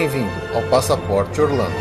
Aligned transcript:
Bem-vindo 0.00 0.56
ao 0.56 0.62
Passaporte 0.70 1.42
Orlando. 1.42 1.76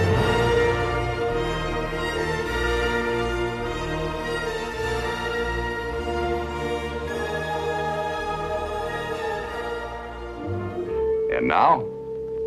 And 11.32 11.47
now, 11.47 11.86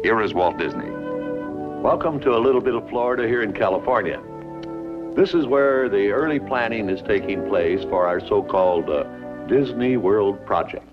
here 0.03 0.21
is 0.21 0.35
Walt 0.35 0.59
Disney. 0.59 0.91
Welcome 1.81 2.21
to 2.21 2.37
a 2.37 2.39
little 2.39 2.61
bit 2.61 2.75
of 2.75 2.87
Florida 2.91 3.27
here 3.27 3.41
in 3.41 3.55
California. 3.55 4.21
This 5.17 5.33
is 5.33 5.47
where 5.47 5.89
the 5.89 6.11
early 6.11 6.39
planning 6.39 6.91
is 6.91 7.01
taking 7.01 7.49
place 7.49 7.83
for 7.85 8.07
our 8.07 8.21
so-called 8.21 8.91
uh, 8.91 9.05
Disney 9.47 9.97
World 9.97 10.45
project. 10.45 10.85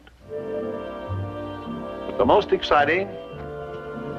But 2.06 2.18
the 2.18 2.26
most 2.26 2.54
exciting, 2.54 3.10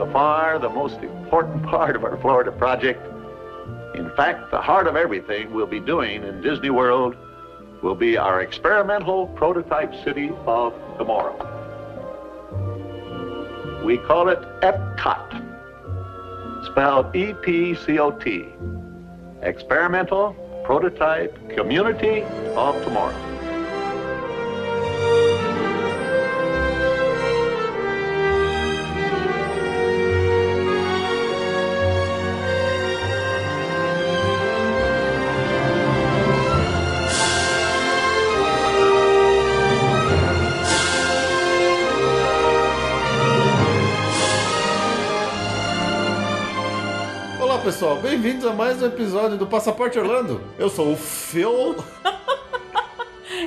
the 0.01 0.11
far 0.13 0.59
the 0.59 0.69
most 0.69 0.97
important 1.03 1.63
part 1.67 1.95
of 1.95 2.05
our 2.05 2.17
Florida 2.23 2.51
project, 2.51 3.07
in 3.95 4.11
fact, 4.17 4.51
the 4.51 4.61
heart 4.61 4.87
of 4.87 4.97
everything 4.97 5.53
we'll 5.53 5.67
be 5.67 5.79
doing 5.79 6.25
in 6.25 6.41
Disney 6.41 6.71
World 6.71 7.15
will 7.83 7.95
be 7.95 8.17
our 8.17 8.41
experimental 8.41 9.27
prototype 9.27 9.93
city 10.03 10.31
of 10.47 10.73
tomorrow. 10.97 11.37
We 13.85 13.99
call 13.99 14.31
it 14.31 14.41
Epcot, 14.63 16.67
spelled 16.67 17.15
E-P-C-O-T. 17.15 18.47
Experimental 19.43 20.35
Prototype 20.65 21.51
Community 21.51 22.23
of 22.57 22.83
Tomorrow. 22.85 23.30
Bem-vindos 48.41 48.47
a 48.47 48.53
mais 48.55 48.83
um 48.83 48.87
episódio 48.87 49.37
do 49.37 49.47
Passaporte 49.47 49.99
Orlando. 49.99 50.41
Eu 50.59 50.71
sou 50.71 50.93
o 50.93 50.97
Phil. 50.97 51.77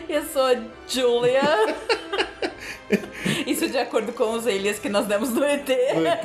Eu 0.08 0.24
sou 0.26 0.44
a 0.44 0.56
Julia. 0.88 1.42
Isso 3.48 3.68
de 3.70 3.78
acordo 3.78 4.14
com 4.14 4.34
os 4.34 4.46
alias 4.46 4.78
que 4.78 4.90
nós 4.90 5.08
demos 5.08 5.30
no 5.32 5.44
ET. 5.44 5.66
do 5.66 5.72
ET. 5.74 6.24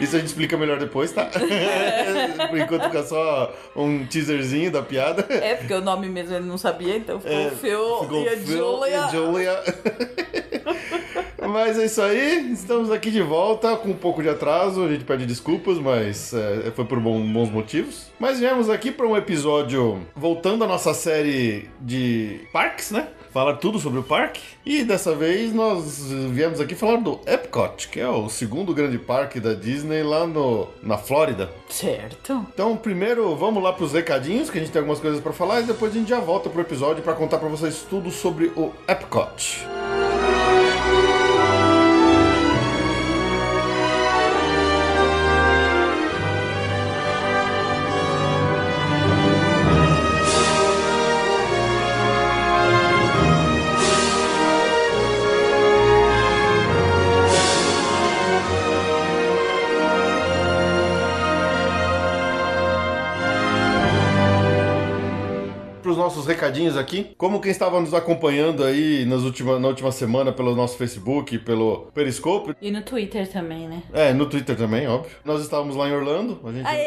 Isso 0.00 0.16
a 0.16 0.18
gente 0.18 0.28
explica 0.28 0.56
melhor 0.56 0.78
depois, 0.78 1.12
tá? 1.12 1.26
Por 2.48 2.58
enquanto 2.58 2.84
fica 2.84 3.02
só 3.02 3.54
um 3.74 4.06
teaserzinho 4.06 4.70
da 4.70 4.80
piada. 4.82 5.26
É, 5.28 5.56
porque 5.56 5.74
o 5.74 5.82
nome 5.82 6.08
mesmo 6.08 6.34
ele 6.34 6.46
não 6.46 6.56
sabia, 6.56 6.96
então 6.96 7.20
ficou 7.20 7.36
É, 7.36 7.46
o 7.48 7.50
Phil 7.50 7.98
ficou 8.00 8.22
e 8.22 8.28
a 8.28 8.36
Phil 8.36 8.46
Julia. 8.46 8.88
e 8.88 8.94
a 8.94 9.08
Julia. 9.08 9.62
Mas 11.40 11.78
é 11.78 11.84
isso 11.84 12.00
aí, 12.00 12.50
estamos 12.52 12.90
aqui 12.90 13.10
de 13.10 13.20
volta 13.22 13.76
com 13.76 13.90
um 13.90 13.94
pouco 13.96 14.22
de 14.22 14.28
atraso, 14.28 14.82
a 14.84 14.88
gente 14.88 15.04
pede 15.04 15.26
desculpas, 15.26 15.78
mas 15.78 16.32
é, 16.32 16.70
foi 16.74 16.84
por 16.84 16.98
bom- 16.98 17.20
bons 17.32 17.50
motivos. 17.50 18.06
Mas 18.18 18.38
viemos 18.40 18.70
aqui 18.70 18.90
para 18.90 19.06
um 19.06 19.16
episódio 19.16 20.00
voltando 20.14 20.64
à 20.64 20.66
nossa 20.66 20.94
série 20.94 21.68
de 21.80 22.40
parques, 22.52 22.90
né? 22.90 23.08
Falar 23.32 23.56
tudo 23.56 23.78
sobre 23.78 23.98
o 23.98 24.02
parque. 24.02 24.40
E 24.64 24.82
dessa 24.82 25.14
vez 25.14 25.52
nós 25.52 26.10
viemos 26.30 26.58
aqui 26.58 26.74
falar 26.74 26.96
do 26.96 27.20
Epcot, 27.26 27.88
que 27.88 28.00
é 28.00 28.08
o 28.08 28.30
segundo 28.30 28.72
grande 28.72 28.96
parque 28.98 29.38
da 29.38 29.52
Disney 29.52 30.02
lá 30.02 30.26
no, 30.26 30.68
na 30.82 30.96
Flórida. 30.96 31.50
Certo. 31.68 32.46
Então, 32.54 32.74
primeiro, 32.78 33.36
vamos 33.36 33.62
lá 33.62 33.74
pros 33.74 33.92
recadinhos, 33.92 34.48
que 34.48 34.56
a 34.56 34.60
gente 34.62 34.72
tem 34.72 34.80
algumas 34.80 35.00
coisas 35.00 35.20
pra 35.20 35.34
falar, 35.34 35.60
e 35.60 35.64
depois 35.64 35.92
a 35.92 35.98
gente 35.98 36.08
já 36.08 36.18
volta 36.18 36.48
pro 36.48 36.62
episódio 36.62 37.02
pra 37.02 37.12
contar 37.12 37.36
pra 37.36 37.48
vocês 37.50 37.84
tudo 37.90 38.10
sobre 38.10 38.46
o 38.56 38.72
Epcot. 38.88 39.66
Para 39.66 39.95
nossos 66.16 66.26
recadinhos 66.26 66.76
aqui, 66.76 67.08
como 67.18 67.40
quem 67.40 67.50
estava 67.50 67.78
nos 67.80 67.92
acompanhando 67.92 68.64
aí 68.64 69.04
nas 69.04 69.22
última, 69.22 69.58
na 69.58 69.68
última 69.68 69.92
semana 69.92 70.32
pelo 70.32 70.56
nosso 70.56 70.76
Facebook, 70.78 71.38
pelo 71.40 71.88
Periscope, 71.94 72.54
E 72.60 72.70
no 72.70 72.80
Twitter 72.82 73.30
também, 73.30 73.68
né? 73.68 73.82
é, 73.92 74.12
no 74.14 74.24
Twitter 74.26 74.56
também, 74.56 74.88
óbvio. 74.88 75.10
Nós 75.24 75.42
estávamos 75.42 75.76
lá 75.76 75.88
em 75.88 75.92
Orlando, 75.92 76.40
a 76.42 76.52
gente, 76.52 76.66
Aê! 76.66 76.78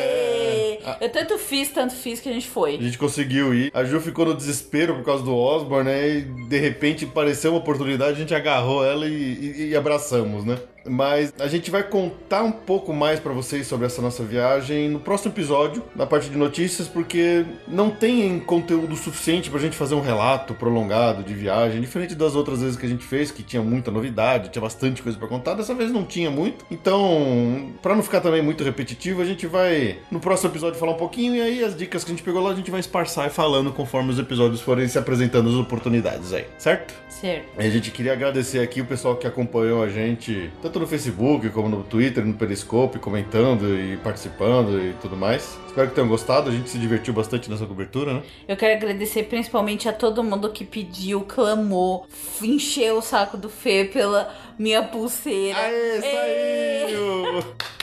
É, 0.00 0.78
a- 0.84 0.96
Eu 1.02 1.10
tanto 1.10 1.36
fiz, 1.38 1.68
tanto 1.68 1.92
fiz 1.94 2.20
que 2.20 2.28
a 2.28 2.32
gente 2.32 2.48
a 2.48 2.50
foi. 2.50 2.80
gente 2.80 2.96
conseguiu 2.96 3.52
ir. 3.52 3.70
A 3.74 3.84
Ju 3.84 4.00
ficou 4.00 4.24
no 4.24 4.34
desespero 4.34 4.94
por 4.94 5.04
causa 5.04 5.22
do 5.24 5.34
Osborne, 5.36 5.90
né? 5.90 6.08
E 6.08 6.20
de 6.22 6.58
repente 6.58 7.04
apareceu 7.04 7.52
uma 7.52 7.58
oportunidade, 7.60 8.12
a 8.12 8.20
gente 8.20 8.34
agarrou 8.34 8.84
ela 8.84 9.06
e, 9.06 9.12
e- 9.12 9.68
e 9.70 9.76
abraçamos, 9.76 10.44
né? 10.44 10.58
Mas 10.86 11.32
a 11.38 11.46
gente 11.46 11.70
vai 11.70 11.82
contar 11.82 12.42
um 12.42 12.52
pouco 12.52 12.92
mais 12.92 13.20
pra 13.20 13.32
vocês 13.32 13.66
sobre 13.66 13.86
essa 13.86 14.00
nossa 14.00 14.22
viagem 14.22 14.88
no 14.88 15.00
próximo 15.00 15.32
episódio, 15.32 15.82
na 15.94 16.06
parte 16.06 16.28
de 16.28 16.36
notícias, 16.36 16.88
porque 16.88 17.44
não 17.66 17.90
tem 17.90 18.38
conteúdo 18.40 18.96
suficiente 18.96 19.50
pra 19.50 19.60
gente 19.60 19.76
fazer 19.76 19.94
um 19.94 20.00
relato 20.00 20.54
prolongado 20.54 21.22
de 21.22 21.34
viagem, 21.34 21.80
diferente 21.80 22.14
das 22.14 22.34
outras 22.34 22.60
vezes 22.62 22.76
que 22.76 22.86
a 22.86 22.88
gente 22.88 23.04
fez, 23.04 23.30
que 23.30 23.42
tinha 23.42 23.62
muita 23.62 23.90
novidade, 23.90 24.50
tinha 24.50 24.62
bastante 24.62 25.02
coisa 25.02 25.18
pra 25.18 25.28
contar. 25.28 25.54
Dessa 25.54 25.74
vez 25.74 25.90
não 25.90 26.04
tinha 26.04 26.30
muito. 26.30 26.64
Então, 26.70 27.72
pra 27.82 27.94
não 27.94 28.02
ficar 28.02 28.20
também 28.20 28.42
muito 28.42 28.64
repetitivo, 28.64 29.22
a 29.22 29.24
gente 29.24 29.46
vai 29.46 29.98
no 30.10 30.20
próximo 30.20 30.50
episódio 30.50 30.78
falar 30.78 30.92
um 30.92 30.96
pouquinho 30.96 31.34
e 31.34 31.40
aí 31.40 31.64
as 31.64 31.76
dicas 31.76 32.04
que 32.04 32.10
a 32.10 32.14
gente 32.14 32.24
pegou 32.24 32.42
lá 32.42 32.50
a 32.50 32.54
gente 32.54 32.70
vai 32.70 32.80
esparçar 32.80 33.26
e 33.26 33.30
falando 33.30 33.72
conforme 33.72 34.10
os 34.10 34.18
episódios 34.18 34.60
forem 34.60 34.88
se 34.88 34.98
apresentando 34.98 35.48
as 35.48 35.54
oportunidades 35.54 36.32
aí, 36.32 36.46
certo? 36.58 36.94
Certo. 37.08 37.46
A 37.56 37.68
gente 37.68 37.90
queria 37.90 38.12
agradecer 38.12 38.60
aqui 38.60 38.80
o 38.80 38.84
pessoal 38.84 39.16
que 39.16 39.26
acompanhou 39.26 39.82
a 39.82 39.88
gente, 39.88 40.50
tanto 40.68 40.80
no 40.80 40.86
Facebook 40.86 41.48
como 41.50 41.68
no 41.68 41.82
Twitter, 41.82 42.24
no 42.24 42.34
Periscope, 42.34 42.98
comentando 42.98 43.74
e 43.74 43.96
participando 43.96 44.78
e 44.78 44.92
tudo 45.00 45.16
mais. 45.16 45.58
Espero 45.66 45.88
que 45.88 45.94
tenham 45.94 46.08
gostado, 46.08 46.50
a 46.50 46.52
gente 46.52 46.68
se 46.68 46.78
divertiu 46.78 47.14
bastante 47.14 47.50
nessa 47.50 47.64
cobertura, 47.64 48.14
né? 48.14 48.22
Eu 48.46 48.56
quero 48.56 48.76
agradecer 48.76 49.24
principalmente 49.24 49.88
a 49.88 49.92
todo 49.92 50.22
mundo 50.22 50.50
que 50.50 50.64
pediu, 50.64 51.22
clamou, 51.22 52.06
encheu 52.42 52.98
o 52.98 53.02
saco 53.02 53.38
do 53.38 53.48
Fê 53.48 53.84
pela 53.90 54.30
minha 54.58 54.82
pulseira. 54.82 55.58
Aê, 55.58 56.00
saiu! 56.02 57.68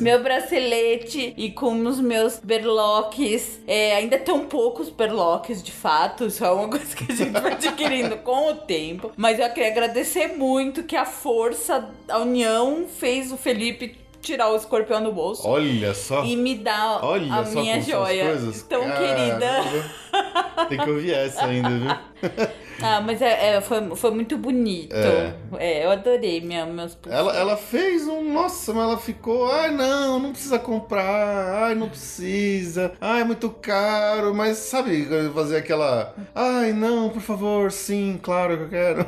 meu 0.00 0.22
bracelete 0.22 1.34
e 1.36 1.50
com 1.50 1.74
os 1.86 2.00
meus 2.00 2.38
berloques. 2.38 3.60
É, 3.66 3.96
ainda 3.96 4.18
tão 4.18 4.46
poucos 4.46 4.88
berloques, 4.90 5.62
de 5.62 5.72
fato. 5.72 6.26
Isso 6.26 6.44
é 6.44 6.50
uma 6.50 6.68
coisa 6.70 6.94
que 6.96 7.12
a 7.12 7.14
gente 7.14 7.30
vai 7.30 7.52
adquirindo 7.52 8.16
com 8.18 8.50
o 8.50 8.54
tempo. 8.54 9.12
Mas 9.16 9.38
eu 9.38 9.48
queria 9.50 9.70
agradecer 9.70 10.36
muito 10.36 10.82
que 10.82 10.96
a 10.96 11.04
força, 11.04 11.88
a 12.08 12.18
união 12.18 12.86
fez 12.88 13.32
o 13.32 13.36
Felipe 13.36 13.96
tirar 14.20 14.50
o 14.50 14.56
escorpião 14.56 15.02
do 15.02 15.12
bolso. 15.12 15.46
Olha 15.46 15.94
só! 15.94 16.24
E 16.24 16.36
me 16.36 16.54
dar 16.56 17.04
Olha 17.04 17.32
a 17.32 17.42
minha 17.42 17.80
joia. 17.80 18.36
Tão 18.68 18.82
Caramba. 18.82 18.98
querida. 18.98 20.66
Tem 20.68 20.78
que 20.78 20.90
ouvir 20.90 21.14
essa 21.14 21.46
ainda, 21.46 21.70
viu? 21.70 22.48
Ah, 22.82 23.00
mas 23.00 23.20
é, 23.20 23.56
é, 23.56 23.60
foi, 23.60 23.96
foi 23.96 24.10
muito 24.10 24.36
bonito. 24.36 24.94
É. 24.94 25.34
É, 25.58 25.84
eu 25.84 25.90
adorei 25.90 26.40
minha, 26.40 26.64
meus 26.66 26.96
Ela, 27.08 27.36
ela 27.36 27.56
fez 27.56 28.06
um. 28.06 28.32
Nossa, 28.32 28.72
mas 28.72 28.84
ela 28.84 28.98
ficou. 28.98 29.50
Ai, 29.50 29.70
não, 29.70 30.18
não 30.18 30.30
precisa 30.30 30.58
comprar. 30.58 31.64
Ai, 31.64 31.74
não 31.74 31.88
precisa. 31.88 32.92
Ai, 33.00 33.22
é 33.22 33.24
muito 33.24 33.50
caro. 33.50 34.34
Mas 34.34 34.58
sabe, 34.58 35.08
fazer 35.34 35.56
aquela. 35.56 36.14
Ai, 36.34 36.72
não, 36.72 37.08
por 37.08 37.22
favor, 37.22 37.72
sim, 37.72 38.18
claro 38.22 38.56
que 38.56 38.62
eu 38.64 38.68
quero. 38.68 39.06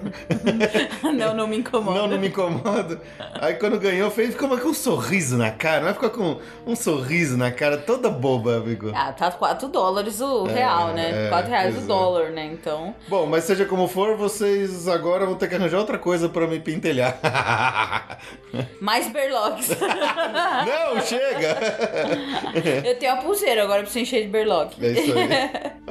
Não, 1.20 1.34
não 1.34 1.46
me 1.46 1.58
incomoda. 1.58 1.98
Não, 1.98 2.08
não 2.08 2.18
me 2.18 2.28
incomoda. 2.28 3.00
Aí 3.40 3.54
quando 3.54 3.78
ganhou, 3.78 4.10
fez, 4.10 4.30
ficou 4.30 4.48
com 4.58 4.68
um 4.68 4.74
sorriso 4.74 5.36
na 5.36 5.50
cara. 5.50 5.84
Vai 5.84 5.94
ficar 5.94 6.10
com 6.10 6.38
um 6.66 6.76
sorriso 6.76 7.36
na 7.36 7.50
cara 7.50 7.76
toda 7.76 8.08
boba, 8.08 8.56
amigo. 8.56 8.90
Ah, 8.94 9.12
tá 9.12 9.30
4 9.30 9.68
dólares 9.68 10.20
o 10.20 10.44
real, 10.44 10.92
né? 10.92 11.26
é, 11.26 11.28
4 11.28 11.50
reais 11.50 11.74
pois 11.74 11.82
o 11.82 11.84
é. 11.84 11.88
dólar, 11.88 12.30
né? 12.30 12.46
Então. 12.46 12.94
Bom, 13.08 13.26
mas 13.26 13.44
se 13.44 13.52
a 13.52 13.54
Seja 13.60 13.68
como 13.68 13.86
for, 13.86 14.16
vocês 14.16 14.88
agora 14.88 15.26
vão 15.26 15.34
ter 15.34 15.46
que 15.46 15.54
arranjar 15.54 15.80
outra 15.80 15.98
coisa 15.98 16.30
pra 16.30 16.46
me 16.46 16.58
pentelhar. 16.58 17.20
Mais 18.80 19.12
berlocks. 19.12 19.68
Não, 19.78 20.98
chega! 21.02 21.58
Eu 22.88 22.98
tenho 22.98 23.12
a 23.12 23.16
pulseira, 23.16 23.62
agora 23.62 23.80
eu 23.80 23.84
preciso 23.84 24.02
encher 24.02 24.22
de 24.22 24.28
berlock. 24.28 24.82
É 24.84 24.92
isso 24.92 25.12
aí. 25.12 25.28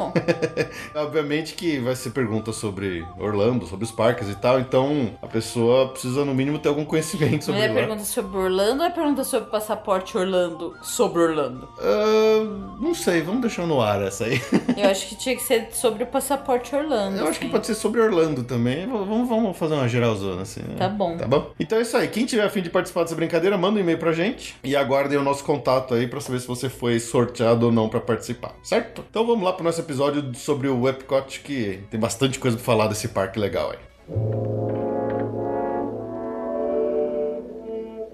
Obviamente 0.95 1.55
que 1.55 1.79
vai 1.79 1.95
ser 1.97 2.11
pergunta 2.11 2.53
sobre 2.53 3.05
Orlando, 3.19 3.67
sobre 3.67 3.85
os 3.85 3.93
parques 3.93 4.29
e 4.29 4.35
tal, 4.35 4.61
então 4.61 5.11
a 5.23 5.27
pessoa 5.27 5.89
precisa 5.89 6.25
no 6.25 6.35
mínimo 6.35 6.59
ter 6.59 6.69
algum 6.69 6.85
conhecimento 6.85 7.33
Mas 7.37 7.45
sobre 7.45 7.61
é 7.63 7.69
lá. 7.69 7.75
pergunta 7.75 8.05
sobre 8.05 8.37
Orlando 8.39 8.83
ou 8.83 8.89
é 8.89 8.91
pergunta 8.91 9.25
sobre 9.25 9.49
o 9.49 9.51
passaporte 9.51 10.17
Orlando? 10.17 10.75
Sobre 10.83 11.23
Orlando. 11.23 11.69
Ah, 11.79 12.77
não 12.81 12.95
sei, 12.95 13.23
vamos 13.23 13.41
deixar 13.43 13.67
no 13.67 13.81
ar 13.81 14.03
essa 14.03 14.25
aí. 14.25 14.41
Eu 14.77 14.89
acho 14.91 15.09
que 15.09 15.17
tinha 15.17 15.37
que 15.37 15.43
ser 15.43 15.69
sobre 15.73 16.05
o 16.05 16.07
passaporte 16.07 16.75
Orlando. 16.75 17.19
Eu 17.19 17.27
acho 17.29 17.39
que 17.39 17.45
assim. 17.45 17.53
pode 17.53 17.67
ser 17.67 17.75
sobre 17.75 18.01
Orlando 18.01 18.43
também. 18.45 18.87
Vamos, 18.87 19.29
vamos 19.29 19.57
fazer 19.57 19.75
uma 19.75 19.89
geralzona 19.89 20.43
assim. 20.43 20.61
né? 20.61 20.77
Tá 20.79 20.89
bom. 20.89 21.17
Tá 21.17 21.27
bom? 21.27 21.51
Então 21.59 21.79
é 21.79 21.83
isso 21.83 21.97
aí. 21.97 22.09
Quem 22.09 22.25
tiver 22.25 22.45
afim 22.45 22.63
de 22.63 22.71
participar 22.71 23.03
dessa 23.03 23.15
brincadeira, 23.15 23.57
manda 23.59 23.79
um 23.79 23.81
e-mail 23.83 23.99
pra 23.99 24.13
gente 24.13 24.57
e 24.65 24.75
aguardem 24.77 25.19
o 25.19 25.23
nosso 25.23 25.45
contato 25.45 25.95
aí 25.95 26.07
pra 26.07 26.21
saber 26.21 26.41
se 26.41 26.47
você 26.47 26.69
foi 26.69 26.99
sorteado 26.99 27.67
ou 27.67 27.73
não 27.73 27.89
pra 27.89 28.01
participar, 28.01 28.55
certo? 28.63 28.80
Então 29.11 29.27
vamos 29.27 29.45
lá 29.45 29.53
pro 29.53 29.65
nosso 29.65 29.81
episódio 29.81 30.35
sobre 30.35 30.69
o 30.69 30.89
Epcot, 30.89 31.41
que 31.41 31.85
tem 31.91 31.99
bastante 31.99 32.39
coisa 32.39 32.57
pra 32.57 32.65
falar 32.65 32.89
desse 32.89 33.09
parque 33.09 33.39
legal 33.39 33.71
aí. 33.71 33.79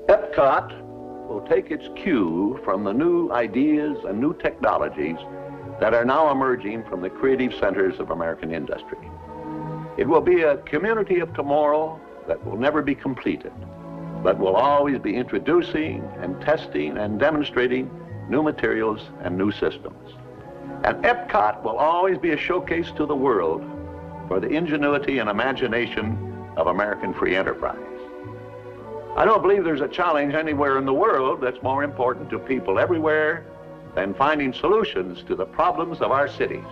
Epcot 0.09 0.75
will 1.29 1.43
take 1.43 1.73
its 1.73 1.89
cue 1.97 2.59
from 2.65 2.85
the 2.85 2.93
new 2.93 3.31
ideas 3.33 3.97
and 4.05 4.15
new 4.21 4.33
technologies 4.35 5.17
that 5.81 5.95
are 5.95 6.05
now 6.05 6.31
emerging 6.31 6.83
from 6.89 7.01
the 7.01 7.11
creative 7.11 7.55
centers 7.59 7.99
of 8.01 8.11
American 8.11 8.53
industry. 8.53 8.99
It 9.99 10.07
will 10.07 10.21
be 10.21 10.43
a 10.43 10.59
community 10.59 11.21
of 11.21 11.33
tomorrow 11.35 11.99
that 12.29 12.45
will 12.45 12.59
never 12.59 12.83
be 12.83 12.95
completed, 12.95 13.53
but 14.23 14.39
will 14.39 14.57
always 14.57 14.99
be 14.99 15.17
introducing 15.17 16.03
and 16.21 16.41
testing 16.41 16.97
and 16.99 17.19
demonstrating 17.19 17.91
new 18.29 18.43
materials 18.43 19.01
and 19.23 19.37
new 19.37 19.51
systems. 19.53 20.15
And 20.85 21.03
Epcot 21.05 21.63
will 21.63 21.77
always 21.77 22.19
be 22.19 22.33
a 22.33 22.37
showcase 22.37 22.91
to 22.97 23.07
the 23.07 23.17
world 23.17 23.65
for 24.29 24.41
the 24.41 24.49
ingenuity 24.49 25.19
and 25.19 25.31
imagination 25.31 26.49
of 26.57 26.67
American 26.69 27.15
free 27.15 27.37
enterprise. 27.37 27.79
I 29.17 29.25
don't 29.25 29.41
believe 29.41 29.65
there's 29.65 29.81
a 29.81 29.89
challenge 29.89 30.35
anywhere 30.35 30.79
in 30.79 30.85
the 30.85 30.93
world 30.93 31.41
that's 31.41 31.63
more 31.63 31.83
important 31.83 32.29
to 32.31 32.39
people 32.39 32.79
everywhere 32.79 33.47
than 33.95 34.13
finding 34.13 34.53
solutions 34.53 35.23
to 35.25 35.35
the 35.35 35.47
problems 35.47 36.03
of 36.03 36.11
our 36.11 36.29
cities. 36.29 36.65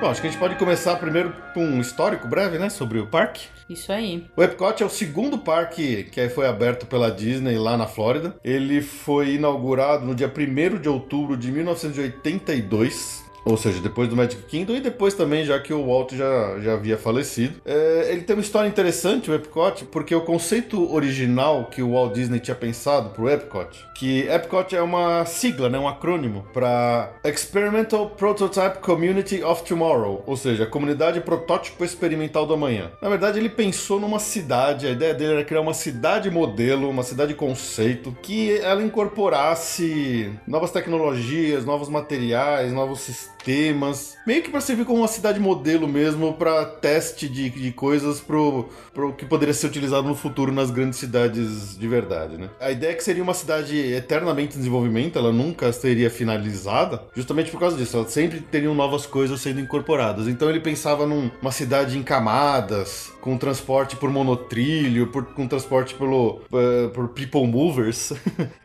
Bom, 0.00 0.06
acho 0.08 0.20
que 0.20 0.28
a 0.28 0.30
gente 0.30 0.38
pode 0.38 0.54
começar 0.54 0.94
primeiro 0.94 1.34
com 1.52 1.64
um 1.64 1.80
histórico 1.80 2.28
breve, 2.28 2.56
né, 2.56 2.68
sobre 2.70 3.00
o 3.00 3.06
parque. 3.08 3.48
Isso 3.68 3.90
aí. 3.90 4.24
O 4.36 4.42
Epcot 4.44 4.80
é 4.80 4.86
o 4.86 4.88
segundo 4.88 5.38
parque 5.38 6.04
que 6.04 6.28
foi 6.28 6.46
aberto 6.46 6.86
pela 6.86 7.10
Disney 7.10 7.58
lá 7.58 7.76
na 7.76 7.86
Flórida. 7.86 8.36
Ele 8.44 8.80
foi 8.80 9.34
inaugurado 9.34 10.06
no 10.06 10.14
dia 10.14 10.32
1 10.32 10.78
de 10.80 10.88
outubro 10.88 11.36
de 11.36 11.50
1982. 11.50 13.27
Ou 13.48 13.56
seja, 13.56 13.80
depois 13.80 14.08
do 14.10 14.14
Magic 14.14 14.42
Kingdom 14.42 14.74
e 14.74 14.80
depois 14.80 15.14
também, 15.14 15.42
já 15.42 15.58
que 15.58 15.72
o 15.72 15.86
Walt 15.86 16.12
já, 16.12 16.60
já 16.60 16.74
havia 16.74 16.98
falecido. 16.98 17.54
É, 17.64 18.08
ele 18.10 18.20
tem 18.20 18.36
uma 18.36 18.42
história 18.42 18.68
interessante, 18.68 19.30
o 19.30 19.34
Epcot, 19.34 19.86
porque 19.86 20.14
o 20.14 20.20
conceito 20.20 20.92
original 20.94 21.64
que 21.64 21.82
o 21.82 21.92
Walt 21.92 22.12
Disney 22.12 22.40
tinha 22.40 22.54
pensado 22.54 23.08
para 23.08 23.22
o 23.22 23.30
Epcot, 23.30 23.86
que 23.94 24.28
Epcot 24.28 24.76
é 24.76 24.82
uma 24.82 25.24
sigla, 25.24 25.70
né, 25.70 25.78
um 25.78 25.88
acrônimo 25.88 26.46
para 26.52 27.10
Experimental 27.24 28.10
Prototype 28.10 28.80
Community 28.80 29.42
of 29.42 29.62
Tomorrow, 29.64 30.22
ou 30.26 30.36
seja, 30.36 30.66
Comunidade 30.66 31.20
Protótipo 31.22 31.82
Experimental 31.84 32.44
do 32.44 32.52
Amanhã. 32.52 32.90
Na 33.00 33.08
verdade, 33.08 33.38
ele 33.38 33.48
pensou 33.48 33.98
numa 33.98 34.18
cidade, 34.18 34.86
a 34.86 34.90
ideia 34.90 35.14
dele 35.14 35.32
era 35.32 35.44
criar 35.44 35.62
uma 35.62 35.74
cidade 35.74 36.30
modelo, 36.30 36.90
uma 36.90 37.02
cidade 37.02 37.32
conceito, 37.32 38.14
que 38.20 38.58
ela 38.58 38.82
incorporasse 38.82 40.30
novas 40.46 40.70
tecnologias, 40.70 41.64
novos 41.64 41.88
materiais, 41.88 42.72
novos 42.72 43.00
sistemas 43.00 43.37
temas, 43.44 44.16
meio 44.26 44.42
que 44.42 44.50
para 44.50 44.60
servir 44.60 44.84
como 44.84 44.98
uma 44.98 45.08
cidade 45.08 45.40
modelo 45.40 45.88
mesmo 45.88 46.34
para 46.34 46.64
teste 46.64 47.28
de, 47.28 47.50
de 47.50 47.72
coisas 47.72 48.20
pro, 48.20 48.68
pro 48.92 49.12
que 49.12 49.24
poderia 49.24 49.54
ser 49.54 49.66
utilizado 49.66 50.06
no 50.06 50.14
futuro 50.14 50.52
nas 50.52 50.70
grandes 50.70 50.98
cidades 50.98 51.78
de 51.78 51.88
verdade, 51.88 52.36
né? 52.36 52.50
A 52.60 52.70
ideia 52.70 52.92
é 52.92 52.94
que 52.94 53.04
seria 53.04 53.22
uma 53.22 53.34
cidade 53.34 53.76
eternamente 53.76 54.54
em 54.54 54.58
desenvolvimento, 54.58 55.18
ela 55.18 55.32
nunca 55.32 55.72
seria 55.72 56.10
finalizada, 56.10 57.02
justamente 57.14 57.50
por 57.50 57.60
causa 57.60 57.76
disso, 57.76 57.96
ela 57.96 58.08
sempre 58.08 58.40
teriam 58.40 58.74
novas 58.74 59.06
coisas 59.06 59.40
sendo 59.40 59.60
incorporadas. 59.60 60.28
Então 60.28 60.48
ele 60.48 60.60
pensava 60.60 61.06
numa 61.06 61.52
cidade 61.52 61.96
em 61.96 62.02
camadas, 62.02 63.12
com 63.20 63.36
transporte 63.36 63.96
por 63.96 64.10
monotrilho, 64.10 65.08
por, 65.08 65.24
com 65.26 65.46
transporte 65.46 65.94
pelo, 65.94 66.40
uh, 66.50 66.88
por 66.94 67.08
people 67.08 67.46
movers. 67.46 68.12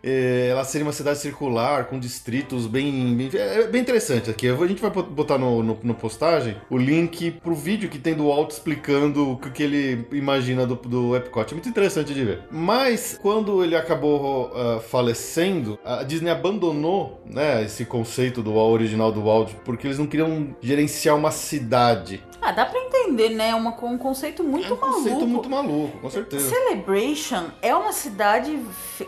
é, 0.02 0.48
ela 0.52 0.64
seria 0.64 0.86
uma 0.86 0.94
cidade 0.94 1.20
circular, 1.20 1.86
com 1.86 2.00
distritos 2.00 2.68
bem, 2.68 3.16
bem, 3.16 3.30
é 3.34 3.68
bem 3.68 3.82
interessante 3.82 4.30
aqui. 4.30 4.48
A 4.64 4.68
gente 4.68 4.82
vai 4.82 4.92
botar 4.92 5.38
no, 5.38 5.62
no, 5.62 5.78
no, 5.84 5.94
postagem 5.94 6.56
o 6.70 6.78
link 6.78 7.32
pro 7.32 7.54
vídeo 7.54 7.90
que 7.90 8.00
tem 8.00 8.16
do 8.16 8.28
Walt 8.28 8.52
explicando 8.52 9.32
o 9.32 9.38
que 9.38 9.62
ele 9.62 10.08
imagina 10.12 10.66
do, 10.66 10.76
do 10.76 11.16
Epcot. 11.16 11.52
É 11.52 11.54
muito 11.54 11.68
interessante 11.68 12.14
de 12.14 12.24
ver. 12.24 12.44
Mas, 12.50 13.20
quando 13.22 13.64
ele 13.64 13.76
acabou 13.76 14.52
uh, 14.52 14.80
falecendo, 14.80 15.78
a 15.84 16.04
Disney 16.04 16.32
abandonou 16.32 17.22
né, 17.26 17.64
esse 17.64 17.86
conceito 17.86 18.42
do 18.42 18.56
original 18.56 19.12
do 19.12 19.24
Walt, 19.24 19.52
porque 19.66 19.88
eles 19.88 20.00
não 20.00 20.08
queriam 20.08 20.56
gerenciar 20.62 21.18
uma 21.18 21.32
cidade. 21.32 22.24
Ah, 22.42 22.52
dá 22.52 22.66
pra 22.66 22.80
entender, 22.80 23.30
né? 23.30 23.50
É 23.50 23.56
uma, 23.56 23.72
um 23.84 23.98
conceito 23.98 24.44
muito 24.44 24.74
é 24.74 24.74
um 24.74 24.80
maluco. 24.80 24.98
conceito 24.98 25.28
muito 25.28 25.50
maluco, 25.50 25.98
com 26.00 26.10
certeza. 26.10 26.50
Celebration 26.50 27.46
é 27.62 27.76
uma 27.76 27.92
cidade 27.92 28.60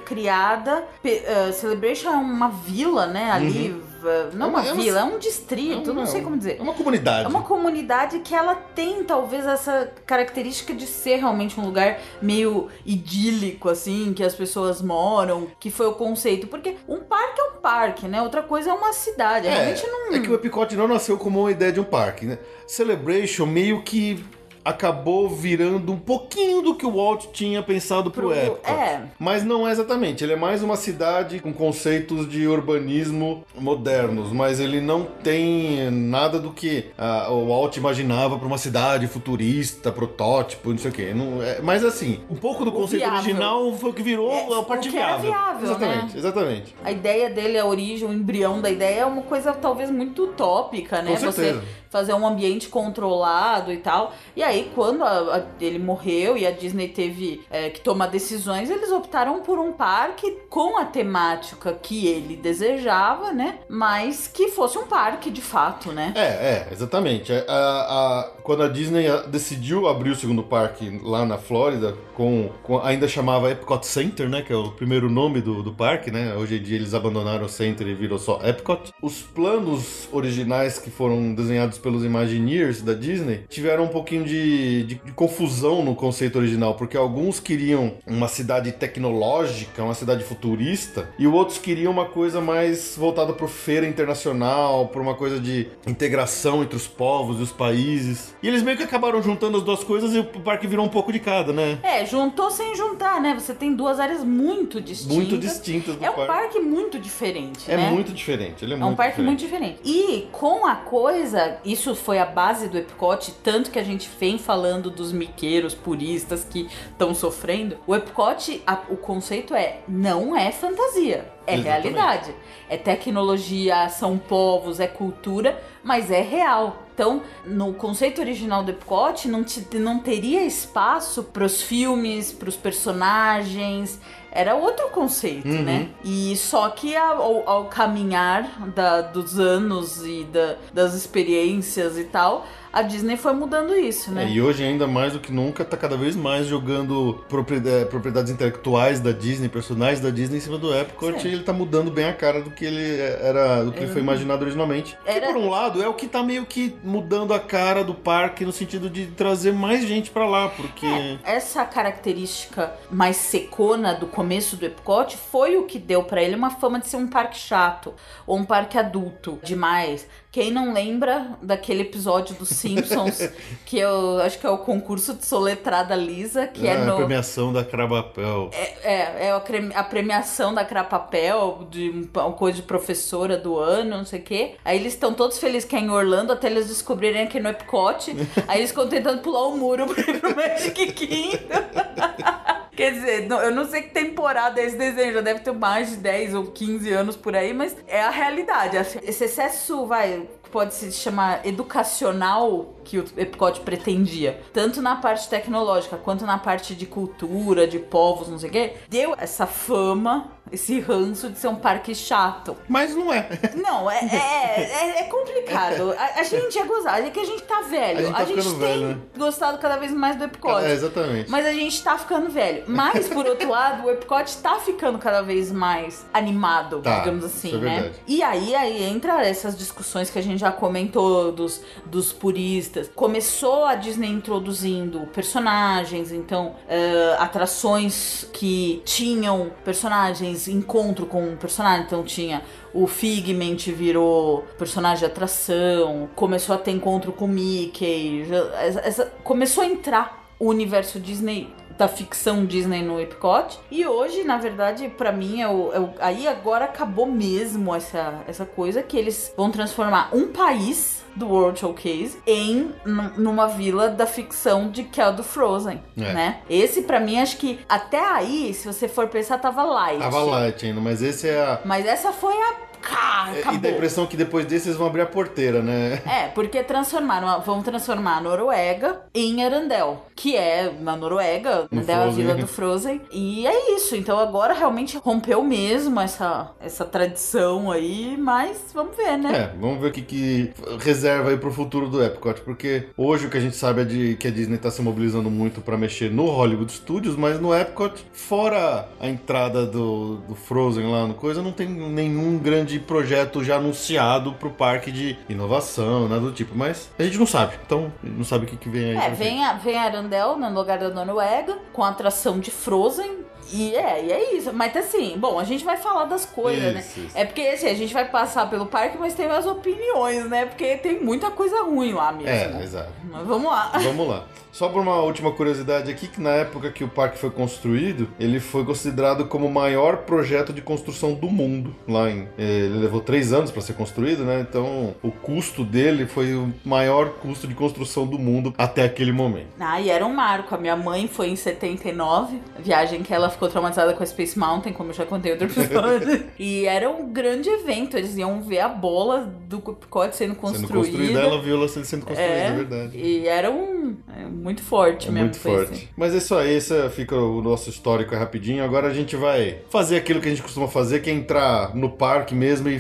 criada... 0.06 0.84
Uh, 1.04 1.54
Celebration 1.54 2.10
é 2.10 2.16
uma 2.16 2.50
vila, 2.50 3.08
né? 3.08 3.32
Ali... 3.32 3.72
Uhum 3.72 3.85
não 4.34 4.48
é 4.48 4.50
uma, 4.50 4.66
é 4.66 4.72
uma 4.72 4.82
vila, 4.82 5.00
é 5.00 5.04
um 5.04 5.20
distrito, 5.20 5.90
é 5.90 5.94
uma, 5.94 6.02
não 6.02 6.08
sei 6.08 6.22
como 6.22 6.38
dizer. 6.38 6.58
É 6.60 6.62
uma 6.62 6.74
comunidade. 6.74 7.26
É 7.26 7.28
uma 7.28 7.42
comunidade 7.42 8.20
que 8.20 8.34
ela 8.34 8.56
tem 8.56 9.04
talvez 9.04 9.46
essa 9.46 9.92
característica 10.06 10.74
de 10.74 10.86
ser 10.86 11.18
realmente 11.18 11.60
um 11.60 11.66
lugar 11.66 12.00
meio 12.22 12.70
idílico, 12.86 13.70
assim, 13.70 14.14
que 14.14 14.24
as 14.24 14.36
pessoas 14.36 14.82
moram, 14.82 15.48
que 15.60 15.70
foi 15.70 15.88
o 15.88 15.94
conceito. 15.94 16.48
Porque 16.48 16.76
um 16.88 17.00
parque 17.00 17.42
é 17.42 17.44
um 17.44 17.62
parque, 17.62 18.08
né? 18.08 18.22
Outra 18.22 18.44
coisa 18.44 18.70
é 18.70 18.74
uma 18.74 18.94
cidade. 18.94 19.48
É, 19.48 19.52
realmente 19.52 19.88
não. 19.88 20.14
É 20.14 20.20
que 20.20 20.30
o 20.30 20.36
Epicote 20.36 20.76
não 20.76 20.88
nasceu 20.88 21.18
como 21.18 21.42
uma 21.42 21.52
ideia 21.52 21.72
de 21.72 21.80
um 21.80 21.84
parque, 21.84 22.26
né? 22.26 22.40
Celebration 22.68 23.46
meio 23.46 23.84
que 23.84 24.24
acabou 24.66 25.30
virando 25.30 25.94
um 25.94 26.00
pouquinho 26.00 26.64
do 26.64 26.74
que 26.74 26.86
o 26.86 26.96
Walt 26.96 27.28
tinha 27.32 27.62
pensado 27.62 28.10
pro, 28.10 28.30
pro 28.30 28.36
Epcot. 28.36 28.72
É. 28.72 29.04
Mas 29.20 29.46
não 29.46 29.68
é 29.68 29.72
exatamente. 29.72 30.24
Ele 30.24 30.34
é 30.34 30.36
mais 30.36 30.64
uma 30.64 30.76
cidade 30.76 31.40
com 31.40 31.54
conceitos 31.54 32.28
de 32.28 32.48
urbanismo 32.48 33.46
modernos, 33.56 34.32
mas 34.32 34.60
ele 34.60 34.82
não 34.82 35.04
tem 35.04 35.92
nada 35.92 36.40
do 36.40 36.52
que 36.52 36.88
uh, 36.98 37.32
o 37.32 37.48
Walt 37.50 37.78
imaginava 37.78 38.40
para 38.40 38.48
uma 38.48 38.58
cidade 38.58 39.06
futurista, 39.08 39.92
protótipo, 39.92 40.72
não 40.72 40.78
sei 40.80 40.90
o 40.90 40.94
quê. 40.94 41.14
Não, 41.14 41.44
é, 41.44 41.62
mas 41.62 41.86
assim, 41.86 42.22
um 42.28 42.36
pouco 42.36 42.66
do 42.66 42.72
o 42.72 42.74
conceito 42.74 43.04
viável. 43.04 43.20
original 43.20 43.74
foi 43.74 43.92
o 43.92 43.94
que 43.94 44.02
virou 44.02 44.32
é, 44.32 44.60
a 44.60 44.64
parte 44.64 44.90
viável. 44.90 45.32
viável. 45.32 45.64
Exatamente, 45.64 46.14
né? 46.14 46.20
exatamente. 46.20 46.76
A 46.84 46.92
ideia 46.92 47.30
dele, 47.30 47.60
a 47.60 47.66
origem, 47.66 48.08
o 48.08 48.12
embrião 48.12 48.60
da 48.62 48.70
ideia 48.72 49.02
é 49.02 49.06
uma 49.06 49.22
coisa 49.22 49.54
talvez 49.54 49.92
muito 49.92 50.24
utópica, 50.24 51.04
né? 51.04 51.12
Com 51.12 51.18
certeza. 51.18 51.60
Você 51.60 51.85
fazer 51.96 52.14
um 52.14 52.28
ambiente 52.28 52.68
controlado 52.68 53.72
e 53.72 53.78
tal. 53.78 54.14
E 54.36 54.44
aí, 54.44 54.70
quando 54.76 55.02
a, 55.02 55.38
a, 55.38 55.44
ele 55.62 55.80
morreu 55.80 56.38
e 56.38 56.46
a 56.46 56.52
Disney 56.52 56.90
teve 56.90 57.46
é, 57.50 57.70
que 57.70 57.80
tomar 57.80 58.08
decisões, 58.08 58.70
eles 58.70 58.92
optaram 58.92 59.40
por 59.40 59.58
um 59.58 59.72
parque 59.72 60.30
com 60.50 60.78
a 60.78 60.84
temática 60.84 61.72
que 61.72 62.06
ele 62.06 62.36
desejava, 62.36 63.32
né? 63.32 63.60
Mas 63.70 64.28
que 64.28 64.50
fosse 64.50 64.78
um 64.78 64.86
parque 64.88 65.32
de 65.32 65.40
fato, 65.40 65.94
né? 65.94 66.12
É, 66.18 66.20
é, 66.20 66.68
exatamente. 66.70 67.32
A, 67.32 67.44
a, 67.48 68.32
quando 68.44 68.64
a 68.64 68.68
Disney 68.68 69.06
decidiu 69.30 69.88
abrir 69.88 70.10
o 70.10 70.16
segundo 70.18 70.44
parque 70.44 71.00
lá 71.02 71.26
na 71.26 71.38
Flórida, 71.38 71.96
com, 72.14 72.50
com, 72.62 72.80
ainda 72.80 73.08
chamava 73.08 73.50
Epcot 73.50 73.88
Center, 73.88 74.28
né? 74.28 74.42
Que 74.42 74.52
é 74.52 74.58
o 74.58 74.72
primeiro 74.72 75.10
nome 75.10 75.40
do, 75.40 75.64
do 75.64 75.72
parque, 75.72 76.12
né? 76.12 76.36
Hoje 76.36 76.58
em 76.58 76.62
dia 76.62 76.76
eles 76.76 76.94
abandonaram 76.94 77.46
o 77.46 77.50
Center 77.50 77.88
e 77.88 77.94
virou 77.94 78.20
só 78.20 78.42
Epcot. 78.44 78.92
Os 79.02 79.22
planos 79.22 80.10
originais 80.12 80.78
que 80.78 80.92
foram 80.92 81.34
desenhados 81.34 81.78
pelos 81.86 82.04
Imagineers 82.04 82.82
da 82.82 82.96
Disney, 82.96 83.46
tiveram 83.48 83.84
um 83.84 83.88
pouquinho 83.88 84.24
de, 84.24 84.86
de, 84.86 84.96
de, 84.96 85.12
confusão 85.12 85.86
no 85.86 85.94
conceito 85.94 86.40
original, 86.40 86.74
porque 86.74 86.98
alguns 86.98 87.40
queriam 87.40 87.94
uma 88.08 88.28
cidade 88.28 88.72
tecnológica, 88.72 89.84
uma 89.84 89.94
cidade 89.94 90.24
futurista, 90.24 91.08
e 91.20 91.28
outros 91.28 91.60
queriam 91.60 91.92
uma 91.92 92.06
coisa 92.06 92.42
mais 92.42 92.96
voltada 92.98 93.34
para 93.34 93.48
feira 93.48 93.86
internacional, 93.86 94.88
para 94.88 95.00
uma 95.00 95.14
coisa 95.14 95.40
de 95.40 95.68
integração 95.86 96.64
entre 96.64 96.76
os 96.76 96.88
povos 96.88 97.40
e 97.40 97.44
os 97.44 97.52
países. 97.52 98.34
E 98.42 98.48
eles 98.48 98.64
meio 98.64 98.78
que 98.78 98.84
acabaram 98.84 99.22
juntando 99.22 99.58
as 99.58 99.64
duas 99.64 99.84
coisas 99.84 100.12
e 100.16 100.18
o 100.18 100.24
parque 100.24 100.66
virou 100.66 100.84
um 100.84 100.90
pouco 100.90 101.14
de 101.14 101.20
cada, 101.20 101.54
né? 101.54 101.78
É, 101.84 102.04
juntou 102.04 102.50
sem 102.50 102.76
juntar, 102.76 103.22
né? 103.22 103.36
Você 103.36 103.54
tem 103.54 103.76
duas 103.76 104.00
áreas 104.00 104.24
muito 104.24 104.82
distintas. 104.82 105.16
Muito 105.16 105.38
distintas 105.38 105.96
do 105.96 106.04
É 106.04 106.10
um 106.10 106.16
parque, 106.16 106.32
parque 106.32 106.60
muito 106.60 106.98
diferente, 106.98 107.70
é 107.70 107.78
né? 107.78 107.92
muito 107.92 108.12
diferente, 108.12 108.66
ele 108.66 108.74
é, 108.74 108.80
é 108.80 108.86
um 108.86 108.96
parque 108.96 109.22
diferente. 109.22 109.28
muito 109.28 109.40
diferente. 109.40 109.80
E 109.86 110.28
com 110.32 110.66
a 110.66 110.76
coisa, 110.76 111.58
isso 111.66 111.96
foi 111.96 112.20
a 112.20 112.26
base 112.26 112.68
do 112.68 112.78
Epcot, 112.78 113.32
tanto 113.44 113.72
que 113.72 113.80
a 113.80 113.84
gente 113.84 114.10
vem 114.20 114.38
falando 114.38 114.90
dos 114.90 115.12
miqueiros 115.12 115.74
puristas 115.74 116.44
que 116.44 116.70
estão 116.92 117.16
sofrendo. 117.16 117.78
O 117.88 117.96
Epcot, 117.96 118.62
a, 118.66 118.82
o 118.90 118.98
conceito 118.98 119.54
é 119.54 119.80
não 119.88 120.38
é 120.38 120.52
fantasia, 120.52 121.32
é 121.48 121.56
Exatamente. 121.56 121.64
realidade. 121.64 122.36
É 122.70 122.78
tecnologia, 122.78 123.90
são 123.90 124.18
povos, 124.18 124.80
é 124.80 124.88
cultura, 124.88 125.62
mas 125.84 126.12
é 126.12 126.22
real. 126.22 126.84
Então, 126.94 127.24
no 127.46 127.74
conceito 127.74 128.22
original 128.22 128.64
do 128.64 128.72
Epcot, 128.72 129.28
não, 129.28 129.44
te, 129.44 129.68
não 129.78 130.00
teria 130.00 130.46
espaço 130.46 131.24
para 131.24 131.44
os 131.44 131.62
filmes, 131.62 132.32
para 132.32 132.48
os 132.48 132.56
personagens, 132.56 134.00
era 134.36 134.54
outro 134.56 134.90
conceito, 134.90 135.48
Uhum. 135.48 135.64
né? 135.64 135.88
E 136.04 136.36
só 136.36 136.70
que 136.70 136.96
ao, 136.96 137.48
ao 137.50 137.66
caminhar 137.66 138.44
da- 138.76 139.02
dos 139.02 139.40
anos 139.40 140.06
e 140.06 140.24
da- 140.26 140.56
das 140.74 140.94
experiências 140.94 141.98
e 141.98 142.04
tal, 142.04 142.46
a 142.76 142.82
Disney 142.82 143.16
foi 143.18 143.34
mudando 143.34 143.74
isso, 143.76 144.12
né? 144.12 144.26
É, 144.26 144.30
e 144.30 144.42
hoje, 144.42 144.64
ainda 144.64 144.86
mais 144.86 145.14
do 145.14 145.20
que 145.20 145.32
nunca, 145.32 145.64
tá 145.66 145.78
cada 145.78 145.96
vez 145.98 146.16
mais 146.16 146.46
jogando 146.46 147.24
propriedade- 147.30 147.86
propriedades 147.90 148.32
intelectuais 148.32 149.00
da 149.00 149.12
Disney, 149.12 149.48
personagens 149.50 150.00
da 150.02 150.10
Disney 150.10 150.38
em 150.38 150.42
cima 150.42 150.58
do 150.58 150.74
Epcot, 150.76 151.22
Sim. 151.22 151.30
e 151.30 151.34
ele 151.34 151.44
tá 151.44 151.54
mudando 151.54 151.90
bem 151.90 152.06
a 152.06 152.14
cara 152.14 152.42
do 152.42 152.52
que 152.52 152.66
ele 152.66 153.00
era, 153.00 153.64
do 153.64 153.72
que 153.72 153.80
ele 153.80 153.92
foi 153.92 154.02
imaginado 154.02 154.42
originalmente. 154.44 154.98
Era- 155.06 155.28
Que, 155.28 155.34
por 155.34 155.42
um 155.42 155.50
lado, 155.50 155.82
é 155.82 155.88
o 155.88 155.94
que 155.94 156.06
tá 156.08 156.22
meio 156.22 156.46
que 156.46 156.76
mudando 156.84 157.34
a 157.34 157.40
cara 157.40 157.84
do 157.84 157.94
parque 157.96 158.44
no 158.46 158.52
sentido 158.52 158.90
de 158.90 159.08
trazer 159.08 159.54
mais 159.54 159.86
gente 159.88 160.12
pra 160.12 160.26
lá, 160.28 160.50
porque. 160.50 160.86
Essa 161.24 161.64
característica 161.66 162.74
mais 162.92 163.16
secona 163.18 163.94
do 163.94 164.06
começo 164.06 164.56
do 164.58 164.66
Epcot 164.66 165.16
foi 165.16 165.56
o 165.58 165.64
que 165.64 165.80
deu 165.80 166.04
pra 166.04 166.22
ele 166.22 166.36
uma 166.36 166.50
fama 166.52 166.80
de 166.80 166.88
ser 166.88 166.98
um 166.98 167.08
parque 167.08 167.38
chato 167.38 167.94
ou 168.28 168.38
um 168.38 168.44
parque 168.46 168.78
adulto 168.78 169.40
demais. 169.44 170.08
Quem 170.36 170.52
não 170.52 170.74
lembra 170.74 171.28
daquele 171.42 171.84
episódio 171.84 172.36
dos 172.36 172.50
Simpsons 172.50 173.30
que 173.66 173.80
eu 173.80 174.20
acho 174.20 174.38
que 174.38 174.46
é 174.46 174.50
o 174.50 174.58
concurso 174.58 175.14
de 175.14 175.26
soletrada 175.26 175.96
lisa, 175.96 176.46
que 176.46 176.68
é 176.68 176.74
a 176.76 176.80
no 176.80 176.98
premiação 176.98 177.54
da 177.54 177.64
Crabapel. 177.64 178.50
É, 178.52 179.28
é 179.28 179.32
a, 179.32 179.40
creme- 179.40 179.74
a 179.74 179.82
premiação 179.82 180.54
da 180.54 180.66
Crapapel, 180.66 181.66
de 181.72 181.90
um- 181.90 182.20
uma 182.20 182.34
coisa 182.34 182.58
de 182.58 182.64
professora 182.64 183.38
do 183.38 183.58
ano, 183.58 183.96
não 184.00 184.04
sei 184.06 184.20
o 184.20 184.24
quê. 184.24 184.56
Aí 184.66 184.78
eles 184.78 184.92
estão 184.92 185.14
todos 185.14 185.38
felizes 185.40 185.64
que 185.64 185.74
é 185.74 185.80
em 185.80 185.90
Orlando, 185.90 186.34
até 186.34 186.48
eles 186.48 186.68
descobrirem 186.68 187.28
que 187.28 187.38
é 187.38 187.42
no 187.42 187.48
Epcot. 187.48 188.14
Aí 188.46 188.60
eles 188.60 188.72
ficam 188.72 188.90
tentando 188.90 189.22
pular 189.22 189.48
o 189.48 189.56
muro 189.56 189.86
pra 189.88 190.02
ir 190.02 190.20
pro 190.20 190.36
Magic 190.36 190.92
Kingdom. 190.92 191.38
Quer 192.76 192.92
dizer, 192.92 193.32
eu 193.32 193.52
não 193.56 193.64
sei 193.70 193.84
que 193.84 193.92
temporada 193.92 194.60
é 194.60 194.66
esse 194.66 194.76
desenho, 194.76 195.14
já 195.14 195.22
deve 195.22 195.40
ter 195.40 195.54
mais 195.54 195.92
de 195.92 195.96
10 195.96 196.36
ou 196.36 196.48
15 196.48 196.92
anos 196.92 197.16
por 197.16 197.34
aí, 197.34 197.54
mas 197.54 197.74
é 197.88 198.02
a 198.02 198.10
realidade. 198.10 198.76
Esse 199.02 199.24
excesso, 199.24 199.86
vai, 199.88 200.25
pode 200.56 200.74
se 200.74 200.90
chamar 200.90 201.46
educacional 201.46 202.76
que 202.86 202.98
o 202.98 203.06
Epcot 203.18 203.60
pretendia, 203.60 204.42
tanto 204.54 204.82
na 204.82 204.96
parte 204.96 205.28
tecnológica 205.28 205.98
quanto 205.98 206.26
na 206.26 206.38
parte 206.38 206.74
de 206.74 206.86
cultura, 206.86 207.68
de 207.68 207.78
povos, 207.78 208.30
não 208.30 208.40
sei 208.40 208.50
o 208.50 208.52
quê, 208.54 208.74
deu 208.88 209.14
essa 209.18 209.46
fama, 209.46 210.32
esse 210.52 210.80
ranço 210.80 211.30
de 211.30 211.40
ser 211.40 211.48
um 211.48 211.56
parque 211.56 211.94
chato. 211.96 212.56
Mas 212.68 212.96
não 212.96 213.12
é. 213.12 213.28
Não, 213.56 213.90
é, 213.90 214.00
é, 214.06 214.62
é, 214.62 215.00
é 215.02 215.04
complicado. 215.04 215.94
A, 215.98 216.20
a 216.20 216.24
gente 216.24 216.58
é 216.58 216.64
gozado, 216.64 217.08
é 217.08 217.10
que 217.10 217.20
a 217.20 217.26
gente 217.26 217.44
tá 217.44 217.62
velho. 217.62 218.00
A 218.00 218.02
gente 218.02 218.14
tá 218.14 218.26
ficando 218.26 218.50
tem 218.52 218.60
velho, 218.60 218.88
né? 218.88 218.98
gostado 219.18 219.58
cada 219.58 219.78
vez 219.78 219.92
mais 219.92 220.16
do 220.16 220.26
Epcot. 220.26 220.64
É, 220.64 220.72
exatamente. 220.72 221.30
Mas 221.30 221.46
a 221.46 221.52
gente 221.52 221.84
tá 221.84 221.98
ficando 221.98 222.30
velho. 222.30 222.64
Mas, 222.68 223.08
por 223.08 223.26
outro 223.26 223.50
lado, 223.50 223.88
o 223.88 223.92
Epcot 223.92 224.38
tá 224.38 224.56
ficando 224.60 225.00
cada 225.00 225.22
vez 225.22 225.52
mais 225.52 226.06
animado, 226.14 226.80
Tá, 226.80 227.00
digamos 227.00 227.24
assim, 227.24 227.56
é 227.56 227.58
né? 227.58 227.92
E 228.08 228.22
aí, 228.22 228.56
aí 228.56 228.84
entra 228.84 229.26
essas 229.26 229.58
discussões 229.58 230.10
que 230.10 230.20
a 230.20 230.22
gente 230.22 230.40
já 230.40 230.52
comentou 230.52 231.32
dos, 231.32 231.62
dos 231.86 232.12
puristas. 232.14 232.90
Começou 232.96 233.66
a 233.66 233.76
Disney 233.76 234.10
introduzindo 234.10 235.02
personagens, 235.08 236.12
então, 236.12 236.56
eh, 236.68 237.16
atrações 237.20 238.28
que 238.32 238.82
tinham 238.86 239.52
personagens 239.64 240.35
mais 240.36 240.48
encontro 240.48 241.06
com 241.06 241.34
o 241.34 241.38
personagem. 241.38 241.86
Então 241.86 242.04
tinha 242.04 242.42
o 242.74 242.86
Figment 242.88 243.58
virou 243.74 244.44
personagem 244.58 245.00
de 245.00 245.06
atração, 245.06 246.10
começou 246.16 246.56
a 246.56 246.58
ter 246.58 246.72
encontro 246.72 247.12
com 247.14 247.26
o 247.26 247.28
Mickey, 247.28 248.26
já- 248.26 248.62
essa- 248.62 249.06
começou 249.24 249.64
a 249.64 249.68
entrar 249.68 250.26
o 250.38 250.48
universo 250.50 251.00
Disney 251.00 251.50
da 251.78 251.88
ficção 251.90 252.46
Disney 252.46 252.82
no 252.82 253.00
Epcot. 253.02 253.60
E 253.70 253.86
hoje, 253.86 254.24
na 254.24 254.38
verdade, 254.38 254.88
pra 254.98 255.12
mim, 255.12 255.42
é 255.42 255.46
é 255.46 255.90
aí 256.00 256.28
agora 256.28 256.66
acabou 256.66 257.06
mesmo 257.06 257.74
essa, 257.76 258.22
essa 258.28 258.46
coisa 258.46 258.82
que 258.82 258.98
eles 258.98 259.34
vão 259.36 259.52
transformar 259.52 260.10
um 260.14 260.28
país 260.30 261.04
do 261.16 261.28
World 261.28 261.60
Showcase 261.60 262.18
em 262.28 262.72
num- 262.86 263.12
numa 263.18 263.48
vila 263.48 263.88
da 263.90 264.06
ficção 264.06 264.70
de 264.70 264.84
que 264.84 265.00
é 265.02 265.12
do 265.12 265.24
Frozen, 265.24 265.82
É. 265.98 266.14
né? 266.14 266.38
Esse 266.50 266.82
pra 266.84 267.00
mim 267.00 267.20
acho 267.20 267.38
que 267.38 267.60
até 267.70 268.00
aí, 268.00 268.54
se 268.54 268.66
você 268.68 268.88
for 268.88 269.08
pensar, 269.08 269.38
tava 269.38 269.64
light. 269.64 270.00
Tava 270.00 270.24
light 270.24 270.66
ainda, 270.66 270.82
mas 270.82 271.02
esse 271.02 271.28
é 271.30 271.40
a. 271.42 271.60
Mas 271.66 271.86
essa 271.86 272.12
foi 272.12 272.34
a 272.34 272.54
Cá, 272.82 273.32
E 273.36 273.40
acabou. 273.40 273.60
dá 273.60 273.70
a 273.70 273.72
impressão 273.72 274.06
que 274.06 274.18
depois 274.18 274.46
desse 274.46 274.68
eles 274.68 274.78
vão 274.78 274.88
abrir 274.88 275.02
a 275.02 275.06
porteira, 275.06 275.62
né? 275.62 276.02
É, 276.06 276.28
porque 276.28 276.64
transformaram, 276.64 277.42
vão 277.42 277.62
transformar 277.62 278.18
a 278.18 278.22
Noruega 278.22 279.02
em 279.14 279.44
Arandel, 279.44 280.06
que 280.16 280.36
é 280.36 280.72
na 280.80 280.96
Noruega, 280.96 281.68
No 281.72 281.80
Arandel 281.80 282.00
é 282.00 282.04
a 282.04 282.08
vila 282.10 282.36
do 282.36 282.48
Frozen. 282.48 283.02
E 283.12 283.46
é 283.48 283.76
isso, 283.76 283.96
então 283.96 284.20
agora 284.20 284.54
realmente 284.54 284.98
rompeu 284.98 285.44
mesmo 285.44 286.00
essa, 286.00 286.52
essa 286.60 286.86
tradição 286.86 287.72
aí, 287.72 288.16
mas 288.18 288.58
vamos 288.74 288.96
ver, 288.96 289.18
né? 289.18 289.52
É, 289.54 289.60
vamos 289.60 289.80
ver 289.80 289.88
o 289.88 289.92
que, 289.92 290.02
que 290.02 290.52
reserva 290.80 291.30
aí 291.30 291.38
pro 291.38 291.52
futuro 291.52 291.90
do 291.90 292.04
Epcot, 292.04 292.42
porque 292.42 292.88
hoje 292.98 293.28
o 293.28 293.30
que 293.30 293.38
a 293.38 293.42
gente 293.42 293.56
sabe 293.56 293.82
é 293.82 293.86
de 293.86 294.16
que 294.16 294.28
a 294.28 294.32
Disney 294.32 294.58
tá 294.58 294.70
se 294.72 294.82
mobilizando 294.82 295.30
muito 295.30 295.62
pra 295.62 295.78
mexer 295.78 296.12
no 296.12 296.26
Hollywood 296.28 296.72
Studios, 296.72 297.16
mas 297.16 297.40
no 297.40 297.54
Epcot, 297.56 298.06
fora 298.14 298.88
a 299.00 299.08
entrada 299.08 299.66
do, 299.66 300.18
do 300.28 300.36
Frozen 300.36 300.90
lá 300.92 301.08
no 301.08 301.14
coisa, 301.14 301.42
não 301.42 301.52
tem 301.52 301.68
nenhum 301.68 302.38
grande 302.38 302.65
projeto 302.80 303.44
já 303.44 303.58
anunciado 303.58 304.34
pro 304.34 304.50
parque 304.50 304.92
de 304.92 305.18
inovação, 305.30 306.08
nada 306.08 306.22
do 306.22 306.32
tipo, 306.32 306.56
mas 306.56 306.90
a 306.98 307.04
gente 307.04 307.18
não 307.18 307.26
sabe, 307.26 307.58
então 307.66 307.92
não 308.04 308.24
sabe 308.24 308.46
o 308.46 308.48
que, 308.48 308.58
que 308.58 308.70
vem 308.70 308.92
aí. 308.92 308.98
É, 308.98 309.10
vem, 309.12 309.44
a, 309.44 309.54
vem 309.54 309.78
a 309.78 309.84
Arandel 309.84 310.38
no 310.38 310.50
lugar 310.54 310.78
da 310.78 310.90
Noruega, 310.90 311.58
com 311.74 311.84
a 311.84 311.90
atração 311.90 312.40
de 312.40 312.52
Frozen. 312.52 313.26
E 313.52 313.76
é, 313.76 314.04
e 314.04 314.12
é 314.12 314.36
isso. 314.36 314.52
Mas 314.52 314.76
assim, 314.76 315.16
bom, 315.18 315.40
a 315.40 315.44
gente 315.44 315.64
vai 315.64 315.78
falar 315.78 316.06
das 316.06 316.26
coisas, 316.26 316.74
né? 316.74 316.80
Isso, 316.80 317.00
isso. 317.00 317.18
É 317.18 317.26
porque 317.26 317.42
assim, 317.42 317.68
a 317.68 317.76
gente 317.76 317.94
vai 317.94 318.06
passar 318.06 318.50
pelo 318.50 318.66
parque, 318.66 318.98
mas 318.98 319.14
tem 319.14 319.28
as 319.28 319.46
opiniões, 319.46 320.28
né? 320.28 320.48
Porque 320.48 320.78
tem 320.78 321.00
muita 321.00 321.30
coisa 321.30 321.64
ruim 321.64 321.94
lá 321.94 322.12
mesmo. 322.12 322.60
É, 322.60 322.64
exato. 322.64 322.92
Mas 323.04 323.26
vamos 323.28 323.52
lá. 323.52 323.72
Vamos 323.84 324.08
lá. 324.08 324.24
Só 324.56 324.70
por 324.70 324.82
uma 324.82 325.02
última 325.02 325.34
curiosidade 325.34 325.92
aqui, 325.92 326.08
que 326.08 326.22
na 326.22 326.30
época 326.30 326.72
que 326.72 326.82
o 326.82 326.88
parque 326.88 327.18
foi 327.18 327.30
construído, 327.30 328.08
ele 328.18 328.40
foi 328.40 328.64
considerado 328.64 329.26
como 329.26 329.48
o 329.48 329.54
maior 329.54 329.98
projeto 330.04 330.54
de 330.54 330.62
construção 330.62 331.14
do 331.14 331.30
mundo. 331.30 331.76
Lá 331.86 332.10
em, 332.10 332.30
eh, 332.38 332.62
ele 332.62 332.78
levou 332.78 333.02
três 333.02 333.34
anos 333.34 333.52
para 333.52 333.62
ser 333.62 333.74
construído, 333.74 334.24
né? 334.24 334.40
Então 334.50 334.96
o 335.04 335.12
custo 335.12 335.66
dele 335.66 336.06
foi 336.06 336.34
o 336.36 336.54
maior 336.64 337.10
custo 337.16 337.48
de 337.48 337.54
construção 337.54 338.08
do 338.08 338.18
mundo 338.18 338.54
até 338.58 338.86
aquele 338.86 339.12
momento. 339.12 339.48
Ah, 339.60 339.82
e 339.82 339.90
era 339.90 340.06
um 340.06 340.14
marco. 340.14 340.56
A 340.56 340.58
minha 340.58 340.78
mãe 340.78 341.06
foi 341.06 341.28
em 341.28 341.36
79, 341.36 342.40
viagem 342.60 343.04
que 343.04 343.14
ela 343.14 343.30
ficou 343.30 343.50
traumatizada 343.50 343.94
com 343.94 344.04
a 344.04 344.06
Space 344.06 344.40
Mountain, 344.40 344.72
como 344.72 344.92
eu 344.92 344.94
já 344.94 345.06
contei 345.06 345.34
outro 345.34 345.48
episódio. 345.48 346.28
e 346.40 346.64
era 346.66 346.90
um 346.90 347.12
grande 347.12 347.50
evento. 347.50 347.98
Eles 347.98 348.16
iam 348.16 348.42
ver 348.42 348.62
a 348.62 348.70
bola 348.70 349.30
do 349.50 349.58
Epcot 349.58 350.16
sendo 350.16 350.30
Sendo 350.30 350.36
construída. 350.36 350.74
construída, 350.74 351.20
ela 351.20 351.42
viu 351.42 351.58
ela 351.58 351.68
sendo 351.68 352.06
construída, 352.06 352.22
é, 352.22 352.48
É, 352.48 352.52
verdade. 352.54 352.98
E 352.98 353.28
era 353.28 353.52
um. 353.52 353.98
é 354.18 354.45
muito 354.46 354.62
forte 354.62 355.08
É 355.08 355.12
mesmo. 355.12 355.26
muito 355.26 355.40
foi 355.40 355.52
forte. 355.56 355.72
assim. 355.74 355.88
Mas 355.98 356.14
é 356.14 356.18
isso 356.20 356.36
aí, 356.36 356.54
esse 356.56 356.90
fica 356.90 357.16
o 357.16 357.42
nosso 357.42 357.70
histórico 357.70 358.16
rapidinho. 358.16 358.64
Agora 358.64 358.88
a 358.88 358.94
gente 358.94 359.16
vai 359.16 359.58
fazer 359.70 359.98
aquilo 359.98 360.22
que 360.22 360.28
a 360.28 360.30
gente 360.30 360.44
costuma 360.44 360.68
fazer, 360.68 361.00
que 361.02 361.10
é 361.10 361.14
entrar 361.14 361.76
no 361.76 361.90
parque 361.90 362.36
mesmo 362.36 362.70
e 362.70 362.80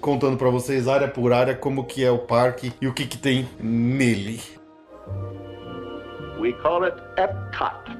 contando 0.00 0.36
pra 0.36 0.50
vocês 0.50 0.88
área 0.88 1.06
por 1.06 1.32
área 1.32 1.54
como 1.54 1.84
que 1.84 2.04
é 2.04 2.10
o 2.10 2.18
parque 2.18 2.72
e 2.80 2.88
o 2.88 2.92
que 2.92 3.06
que 3.06 3.16
tem 3.16 3.48
nele. 3.60 4.40
We 6.40 6.52
call 6.54 6.84
it 6.84 6.96
Epcot, 7.16 7.96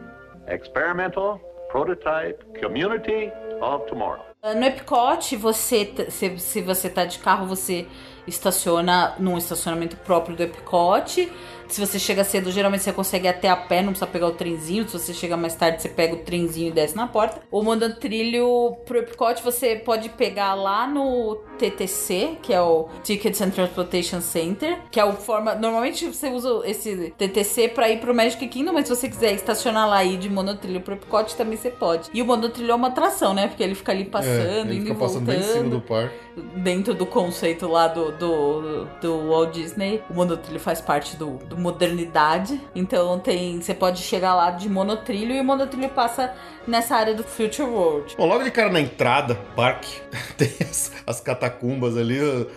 Experimental 0.49 1.41
Prototype 1.71 2.45
Community 2.61 3.31
of 3.63 3.87
Tomorrow. 3.89 4.25
No 4.43 4.65
Epcot, 4.65 5.37
você, 5.37 5.91
se, 6.11 6.39
se 6.39 6.61
você 6.61 6.91
tá 6.91 7.07
de 7.07 7.19
carro, 7.19 7.47
você 7.47 7.87
estaciona 8.27 9.15
num 9.19 9.39
estacionamento 9.39 9.97
próprio 9.97 10.37
do 10.37 10.43
Epcot. 10.43 11.33
Se 11.75 11.81
você 11.81 11.99
chega 11.99 12.23
cedo, 12.23 12.53
geralmente 12.53 12.85
você 12.85 12.93
consegue 12.93 13.27
ir 13.27 13.31
até 13.31 13.49
a 13.51 13.57
pé, 13.57 13.83
não 13.83 13.89
precisa 13.89 14.07
pegar 14.07 14.29
o 14.29 14.31
trenzinho. 14.31 14.87
Se 14.89 14.97
você 14.97 15.13
chega 15.13 15.37
mais 15.37 15.57
tarde, 15.57 15.83
você 15.83 15.89
pega 15.89 16.15
o 16.15 16.19
trenzinho 16.19 16.69
e 16.69 16.71
desce 16.71 16.95
na 16.95 17.09
porta. 17.09 17.41
Ou 17.51 17.65
mandando 17.65 17.97
trilho 17.97 18.77
pro 18.87 18.99
Epcot, 18.99 19.43
você 19.43 19.75
pode 19.75 20.09
pegar 20.11 20.55
lá 20.55 20.87
no 20.87 21.35
TTC, 21.59 22.39
que 22.41 22.55
é 22.55 22.61
o 22.61 22.87
Tickets 23.03 23.41
and 23.41 23.51
Transportation 23.51 24.21
Center, 24.21 24.79
que 24.89 25.01
é 25.01 25.05
o 25.05 25.15
forma. 25.15 25.57
Normalmente 25.57 26.07
você 26.07 26.29
usa 26.29 26.63
esse 26.65 27.13
TTC 27.19 27.71
pra 27.71 27.89
ir 27.91 27.99
pro 27.99 28.15
Magic 28.15 28.47
Kingdom, 28.47 28.73
mas 28.73 28.87
se 28.87 28.95
você 28.95 29.09
quiser 29.09 29.33
estacionar 29.33 29.89
lá 29.89 30.05
e 30.05 30.15
ir 30.15 30.19
de 30.19 30.31
monotrilho 30.31 30.81
pro 30.81 30.95
Epcot, 30.95 31.35
também 31.35 31.57
você 31.57 31.71
pode. 31.71 32.09
E 32.15 32.23
o 32.23 32.25
monotrilho 32.25 32.71
é 32.71 32.75
uma 32.77 32.87
atração, 32.87 33.35
né? 33.35 33.49
Porque 33.49 33.65
ele 33.65 33.75
fica 33.75 33.91
ali 33.91 34.05
passando, 34.05 34.71
É, 34.71 34.75
indo 34.75 34.91
e 34.91 34.93
voltando 34.93 35.25
bem 35.25 35.41
em 35.41 35.43
cima 35.43 35.71
do 35.71 35.81
parque. 35.81 36.15
dentro 36.57 36.95
do 36.95 37.05
conceito 37.05 37.67
lá 37.67 37.89
do, 37.89 38.13
do, 38.13 38.85
do 39.01 39.29
Walt 39.29 39.53
Disney, 39.53 40.01
o 40.09 40.15
monotrilho 40.15 40.61
faz 40.61 40.81
parte 40.81 41.17
do, 41.17 41.31
do 41.49 41.64
modernidade. 41.65 42.61
Então 42.75 43.19
tem. 43.19 43.61
Você 43.61 43.73
pode 43.73 44.03
chegar 44.03 44.35
lá 44.35 44.51
de 44.51 44.69
monotrilho 44.69 45.35
e 45.35 45.41
o 45.41 45.45
monotrilho 45.45 45.89
passa 45.89 46.35
nessa 46.67 46.95
área 46.95 47.15
do 47.15 47.25
Future 47.25 47.69
World. 47.69 48.15
Bom, 48.17 48.27
logo 48.27 48.45
de 48.45 48.51
cara 48.51 48.71
na 48.71 48.81
entrada, 48.81 49.35
parque, 49.57 50.01
tem 50.37 50.53
as, 50.61 50.93
as 51.07 51.21
catacumbas 51.21 51.97
ali. 51.97 52.19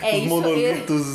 É 0.00 0.16
os 0.16 0.18
isso, 0.18 0.28
monolitos. 0.28 1.06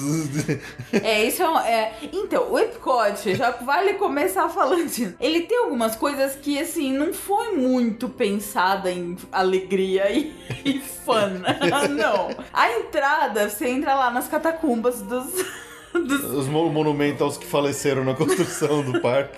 É, 1.04 1.24
isso 1.24 1.42
é, 1.42 1.72
é. 1.72 1.94
Então, 2.14 2.52
o 2.52 2.60
Epcot, 2.60 3.36
já 3.36 3.52
vale 3.52 3.94
começar 3.94 4.48
falando 4.50 4.86
disso. 4.86 5.16
Ele 5.20 5.42
tem 5.42 5.58
algumas 5.58 5.96
coisas 5.96 6.36
que, 6.36 6.60
assim, 6.60 6.94
não 6.94 7.14
foi 7.14 7.54
muito 7.54 8.08
pensada 8.08 8.92
em 8.92 9.18
alegria 9.32 10.12
e, 10.12 10.36
e 10.64 10.80
fun. 10.80 11.42
não. 11.98 12.30
A 12.54 12.72
entrada, 12.80 13.50
você 13.50 13.68
entra 13.68 13.96
lá 13.96 14.12
nas 14.12 14.28
catacumbas 14.28 15.02
dos. 15.02 15.67
Dos 16.06 16.24
Os 16.24 16.48
mo- 16.48 16.70
monumentos 16.70 17.22
aos 17.22 17.38
que 17.38 17.46
faleceram 17.46 18.04
na 18.04 18.14
construção 18.14 18.84
do 18.84 19.00
parque. 19.02 19.38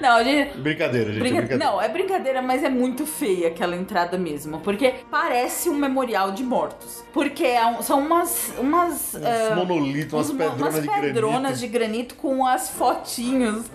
não, 0.00 0.22
gente. 0.24 0.56
Brincadeira, 0.58 1.06
gente. 1.12 1.16
é 1.16 1.20
Brinca- 1.20 1.36
brincadeira. 1.42 1.64
Não, 1.72 1.80
é 1.82 1.88
brincadeira, 1.88 2.42
mas 2.42 2.64
é 2.64 2.68
muito 2.68 3.06
feia 3.06 3.48
aquela 3.48 3.76
entrada 3.76 4.18
mesmo. 4.18 4.58
Porque 4.60 4.94
parece 5.10 5.68
um 5.70 5.74
memorial 5.74 6.32
de 6.32 6.42
mortos. 6.42 7.04
Porque 7.12 7.44
é 7.44 7.64
um- 7.66 7.82
são 7.82 8.00
umas. 8.00 8.52
umas 8.58 9.14
ah, 9.16 9.54
monolitos, 9.54 10.12
umas 10.12 10.28
uns 10.30 10.32
mo- 10.32 10.38
pedronas 10.38 10.74
de 10.82 10.88
pedronas 10.88 11.32
granito. 11.42 11.58
de 11.60 11.66
granito 11.68 12.14
com 12.16 12.46
as 12.46 12.70
fotinhos 12.70 13.66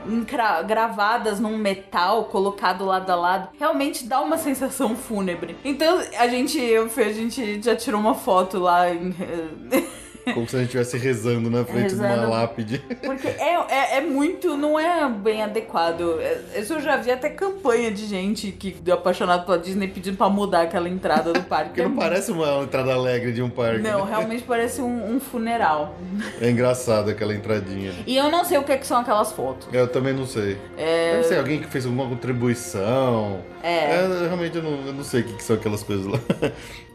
gravadas 0.65 1.39
num 1.39 1.57
metal 1.57 2.25
colocado 2.25 2.83
lado 2.85 3.09
a 3.09 3.15
lado. 3.15 3.49
Realmente 3.57 4.03
dá 4.05 4.19
uma 4.19 4.37
sensação 4.37 4.95
fúnebre. 4.95 5.55
Então 5.63 5.99
a 6.17 6.27
gente, 6.27 6.59
eu, 6.59 6.89
a 6.97 7.11
gente 7.13 7.61
já 7.61 7.75
tirou 7.75 7.99
uma 8.01 8.15
foto 8.15 8.59
lá 8.59 8.89
em. 8.93 9.15
Como 10.33 10.47
se 10.47 10.55
a 10.55 10.59
gente 10.59 10.67
estivesse 10.77 10.97
rezando 10.97 11.49
na 11.49 11.63
frente 11.63 11.89
de 11.89 11.95
uma 11.95 12.07
Rezando. 12.07 12.29
lápide. 12.29 12.79
Porque 13.03 13.27
é, 13.27 13.55
é, 13.69 13.97
é 13.97 14.01
muito, 14.01 14.57
não 14.57 14.79
é 14.79 15.07
bem 15.09 15.43
adequado. 15.43 16.19
É- 16.19 16.59
Isso 16.59 16.73
eu 16.73 16.81
já 16.81 16.97
vi 16.97 17.11
até 17.11 17.29
campanha 17.29 17.91
de 17.91 18.05
gente 18.05 18.51
que 18.51 18.71
deu 18.71 18.95
apaixonado 18.95 19.45
pela 19.45 19.57
Disney 19.57 19.87
pedindo 19.87 20.17
pra 20.17 20.29
mudar 20.29 20.61
aquela 20.63 20.89
entrada 20.89 21.33
do 21.33 21.41
parque. 21.43 21.69
Porque 21.69 21.83
não 21.83 21.95
parece 21.95 22.31
uma 22.31 22.63
entrada 22.63 22.93
alegre 22.93 23.31
de 23.31 23.41
um 23.41 23.49
parque. 23.49 23.79
Não, 23.81 24.05
né? 24.05 24.11
realmente 24.11 24.43
parece 24.43 24.81
um, 24.81 25.15
um 25.15 25.19
funeral. 25.19 25.95
É 26.41 26.49
engraçado 26.49 27.09
aquela 27.09 27.33
entradinha. 27.33 27.93
E 28.05 28.17
eu 28.17 28.29
não 28.29 28.43
sei 28.43 28.57
o 28.57 28.63
que, 28.63 28.71
é 28.71 28.77
que 28.77 28.87
são 28.87 28.99
aquelas 28.99 29.31
fotos. 29.31 29.67
Eu 29.71 29.87
também 29.87 30.13
não 30.13 30.25
sei. 30.25 30.57
Deve 30.75 31.23
ser 31.23 31.37
alguém 31.39 31.59
que 31.59 31.67
fez 31.67 31.85
alguma 31.85 32.07
contribuição. 32.07 33.41
É. 33.63 34.07
realmente 34.27 34.55
eu 34.57 34.63
não, 34.63 34.85
eu 34.85 34.93
não 34.93 35.03
sei 35.03 35.21
o 35.21 35.23
que, 35.23 35.33
que 35.33 35.43
são 35.43 35.55
aquelas 35.55 35.83
coisas 35.83 36.05
lá. 36.05 36.19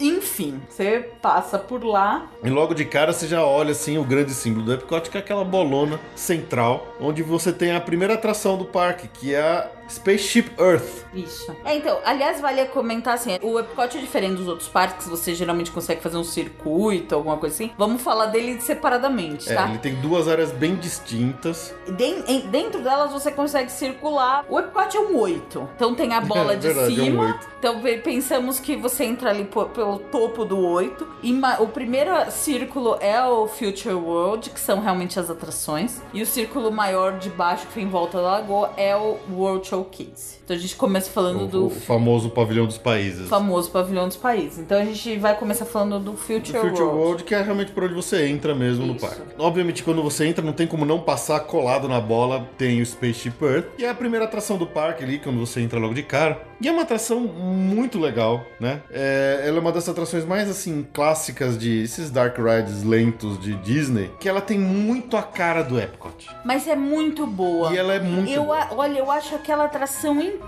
Enfim, 0.03 0.61
você 0.69 1.11
passa 1.23 1.57
por 1.59 1.85
lá. 1.85 2.29
E 2.43 2.51
logo 2.51 2.75
de 2.75 2.85
cara 2.85 3.13
você 3.13 3.29
já 3.29 3.45
olha 3.45 3.71
assim 3.71 3.99
o 3.99 4.05
grande 4.05 4.35
símbolo 4.35 4.67
do 4.67 4.75
Epcot, 4.75 5.09
que 5.09 5.17
é 5.17 5.21
aquela 5.21 5.45
bolona 5.45 6.01
central, 6.17 6.97
onde 7.01 7.23
você 7.23 7.53
tem 7.53 7.71
a 7.71 7.81
primeira 7.81 8.15
atração 8.15 8.59
do 8.59 8.65
parque, 8.65 9.07
que 9.07 9.33
é 9.33 9.41
a 9.41 9.71
Spaceship 9.93 10.51
Earth. 10.59 11.05
Isso. 11.15 11.55
É, 11.65 11.77
então, 11.77 11.99
aliás, 12.05 12.41
vale 12.41 12.65
comentar 12.67 13.15
assim: 13.15 13.39
o 13.43 13.59
Epcot 13.59 13.97
é 13.97 14.01
diferente 14.01 14.37
dos 14.37 14.49
outros 14.49 14.69
parques, 14.69 15.07
você 15.07 15.35
geralmente 15.35 15.71
consegue 15.71 16.01
fazer 16.01 16.17
um 16.17 16.25
circuito, 16.25 17.15
alguma 17.15 17.37
coisa 17.37 17.55
assim. 17.55 17.71
Vamos 17.77 18.01
falar 18.03 18.27
dele 18.27 18.61
separadamente, 18.61 19.51
É, 19.51 19.55
tá? 19.55 19.69
ele 19.69 19.79
tem 19.79 19.95
duas 19.97 20.29
áreas 20.29 20.51
bem 20.53 20.75
distintas. 20.77 21.75
Den- 21.89 22.23
dentro 22.51 22.81
delas 22.83 23.13
você 23.13 23.31
consegue 23.31 23.71
circular. 23.71 24.45
O 24.49 24.59
Epcot 24.59 24.97
é 24.97 25.01
um 25.01 25.19
8. 25.19 25.69
Então 25.77 25.95
tem 25.95 26.15
a 26.15 26.21
bola 26.23 26.55
É 26.55 26.57
de 26.57 26.67
verdade, 26.69 26.99
é 26.99 27.03
um 27.03 27.07
cima. 27.07 27.41
então 27.59 27.81
pensamos 28.03 28.59
que 28.59 28.77
você 28.77 29.05
entra 29.05 29.31
ali 29.31 29.45
pelo 29.75 29.99
topo 29.99 30.45
do 30.45 30.59
8. 30.59 31.07
E 31.23 31.39
o 31.61 31.67
primeiro 31.69 32.11
círculo 32.31 32.97
é 33.01 33.23
o 33.25 33.47
Future 33.47 33.95
World, 33.95 34.51
que 34.51 34.61
são 34.61 34.81
realmente 34.81 35.19
as 35.21 35.29
atrações. 35.29 36.01
E 36.13 36.23
o 36.23 36.27
círculo 36.27 36.71
maior 36.73 37.19
de 37.19 37.29
baixo, 37.31 37.67
que 37.67 37.73
fica 37.75 37.87
em 37.87 37.89
volta 37.91 38.19
da 38.19 38.31
lagoa, 38.33 38.73
é 38.77 38.97
o 38.97 39.19
World 39.33 39.67
Showcase. 39.83 40.39
Então 40.45 40.57
a 40.57 40.59
gente 40.59 40.75
começa 40.77 41.11
falando 41.11 41.45
O, 41.45 41.47
do 41.47 41.67
o 41.67 41.71
famoso 41.71 42.31
pavilhão 42.31 42.67
dos 42.67 42.79
países. 42.79 43.29
famoso 43.29 43.71
pavilhão 43.71 44.09
dos 44.09 44.17
países. 44.17 44.59
Então 44.59 44.79
a 44.79 44.85
gente 44.85 45.17
vai 45.19 45.37
começar 45.37 45.65
falando 45.65 45.99
do 46.01 46.17
Future, 46.17 46.59
O 46.59 46.61
Future 46.63 46.83
World. 46.83 46.99
World, 47.03 47.25
que 47.25 47.35
é 47.35 47.43
realmente 47.43 47.71
por 47.73 47.85
onde 47.85 47.95
você 47.95 48.27
entra 48.27 48.55
mesmo 48.55 48.85
no 48.87 48.97
Isso. 48.97 49.07
parque. 49.07 49.23
Obviamente, 49.39 49.83
quando 49.83 50.03
você 50.03 50.27
entra, 50.27 50.45
não 50.45 50.53
tem 50.53 50.67
como 50.67 50.85
não 50.85 51.01
passar 51.01 51.41
colado 51.41 51.89
na 51.89 52.01
bola, 52.01 52.49
tem 52.59 52.81
o 52.83 52.87
Spaceship 52.87 53.35
Earth, 53.41 53.67
que 53.77 53.85
é 53.85 53.89
a 53.91 53.95
primeira 53.95 54.25
atração 54.25 54.57
do 54.59 54.67
parque 54.67 55.05
ali, 55.05 55.19
quando 55.19 55.39
você 55.39 55.61
entra 55.61 55.79
logo 55.79 55.95
de 55.95 56.03
cara. 56.03 56.43
E 56.61 56.69
é 56.69 56.73
uma 56.73 56.83
atração 56.83 57.21
muito 57.21 57.99
legal, 57.99 58.45
né? 58.61 58.83
É, 58.91 59.43
ela 59.47 59.57
é 59.57 59.61
uma 59.61 59.73
das 59.73 59.89
atrações 59.89 60.25
mais, 60.25 60.49
assim, 60.49 60.87
clássicas 60.93 61.59
de 61.59 61.83
esses 61.83 62.09
dark 62.11 62.37
rides 62.39 62.85
lentos 62.85 63.39
de 63.41 63.55
Disney, 63.57 64.11
que 64.21 64.29
ela 64.29 64.41
tem 64.41 64.59
muito 64.59 65.17
a 65.17 65.23
cara 65.23 65.63
do 65.63 65.79
Epcot. 65.79 66.29
Mas 66.45 66.69
é 66.69 66.77
muito 66.77 67.27
boa. 67.27 67.73
E 67.73 67.77
ela 67.77 67.95
é 67.95 68.01
muito 68.01 68.31
Eu, 68.31 68.45
boa. 68.45 68.69
olha, 68.77 68.99
eu 68.99 69.11
acho 69.11 69.35
aquela 69.35 69.65
atração 69.65 70.15
incrível. 70.21 70.42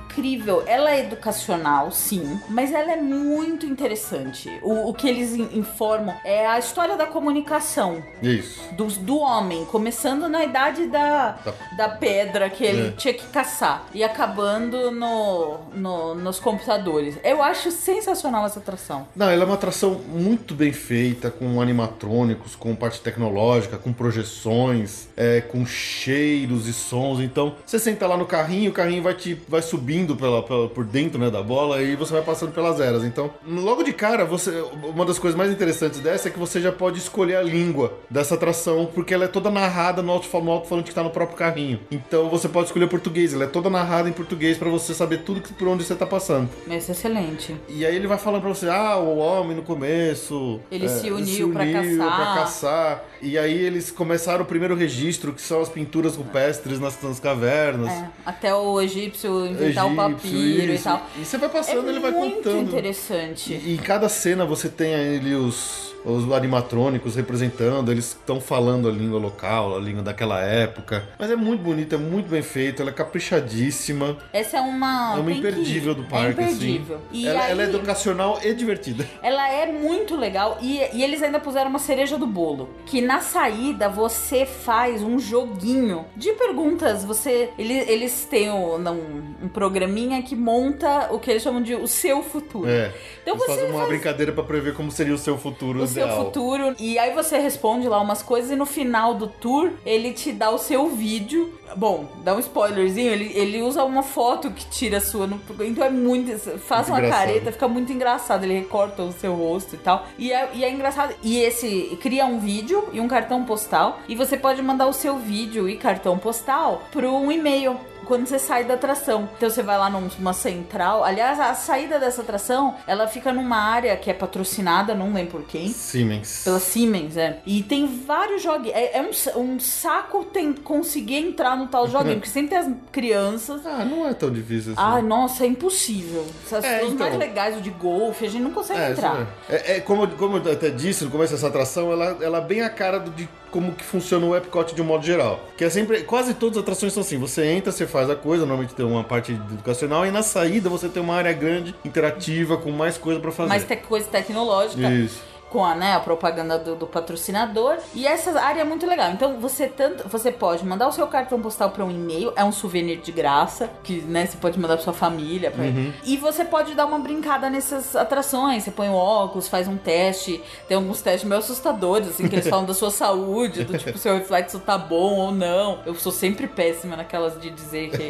Ela 0.67 0.93
é 0.95 1.01
educacional, 1.01 1.91
sim, 1.91 2.41
mas 2.49 2.73
ela 2.73 2.93
é 2.93 2.97
muito 2.97 3.67
interessante. 3.67 4.49
O, 4.63 4.91
o 4.91 4.95
que 4.95 5.09
eles 5.09 5.35
in- 5.35 5.59
informam 5.59 6.15
é 6.25 6.47
a 6.47 6.57
história 6.59 6.97
da 6.97 7.05
comunicação 7.05 8.01
Isso. 8.23 8.61
do, 8.75 8.87
do 8.87 9.19
homem, 9.19 9.65
começando 9.65 10.29
na 10.29 10.45
idade 10.45 10.87
da, 10.87 11.33
Tá. 11.45 11.53
da 11.77 11.89
pedra 11.89 12.49
que 12.49 12.63
ele 12.65 12.89
É. 12.89 12.91
tinha 12.93 13.13
que 13.13 13.27
caçar 13.27 13.87
e 13.93 14.05
acabando 14.05 14.93
no, 14.93 15.59
no- 15.75 16.15
nos 16.15 16.39
computadores. 16.39 17.17
Eu 17.25 17.43
acho 17.43 17.73
sensacional 17.73 18.47
essa 18.47 18.61
atração. 18.61 19.09
Não, 19.17 19.29
ela 19.29 19.43
é 19.43 19.47
uma 19.47 19.55
atração 19.55 19.95
muito 19.95 20.55
bem 20.55 20.73
feita, 20.73 21.29
com 21.31 21.61
animatrônicos, 21.61 22.55
com 22.55 22.75
parte 22.77 23.01
tecnológica, 23.01 23.77
com 23.79 23.93
projeções, 23.93 25.09
é, 25.17 25.41
com 25.41 25.67
cheiros 25.67 26.69
e 26.69 26.73
sons. 26.73 27.21
Então, 27.21 27.57
você 27.67 27.79
senta 27.81 28.07
lá 28.07 28.17
no 28.17 28.27
carrinho, 28.27 28.71
o 28.71 28.75
carrinho 28.75 29.03
vai 29.03 29.15
te 29.15 29.35
vai 29.49 29.61
subindo 29.75 30.15
pela, 30.15 30.41
pela- 30.43 30.69
por 30.69 30.85
dentro 30.85 31.19
né, 31.19 31.29
da 31.31 31.43
bola 31.43 31.83
e 31.83 31.97
você 31.97 32.13
vai 32.13 32.23
passando 32.23 32.53
pelas 32.53 32.79
eras. 32.81 33.03
Então, 33.03 33.31
logo 33.47 33.83
de 33.83 33.93
cara, 33.93 34.25
você 34.25 34.63
uma 34.85 35.05
das 35.05 35.19
coisas 35.19 35.37
mais 35.37 35.51
interessantes 35.51 35.99
dessa 36.01 36.29
é 36.29 36.31
que 36.31 36.39
você 36.39 36.61
já 36.61 36.71
pode 36.71 36.99
escolher 36.99 37.37
a 37.37 37.43
língua 37.43 37.93
dessa 38.09 38.35
atração, 38.35 38.89
porque 38.95 39.13
ela 39.13 39.25
é 39.25 39.29
toda 39.29 39.51
narrada 39.51 40.01
no 40.03 40.13
alto- 40.13 40.29
alto-falante 40.37 40.85
que 40.85 40.91
está 40.91 41.03
no 41.03 41.11
próprio 41.11 41.37
carrinho. 41.37 41.81
Então, 41.91 42.29
você 42.31 42.49
pode 42.49 42.67
escolher 42.67 42.89
português, 42.89 43.35
ela 43.35 43.45
é 43.45 43.47
toda 43.49 43.69
narrada 43.69 44.09
em 44.09 44.13
português 44.13 44.57
para 44.57 44.71
você 44.71 44.95
saber 44.95 45.19
tudo 45.19 45.41
que, 45.41 45.53
por 45.53 45.67
onde 45.69 45.83
você 45.85 45.95
tá 45.95 46.07
passando. 46.07 46.49
Mas 46.67 46.89
é 46.89 46.93
excelente. 46.93 47.57
E 47.69 47.85
aí 47.85 47.97
ele 47.97 48.07
vai 48.07 48.19
falando 48.19 48.43
pra 48.43 48.51
você, 48.51 48.69
ah, 48.69 48.97
o 48.97 49.19
homem 49.19 49.57
no 49.57 49.63
começo. 49.63 50.61
é, 50.71 50.75
Ele 50.75 50.89
se 50.89 51.11
uniu 51.11 51.51
pra 51.53 51.67
caçar. 51.67 52.17
pra 52.17 52.35
caçar. 52.35 53.05
E 53.23 53.39
aí 53.39 53.57
eles 53.65 53.91
começaram 53.91 54.43
o 54.45 54.47
primeiro 54.47 54.75
registro, 54.75 55.33
que 55.33 55.41
são 55.41 55.61
as 55.61 55.69
pinturas 55.69 56.15
rupestres 56.17 56.79
nas, 56.79 57.01
nas 57.03 57.19
cavernas. 57.19 57.91
É, 57.91 58.09
até 58.27 58.55
o 58.55 58.81
egípcio 58.81 59.47
inventar 59.65 59.87
o 59.87 60.11
Egípcio, 60.11 60.31
papiro 60.31 60.73
e 60.73 60.75
isso. 60.75 60.85
tal. 60.85 61.07
E 61.21 61.25
você 61.25 61.39
vai 61.39 61.49
passando, 61.49 61.87
é 61.87 61.91
ele 61.91 62.01
vai 62.01 62.11
muito 62.11 62.37
contando. 62.37 62.63
interessante. 62.69 63.53
E 63.55 63.75
em 63.75 63.77
cada 63.77 64.09
cena 64.09 64.45
você 64.45 64.69
tem 64.69 64.95
ali 64.95 65.35
os, 65.35 65.94
os 66.05 66.31
animatrônicos 66.33 67.17
representando, 67.17 67.91
eles 67.91 68.09
estão 68.09 68.41
falando 68.41 68.89
a 68.89 68.93
língua 68.93 69.19
local, 69.19 69.77
a 69.77 69.81
língua 69.81 70.03
daquela 70.03 70.41
época. 70.41 71.09
Mas 71.19 71.31
é 71.31 71.37
muito 71.37 71.63
bonito, 71.63 71.95
é 71.95 71.99
muito 71.99 72.29
bem 72.29 72.43
feito, 72.43 72.83
ela 72.83 72.91
é 72.91 72.95
caprichadíssima. 72.95 74.17
Essa 74.33 74.59
é 74.59 74.61
uma. 74.61 75.15
É 75.17 75.21
uma 75.21 75.31
que 75.31 75.39
imperdível 75.39 75.95
do 75.95 76.05
parque, 76.05 76.41
É 76.41 76.45
imperdível. 76.45 76.97
assim. 76.97 77.07
E 77.13 77.27
ela, 77.27 77.43
aí, 77.45 77.51
ela 77.51 77.63
é 77.63 77.65
educacional 77.67 78.39
e 78.43 78.55
divertida. 78.55 79.07
ela 79.23 79.49
é 79.51 79.71
muito 79.73 80.17
legal. 80.17 80.59
E, 80.61 80.81
e 80.93 81.03
eles 81.03 81.23
ainda 81.23 81.41
puseram 81.41 81.71
uma 81.71 81.79
cereja 81.79 82.19
do 82.19 82.27
bolo. 82.27 82.71
Que 82.87 83.01
na 83.01 83.21
saída 83.21 83.89
você 83.89 84.45
faz 84.45 85.03
um 85.03 85.19
joguinho 85.19 86.05
de 86.17 86.33
perguntas. 86.33 87.05
Você. 87.05 87.51
Eles, 87.59 87.89
eles 87.89 88.27
têm 88.27 88.51
um, 88.51 88.77
um, 88.77 89.35
um 89.45 89.49
programinha 89.49 90.23
que 90.23 90.37
monta 90.37 91.09
o 91.11 91.19
que 91.19 91.31
eles 91.31 91.43
chamam 91.43 91.63
de 91.63 91.75
o 91.75 91.87
seu 91.87 92.23
futuro. 92.23 92.69
É. 92.69 92.93
Então 93.23 93.35
Eles 93.35 93.47
você 93.47 93.55
fazem 93.55 93.71
uma 93.71 93.79
faz 93.81 93.89
brincadeira 93.89 94.33
pra 94.33 94.45
prever 94.45 94.75
como 94.75 94.91
seria 94.91 95.15
o 95.15 95.19
seu 95.19 95.39
futuro 95.39 95.81
o 95.81 95.87
seu 95.95 96.09
futuro. 96.09 96.75
E 96.79 96.99
aí 96.99 97.13
você 97.15 97.39
responde 97.39 97.89
lá 97.89 98.01
umas 98.01 98.23
coisas 98.23 98.51
e 98.51 98.57
no 98.57 98.67
final 98.67 99.15
do 99.15 99.27
tour 99.27 99.71
ele 99.85 100.13
te 100.13 100.33
dá 100.33 100.51
o 100.51 100.59
seu 100.59 100.89
vídeo. 100.89 101.53
Bom, 101.77 102.07
dá 102.23 102.35
um 102.35 102.39
spoilerzinho, 102.39 103.11
ele, 103.11 103.33
ele 103.35 103.63
usa 103.63 103.83
uma 103.85 104.03
foto 104.03 104.51
que 104.51 104.67
tira 104.67 104.99
a 104.99 105.01
sua. 105.01 105.27
No, 105.27 105.41
então 105.61 105.85
é 105.85 105.91
muito. 105.91 106.39
Faz 106.59 106.89
Muito 106.89 106.91
uma 106.91 106.99
engraçado. 106.99 107.27
careta, 107.27 107.53
fica 107.53 107.69
muito 107.69 107.93
engraçado. 107.93 108.45
Ele 108.45 108.55
recorta 108.61 109.03
o 109.03 109.13
seu 109.13 109.35
rosto 109.35 109.75
e 109.75 109.79
tal. 109.79 110.07
E 110.19 110.33
é, 110.33 110.51
e 110.55 110.65
é 110.65 110.71
engraçado. 110.71 111.15
E 111.23 111.39
esse 111.39 111.99
cria 112.01 112.27
um 112.27 112.39
vídeo 112.39 112.89
e 112.93 113.01
um 113.01 113.09
cartão 113.09 113.45
postal. 113.45 113.99
E 114.09 114.15
você 114.15 114.37
pode 114.37 114.63
mandar 114.63 114.87
o 114.87 114.93
seu 114.93 115.17
vídeo 115.17 115.69
e 115.69 115.77
cartão 115.77 116.19
postal 116.19 116.83
para 116.93 117.11
um 117.11 117.31
e-mail 117.33 117.79
quando 118.05 118.27
você 118.27 118.39
sai 118.39 118.65
da 118.65 118.75
atração. 118.75 119.29
Então 119.37 119.49
você 119.51 119.63
vai 119.63 119.77
lá 119.79 119.89
numa 119.91 120.33
central. 120.33 121.03
Aliás, 121.05 121.39
a 121.41 121.55
saída 121.55 121.99
dessa 121.99 122.23
atração, 122.23 122.75
ela 122.87 123.07
fica 123.07 123.33
numa 123.33 123.57
área 123.57 123.97
que 123.97 124.11
é 124.11 124.15
patrocinada, 124.15 124.95
não 124.95 125.13
lembro 125.13 125.39
por 125.39 125.43
quem. 125.45 125.69
Siemens. 125.69 126.43
Pela 126.45 126.61
Siemens, 126.61 127.17
é. 127.17 127.41
E 127.47 127.63
tem 127.63 127.87
vários 128.05 128.43
joguinhos. 128.43 128.77
É, 128.77 128.99
é 128.99 129.03
um, 129.03 129.41
um 129.41 129.59
saco 129.61 130.25
tem, 130.25 130.53
conseguir 130.53 131.17
entrar 131.17 131.57
no 131.57 131.67
tal 131.67 131.89
joguinho, 131.89 132.17
porque 132.21 132.29
sempre 132.31 132.51
tem 132.51 132.59
as 132.59 132.69
crianças. 132.93 133.67
Ah, 133.67 133.85
não 133.85 134.07
é 134.09 134.15
tão 134.15 134.31
difícil 134.31 134.73
assim. 134.73 134.81
Ai, 134.83 135.03
nossa, 135.03 135.45
é 135.45 135.47
impossível. 135.47 136.27
As 136.51 136.65
É, 136.65 136.83
os 136.85 136.93
então. 136.93 137.07
mais 137.07 137.19
legais, 137.19 137.57
o 137.57 137.61
de 137.61 137.71
golfe, 137.71 138.27
a 138.27 138.31
gente 138.31 138.43
não 138.43 138.51
consegue 138.53 138.81
É, 138.81 138.91
entrar. 138.91 139.27
é. 139.49 139.55
É, 139.57 139.77
é 139.77 139.81
como, 139.81 140.07
como 140.09 140.37
eu 140.39 140.53
até 140.53 140.71
disse 140.71 141.05
no 141.05 141.11
começo 141.11 141.33
dessa 141.33 141.49
atração, 141.49 141.91
ela, 141.93 142.17
ela 142.21 142.39
é 142.39 142.41
bem 142.41 142.63
a 142.63 142.71
cara 142.71 142.99
do- 143.01 143.11
de 143.11 143.29
como 143.55 143.73
que 143.73 143.85
funciona 143.85 144.27
o 144.27 144.37
Epcot 144.37 144.75
de 144.75 144.83
um 144.83 144.85
modo 144.85 145.07
geral. 145.07 145.49
Que 145.57 145.65
é 145.65 145.71
sempre, 145.71 146.03
quase 146.03 146.35
todas 146.35 146.57
as 146.57 146.63
atrações 146.65 146.93
são 146.93 147.03
assim, 147.03 147.17
você 147.17 147.47
entra, 147.47 147.71
você 147.71 147.87
faz 147.87 148.11
a 148.11 148.17
coisa, 148.17 148.45
normalmente 148.45 148.75
tem 148.75 148.85
uma 148.85 149.05
parte 149.05 149.31
educacional, 149.31 150.05
e 150.05 150.11
na 150.11 150.25
saída 150.25 150.69
você 150.69 150.89
tem 150.89 151.01
uma 151.01 151.15
área 151.15 151.33
grande, 151.33 151.73
interativa, 151.85 152.57
com 152.57 152.73
mais 152.73 152.99
coisa 152.99 153.21
pra 153.21 153.31
fazer. 153.31 153.49
Mais 153.51 153.63
te- 153.65 153.77
coisa 153.77 154.09
tecnológica. 154.09 154.91
Isso. 154.91 155.23
Com 155.55 155.65
a, 155.65 155.73
né, 155.77 155.95
a 155.95 156.01
propaganda 156.01 156.59
do, 156.59 156.75
do 156.75 156.85
patrocinador. 156.87 157.77
E 157.95 158.05
essa 158.09 158.41
área 158.41 158.63
é 158.63 158.65
muito 158.65 158.85
legal. 158.87 159.13
Então 159.13 159.39
você 159.39 159.69
tanto 159.69 160.09
você 160.09 160.33
pode 160.33 160.67
mandar 160.67 160.89
o 160.89 160.93
seu 160.93 161.07
cartão 161.07 161.41
postal 161.41 161.71
para 161.71 161.85
um 161.85 161.91
e-mail, 161.93 162.33
é 162.35 162.43
um 162.43 162.51
souvenir 162.51 162.99
de 162.99 163.13
graça, 163.13 163.71
que 163.85 164.01
né, 164.01 164.27
você 164.27 164.37
pode 164.37 164.59
mandar 164.59 164.75
pra 164.75 164.83
sua 164.83 164.93
família. 164.93 165.53
pra- 165.53 165.63
E 166.05 166.17
você 166.17 166.45
pode 166.45 166.75
dar 166.75 166.87
uma 166.87 166.99
brincada 166.99 167.49
nessas 167.49 167.95
atrações. 167.95 168.65
Você 168.65 168.73
põe 168.73 168.89
o 168.89 168.95
óculos, 168.95 169.47
faz 169.47 169.69
um 169.69 169.77
teste. 169.77 170.43
Tem 170.67 170.77
alguns 170.77 171.01
testes 171.01 171.29
meio 171.29 171.39
assustadores, 171.41 172.09
assim, 172.09 172.27
que 172.29 172.35
eles 172.35 172.49
falam 172.49 172.65
da 172.65 172.75
sua 172.75 172.91
saúde, 173.05 173.63
do 173.65 173.79
tipo, 173.79 173.97
seu 173.97 174.15
reflexo 174.15 174.59
tá 174.59 174.77
bom 174.77 175.15
ou 175.19 175.31
não. 175.33 175.79
Eu 175.87 175.95
sou 175.95 176.11
sempre 176.11 176.49
péssima 176.49 176.97
naquelas 176.97 177.41
de 177.41 177.49
dizer 177.51 177.91
que, 177.91 178.09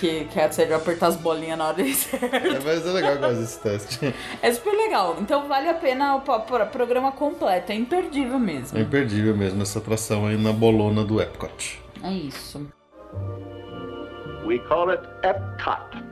que, 0.00 0.24
que 0.26 0.40
é 0.40 0.50
sério 0.50 0.74
apertar 0.76 1.08
as 1.08 1.16
bolinhas 1.16 1.58
na 1.58 1.66
hora 1.68 1.82
de 1.82 1.94
certo. 1.94 2.24
É, 2.54 2.58
mas 2.64 2.86
é 2.86 2.90
legal 2.90 3.16
fazer 3.18 3.42
esse 3.42 3.58
teste. 3.60 4.14
É 4.40 4.52
super 4.52 4.72
legal. 4.72 5.16
Então 5.20 5.46
vale 5.46 5.68
a 5.68 5.74
pena 5.74 6.16
o 6.16 6.20
pa- 6.20 6.38
pra- 6.38 6.53
programa 6.64 7.12
completo. 7.12 7.72
É 7.72 7.74
imperdível 7.74 8.38
mesmo. 8.38 8.78
É 8.78 8.82
imperdível 8.82 9.36
mesmo 9.36 9.62
essa 9.62 9.78
atração 9.78 10.26
aí 10.26 10.36
na 10.36 10.52
bolona 10.52 11.02
do 11.04 11.20
Epcot. 11.20 11.82
É 12.02 12.12
isso. 12.12 12.66
We 14.46 14.58
call 14.68 14.90
it 14.90 15.02
EPCOT 15.22 16.04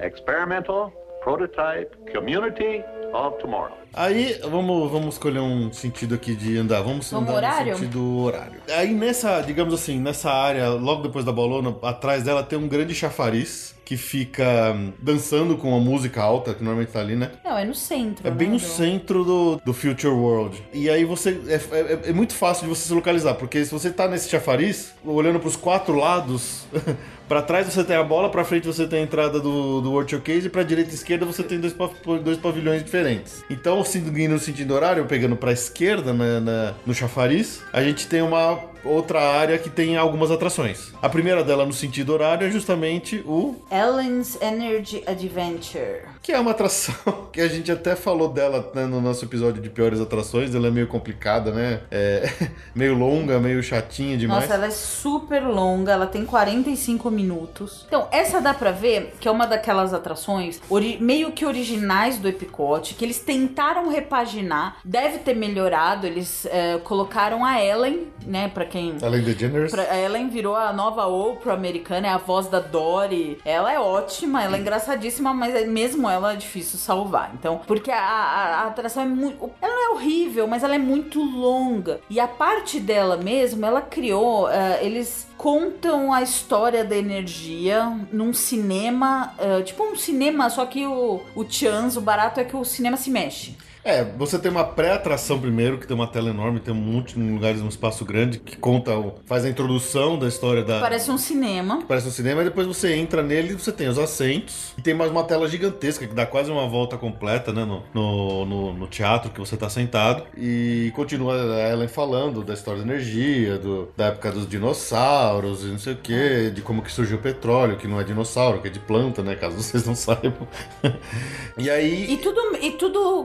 Experimental 0.00 0.92
Prototype 1.22 1.94
Community 2.12 2.82
of 3.12 3.38
Tomorrow. 3.40 3.76
Aí, 3.92 4.38
vamos, 4.48 4.90
vamos 4.90 5.14
escolher 5.14 5.40
um 5.40 5.72
sentido 5.72 6.14
aqui 6.14 6.34
de 6.34 6.56
andar. 6.56 6.80
Vamos, 6.82 7.10
Vamos 7.10 7.28
andar 7.28 7.38
horário? 7.38 7.72
no 7.72 7.78
sentido 7.78 8.18
horário. 8.20 8.60
Aí 8.72 8.92
nessa, 8.92 9.40
digamos 9.40 9.74
assim, 9.74 9.98
nessa 9.98 10.30
área, 10.30 10.70
logo 10.70 11.02
depois 11.02 11.24
da 11.24 11.32
bolona, 11.32 11.74
atrás 11.82 12.22
dela 12.22 12.42
tem 12.42 12.58
um 12.58 12.68
grande 12.68 12.94
chafariz 12.94 13.74
que 13.84 13.96
fica 13.96 14.72
hum, 14.72 14.92
dançando 15.02 15.56
com 15.56 15.74
a 15.76 15.80
música 15.80 16.22
alta, 16.22 16.54
que 16.54 16.62
normalmente 16.62 16.92
tá 16.92 17.00
ali, 17.00 17.16
né? 17.16 17.32
Não, 17.44 17.58
é 17.58 17.64
no 17.64 17.74
centro. 17.74 18.24
É 18.24 18.30
bem 18.30 18.46
né, 18.46 18.54
no 18.54 18.60
do- 18.60 18.64
centro 18.64 19.24
do, 19.24 19.60
do 19.64 19.74
Future 19.74 20.14
World. 20.14 20.62
E 20.72 20.88
aí 20.88 21.04
você. 21.04 21.40
É, 21.48 21.54
é- 21.56 22.10
é 22.10 22.12
muito 22.12 22.32
fácil 22.32 22.62
de 22.62 22.68
você 22.68 22.86
se 22.86 22.94
localizar, 22.94 23.34
porque 23.34 23.64
se 23.64 23.72
você 23.72 23.90
tá 23.90 24.06
nesse 24.06 24.28
chafariz, 24.28 24.94
olhando 25.04 25.40
pros 25.40 25.56
quatro 25.56 25.96
lados, 25.96 26.66
pra 27.28 27.42
trás 27.42 27.66
você 27.66 27.82
tem 27.82 27.96
a 27.96 28.04
bola, 28.04 28.28
pra 28.30 28.44
frente 28.44 28.64
você 28.64 28.86
tem 28.86 29.00
a 29.00 29.02
entrada 29.02 29.40
do, 29.40 29.80
do 29.80 29.90
World 29.90 30.08
Showcase, 30.08 30.46
e 30.46 30.50
pra 30.50 30.62
direita 30.62 30.92
e 30.92 30.94
esquerda 30.94 31.26
você 31.26 31.42
tem 31.42 31.58
dois, 31.58 31.74
dois 32.22 32.38
pavilhões 32.38 32.84
diferentes. 32.84 33.42
Então, 33.50 33.79
seguindo 33.84 34.32
no 34.32 34.38
sentido 34.38 34.74
horário, 34.74 35.04
pegando 35.06 35.36
pra 35.36 35.52
esquerda 35.52 36.12
na- 36.12 36.40
na- 36.40 36.74
no 36.86 36.94
chafariz, 36.94 37.60
a 37.72 37.82
gente 37.82 38.06
tem 38.06 38.22
uma 38.22 38.58
outra 38.84 39.20
área 39.20 39.58
que 39.58 39.68
tem 39.68 39.96
algumas 39.96 40.30
atrações. 40.30 40.92
A 41.02 41.08
primeira 41.08 41.44
dela 41.44 41.66
no 41.66 41.72
sentido 41.72 42.12
horário 42.14 42.46
é 42.46 42.50
justamente 42.50 43.22
o 43.26 43.56
Ellen's 43.70 44.38
Energy 44.40 45.02
Adventure. 45.06 46.00
Que 46.22 46.32
é 46.32 46.38
uma 46.38 46.50
atração 46.50 46.94
que 47.32 47.40
a 47.40 47.48
gente 47.48 47.70
até 47.70 47.96
falou 47.96 48.28
dela 48.28 48.70
né, 48.74 48.86
no 48.86 49.00
nosso 49.00 49.24
episódio 49.24 49.62
de 49.62 49.70
piores 49.70 50.00
atrações. 50.00 50.54
Ela 50.54 50.68
é 50.68 50.70
meio 50.70 50.86
complicada, 50.86 51.50
né? 51.50 51.80
É 51.90 52.28
meio 52.74 52.94
longa, 52.94 53.38
meio 53.38 53.62
chatinha 53.62 54.16
demais. 54.16 54.42
Nossa, 54.42 54.54
ela 54.54 54.66
é 54.66 54.70
super 54.70 55.42
longa, 55.42 55.92
ela 55.92 56.06
tem 56.06 56.24
45 56.24 57.10
minutos. 57.10 57.84
Então, 57.86 58.08
essa 58.10 58.40
dá 58.40 58.52
pra 58.54 58.70
ver 58.70 59.14
que 59.20 59.28
é 59.28 59.30
uma 59.30 59.46
daquelas 59.46 59.92
atrações 59.94 60.60
meio 61.00 61.32
que 61.32 61.44
originais 61.44 62.18
do 62.18 62.28
Epicote, 62.28 62.94
que 62.94 63.04
eles 63.04 63.18
tentaram 63.18 63.50
tentaram 63.60 63.88
repaginar, 63.88 64.76
deve 64.84 65.18
ter 65.18 65.34
melhorado. 65.34 66.06
Eles 66.06 66.46
é, 66.46 66.78
colocaram 66.78 67.44
a 67.44 67.62
Ellen, 67.62 68.08
né? 68.26 68.48
Pra 68.48 68.64
quem. 68.64 68.96
Ellen 69.02 69.22
DeGeneres. 69.22 69.70
Pra, 69.70 69.82
a 69.82 69.98
Ellen 69.98 70.28
virou 70.28 70.56
a 70.56 70.72
nova 70.72 71.06
Oprah 71.06 71.54
americana, 71.54 72.06
é 72.06 72.10
a 72.10 72.18
voz 72.18 72.48
da 72.48 72.60
Dory. 72.60 73.38
Ela 73.44 73.72
é 73.72 73.78
ótima, 73.78 74.42
ela 74.42 74.56
é 74.56 74.60
engraçadíssima, 74.60 75.34
mas 75.34 75.54
é- 75.54 75.66
mesmo 75.66 76.08
ela 76.10 76.32
é 76.32 76.36
difícil 76.36 76.78
salvar. 76.78 77.30
Então, 77.34 77.60
porque 77.66 77.90
a, 77.90 77.98
a- 78.00 78.60
a 78.62 78.66
atração 78.66 79.02
é 79.02 79.06
muito. 79.06 79.50
Ela 79.60 79.74
não 79.74 79.84
é 79.92 79.94
horrível, 79.94 80.46
mas 80.46 80.62
ela 80.62 80.74
é 80.74 80.78
muito 80.78 81.22
longa. 81.22 82.00
E 82.10 82.18
a 82.20 82.26
parte 82.28 82.78
dela 82.80 83.16
mesmo, 83.16 83.64
ela 83.64 83.80
criou. 83.80 84.50
eh, 84.50 84.78
eles 84.84 85.26
contam 85.36 86.12
a 86.12 86.22
história 86.22 86.84
da 86.84 86.96
energia 86.96 87.96
num 88.12 88.32
cinema. 88.32 89.34
eh, 89.38 89.62
tipo 89.62 89.82
um 89.84 89.96
cinema, 89.96 90.50
só 90.50 90.66
que 90.66 90.86
o, 90.86 91.20
o 91.34 91.44
chance, 91.48 91.96
o 91.98 92.00
barato 92.00 92.40
é 92.40 92.44
que 92.44 92.56
o 92.56 92.64
cinema 92.64 92.96
se 92.96 93.10
mexe. 93.10 93.56
É, 93.82 94.04
você 94.04 94.38
tem 94.38 94.50
uma 94.50 94.64
pré-atração 94.64 95.40
primeiro, 95.40 95.78
que 95.78 95.86
tem 95.86 95.94
uma 95.96 96.06
tela 96.06 96.28
enorme, 96.30 96.60
tem 96.60 96.72
um 96.72 96.76
monte 96.76 97.14
de 97.14 97.20
lugares, 97.20 97.62
um 97.62 97.68
espaço 97.68 98.04
grande, 98.04 98.38
que 98.38 98.56
conta, 98.56 98.92
faz 99.24 99.44
a 99.44 99.48
introdução 99.48 100.18
da 100.18 100.28
história 100.28 100.62
da. 100.62 100.80
Parece 100.80 101.10
um 101.10 101.16
cinema. 101.16 101.82
Parece 101.88 102.08
um 102.08 102.10
cinema, 102.10 102.42
e 102.42 102.44
depois 102.44 102.66
você 102.66 102.94
entra 102.94 103.22
nele 103.22 103.52
e 103.52 103.54
você 103.54 103.72
tem 103.72 103.88
os 103.88 103.98
assentos. 103.98 104.74
E 104.76 104.82
tem 104.82 104.92
mais 104.92 105.10
uma 105.10 105.24
tela 105.24 105.48
gigantesca, 105.48 106.06
que 106.06 106.14
dá 106.14 106.26
quase 106.26 106.50
uma 106.50 106.68
volta 106.68 106.98
completa, 106.98 107.52
né? 107.52 107.64
No, 107.64 107.82
no, 107.94 108.44
no- 108.46 108.72
no 108.74 108.86
teatro 108.86 109.30
que 109.30 109.40
você 109.40 109.56
tá 109.56 109.68
sentado. 109.70 110.24
E 110.36 110.92
continua 110.94 111.34
a 111.56 111.70
Ellen 111.72 111.88
falando 111.88 112.42
da 112.44 112.52
história 112.54 112.82
da 112.82 112.86
energia, 112.92 113.56
do, 113.58 113.88
da 113.96 114.06
época 114.06 114.30
dos 114.30 114.46
dinossauros 114.46 115.62
e 115.64 115.68
não 115.68 115.78
sei 115.78 115.94
o 115.94 115.96
que, 115.96 116.50
de 116.50 116.60
como 116.62 116.82
que 116.82 116.92
surgiu 116.92 117.16
o 117.16 117.20
petróleo, 117.20 117.76
que 117.76 117.88
não 117.88 117.98
é 118.00 118.04
dinossauro, 118.04 118.60
que 118.60 118.68
é 118.68 118.70
de 118.70 118.78
planta, 118.78 119.22
né? 119.22 119.34
Caso 119.36 119.56
vocês 119.62 119.86
não 119.86 119.94
saibam. 119.94 120.46
e 121.56 121.70
aí. 121.70 122.12
E 122.12 122.16
tudo, 122.18 122.40
e 122.60 122.70
tudo 122.72 123.24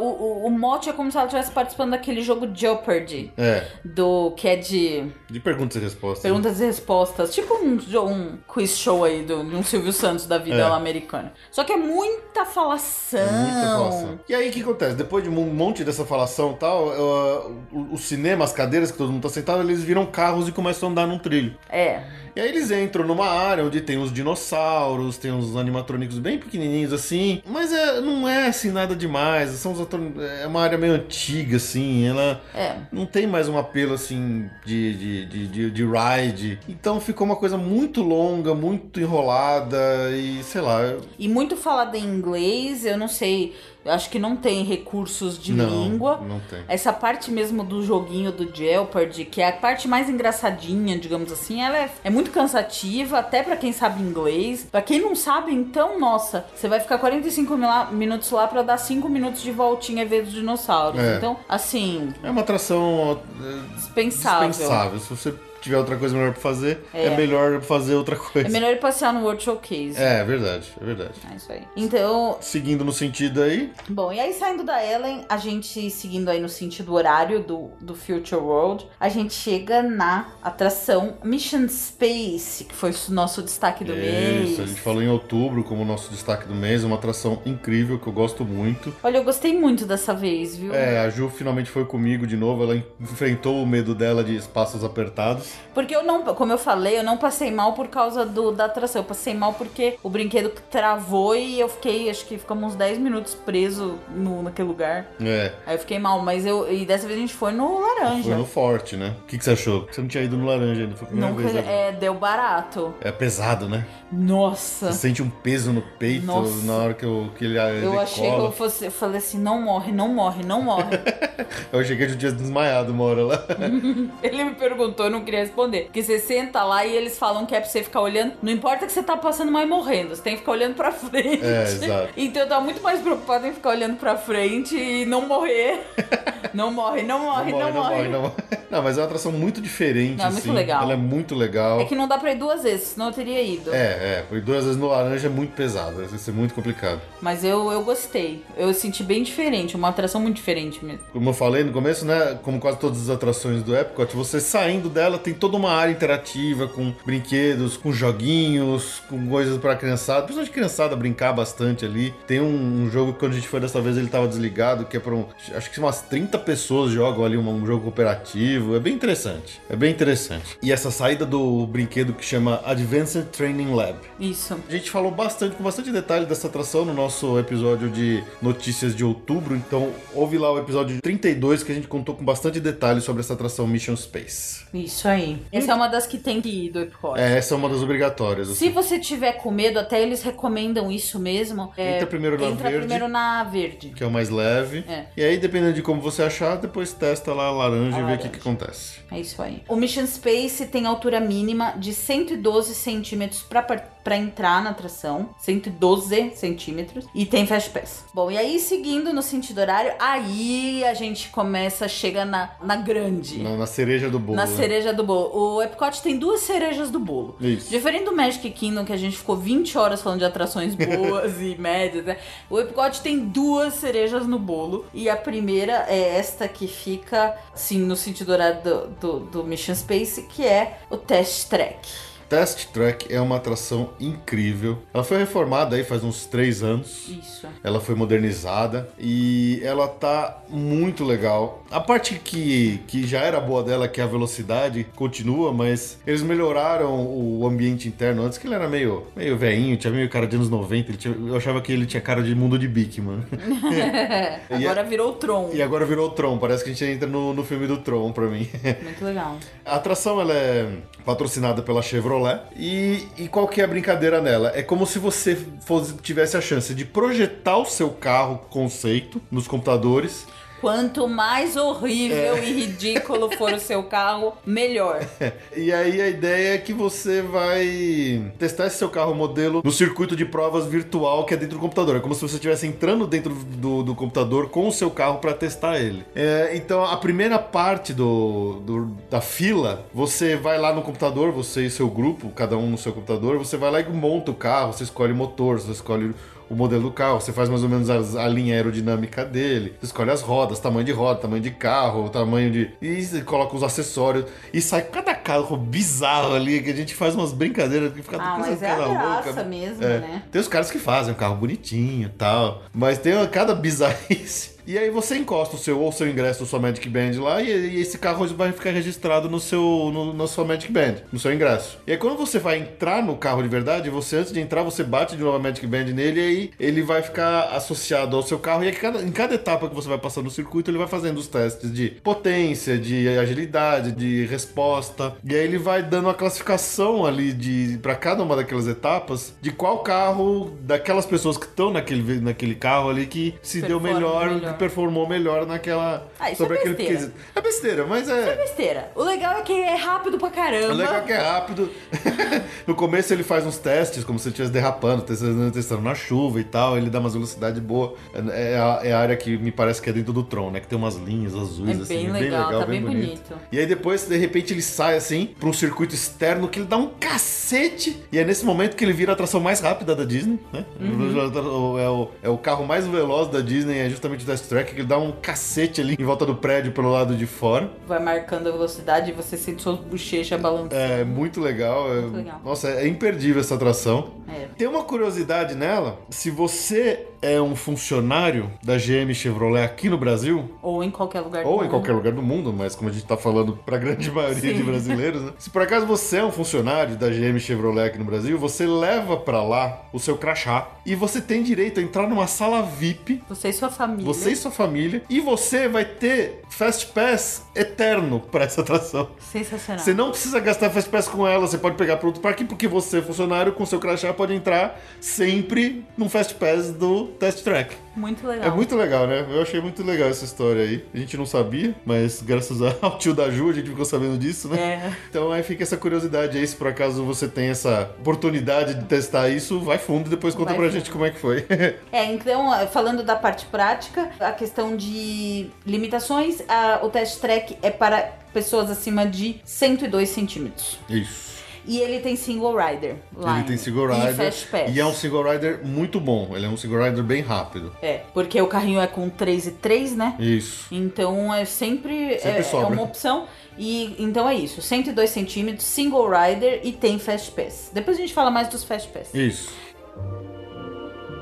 o, 0.00 0.04
o, 0.44 0.46
o 0.46 0.50
mote 0.50 0.88
é 0.88 0.92
como 0.92 1.10
se 1.10 1.16
ela 1.16 1.26
estivesse 1.26 1.50
participando 1.50 1.90
daquele 1.90 2.22
jogo 2.22 2.48
Jeopardy, 2.54 3.32
É, 3.36 3.66
do 3.84 4.32
que 4.36 4.48
é 4.48 4.56
de 4.56 5.04
de 5.30 5.40
perguntas 5.40 5.76
e 5.76 5.84
respostas. 5.84 6.22
perguntas 6.22 6.60
e 6.60 6.64
respostas, 6.66 7.34
tipo 7.34 7.54
um, 7.54 7.78
um 8.04 8.38
quiz 8.52 8.76
show 8.78 9.04
aí 9.04 9.22
do, 9.22 9.44
de 9.44 9.56
um 9.56 9.62
Silvio 9.62 9.92
Santos 9.92 10.26
da 10.26 10.38
vida 10.38 10.58
É. 10.58 10.62
americana. 10.62 11.32
Só 11.50 11.64
que 11.64 11.72
é 11.72 11.76
muita 11.76 12.44
falação. 12.44 13.18
É 13.20 13.32
muita 13.32 13.68
falação. 13.76 14.20
E 14.28 14.34
aí 14.34 14.48
o 14.48 14.52
que 14.52 14.60
acontece? 14.62 14.94
Depois 14.96 15.24
de 15.24 15.30
um 15.30 15.32
monte 15.54 15.82
dessa 15.84 16.04
falação 16.04 16.52
e 16.52 16.56
tal, 16.56 16.86
uh, 16.88 17.56
o, 17.72 17.94
o 17.94 17.98
cinema, 17.98 18.44
as 18.44 18.52
cadeiras 18.52 18.90
que 18.90 18.98
todo 18.98 19.12
mundo 19.12 19.22
tá 19.22 19.28
sentado, 19.28 19.62
eles 19.62 19.82
viram 19.82 20.06
carros 20.06 20.48
e 20.48 20.52
começam 20.52 20.88
a 20.88 20.92
andar 20.92 21.06
num 21.06 21.18
trilho. 21.18 21.56
É. 21.68 22.02
E 22.34 22.40
aí 22.40 22.48
eles 22.48 22.70
entram 22.70 23.06
numa 23.06 23.26
área 23.28 23.64
onde 23.64 23.80
tem 23.80 23.96
os 23.96 24.12
dinossauros, 24.12 25.16
tem 25.16 25.32
uns 25.32 25.56
animatrônicos 25.56 26.18
bem 26.18 26.38
pequenininhos 26.38 26.92
assim, 26.92 27.42
mas 27.46 27.72
é, 27.72 28.00
não 28.00 28.28
é 28.28 28.48
assim 28.48 28.70
nada 28.70 28.94
demais. 28.94 29.50
São 29.50 29.72
os 29.72 29.80
atro- 29.86 30.14
é 30.42 30.46
uma 30.46 30.60
área 30.62 30.76
meio 30.78 30.94
antiga 30.94 31.56
assim, 31.56 32.06
ela 32.06 32.40
É. 32.54 32.76
não 32.92 33.06
tem 33.06 33.26
mais 33.26 33.48
um 33.48 33.56
apelo 33.58 33.94
assim 33.94 34.48
de, 34.64 34.94
de, 34.94 35.26
de, 35.26 35.46
de, 35.48 35.70
de 35.70 35.84
ride. 35.84 36.58
Então 36.68 37.00
ficou 37.00 37.26
uma 37.26 37.36
coisa 37.36 37.56
muito 37.56 38.02
longa, 38.02 38.54
muito 38.54 39.00
enrolada 39.00 39.76
e 40.12 40.42
sei 40.42 40.60
lá. 40.60 40.80
E 41.18 41.28
muito 41.28 41.56
falada 41.56 41.96
em 41.96 42.04
inglês, 42.04 42.84
eu 42.84 42.98
não 42.98 43.08
sei, 43.08 43.54
eu 43.86 43.92
acho 43.92 44.10
que 44.10 44.18
não 44.18 44.36
tem 44.36 44.64
recursos 44.64 45.38
de 45.42 45.52
não, 45.54 45.68
língua. 45.68 46.20
Não 46.26 46.40
tem. 46.40 46.60
Essa 46.68 46.92
parte 46.92 47.30
mesmo 47.30 47.64
do 47.64 47.82
joguinho 47.82 48.32
do 48.32 48.54
Jeopardy, 48.54 49.24
que 49.24 49.40
é 49.40 49.48
a 49.48 49.52
parte 49.52 49.86
mais 49.88 50.08
engraçadinha, 50.08 50.98
digamos 50.98 51.30
assim, 51.32 51.62
ela 51.62 51.76
é, 51.78 51.90
é 52.04 52.10
muito 52.10 52.30
cansativa, 52.30 53.18
até 53.18 53.42
pra 53.42 53.56
quem 53.56 53.72
sabe 53.72 54.02
inglês. 54.02 54.66
Pra 54.70 54.82
quem 54.82 55.00
não 55.00 55.14
sabe, 55.14 55.52
então, 55.54 55.98
nossa, 55.98 56.44
você 56.54 56.68
vai 56.68 56.80
ficar 56.80 56.98
45 56.98 57.56
mila- 57.56 57.90
minutos 57.92 58.30
lá 58.30 58.46
pra 58.48 58.62
dar 58.62 58.76
5 58.78 59.08
minutos 59.08 59.42
de 59.42 59.50
voltinha 59.52 60.02
e 60.02 60.06
ver 60.06 60.24
os 60.24 60.32
dinossauros. 60.32 61.00
É. 61.00 61.16
Então, 61.16 61.36
assim, 61.48 62.12
É 62.22 62.30
uma 62.30 62.40
atração 62.42 63.20
é, 63.40 63.74
dispensável. 63.76 64.48
dispensável. 64.48 64.98
Se 64.98 65.08
você 65.10 65.34
tiver 65.66 65.78
outra 65.78 65.96
coisa 65.96 66.14
melhor 66.16 66.32
pra 66.32 66.40
fazer, 66.40 66.84
é, 66.94 67.06
É. 67.06 67.16
melhor 67.16 67.60
fazer 67.60 67.94
outra 67.94 68.16
coisa. 68.16 68.48
É 68.48 68.50
melhor 68.50 68.72
ir 68.72 68.78
passear 68.80 69.12
no 69.12 69.20
World 69.22 69.42
Showcase. 69.42 69.94
É, 69.96 70.20
é 70.20 70.24
verdade, 70.24 70.72
é 70.80 70.84
verdade. 70.84 71.12
É 71.30 71.36
isso 71.36 71.52
aí. 71.52 71.62
Então, 71.76 72.38
Seguindo 72.40 72.84
no 72.84 72.92
sentido 72.92 73.42
aí, 73.42 73.72
Bom, 73.88 74.12
e 74.12 74.20
aí 74.20 74.32
saindo 74.32 74.62
da 74.64 74.84
Ellen, 74.84 75.24
a 75.28 75.36
gente 75.36 75.90
seguindo 75.90 76.28
aí 76.28 76.40
no 76.40 76.48
sentido 76.48 76.92
horário 76.94 77.40
do, 77.40 77.70
do 77.80 77.94
Future 77.94 78.40
World, 78.40 78.86
a 78.98 79.08
gente 79.08 79.34
chega 79.34 79.82
na 79.82 80.28
atração 80.42 81.14
Mission 81.24 81.66
Space, 81.68 82.64
que 82.64 82.74
foi 82.74 82.90
o 82.90 83.12
nosso 83.12 83.42
destaque 83.42 83.84
do 83.84 83.92
mês. 83.94 84.50
isso, 84.50 84.62
a 84.62 84.66
gente 84.66 84.80
falou 84.80 85.02
em 85.02 85.08
outubro 85.08 85.62
como 85.64 85.84
nosso 85.84 86.10
destaque 86.10 86.46
do 86.46 86.54
mês, 86.54 86.84
uma 86.84 86.96
atração 86.96 87.40
incrível 87.44 87.98
que 87.98 88.06
eu 88.06 88.12
gosto 88.12 88.44
muito. 88.44 88.94
Olha, 89.02 89.18
eu 89.18 89.24
gostei 89.24 89.56
muito 89.58 89.84
dessa 89.86 90.14
vez, 90.14 90.56
viu? 90.56 90.74
É, 90.74 91.00
a 91.00 91.10
Ju 91.10 91.28
finalmente 91.28 91.70
foi 91.70 91.84
comigo 91.84 92.26
de 92.26 92.36
novo, 92.36 92.62
ela 92.62 92.76
enfrentou 93.00 93.62
o 93.62 93.66
medo 93.66 93.94
dela 93.94 94.22
de 94.22 94.36
espaços 94.36 94.84
apertados. 94.84 95.54
Porque 95.74 95.94
eu 95.94 96.02
não, 96.02 96.22
como 96.34 96.52
eu 96.52 96.58
falei, 96.58 96.98
eu 96.98 97.02
não 97.04 97.16
passei 97.16 97.50
mal 97.50 97.72
por 97.74 97.88
causa 97.88 98.24
do, 98.24 98.50
da 98.52 98.64
atração. 98.64 99.00
Eu 99.02 99.06
passei 99.06 99.34
mal 99.34 99.52
porque 99.52 99.98
o 100.02 100.08
brinquedo 100.08 100.50
travou 100.70 101.36
e 101.36 101.60
eu 101.60 101.68
fiquei, 101.68 102.08
acho 102.08 102.24
que 102.24 102.38
ficamos 102.38 102.70
uns 102.72 102.74
10 102.76 102.98
minutos 102.98 103.34
preso 103.34 103.98
no, 104.10 104.42
naquele 104.42 104.68
lugar. 104.68 105.06
É, 105.20 105.52
Aí 105.66 105.74
eu 105.74 105.78
fiquei 105.78 105.98
mal, 105.98 106.20
mas 106.22 106.46
eu. 106.46 106.70
E 106.72 106.84
dessa 106.86 107.06
vez 107.06 107.18
a 107.18 107.20
gente 107.20 107.34
foi 107.34 107.52
no 107.52 107.80
laranja. 107.80 108.22
foi 108.22 108.34
no 108.34 108.46
forte, 108.46 108.96
né? 108.96 109.14
O 109.22 109.26
que, 109.26 109.36
que 109.38 109.44
você 109.44 109.50
achou? 109.52 109.86
Você 109.90 110.00
não 110.00 110.08
tinha 110.08 110.24
ido 110.24 110.36
no 110.36 110.46
laranja 110.46 110.82
ainda, 110.82 110.96
foi 110.96 111.04
a 111.06 111.10
primeira 111.10 111.34
Nunca, 111.34 111.48
vez. 111.48 111.66
é, 111.68 111.92
deu 111.92 112.14
barato. 112.14 112.94
É 113.00 113.12
pesado, 113.12 113.68
né? 113.68 113.84
Nossa. 114.10 114.92
Você 114.92 114.98
sente 114.98 115.22
um 115.22 115.28
peso 115.28 115.72
no 115.72 115.82
peito 115.82 116.24
Nossa. 116.26 116.64
na 116.64 116.74
hora 116.74 116.94
que, 116.94 117.04
eu, 117.04 117.28
que 117.36 117.44
ele, 117.44 117.58
ele 117.58 117.84
Eu 117.86 117.98
achei 118.00 118.24
que 118.24 118.30
cola. 118.30 118.44
eu 118.48 118.52
fosse. 118.52 118.84
Eu 118.86 118.90
falei 118.90 119.18
assim: 119.18 119.38
não 119.38 119.60
morre, 119.60 119.92
não 119.92 120.08
morre, 120.08 120.42
não 120.44 120.62
morre. 120.62 120.84
Eu 121.72 121.80
achei 121.80 121.96
que 121.96 122.04
a 122.04 122.08
gente 122.08 122.18
tinha 122.18 122.32
desmaiado 122.32 122.92
uma 122.92 123.04
hora 123.04 123.24
lá. 123.24 123.44
Ele 124.22 124.44
me 124.44 124.54
perguntou, 124.54 125.06
eu 125.06 125.10
não 125.10 125.24
queria 125.24 125.45
responder. 125.46 125.82
Porque 125.84 126.02
você 126.02 126.18
senta 126.18 126.62
lá 126.64 126.84
e 126.84 126.94
eles 126.94 127.18
falam 127.18 127.46
que 127.46 127.54
é 127.54 127.60
pra 127.60 127.68
você 127.68 127.82
ficar 127.82 128.00
olhando. 128.00 128.34
Não 128.42 128.52
importa 128.52 128.86
que 128.86 128.92
você 128.92 129.02
tá 129.02 129.16
passando 129.16 129.50
mal 129.50 129.62
e 129.62 129.66
morrendo, 129.66 130.14
você 130.14 130.22
tem 130.22 130.34
que 130.34 130.40
ficar 130.40 130.52
olhando 130.52 130.74
pra 130.74 130.92
frente. 130.92 131.44
É, 131.44 131.62
exato. 131.62 132.08
Então 132.16 132.42
eu 132.42 132.48
tava 132.48 132.62
muito 132.62 132.82
mais 132.82 133.00
preocupada 133.00 133.46
em 133.48 133.52
ficar 133.52 133.70
olhando 133.70 133.96
pra 133.96 134.16
frente 134.16 134.76
e 134.76 135.04
não 135.06 135.26
morrer. 135.26 135.80
não 136.54 136.72
morre, 136.72 137.02
não 137.02 137.20
morre, 137.20 137.52
não, 137.52 137.72
morre. 137.72 138.08
não 138.08 138.22
morre. 138.22 138.34
Não, 138.70 138.82
mas 138.82 138.98
é 138.98 139.00
uma 139.00 139.06
atração 139.06 139.32
muito 139.32 139.60
diferente, 139.60 140.18
Não, 140.18 140.26
é 140.26 140.30
muito 140.30 140.42
assim. 140.42 140.52
legal. 140.52 140.82
Ela 140.82 140.92
é 140.94 140.96
muito 140.96 141.34
legal. 141.34 141.80
É 141.80 141.84
que 141.84 141.94
não 141.94 142.08
dá 142.08 142.18
pra 142.18 142.32
ir 142.32 142.36
duas 142.36 142.62
vezes, 142.62 142.88
senão 142.88 143.06
eu 143.06 143.12
teria 143.12 143.40
ido. 143.42 143.72
É, 143.72 143.78
é. 143.78 144.24
Foi 144.28 144.40
duas 144.40 144.64
vezes 144.64 144.78
no 144.78 144.88
laranja 144.88 145.26
é 145.26 145.30
muito 145.30 145.54
pesado. 145.54 146.04
Vai 146.04 146.18
ser 146.18 146.32
muito 146.32 146.54
complicado. 146.54 147.00
Mas 147.20 147.44
eu, 147.44 147.70
eu 147.70 147.82
gostei. 147.84 148.44
Eu 148.56 148.74
senti 148.74 149.02
bem 149.04 149.22
diferente, 149.22 149.76
uma 149.76 149.88
atração 149.88 150.20
muito 150.20 150.36
diferente 150.36 150.84
mesmo. 150.84 151.00
Como 151.12 151.30
eu 151.30 151.34
falei 151.34 151.62
no 151.64 151.72
começo, 151.72 152.04
né? 152.04 152.38
Como 152.42 152.58
quase 152.58 152.78
todas 152.78 153.02
as 153.02 153.10
atrações 153.10 153.62
do 153.62 153.76
Epcot, 153.76 154.14
você 154.16 154.40
saindo 154.40 154.88
dela 154.88 155.18
tem 155.26 155.34
toda 155.34 155.56
uma 155.56 155.72
área 155.72 155.90
interativa 155.90 156.68
com 156.68 156.92
brinquedos, 157.04 157.76
com 157.76 157.92
joguinhos, 157.92 159.02
com 159.08 159.26
coisas 159.26 159.58
pra 159.58 159.74
criançada. 159.74 160.22
Principalmente 160.22 160.52
criançada 160.52 160.94
brincar 160.94 161.32
bastante 161.32 161.84
ali. 161.84 162.14
Tem 162.28 162.40
um, 162.40 162.84
um 162.84 162.90
jogo 162.90 163.12
que 163.12 163.18
quando 163.18 163.32
a 163.32 163.34
gente 163.34 163.48
foi 163.48 163.58
dessa 163.58 163.80
vez 163.80 163.96
ele 163.96 164.06
tava 164.06 164.28
desligado, 164.28 164.84
que 164.84 164.96
é 164.96 165.00
pra 165.00 165.12
um. 165.12 165.26
Acho 165.52 165.68
que 165.68 165.80
umas 165.80 166.00
30 166.02 166.38
pessoas 166.38 166.92
jogam 166.92 167.24
ali 167.24 167.36
um, 167.36 167.48
um 167.48 167.66
jogo 167.66 167.82
cooperativo. 167.82 168.76
É 168.76 168.78
bem 168.78 168.94
interessante. 168.94 169.60
É 169.68 169.74
bem 169.74 169.90
interessante. 169.90 170.56
E 170.62 170.70
essa 170.70 170.92
saída 170.92 171.26
do 171.26 171.66
brinquedo 171.66 172.12
que 172.12 172.24
chama 172.24 172.62
Advanced 172.64 173.24
Training 173.32 173.74
Lab. 173.74 173.98
Isso. 174.20 174.56
A 174.68 174.72
gente 174.72 174.88
falou 174.92 175.10
bastante, 175.10 175.56
com 175.56 175.64
bastante 175.64 175.90
detalhe 175.90 176.24
dessa 176.24 176.46
atração 176.46 176.84
no 176.84 176.94
nosso 176.94 177.36
episódio 177.36 177.90
de 177.90 178.22
notícias 178.40 178.94
de 178.94 179.04
outubro, 179.04 179.56
então 179.56 179.92
ouve 180.14 180.38
lá 180.38 180.52
o 180.52 180.58
episódio 180.60 181.00
32 181.02 181.64
que 181.64 181.72
a 181.72 181.74
gente 181.74 181.88
contou 181.88 182.14
com 182.14 182.24
bastante 182.24 182.60
detalhe 182.60 183.00
sobre 183.00 183.22
essa 183.22 183.32
atração 183.32 183.66
Mission 183.66 183.96
Space. 183.96 184.64
Isso 184.72 185.08
aí. 185.08 185.15
Essa 185.52 185.72
é 185.72 185.74
uma 185.74 185.88
das 185.88 186.06
que 186.06 186.18
tem 186.18 186.40
que 186.40 186.66
ir 186.66 186.70
do 186.70 186.80
Epcot. 186.80 187.18
É, 187.18 187.36
essa 187.38 187.54
é 187.54 187.56
uma 187.56 187.68
das 187.68 187.82
obrigatórias. 187.82 188.48
Se 188.48 188.64
assim. 188.66 188.70
você 188.70 188.98
tiver 188.98 189.32
com 189.32 189.50
medo, 189.50 189.78
até 189.78 190.02
eles 190.02 190.22
recomendam 190.22 190.90
isso 190.90 191.18
mesmo. 191.18 191.72
É, 191.76 191.96
Entra 191.96 192.06
primeiro 192.06 192.38
na 192.38 192.46
entra 192.46 192.70
verde. 192.70 192.78
primeiro 192.78 193.08
na 193.08 193.44
verde. 193.44 193.88
Que 193.90 194.02
é 194.02 194.06
o 194.06 194.10
mais 194.10 194.28
leve. 194.30 194.84
É. 194.88 195.06
E 195.16 195.22
aí, 195.22 195.38
dependendo 195.38 195.74
de 195.74 195.82
como 195.82 196.00
você 196.00 196.22
achar, 196.22 196.56
depois 196.56 196.92
testa 196.92 197.32
lá 197.32 197.46
a 197.46 197.50
laranja 197.50 197.96
A 197.96 198.00
e 198.00 198.04
vê 198.04 198.14
o 198.14 198.18
que, 198.18 198.28
que 198.28 198.38
acontece. 198.38 199.00
É 199.10 199.20
isso 199.20 199.40
aí. 199.40 199.62
O 199.68 199.76
Mission 199.76 200.06
Space 200.06 200.66
tem 200.66 200.86
altura 200.86 201.20
mínima 201.20 201.74
de 201.76 201.92
112 201.92 202.74
centímetros 202.74 203.42
pra, 203.42 203.62
par- 203.62 203.88
pra 204.02 204.16
entrar 204.16 204.62
na 204.62 204.70
atração. 204.70 205.30
112 205.38 206.32
centímetros. 206.34 207.06
E 207.14 207.24
tem 207.24 207.46
Fast 207.46 207.70
Pass. 207.70 208.04
Bom, 208.14 208.30
e 208.30 208.36
aí 208.38 208.58
seguindo 208.58 209.12
no 209.12 209.22
sentido 209.22 209.60
horário, 209.60 209.92
aí 209.98 210.84
a 210.84 210.94
gente 210.94 211.28
começa, 211.28 211.88
chega 211.88 212.24
na, 212.24 212.50
na 212.62 212.76
grande. 212.76 213.42
Na, 213.42 213.56
na 213.56 213.66
cereja 213.66 214.10
do 214.10 214.18
bolo. 214.18 214.36
Na 214.36 214.46
né? 214.46 214.56
cereja 214.56 214.92
do 214.92 215.04
O 215.14 215.62
Epcot 215.62 216.02
tem 216.02 216.18
duas 216.18 216.40
cerejas 216.40 216.90
do 216.90 216.98
bolo. 216.98 217.36
Isso. 217.40 217.70
Diferente 217.70 218.04
do 218.04 218.14
Magic 218.14 218.50
Kingdom, 218.50 218.84
que 218.84 218.92
a 218.92 218.96
gente 218.96 219.16
ficou 219.16 219.36
20 219.36 219.76
horas 219.78 220.02
falando 220.02 220.20
de 220.20 220.24
atrações 220.24 220.74
boas 220.74 221.40
e 221.40 221.56
médias, 221.58 222.04
né? 222.04 222.18
O 222.48 222.58
Epcot 222.58 223.00
tem 223.02 223.18
duas 223.18 223.74
cerejas 223.74 224.26
no 224.26 224.38
bolo. 224.38 224.86
E 224.92 225.08
a 225.08 225.16
primeira 225.16 225.84
é 225.88 226.16
esta 226.18 226.48
que 226.48 226.66
fica, 226.66 227.36
assim, 227.54 227.78
no 227.78 227.96
sentido 227.96 228.30
horário 228.32 228.62
do, 228.62 228.86
do, 229.00 229.20
do 229.20 229.44
Mission 229.44 229.74
Space, 229.74 230.22
que 230.22 230.44
é 230.44 230.78
o 230.90 230.96
Test 230.96 231.48
Track. 231.48 231.88
Test 232.28 232.66
Track 232.72 233.12
é 233.12 233.20
uma 233.20 233.36
atração 233.36 233.90
incrível. 234.00 234.78
Ela 234.92 235.04
foi 235.04 235.18
reformada 235.18 235.76
aí 235.76 235.84
faz 235.84 236.02
uns 236.02 236.26
três 236.26 236.62
anos. 236.62 237.08
Isso. 237.08 237.46
Ela 237.62 237.80
foi 237.80 237.94
modernizada 237.94 238.88
e 238.98 239.60
ela 239.62 239.86
tá 239.88 240.42
muito 240.48 241.04
legal. 241.04 241.62
A 241.70 241.80
parte 241.80 242.14
que, 242.22 242.80
que 242.86 243.06
já 243.06 243.20
era 243.20 243.38
boa 243.40 243.62
dela, 243.62 243.86
que 243.88 244.00
é 244.00 244.04
a 244.04 244.06
velocidade, 244.06 244.84
continua, 244.96 245.52
mas 245.52 245.98
eles 246.06 246.22
melhoraram 246.22 247.04
o 247.06 247.46
ambiente 247.46 247.86
interno. 247.88 248.22
Antes 248.24 248.38
que 248.38 248.46
ele 248.46 248.54
era 248.54 248.68
meio, 248.68 249.06
meio 249.14 249.36
veinho, 249.36 249.76
tinha 249.76 249.92
meio 249.92 250.08
cara 250.08 250.26
de 250.26 250.36
anos 250.36 250.48
90. 250.50 250.90
ele 250.90 250.98
tinha- 250.98 251.14
eu 251.14 251.36
achava 251.36 251.60
que 251.60 251.72
ele 251.72 251.86
tinha 251.86 252.00
cara 252.00 252.22
de 252.22 252.34
mundo 252.34 252.58
de 252.58 252.66
Bic, 252.68 253.00
mano. 253.00 253.24
Agora 254.50 254.82
virou 254.82 255.10
o 255.10 255.12
Tron. 255.14 255.50
E 255.52 255.62
agora 255.62 255.84
virou 255.84 256.08
o 256.08 256.10
Tron, 256.10 256.38
parece 256.38 256.64
que 256.64 256.70
a 256.70 256.72
gente 256.72 256.84
entra 256.84 257.08
no, 257.08 257.32
no 257.32 257.44
filme 257.44 257.66
do 257.66 257.78
Tron 257.78 258.12
pra 258.12 258.26
mim. 258.26 258.48
Muito 258.82 259.04
legal. 259.04 259.36
A 259.64 259.76
atração 259.76 260.20
ela 260.20 260.32
é 260.34 260.68
patrocinada 261.04 261.62
pela 261.62 261.82
Chevrolet 261.82 262.15
e, 262.56 263.06
e 263.16 263.28
qual 263.28 263.48
que 263.48 263.60
é 263.60 263.64
a 263.64 263.66
brincadeira 263.66 264.20
nela? 264.20 264.52
É 264.54 264.62
como 264.62 264.86
se 264.86 264.98
você 264.98 265.36
fosse, 265.60 265.94
tivesse 265.94 266.36
a 266.36 266.40
chance 266.40 266.74
de 266.74 266.84
projetar 266.84 267.58
o 267.58 267.64
seu 267.64 267.90
carro 267.90 268.38
conceito 268.50 269.20
nos 269.30 269.46
computadores 269.46 270.26
Quanto 270.66 271.06
mais 271.06 271.56
horrível 271.56 272.34
É. 272.34 272.44
e 272.44 272.52
ridículo 272.52 273.30
for 273.36 273.52
o 273.52 273.60
seu 273.60 273.84
carro, 273.84 274.32
melhor. 274.44 274.98
e 275.56 275.72
aí 275.72 276.00
a 276.00 276.08
ideia 276.08 276.54
é 276.54 276.58
que 276.58 276.72
você 276.72 277.22
vai 277.22 278.32
testar 278.36 278.66
esse 278.66 278.76
seu 278.78 278.88
carro 278.88 279.14
modelo 279.14 279.62
no 279.64 279.70
circuito 279.70 280.16
de 280.16 280.24
provas 280.24 280.66
virtual 280.66 281.24
que 281.24 281.34
é 281.34 281.36
dentro 281.36 281.56
do 281.58 281.60
computador. 281.60 281.94
É 281.94 282.00
como 282.00 282.16
se 282.16 282.20
você 282.22 282.34
estivesse 282.34 282.66
entrando 282.66 283.06
dentro 283.06 283.32
do, 283.32 283.84
do 283.84 283.94
computador 283.94 284.48
com 284.48 284.66
o 284.66 284.72
seu 284.72 284.90
carro 284.90 285.18
para 285.18 285.32
testar 285.34 285.78
ele. 285.78 286.04
É, 286.16 286.50
então 286.56 286.84
a 286.84 286.96
primeira 286.96 287.38
parte 287.38 287.94
do, 287.94 288.54
do- 288.66 288.86
da 289.08 289.20
fila, 289.20 289.86
você 289.94 290.34
vai 290.34 290.58
lá 290.58 290.74
no 290.74 290.82
computador, 290.82 291.30
você 291.30 291.66
e 291.66 291.70
seu 291.70 291.88
grupo, 291.88 292.28
cada 292.30 292.56
um 292.56 292.68
no 292.68 292.76
seu 292.76 292.92
computador, 292.92 293.38
você 293.38 293.56
vai 293.56 293.70
lá 293.70 293.80
e 293.80 293.88
monta 293.88 294.32
o 294.32 294.34
carro, 294.34 294.72
você 294.72 294.82
escolhe 294.82 295.12
motor, 295.12 295.60
você 295.60 295.70
escolhe 295.70 296.12
o 296.50 296.54
modelo 296.54 296.82
do 296.84 296.90
carro, 296.90 297.20
você 297.20 297.32
faz 297.32 297.48
mais 297.48 297.62
ou 297.62 297.68
menos 297.68 297.88
as- 297.90 298.14
a, 298.16 298.26
linha 298.28 298.54
aerodinâmica 298.54 299.24
dele, 299.24 299.74
você 299.80 299.86
escolhe 299.86 300.10
as 300.10 300.20
rodas, 300.22 300.58
tamanho 300.60 300.84
de 300.84 300.92
roda, 300.92 301.20
tamanho 301.20 301.42
de 301.42 301.50
carro, 301.50 302.08
tamanho 302.08 302.50
de. 302.50 302.70
E 302.80 303.02
você 303.04 303.20
coloca 303.22 303.56
os 303.56 303.62
acessórios. 303.62 304.24
E 304.52 304.60
sai 304.60 304.82
cada 304.82 305.14
carro 305.14 305.56
bizarro 305.56 306.34
ali, 306.34 306.62
que 306.62 306.70
a 306.70 306.74
gente 306.74 306.94
faz 306.94 307.14
umas 307.14 307.32
brincadeiras 307.32 307.92
que 307.92 308.02
fica 308.02 308.16
Ah, 308.20 308.38
mas 308.38 308.62
é 308.62 308.70
a 308.70 308.76
graça 308.76 309.26
louca. 309.30 309.44
mesmo, 309.44 309.82
É. 309.84 309.98
né? 309.98 310.22
Tem 310.30 310.40
os 310.40 310.48
caras 310.48 310.70
que 310.70 310.78
fazem 310.78 311.12
um 311.12 311.16
carro 311.16 311.36
bonitinho 311.36 312.06
e 312.06 312.10
tal. 312.10 312.62
Mas 312.72 312.98
tem 312.98 313.12
cada 313.28 313.54
bizarrice. 313.54 314.55
E 314.66 314.76
aí 314.76 314.90
você 314.90 315.16
encosta 315.16 315.54
o 315.54 315.58
seu 315.58 315.80
ou 315.80 315.92
seu 315.92 316.08
ingresso 316.08 316.40
ou 316.40 316.46
sua 316.46 316.58
Magic 316.58 316.88
Band 316.88 317.12
lá 317.22 317.40
e, 317.40 317.50
e 317.50 317.80
esse 317.80 317.98
carro 317.98 318.26
vai 318.28 318.50
ficar 318.50 318.70
registrado 318.70 319.28
no 319.30 319.38
seu 319.38 319.60
no, 319.92 320.12
na 320.12 320.26
sua 320.26 320.44
Magic 320.44 320.70
Band, 320.72 320.96
no 321.12 321.18
seu 321.18 321.32
ingresso. 321.32 321.78
E 321.86 321.92
aí 321.92 321.98
quando 321.98 322.16
você 322.16 322.38
vai 322.38 322.58
entrar 322.58 323.02
no 323.02 323.16
carro 323.16 323.42
de 323.42 323.48
verdade, 323.48 323.88
você 323.88 324.16
antes 324.16 324.32
de 324.32 324.40
entrar 324.40 324.62
você 324.62 324.82
bate 324.82 325.16
de 325.16 325.22
novo 325.22 325.36
a 325.36 325.38
Magic 325.38 325.64
Band 325.66 325.84
nele 325.84 326.20
e 326.20 326.24
aí 326.24 326.50
ele 326.58 326.82
vai 326.82 327.00
ficar 327.00 327.44
associado 327.54 328.16
ao 328.16 328.22
seu 328.22 328.38
carro 328.38 328.64
e 328.64 328.66
aí 328.66 328.72
cada, 328.72 329.00
em 329.02 329.12
cada 329.12 329.34
etapa 329.34 329.68
que 329.68 329.74
você 329.74 329.88
vai 329.88 329.98
passando 329.98 330.24
no 330.24 330.30
circuito 330.30 330.70
ele 330.70 330.78
vai 330.78 330.88
fazendo 330.88 331.18
os 331.18 331.28
testes 331.28 331.72
de 331.72 331.90
potência, 332.02 332.76
de 332.76 333.08
agilidade, 333.08 333.92
de 333.92 334.26
resposta. 334.26 335.14
E 335.24 335.32
aí 335.32 335.44
ele 335.44 335.58
vai 335.58 335.82
dando 335.82 336.08
a 336.08 336.14
classificação 336.14 337.06
ali 337.06 337.32
de 337.32 337.78
para 337.78 337.94
cada 337.94 338.22
uma 338.22 338.34
daquelas 338.34 338.66
etapas 338.66 339.34
de 339.40 339.52
qual 339.52 339.78
carro 339.80 340.56
daquelas 340.62 341.06
pessoas 341.06 341.36
que 341.36 341.46
estão 341.46 341.70
naquele, 341.70 342.20
naquele 342.20 342.54
carro 342.56 342.90
ali 342.90 343.06
que 343.06 343.34
se 343.42 343.62
deu 343.62 343.80
Performa 343.80 344.00
melhor, 344.00 344.34
melhor. 344.34 344.55
Performou 344.56 345.08
melhor 345.08 345.46
naquela 345.46 346.06
Ah, 346.18 346.30
isso 346.30 346.42
é 346.42 346.46
aquele 346.46 346.74
besteira. 346.74 346.92
quesito. 346.94 347.12
É 347.34 347.40
besteira, 347.40 347.86
mas 347.86 348.08
é 348.08 348.36
Besteira. 348.36 348.90
O 348.94 349.02
legal 349.02 349.38
é 349.38 349.42
que 349.42 349.52
é 349.52 349.74
rápido 349.74 350.18
pra 350.18 350.30
caramba. 350.30 350.72
o 350.74 350.76
legal 350.76 350.96
é 350.96 351.00
que 351.02 351.12
é 351.12 351.16
rápido. 351.18 351.70
no 352.66 352.74
começo 352.74 353.12
ele 353.12 353.22
faz 353.22 353.46
uns 353.46 353.58
testes, 353.58 354.04
como 354.04 354.18
se 354.18 354.28
ele 354.28 354.32
estivesse 354.32 354.52
derrapando, 354.52 355.02
testando, 355.02 355.50
testando 355.50 355.82
na 355.82 355.94
chuva 355.94 356.40
e 356.40 356.44
tal. 356.44 356.76
Ele 356.76 356.90
dá 356.90 356.98
umas 357.00 357.12
velocidade 357.14 357.60
boa. 357.60 357.94
É 358.14 358.46
é 358.56 358.58
a, 358.58 358.80
é 358.84 358.92
a 358.92 358.98
área 358.98 359.16
que 359.16 359.36
me 359.38 359.50
parece 359.50 359.80
que 359.80 359.90
é 359.90 359.92
dentro 359.92 360.12
do 360.12 360.22
Tron, 360.22 360.50
né? 360.50 360.60
Que 360.60 360.66
tem 360.66 360.78
umas 360.78 360.96
linhas 360.96 361.34
azuis, 361.34 361.78
É 361.78 361.82
assim. 361.82 361.86
bem 361.94 362.10
legal, 362.10 362.50
tá 362.60 362.66
bem 362.66 362.80
bonito. 362.80 363.34
E 363.50 363.58
aí 363.58 363.66
depois, 363.66 364.06
de 364.06 364.16
repente, 364.16 364.52
ele 364.52 364.62
sai 364.62 364.96
assim 364.96 365.34
pra 365.38 365.48
um 365.48 365.52
circuito 365.52 365.94
externo 365.94 366.48
que 366.48 366.58
ele 366.58 366.66
dá 366.66 366.76
um 366.76 366.88
cacete. 367.00 368.02
E 368.12 368.18
é 368.18 368.24
nesse 368.24 368.44
momento 368.44 368.76
que 368.76 368.84
ele 368.84 368.92
vira 368.92 369.12
a 369.12 369.14
atração 369.14 369.40
mais 369.40 369.60
rápida 369.60 369.94
da 369.94 370.04
Disney, 370.04 370.38
né? 370.52 370.64
Uhum. 370.80 371.78
É, 371.78 371.88
o, 371.88 372.08
é 372.22 372.28
o 372.28 372.38
carro 372.38 372.64
mais 372.66 372.86
veloz 372.86 373.28
da 373.28 373.40
Disney, 373.40 373.78
é 373.78 373.88
justamente 373.90 374.22
o 374.24 374.26
Track, 374.46 374.74
que 374.74 374.80
ele 374.80 374.88
dá 374.88 374.98
um 374.98 375.12
cacete 375.12 375.80
ali 375.80 375.96
em 375.98 376.04
volta 376.04 376.24
do 376.24 376.34
prédio 376.34 376.72
pelo 376.72 376.90
lado 376.90 377.14
de 377.16 377.26
fora. 377.26 377.70
Vai 377.86 377.98
marcando 377.98 378.48
a 378.48 378.52
velocidade 378.52 379.10
e 379.10 379.14
você 379.14 379.36
sente 379.36 379.62
suas 379.62 379.78
bochechas 379.78 380.40
balançando. 380.40 380.74
É 380.74 381.04
muito 381.04 381.40
legal. 381.40 381.92
é- 381.92 382.00
Muito 382.00 382.16
legal. 382.16 382.40
Nossa, 382.44 382.68
é 382.70 382.86
imperdível 382.86 383.40
essa 383.40 383.54
atração. 383.54 384.10
É. 384.28 384.46
Tem 384.56 384.66
uma 384.66 384.82
curiosidade 384.84 385.54
nela. 385.54 385.98
Se 386.10 386.30
você 386.30 387.06
é 387.22 387.40
um 387.40 387.54
funcionário 387.56 388.50
da 388.62 388.76
GM 388.76 389.12
Chevrolet 389.14 389.62
aqui 389.64 389.88
no 389.88 389.96
Brasil, 389.96 390.50
Ou 390.62 390.82
em 390.82 390.90
qualquer 390.90 391.20
lugar 391.20 391.42
do 391.44 391.48
ou 391.48 391.56
em 391.56 391.62
mundo. 391.62 391.70
qualquer 391.70 391.92
lugar 391.92 392.12
do 392.12 392.22
mundo, 392.22 392.52
mas 392.52 392.74
como 392.74 392.90
a 392.90 392.92
gente 392.92 393.06
tá 393.06 393.16
falando 393.16 393.58
pra 393.64 393.78
grande 393.78 394.10
maioria 394.10 394.40
Sim. 394.52 394.56
de 394.56 394.62
brasileiros, 394.62 395.22
né? 395.22 395.32
Se 395.38 395.48
por 395.50 395.62
acaso 395.62 395.86
você 395.86 396.18
é 396.18 396.24
um 396.24 396.30
funcionário 396.32 396.96
da 396.96 397.08
GM 397.08 397.38
Chevrolet 397.38 397.86
aqui 397.86 397.98
no 397.98 398.04
Brasil, 398.04 398.36
você 398.38 398.66
leva 398.66 399.16
pra 399.16 399.42
lá 399.42 399.82
o 399.92 399.98
seu 399.98 400.16
crachá 400.16 400.68
e 400.84 400.94
você 400.94 401.20
tem 401.20 401.42
direito 401.42 401.80
a 401.80 401.82
entrar 401.82 402.08
numa 402.08 402.26
sala 402.26 402.62
VIP 402.62 403.22
Você 403.28 403.48
e 403.48 403.52
sua 403.52 403.70
família. 403.70 404.04
você 404.04 404.30
e 404.32 404.35
sua 404.36 404.50
família, 404.50 405.02
e 405.08 405.20
você 405.20 405.68
vai 405.68 405.84
ter 405.84 406.42
Fast 406.48 406.86
Pass 406.86 407.42
eterno 407.54 408.20
pra 408.20 408.44
essa 408.44 408.60
atração. 408.60 409.10
Sensacional. 409.32 409.84
Você 409.84 409.94
não 409.94 410.10
precisa 410.10 410.40
gastar 410.40 410.70
Fast 410.70 410.90
Pass 410.90 411.08
com 411.08 411.26
ela, 411.26 411.46
você 411.46 411.58
pode 411.58 411.76
pegar 411.76 411.96
para 411.96 412.06
outro 412.06 412.22
parque, 412.22 412.44
porque 412.44 412.68
você, 412.68 413.02
funcionário, 413.02 413.52
com 413.52 413.66
seu 413.66 413.78
crachá, 413.78 414.12
pode 414.12 414.34
entrar 414.34 414.80
sempre 415.00 415.84
num 415.96 416.08
Fast 416.08 416.34
Pass 416.34 416.70
do 416.70 417.06
Test 417.18 417.42
Track. 417.42 417.85
Muito 417.96 418.26
legal. 418.26 418.46
É 418.46 418.50
muito 418.54 418.76
legal, 418.76 419.06
né? 419.06 419.26
Eu 419.30 419.42
achei 419.42 419.60
muito 419.60 419.82
legal 419.82 420.08
essa 420.08 420.24
história 420.24 420.62
aí. 420.62 420.84
A 420.94 420.98
gente 420.98 421.16
não 421.16 421.24
sabia, 421.26 421.74
mas 421.84 422.20
graças 422.22 422.60
ao 422.62 422.96
tio 422.98 423.14
da 423.14 423.30
Ju, 423.30 423.50
a 423.50 423.52
gente 423.52 423.70
ficou 423.70 423.84
sabendo 423.84 424.18
disso, 424.18 424.48
né? 424.48 424.60
É. 424.60 424.92
Então 425.08 425.32
aí 425.32 425.42
fica 425.42 425.62
essa 425.62 425.76
curiosidade 425.76 426.36
aí, 426.36 426.46
se 426.46 426.54
por 426.54 426.66
acaso 426.68 427.02
você 427.04 427.26
tem 427.26 427.48
essa 427.48 427.90
oportunidade 427.98 428.74
de 428.74 428.84
testar 428.84 429.28
isso, 429.30 429.60
vai 429.60 429.78
fundo 429.78 430.06
e 430.06 430.10
depois 430.10 430.34
conta 430.34 430.50
Vai 430.50 430.56
pra 430.56 430.66
fundo. 430.66 430.74
gente 430.78 430.90
como 430.90 431.04
é 431.06 431.10
que 431.10 431.18
foi. 431.18 431.44
É, 431.90 432.04
então, 432.12 432.50
falando 432.68 433.02
da 433.02 433.16
parte 433.16 433.46
prática, 433.46 434.10
a 434.20 434.32
questão 434.32 434.76
de 434.76 435.48
limitações, 435.64 436.42
a- 436.48 436.80
o 436.82 436.90
test 436.90 437.20
track 437.20 437.56
é 437.62 437.70
para 437.70 438.12
pessoas 438.32 438.70
acima 438.70 439.06
de 439.06 439.36
102 439.44 440.08
centímetros. 440.10 440.78
isso. 440.88 441.35
E 441.66 441.78
ele 441.80 441.98
tem 442.00 442.14
single 442.14 442.56
rider. 442.56 442.96
Line, 443.16 443.38
Ele 443.38 443.44
tem 443.48 443.56
single 443.56 443.90
E 443.90 443.94
rider. 443.94 444.14
fast 444.14 444.46
pass. 444.46 444.74
E 444.74 444.78
é 444.80 444.86
um 444.86 444.92
single 444.92 445.22
rider 445.24 445.60
muito 445.64 445.98
bom. 446.00 446.30
Ele 446.36 446.46
é 446.46 446.48
um 446.48 446.56
single 446.56 446.82
rider 446.82 447.02
bem 447.02 447.22
rápido. 447.22 447.72
É, 447.82 448.02
porque 448.14 448.40
o 448.40 448.46
carrinho 448.46 448.80
é 448.80 448.86
com 448.86 449.08
3 449.08 449.48
e 449.48 449.50
3, 449.52 449.96
né? 449.96 450.14
Isso. 450.18 450.66
Então 450.70 451.34
é 451.34 451.44
sempre, 451.44 452.18
Sempre 452.20 452.42
é, 452.42 452.52
é 452.52 452.66
uma 452.66 452.82
opção. 452.82 453.26
E 453.58 453.96
então 453.98 454.28
é 454.28 454.34
isso, 454.34 454.60
102 454.60 455.08
centímetros, 455.10 455.64
single 455.66 456.08
rider 456.10 456.60
e 456.62 456.72
tem 456.72 456.98
fast 456.98 457.30
pass. 457.32 457.70
Depois 457.72 457.96
a 457.96 458.00
gente 458.00 458.12
fala 458.14 458.30
mais 458.30 458.48
dos 458.48 458.62
fast 458.62 458.88
pass. 458.88 459.12
Isso. 459.14 459.52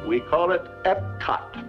We 0.06 0.20
call 0.28 0.50
it 0.52 0.64
EPCOT 0.84 1.64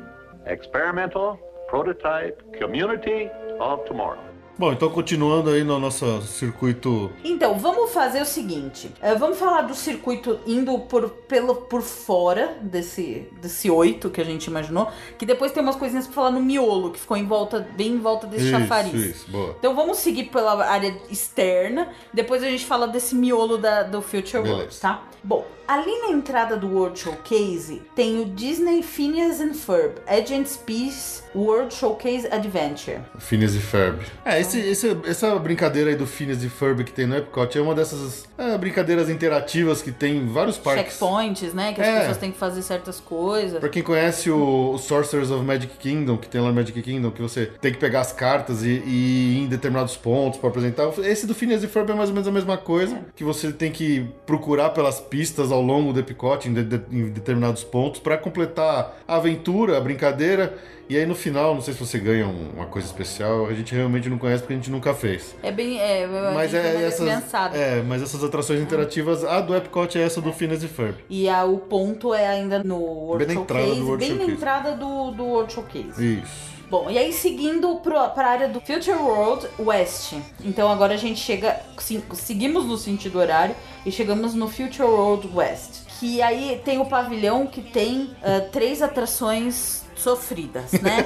Experimental 0.47 1.39
Prototype 1.69 2.43
Community 2.59 3.29
of 3.59 3.85
Tomorrow. 3.88 4.19
Bom, 4.58 4.72
então 4.72 4.89
continuando 4.89 5.50
aí 5.50 5.65
no 5.65 5.78
nosso 5.80 6.22
circuito. 6.22 7.12
Então, 7.24 7.60
vamos 7.60 7.91
fazer 7.91 8.22
o 8.22 8.26
seguinte. 8.26 8.89
eh, 9.02 9.13
vamos 9.15 9.38
falar 9.38 9.63
do 9.63 9.76
circuito 9.76 10.39
indo 10.48 10.80
por, 10.80 11.10
pelo, 11.10 11.56
por 11.56 11.82
fora 11.82 12.58
desse, 12.62 13.28
desse 13.41 13.70
oito 13.70 14.10
que 14.10 14.22
a 14.22 14.24
gente 14.24 14.46
imaginou. 14.46 14.88
Que 15.18 15.26
depois 15.26 15.52
tem 15.52 15.62
umas 15.62 15.76
coisinhas 15.76 16.06
pra 16.06 16.15
falar 16.15 16.32
no 16.32 16.41
miolo, 16.41 16.91
que 16.91 17.00
ficou 17.00 17.18
em 17.18 17.26
volta, 17.26 17.68
bem 17.76 17.94
em 17.94 18.00
volta 18.00 18.28
desse 18.28 18.46
Isso, 18.46 18.52
chafariz. 18.60 18.94
isso, 18.94 19.30
boa. 19.30 19.56
Então 19.60 19.76
vamos 19.76 19.98
seguir 19.98 20.26
pela 20.26 20.65
área 20.65 20.96
externa. 21.10 21.89
Depois 22.13 22.41
a 22.41 22.48
gente 22.50 22.65
fala 22.65 22.88
desse 22.88 23.13
miolo 23.13 23.58
da, 23.58 23.84
do 23.84 24.02
Future 24.02 24.41
Beleza. 24.41 24.54
World, 24.56 24.80
tá? 24.80 25.04
Bom, 25.22 25.46
ali 25.68 26.00
na 26.02 26.12
entrada 26.12 26.56
do 26.56 26.68
World 26.70 26.98
Showcase 26.98 27.82
tem 27.94 28.22
o 28.22 28.26
Disney 28.26 28.82
Phineas 28.84 29.41
and 29.41 29.54
Ferb 29.54 29.96
Agents 30.08 30.56
Peace 30.56 31.24
World 31.36 31.74
Showcase 31.74 32.28
Adventure. 32.32 33.00
Phineas 33.19 33.54
e 33.56 33.60
Ferb. 33.60 34.00
É, 34.24 34.39
esse, 34.39 34.60
esse- 34.60 34.98
essa 35.06 35.36
brincadeira 35.38 35.89
aí 35.89 35.95
do 35.95 36.08
Phineas 36.08 36.43
e 36.43 36.50
Ferb 36.50 36.84
que 36.84 36.91
tem 36.93 37.06
no 37.06 37.15
Epcot 37.17 37.58
é 37.58 37.62
uma 37.62 37.76
dessas 37.76 38.26
é, 38.38 38.58
brincadeiras 38.58 39.10
interativas 39.10 39.82
que 39.82 39.91
tem 39.91 40.17
em 40.17 40.28
vários 40.28 40.58
parques. 40.58 40.93
Checkpoints, 40.98 41.54
né? 41.54 41.74
Que 41.74 41.82
as 41.82 41.88
É. 41.88 42.00
pessoas 42.00 42.17
têm 42.17 42.32
que 42.32 42.38
fazer 42.38 42.62
certas 42.62 43.00
coisas. 43.00 43.60
Pra 43.60 43.69
quem 43.69 43.84
conhece 43.84 44.30
o, 44.32 44.71
o 44.74 44.78
Sorcerers 44.78 45.30
of 45.32 45.43
Magic 45.43 45.76
Kingdom, 45.78 46.17
que 46.17 46.28
tem 46.30 46.39
lá 46.39 46.48
no 46.48 46.54
Magic 46.54 46.82
Kingdom, 46.82 47.12
que 47.12 47.21
você 47.21 47.48
tem 47.62 47.71
que 47.74 47.78
pegar 47.80 48.02
as 48.02 48.13
cartas 48.13 48.63
e, 48.63 48.69
e 48.86 49.38
ir 49.38 49.43
em 49.43 49.48
determinados 49.48 49.98
pontos 49.98 50.39
pra 50.39 50.50
apresentar. 50.50 50.88
Esse 51.04 51.28
do 51.28 51.34
Phineas 51.36 51.63
e 51.63 51.67
Ferb 51.67 51.89
é 51.91 51.95
mais 51.95 52.10
ou 52.10 52.13
menos 52.15 52.28
a 52.28 52.32
mesma 52.32 52.58
coisa, 52.58 53.00
que 53.15 53.24
você 53.24 53.52
tem 53.52 53.71
que 53.71 54.08
procurar 54.26 54.69
pelas 54.69 55.00
pistas 55.00 55.52
ao 55.52 55.62
longo 55.62 55.91
do 55.91 56.00
Epcot, 56.00 56.48
em, 56.48 56.54
de- 56.54 56.63
de- 56.63 56.82
em 56.91 57.10
determinados 57.10 57.63
pontos, 57.63 58.00
pra 58.00 58.17
completar 58.17 58.98
a 59.08 59.15
aventura, 59.15 59.78
a 59.78 59.82
brincadeira. 59.82 60.58
E 60.88 60.95
aí 60.98 61.06
no 61.06 61.15
final, 61.15 61.56
não 61.56 61.62
sei 61.62 61.74
se 61.74 61.80
você 61.80 61.98
ganha 61.98 62.28
um- 62.28 62.52
uma 62.56 62.67
coisa 62.67 62.88
especial, 62.88 63.48
a 63.48 63.54
gente 63.54 63.74
realmente 63.74 64.08
não 64.08 64.17
conhece 64.19 64.41
porque 64.43 64.54
a 64.54 64.58
gente 64.58 64.69
nunca 64.69 64.93
fez. 64.93 65.36
É 65.41 65.52
bem. 65.52 65.80
É, 65.80 66.06
Mas 66.08 66.54
a 66.54 66.58
é 66.60 66.74
mais 66.74 66.84
essas, 66.99 67.34
é, 67.55 67.82
mas 67.82 68.01
essas 68.03 68.24
atrações 68.24 68.59
interativas, 68.62 69.24
a 69.24 69.41
do 69.41 69.55
Epcot 69.55 69.97
é 69.97 70.01
essa 70.03 70.22
do 70.22 70.32
Phineas 70.32 70.62
e 70.64 70.68
Ferb. 70.68 70.95
E 71.09 71.28
a, 71.28 71.43
o 71.43 71.57
ponto 71.57 72.14
é 72.14 72.28
ainda 72.28 72.64
no 72.64 72.78
World 72.78 73.26
Bem 73.26 73.36
na 73.36 73.41
entrada 73.41 73.64
Showcase, 73.66 73.80
do 73.82 73.88
World 73.88 74.05
bem 74.05 74.09
na 74.14 74.18
Showcase. 74.20 74.38
entrada 74.38 74.72
do, 74.76 75.12
do 75.12 75.24
World 75.24 75.53
Showcase. 75.53 76.20
Isso. 76.20 76.55
Bom, 76.70 76.89
e 76.89 76.97
aí 76.97 77.14
seguindo 77.14 77.76
pro, 77.78 78.09
pra 78.09 78.28
área 78.28 78.47
do 78.47 78.59
Future 78.59 78.97
World 78.97 79.47
West. 79.59 80.14
Então 80.43 80.72
agora 80.72 80.93
a 80.95 80.97
gente 80.97 81.20
chega. 81.20 81.59
sim, 81.80 82.01
seguimos 82.14 82.66
no 82.66 82.78
sentido 82.78 83.20
horário 83.20 83.55
e 83.86 83.91
chegamos 83.91 84.34
no 84.34 84.47
Future 84.47 84.84
World 84.88 85.30
West. 85.34 85.84
Que 85.99 86.22
aí 86.22 86.62
tem 86.66 86.80
o 86.80 86.86
pavilhão 86.86 87.45
que 87.47 87.62
tem 87.62 88.09
ah, 88.24 88.41
três 88.51 88.82
atrações 88.82 89.84
sofridas, 90.06 90.72
né? 90.74 91.03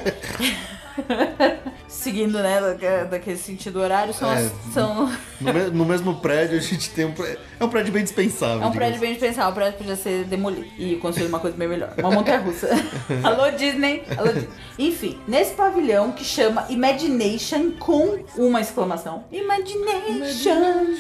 Seguindo, 1.88 2.40
né, 2.44 2.60
da- 2.60 3.04
daquele 3.06 3.38
sentido 3.38 3.80
horário, 3.80 4.14
são, 4.14 4.30
as- 4.30 4.46
É. 4.48 4.52
são 4.74 5.06
No, 5.40 5.54
me- 5.54 5.70
no 5.72 5.86
mesmo 5.86 6.20
prédio 6.20 6.58
a 6.58 6.62
gente 6.62 6.90
tem 6.90 7.06
um 7.06 7.14
prédio. 7.14 7.40
É 7.60 7.66
um 7.66 7.70
prédio 7.70 7.92
bem 7.92 8.04
dispensável. 8.04 8.64
É 8.64 8.66
um 8.68 8.72
prédio 8.72 9.02
bem 9.02 9.12
dispensável, 9.12 9.52
o 9.52 9.54
prédio 9.54 9.78
podia 9.78 9.96
ser 9.98 10.24
demolido 10.24 10.66
e 10.78 10.96
construir 10.96 11.28
uma 11.28 11.40
coisa 11.40 11.58
bem 11.58 11.68
melhor. 11.68 11.94
Uma 11.98 12.12
montanha 12.12 12.40
russa. 12.40 12.70
Alô, 13.22 13.52
Disney! 13.52 14.04
Alô, 14.18 14.32
Disney. 14.32 14.50
Enfim, 14.78 15.20
nesse 15.28 15.56
pavilhão 15.56 16.14
que 16.14 16.24
chama 16.24 16.66
Imagination 16.70 17.72
com 17.78 18.20
uma 18.38 18.62
exclamação. 18.62 19.26
Imagination! 19.30 20.96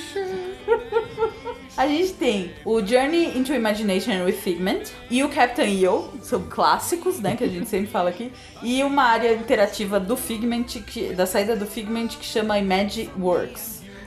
A 1.78 1.88
gente 1.88 2.12
tem 2.14 2.52
o 2.66 2.86
Journey 2.86 3.38
into 3.38 3.54
Imagination 3.54 4.26
with 4.26 4.34
Figment 4.34 4.84
e 5.10 5.24
o 5.24 5.30
Captain 5.30 5.82
EO, 5.82 6.10
são 6.22 6.42
clássicos, 6.42 7.22
né, 7.22 7.38
que 7.38 7.44
a 7.46 7.48
gente 7.48 7.70
sempre 7.70 7.88
fala 7.88 8.10
aqui, 8.10 8.34
e 8.62 8.84
uma 8.84 9.04
área 9.04 9.34
interativa 9.34 9.98
do 9.98 10.18
Figment, 10.18 10.64
que, 10.86 11.14
da 11.14 11.26
saída 11.26 11.56
do 11.56 11.66
Figment 11.66 12.10
que 12.10 12.26
chama 12.26 12.60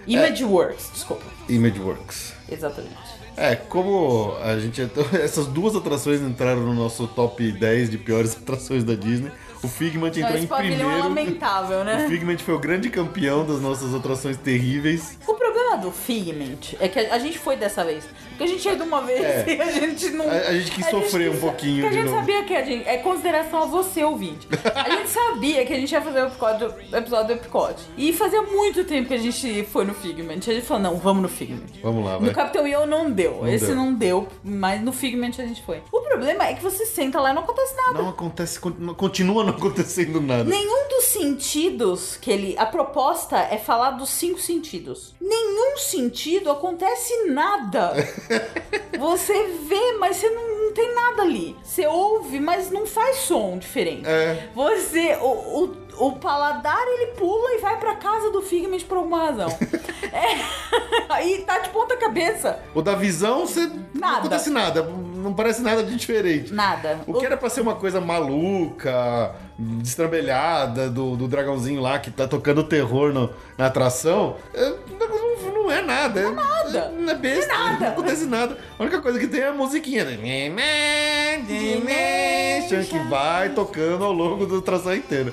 Imageworks. 0.07 0.41
Imageworks, 0.41 0.91
desculpa. 0.93 1.25
Imageworks. 1.49 2.33
Exatamente. 2.51 2.97
É, 3.37 3.57
como 3.57 4.37
a 4.43 4.59
gente. 4.59 4.83
Essas 5.15 5.47
duas 5.47 5.75
atrações 5.75 6.21
entraram 6.21 6.61
no 6.61 6.75
nosso 6.75 7.07
top 7.07 7.51
10 7.51 7.91
de 7.91 7.99
piores 7.99 8.37
atrações 8.41 8.85
da 8.85 8.95
Disney. 8.95 9.31
O 9.63 9.69
Figment 9.69 10.11
Não, 10.11 10.19
entrou 10.19 10.35
esse 10.37 10.47
em 10.47 10.53
é 10.53 10.57
primeiro. 10.57 10.99
lamentável, 10.99 11.81
O 11.81 11.85
né? 11.85 12.09
Figment 12.09 12.39
foi 12.39 12.55
o 12.55 12.59
grande 12.59 12.91
campeão 12.91 13.47
das 13.47 13.61
nossas 13.61 13.95
atrações 13.95 14.37
terríveis. 14.37 15.17
O 15.27 15.35
problema 15.35 15.77
do 15.79 15.93
Figment 15.93 16.75
é 16.81 16.89
que 16.89 16.99
a 16.99 17.19
gente 17.21 17.39
foi 17.39 17.57
dessa 17.57 17.85
vez. 17.85 18.03
Porque 18.43 18.53
a 18.53 18.57
gente 18.57 18.69
ia 18.69 18.77
de 18.77 18.83
uma 18.83 19.01
vez 19.03 19.21
É. 19.21 19.45
e 19.57 19.61
a 19.61 19.71
gente 19.73 20.11
não. 20.11 20.29
A- 20.29 20.33
a 20.33 20.53
gente 20.59 20.71
quis 20.73 20.87
sofrer 20.87 21.31
um 21.31 21.39
pouquinho 21.39 21.83
que 21.83 21.87
a 21.89 21.93
gente 21.93 22.05
novo. 22.07 22.17
sabia 22.19 22.45
que 22.45 22.55
a 22.55 22.65
gente. 22.65 22.89
É 22.89 22.97
consideração 22.99 23.63
a 23.63 23.67
você, 23.67 24.03
ouvinte. 24.05 24.49
A 24.75 24.91
gente 24.91 25.09
sabia 25.11 25.65
que 25.65 25.73
a 25.73 25.77
gente 25.77 25.93
ia 25.93 26.03
fazer 26.03 26.23
o 26.23 26.27
episódio, 26.27 26.75
episódio 26.93 27.27
do 27.27 27.33
Epcot. 27.41 27.75
E 27.97 28.13
fazia 28.13 28.43
muito 28.43 28.85
tempo 28.85 29.09
que 29.09 29.15
a 29.15 29.19
gente 29.19 29.65
foi 29.65 29.85
no 29.85 29.95
Figment. 29.95 30.39
A 30.39 30.53
gente 30.53 30.63
falou, 30.63 30.83
não, 30.83 30.97
vamos 30.97 31.23
no 31.23 31.29
Figment. 31.29 31.67
Vamos 31.83 32.05
lá, 32.05 32.15
No 32.15 32.27
vai. 32.27 32.35
Capitão 32.35 32.67
EO 32.67 32.87
não 32.87 33.11
deu. 33.11 33.37
Não 33.43 33.49
Esse 33.49 33.67
deu. 33.67 33.77
não 33.77 33.95
deu, 33.95 34.29
mas 34.43 34.81
no 34.83 34.93
Figment 34.93 35.33
a 35.39 35.47
gente 35.47 35.63
foi. 35.65 35.83
O 35.93 36.01
problema 36.01 36.47
é 36.47 36.55
que 36.55 36.63
você 36.63 36.85
senta 36.87 37.21
lá 37.21 37.31
e 37.31 37.35
não 37.35 37.43
acontece 37.43 37.75
nada. 37.77 38.03
Não 38.03 38.09
acontece, 38.09 38.59
continua 38.97 39.45
não 39.45 39.51
acontecendo 39.51 40.21
nada. 40.21 40.45
Nenhum 40.45 40.89
dos 40.89 41.05
sentidos 41.05 42.17
que 42.21 42.31
ele. 42.31 42.55
A 42.59 42.67
proposta 42.67 43.37
é 43.39 43.59
falar 43.59 43.93
dos 43.93 44.11
cinco 44.11 44.41
sentidos. 44.41 45.15
Nenhum 45.21 45.77
sentido 45.79 46.51
acontece 46.51 47.25
nada. 47.27 47.93
Você 48.99 49.33
vê, 49.69 49.97
mas 49.99 50.17
você 50.17 50.31
não, 50.31 50.65
não 50.67 50.73
tem 50.73 50.95
nada 50.95 51.23
ali. 51.23 51.57
Você 51.63 51.87
ouve, 51.87 52.39
mas 52.41 52.71
não 52.71 52.87
faz 52.87 53.17
som 53.19 53.59
diferente. 53.59 54.07
É. 54.07 54.49
Você. 54.55 55.17
O, 55.21 55.65
o, 55.99 56.07
o 56.07 56.13
paladar 56.17 56.83
ele 56.87 57.13
pula 57.13 57.53
e 57.55 57.59
vai 57.59 57.79
pra 57.79 57.97
casa 57.97 58.31
do 58.31 58.41
Figment 58.43 58.81
por 58.89 58.97
alguma 58.99 59.27
razão. 59.27 59.49
é. 60.13 61.13
Aí 61.13 61.43
tá 61.47 61.59
de 61.59 61.69
ponta 61.71 61.97
cabeça. 61.97 62.61
O 62.75 62.81
da 62.83 62.95
visão, 62.95 63.47
você. 63.47 63.61
Não 63.67 63.83
Nada. 63.95 64.19
acontece 64.19 64.51
nada. 64.51 64.83
Não 64.83 65.33
parece 65.35 65.63
nada 65.63 65.83
de 65.85 65.95
diferente. 65.95 66.53
Nada. 66.53 67.01
O 67.07 67.15
que 67.15 67.25
era 67.27 67.37
pra 67.37 67.49
ser 67.49 67.61
uma 67.61 67.77
coisa 67.77 68.01
maluca, 68.01 69.35
destrambelhada, 69.59 70.89
do, 70.91 71.17
do 71.17 71.29
dragãozinho 71.29 71.81
lá 71.81 71.99
que 71.99 72.11
tá 72.11 72.27
tocando 72.27 72.65
terror 72.65 73.13
no- 73.13 73.31
na 73.57 73.67
atração, 73.67 74.37
é, 74.55 74.71
não, 74.99 75.32
não 75.53 75.71
é 75.71 75.83
nada. 75.83 76.21
É 76.21 76.31
nada. 76.31 76.93
Não 76.99 77.11
é 77.11 77.15
besta, 77.15 77.53
Não 77.53 77.61
é 77.67 77.71
nada. 77.71 77.85
não 77.85 77.93
acontece 77.93 78.27
nada. 78.27 78.59
A 78.79 78.83
única 78.83 79.01
coisa 79.01 79.19
que 79.19 79.27
tem 79.27 79.41
é 79.41 79.49
a 79.49 79.53
musiquinha. 79.53 80.05
Né? 80.05 80.17
Que 82.89 82.99
vai 83.09 83.51
tocando 83.51 84.05
ao 84.05 84.13
longo 84.13 84.47
da 84.47 84.59
atração 84.59 84.95
inteira. 84.95 85.33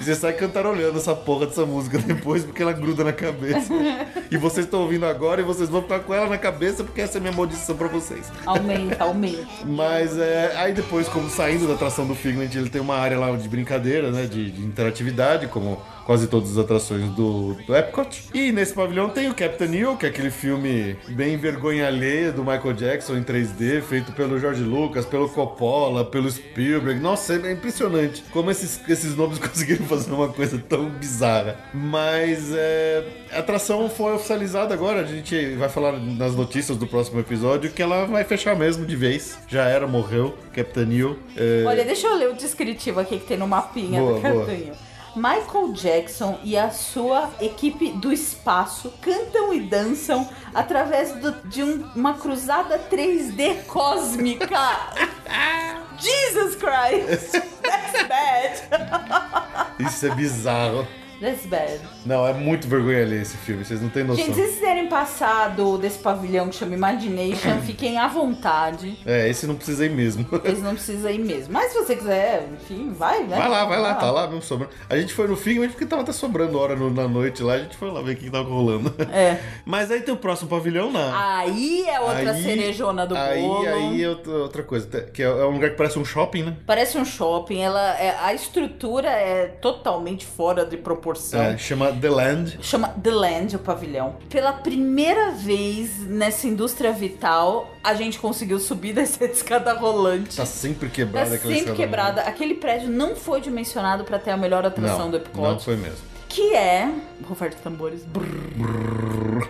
E 0.00 0.04
você 0.04 0.14
sai 0.14 0.32
cantarolhando 0.34 0.98
essa 0.98 1.14
porra 1.14 1.46
dessa 1.46 1.64
música 1.64 1.98
depois 1.98 2.44
porque 2.44 2.62
ela 2.62 2.72
gruda 2.72 3.04
na 3.04 3.12
cabeça. 3.12 3.72
E 4.30 4.36
vocês 4.36 4.66
estão 4.66 4.80
ouvindo 4.80 5.06
agora 5.06 5.40
e 5.40 5.44
vocês 5.44 5.68
vão 5.68 5.82
ficar 5.82 6.00
com 6.00 6.12
ela 6.12 6.26
na 6.28 6.38
cabeça 6.38 6.82
porque 6.82 7.00
essa 7.00 7.18
é 7.18 7.20
a 7.20 7.20
minha 7.20 7.32
maldição 7.32 7.76
pra 7.76 7.86
vocês. 7.86 8.32
Aumenta, 8.44 9.04
aumenta. 9.04 9.46
Mas 9.64 10.18
é, 10.18 10.52
aí 10.56 10.72
depois, 10.72 11.08
como 11.08 11.28
saindo 11.30 11.68
da 11.68 11.74
atração 11.74 12.06
do 12.06 12.14
Figment, 12.14 12.50
ele 12.54 12.68
tem 12.68 12.80
uma 12.80 12.96
área 12.96 13.18
lá 13.18 13.30
de 13.36 13.48
brincadeira, 13.48 14.10
né? 14.10 14.26
De, 14.26 14.50
de 14.50 14.64
interatividade, 14.64 15.46
como 15.46 15.80
quase 16.04 16.26
todas 16.26 16.52
as 16.52 16.58
atrações 16.58 17.08
do, 17.10 17.54
do 17.66 17.76
Epcot. 17.76 18.24
E 18.32 18.52
nesse 18.52 18.74
pavilhão 18.74 19.08
tem 19.08 19.28
o 19.28 19.34
Captain 19.34 19.68
Neo, 19.68 19.96
que 19.96 20.06
é 20.06 20.08
aquele 20.08 20.30
filme 20.30 20.96
bem 21.08 21.36
vergonha 21.36 21.86
alheia 21.86 22.30
do 22.32 22.42
Michael 22.42 22.74
Jackson 22.74 23.16
em 23.16 23.22
3D, 23.22 23.82
feito 23.82 24.12
pelo 24.12 24.38
George 24.38 24.62
Lucas, 24.62 25.06
pelo 25.06 25.28
Coppola, 25.28 26.04
pelo 26.04 26.30
Spielberg. 26.30 27.00
Nossa, 27.00 27.34
é 27.34 27.52
impressionante 27.52 28.22
como 28.32 28.50
esses, 28.50 28.80
esses 28.88 29.16
nomes 29.16 29.38
conseguiram 29.40 29.84
fazer 29.86 30.12
uma 30.12 30.28
coisa 30.28 30.58
tão 30.58 30.88
bizarra. 30.88 31.56
Mas 31.72 32.52
é, 32.54 33.04
a 33.32 33.38
atração 33.38 33.88
foi 33.88 34.12
oficializada 34.12 34.74
agora, 34.74 35.00
a 35.00 35.04
gente 35.04 35.54
vai 35.56 35.68
falar 35.68 35.92
nas 35.92 36.34
notícias 36.34 36.76
do 36.76 36.86
próximo 36.86 37.20
episódio 37.20 37.70
que 37.70 37.82
ela 37.82 38.04
vai 38.06 38.24
fechar 38.24 38.56
mesmo 38.56 38.84
de 38.84 38.96
vez. 38.96 39.38
Já 39.48 39.64
era, 39.64 39.86
morreu, 39.86 40.34
Captain 40.52 40.86
Neo. 40.86 41.18
É, 41.36 41.64
Olha, 41.66 41.84
deixa 41.84 42.06
eu 42.06 42.16
ler 42.16 42.28
o 42.30 42.34
descritivo 42.34 43.00
aqui 43.00 43.18
que 43.18 43.26
tem 43.26 43.36
no 43.36 43.46
mapinha 43.46 44.00
Boa, 44.00 44.14
do 44.14 44.20
boa. 44.20 44.34
cartãozinho. 44.34 44.72
Michael 45.16 45.72
Jackson 45.72 46.38
e 46.42 46.56
a 46.56 46.70
sua 46.70 47.30
equipe 47.40 47.90
do 47.92 48.12
espaço 48.12 48.92
cantam 49.00 49.52
e 49.54 49.60
dançam 49.60 50.28
através 50.52 51.12
do- 51.12 51.32
de 51.48 51.62
um- 51.62 51.88
uma 51.94 52.14
cruzada 52.14 52.78
3D 52.90 53.64
cósmica. 53.66 54.58
Jesus 55.98 56.56
Christ! 56.56 57.32
That's 57.62 58.08
bad! 58.08 59.74
Isso 59.78 60.06
é 60.06 60.10
bizarro. 60.14 60.86
That's 61.20 61.46
bad. 61.46 61.80
Não, 62.04 62.26
é 62.26 62.32
muito 62.32 62.68
vergonha 62.68 63.02
alheia 63.02 63.22
esse 63.22 63.36
filme, 63.38 63.64
vocês 63.64 63.80
não 63.80 63.88
têm 63.88 64.04
noção. 64.04 64.24
Gente, 64.24 64.34
se 64.34 64.40
vocês 64.40 64.54
quiserem 64.56 64.88
passar 64.88 65.48
do, 65.54 65.78
desse 65.78 65.98
pavilhão 65.98 66.48
que 66.48 66.54
chama 66.56 66.74
Imagination, 66.74 67.60
fiquem 67.64 67.98
à 67.98 68.06
vontade. 68.08 68.98
É, 69.06 69.28
esse 69.28 69.46
não 69.46 69.54
precisa 69.54 69.86
ir 69.86 69.90
mesmo. 69.90 70.26
Eles 70.44 70.62
não 70.62 70.74
precisam 70.74 71.10
ir 71.10 71.18
mesmo. 71.18 71.52
Mas 71.52 71.72
se 71.72 71.78
você 71.78 71.96
quiser, 71.96 72.48
enfim, 72.52 72.92
vai, 72.92 73.22
né? 73.24 73.36
Vai 73.36 73.48
lá, 73.48 73.64
vai 73.64 73.80
lá, 73.80 73.94
tá 73.94 74.10
lá 74.10 74.26
mesmo 74.26 74.42
sobrando. 74.42 74.72
A 74.88 74.96
gente 74.98 75.12
foi 75.14 75.26
no 75.28 75.36
Figment 75.36 75.68
porque 75.70 75.86
tava 75.86 76.02
até 76.02 76.12
sobrando 76.12 76.58
hora 76.58 76.76
no- 76.76 76.90
na 76.90 77.08
noite 77.08 77.42
lá, 77.42 77.54
a 77.54 77.58
gente 77.58 77.76
foi 77.76 77.90
lá 77.90 78.02
ver 78.02 78.12
o 78.12 78.16
que 78.16 78.30
tava 78.30 78.48
rolando. 78.48 78.94
É. 79.12 79.38
Mas 79.64 79.90
aí 79.90 80.00
tem 80.00 80.12
o 80.12 80.16
próximo 80.16 80.48
pavilhão 80.50 80.92
na. 80.92 81.38
Aí 81.38 81.84
é 81.88 82.00
outra 82.00 82.32
Aí- 82.32 82.42
cerejona 82.42 83.06
do 83.06 83.16
aí, 83.16 83.40
bolo. 83.42 83.66
Aí 83.66 84.02
é 84.02 84.08
outra, 84.08 84.32
outra 84.32 84.62
coisa, 84.62 84.86
que 85.12 85.22
é, 85.22 85.26
é 85.26 85.44
um 85.46 85.50
lugar 85.52 85.70
que 85.70 85.76
parece 85.76 85.98
um 85.98 86.04
shopping, 86.04 86.42
né? 86.42 86.56
Parece 86.66 86.98
um 86.98 87.04
shopping, 87.04 87.60
ela 87.60 87.98
é- 87.98 88.16
a 88.20 88.34
estrutura 88.34 89.08
é 89.08 89.46
totalmente 89.46 90.26
fora 90.26 90.64
de 90.64 90.76
proporção. 90.76 91.40
É, 91.40 91.56
chama 91.56 91.93
The 92.00 92.10
Land. 92.10 92.58
Chama 92.62 92.88
The 92.88 93.10
Land, 93.10 93.56
o 93.56 93.58
pavilhão. 93.58 94.16
Pela 94.28 94.52
primeira 94.52 95.30
vez 95.32 95.98
nessa 96.06 96.46
indústria 96.46 96.92
vital, 96.92 97.70
a 97.82 97.94
gente 97.94 98.18
conseguiu 98.18 98.58
subir 98.58 98.92
dessa 98.94 99.24
escada 99.24 99.72
rolante. 99.74 100.36
Tá 100.36 100.46
sempre 100.46 100.88
Tá 100.88 100.94
quebrada 100.94 101.34
aquela 101.34 101.54
sempre 101.54 101.72
quebrada. 101.74 102.20
Aquele 102.22 102.54
prédio 102.54 102.88
não 102.90 103.14
foi 103.16 103.40
dimensionado 103.40 104.04
pra 104.04 104.18
ter 104.18 104.30
a 104.30 104.36
melhor 104.36 104.64
atração 104.64 104.98
Não, 105.00 105.10
do 105.10 105.16
Epcot. 105.18 105.40
não 105.42 105.58
foi 105.60 105.76
mesmo. 105.76 105.98
Que 106.28 106.54
é. 106.54 106.90
Roberto 107.28 107.60
Tambores. 107.62 108.02
Brrr. 108.04 109.46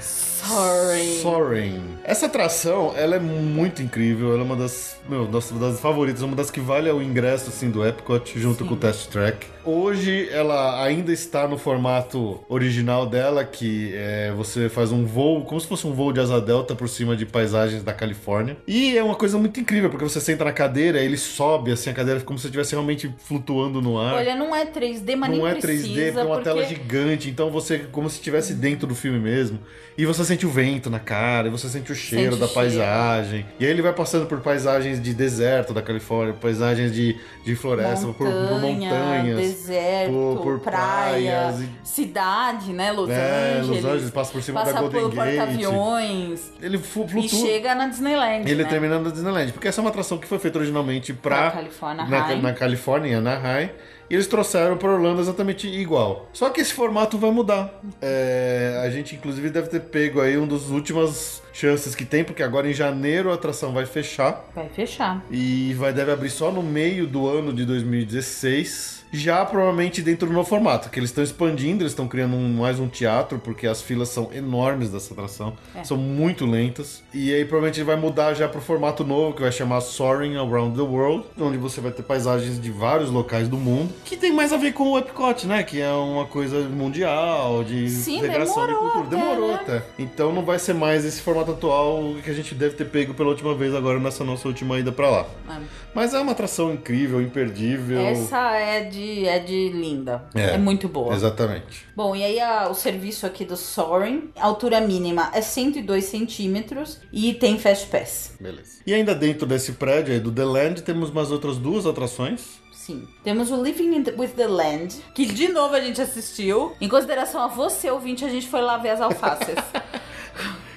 Sorry. 0.00 1.20
Soaring. 1.22 1.80
Essa 2.02 2.26
atração, 2.26 2.92
ela 2.96 3.14
é 3.14 3.18
muito 3.20 3.80
incrível. 3.80 4.32
Ela 4.32 4.40
é 4.40 4.44
uma 4.44 4.56
das, 4.56 4.96
meu, 5.08 5.24
das, 5.26 5.50
das 5.52 5.78
favoritas, 5.80 6.20
uma 6.22 6.34
das 6.34 6.50
que 6.50 6.60
vale 6.60 6.90
o 6.90 7.00
ingresso 7.00 7.48
assim, 7.48 7.70
do 7.70 7.86
Epcot 7.86 8.38
junto 8.38 8.62
Sim. 8.64 8.68
com 8.68 8.74
o 8.74 8.76
Test 8.76 9.08
Track. 9.08 9.46
Hoje 9.64 10.28
ela 10.30 10.82
ainda 10.84 11.12
está 11.12 11.46
no 11.46 11.56
formato 11.56 12.40
original 12.48 13.06
dela, 13.06 13.44
que 13.44 13.92
é, 13.94 14.32
você 14.36 14.68
faz 14.68 14.90
um 14.90 15.04
voo, 15.04 15.44
como 15.44 15.60
se 15.60 15.66
fosse 15.66 15.86
um 15.86 15.92
voo 15.92 16.12
de 16.12 16.20
asa 16.20 16.40
delta 16.40 16.74
por 16.74 16.88
cima 16.88 17.14
de 17.16 17.24
paisagens 17.24 17.82
da 17.82 17.92
Califórnia. 17.92 18.56
E 18.66 18.96
é 18.96 19.02
uma 19.02 19.14
coisa 19.14 19.38
muito 19.38 19.60
incrível, 19.60 19.88
porque 19.88 20.04
você 20.04 20.20
senta 20.20 20.44
na 20.44 20.52
cadeira, 20.52 20.98
ele 20.98 21.16
sobe 21.16 21.70
assim 21.72 21.90
a 21.90 21.94
cadeira 21.94 22.20
como 22.20 22.38
se 22.38 22.46
estivesse 22.46 22.72
realmente 22.72 23.12
flutuando 23.18 23.80
no 23.80 23.98
ar. 24.00 24.14
Olha, 24.14 24.34
não 24.34 24.54
é 24.54 24.66
3D, 24.66 25.14
mas 25.16 25.30
não 25.30 25.38
nem 25.38 25.46
é 25.46 25.54
3D, 25.54 25.60
precisa. 25.60 25.94
porque 26.12 26.18
é 26.18 26.24
uma 26.24 26.40
tela 26.40 26.60
porque- 26.62 26.74
gigante, 26.74 27.30
então 27.30 27.50
você 27.50 27.78
como 27.92 28.10
se 28.10 28.16
estivesse 28.16 28.54
dentro 28.54 28.86
do 28.86 28.94
filme 28.94 29.18
mesmo. 29.18 29.58
E 29.96 30.06
você 30.06 30.24
sente 30.24 30.46
o 30.46 30.50
vento 30.50 30.88
na 30.88 30.98
cara, 30.98 31.48
e 31.48 31.50
você 31.50 31.68
sente 31.68 31.92
o 31.92 31.94
cheiro 31.94 32.30
Sente 32.32 32.40
da 32.40 32.46
o 32.46 32.48
cheiro. 32.48 32.54
paisagem. 32.78 33.46
E 33.60 33.64
aí 33.66 33.70
ele 33.70 33.82
vai 33.82 33.92
passando 33.92 34.24
por 34.26 34.40
paisagens 34.40 35.00
de 35.02 35.12
deserto 35.12 35.74
da 35.74 35.82
Califórnia, 35.82 36.32
paisagens 36.34 36.92
de, 36.94 37.14
de 37.44 37.54
floresta, 37.54 38.06
por, 38.06 38.14
por 38.26 38.58
montanhas. 38.60 39.51
Deserto, 39.54 40.12
por- 40.12 40.42
por 40.42 40.60
praia, 40.60 41.52
praias 41.52 41.62
cidade, 41.82 42.72
né? 42.72 42.90
Los 42.92 43.10
É, 43.10 43.58
Angeles. 43.60 43.82
Los 43.82 43.84
Angeles, 43.92 44.10
passa 44.10 44.32
por 44.32 44.42
cima 44.42 44.60
passa 44.60 44.72
da 44.74 44.80
Golden 44.80 45.00
pelo 45.00 45.10
Gate. 45.12 45.36
porta-aviões. 45.36 46.52
Ele 46.60 46.78
fu- 46.78 47.04
E 47.04 47.08
flutua. 47.08 47.38
chega 47.38 47.74
na 47.74 47.88
Disneyland. 47.88 48.50
Ele 48.50 48.62
né? 48.62 48.68
terminando 48.68 49.04
na 49.04 49.10
Disneyland, 49.10 49.52
porque 49.52 49.68
essa 49.68 49.80
é 49.80 49.82
uma 49.82 49.90
atração 49.90 50.18
que 50.18 50.26
foi 50.26 50.38
feita 50.38 50.58
originalmente 50.58 51.12
pra, 51.12 51.36
Pra 51.36 51.50
Califórnia 51.52 52.04
na, 52.06 52.20
High. 52.22 52.40
na 52.42 52.52
Califórnia, 52.52 53.10
em 53.10 53.14
Anaheim, 53.14 53.70
e 54.10 54.14
eles 54.14 54.26
trouxeram 54.26 54.76
para 54.76 54.90
Orlando 54.90 55.20
exatamente 55.20 55.66
igual. 55.68 56.28
Só 56.32 56.50
que 56.50 56.60
esse 56.60 56.72
formato 56.72 57.18
vai 57.18 57.30
mudar. 57.30 57.80
É, 58.00 58.82
a 58.84 58.90
gente, 58.90 59.14
inclusive, 59.14 59.50
deve 59.50 59.68
ter 59.68 59.80
pego 59.80 60.20
aí 60.20 60.36
um 60.38 60.46
dos 60.46 60.70
últimas 60.70 61.42
chances 61.52 61.94
que 61.94 62.04
tem, 62.04 62.24
porque 62.24 62.42
agora 62.42 62.68
em 62.68 62.72
janeiro 62.72 63.30
a 63.30 63.34
atração 63.34 63.72
vai 63.72 63.84
fechar 63.86 64.44
Vai 64.54 64.68
fechar. 64.68 65.22
e 65.30 65.74
vai 65.74 65.92
deve 65.92 66.10
abrir 66.12 66.30
só 66.30 66.50
no 66.50 66.62
meio 66.62 67.06
do 67.06 67.28
ano 67.28 67.52
de 67.52 67.64
2016. 67.64 69.02
Já 69.14 69.44
provavelmente 69.44 70.00
dentro 70.00 70.26
do 70.26 70.32
novo 70.32 70.48
formato, 70.48 70.88
que 70.88 70.98
eles 70.98 71.10
estão 71.10 71.22
expandindo, 71.22 71.82
eles 71.82 71.92
estão 71.92 72.08
criando 72.08 72.34
um- 72.34 72.54
mais 72.60 72.80
um 72.80 72.88
teatro, 72.88 73.38
porque 73.38 73.66
as 73.66 73.82
filas 73.82 74.08
são 74.08 74.30
enormes 74.32 74.88
dessa 74.88 75.12
atração, 75.12 75.52
É. 75.74 75.84
são 75.84 75.98
muito 75.98 76.46
lentas. 76.46 77.02
E 77.12 77.30
aí 77.30 77.44
provavelmente 77.44 77.78
ele 77.80 77.84
vai 77.84 77.96
mudar 77.96 78.32
já 78.32 78.48
pro 78.48 78.62
formato 78.62 79.04
novo, 79.04 79.34
que 79.36 79.42
vai 79.42 79.52
chamar 79.52 79.82
Soaring 79.82 80.36
Around 80.36 80.76
the 80.76 80.82
World, 80.82 81.26
onde 81.38 81.58
você 81.58 81.78
vai 81.78 81.92
ter 81.92 82.02
paisagens 82.04 82.58
de 82.58 82.70
vários 82.70 83.10
locais 83.10 83.48
do 83.48 83.58
mundo, 83.58 83.92
que 84.02 84.16
tem 84.16 84.32
mais 84.32 84.50
a 84.50 84.56
ver 84.56 84.72
com 84.72 84.84
o 84.92 84.98
Epcot, 84.98 85.46
né? 85.46 85.62
Que 85.62 85.78
é 85.82 85.92
uma 85.92 86.24
coisa 86.24 86.60
mundial, 86.60 87.62
de 87.64 87.90
Sim, 87.90 88.16
integração 88.16 88.62
de 88.66 88.72
demorou 88.72 88.90
cultura. 88.92 89.16
até, 89.18 89.30
Demorou 89.30 89.48
né? 89.48 89.58
até. 89.60 89.82
Então 89.98 90.32
não 90.32 90.42
vai 90.42 90.58
ser 90.58 90.72
mais 90.72 91.04
esse 91.04 91.20
formato 91.20 91.41
atual 91.50 92.14
que 92.22 92.30
a 92.30 92.32
gente 92.32 92.54
deve 92.54 92.76
ter 92.76 92.84
pego 92.84 93.12
pela 93.14 93.28
última 93.30 93.52
vez 93.54 93.74
agora 93.74 93.98
nessa 93.98 94.22
nossa 94.22 94.46
última 94.46 94.78
ida 94.78 94.92
pra 94.92 95.10
lá. 95.10 95.26
É. 95.50 95.56
Mas 95.92 96.14
é 96.14 96.20
uma 96.20 96.30
atração 96.30 96.72
incrível, 96.72 97.20
imperdível. 97.20 97.98
Essa 98.00 98.52
é 98.56 98.84
de, 98.84 99.26
é 99.26 99.40
de 99.40 99.70
linda. 99.70 100.24
É. 100.34 100.50
É, 100.54 100.58
muito 100.58 100.88
boa. 100.88 101.12
Exatamente. 101.14 101.84
Bom, 101.96 102.14
e 102.14 102.22
aí 102.22 102.38
a- 102.38 102.68
o 102.70 102.74
serviço 102.74 103.26
aqui 103.26 103.44
do 103.44 103.56
Soaring, 103.56 104.30
a 104.38 104.46
altura 104.46 104.80
mínima 104.80 105.30
é 105.34 105.40
102 105.42 106.04
centímetros 106.04 107.00
e 107.12 107.34
tem 107.34 107.58
Fast 107.58 107.88
Pass. 107.88 108.34
Beleza. 108.40 108.80
E 108.86 108.94
ainda 108.94 109.14
dentro 109.14 109.46
desse 109.46 109.72
prédio 109.72 110.14
aí 110.14 110.20
do 110.20 110.30
The 110.30 110.44
Land, 110.44 110.82
temos 110.82 111.10
mais 111.10 111.30
outras 111.32 111.56
duas 111.58 111.84
atrações. 111.86 112.62
Sim. 112.72 113.06
Temos 113.22 113.50
o 113.52 113.62
Living 113.62 113.94
in 113.94 114.02
the- 114.02 114.14
with 114.18 114.30
the 114.30 114.48
Land, 114.48 114.96
que 115.14 115.24
de 115.24 115.46
novo 115.48 115.72
a 115.76 115.80
gente 115.80 116.00
assistiu. 116.02 116.72
Em 116.80 116.88
consideração 116.88 117.40
a 117.40 117.46
você, 117.46 117.88
ouvinte, 117.88 118.24
a 118.24 118.28
gente 118.28 118.48
foi 118.48 118.60
lá 118.60 118.76
ver 118.76 118.88
as 118.90 119.00
alfaces. 119.00 119.54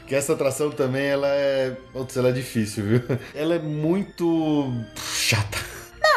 Que 0.08 0.14
essa 0.16 0.34
atração 0.34 0.70
também, 0.72 1.06
ela 1.06 1.28
é... 1.28 1.76
Putz, 1.92 2.16
ela 2.16 2.30
é 2.30 2.32
difícil, 2.32 2.84
viu? 2.84 3.02
Ela 3.34 3.56
é 3.56 3.60
muito... 3.60 4.72
chata. 4.96 5.58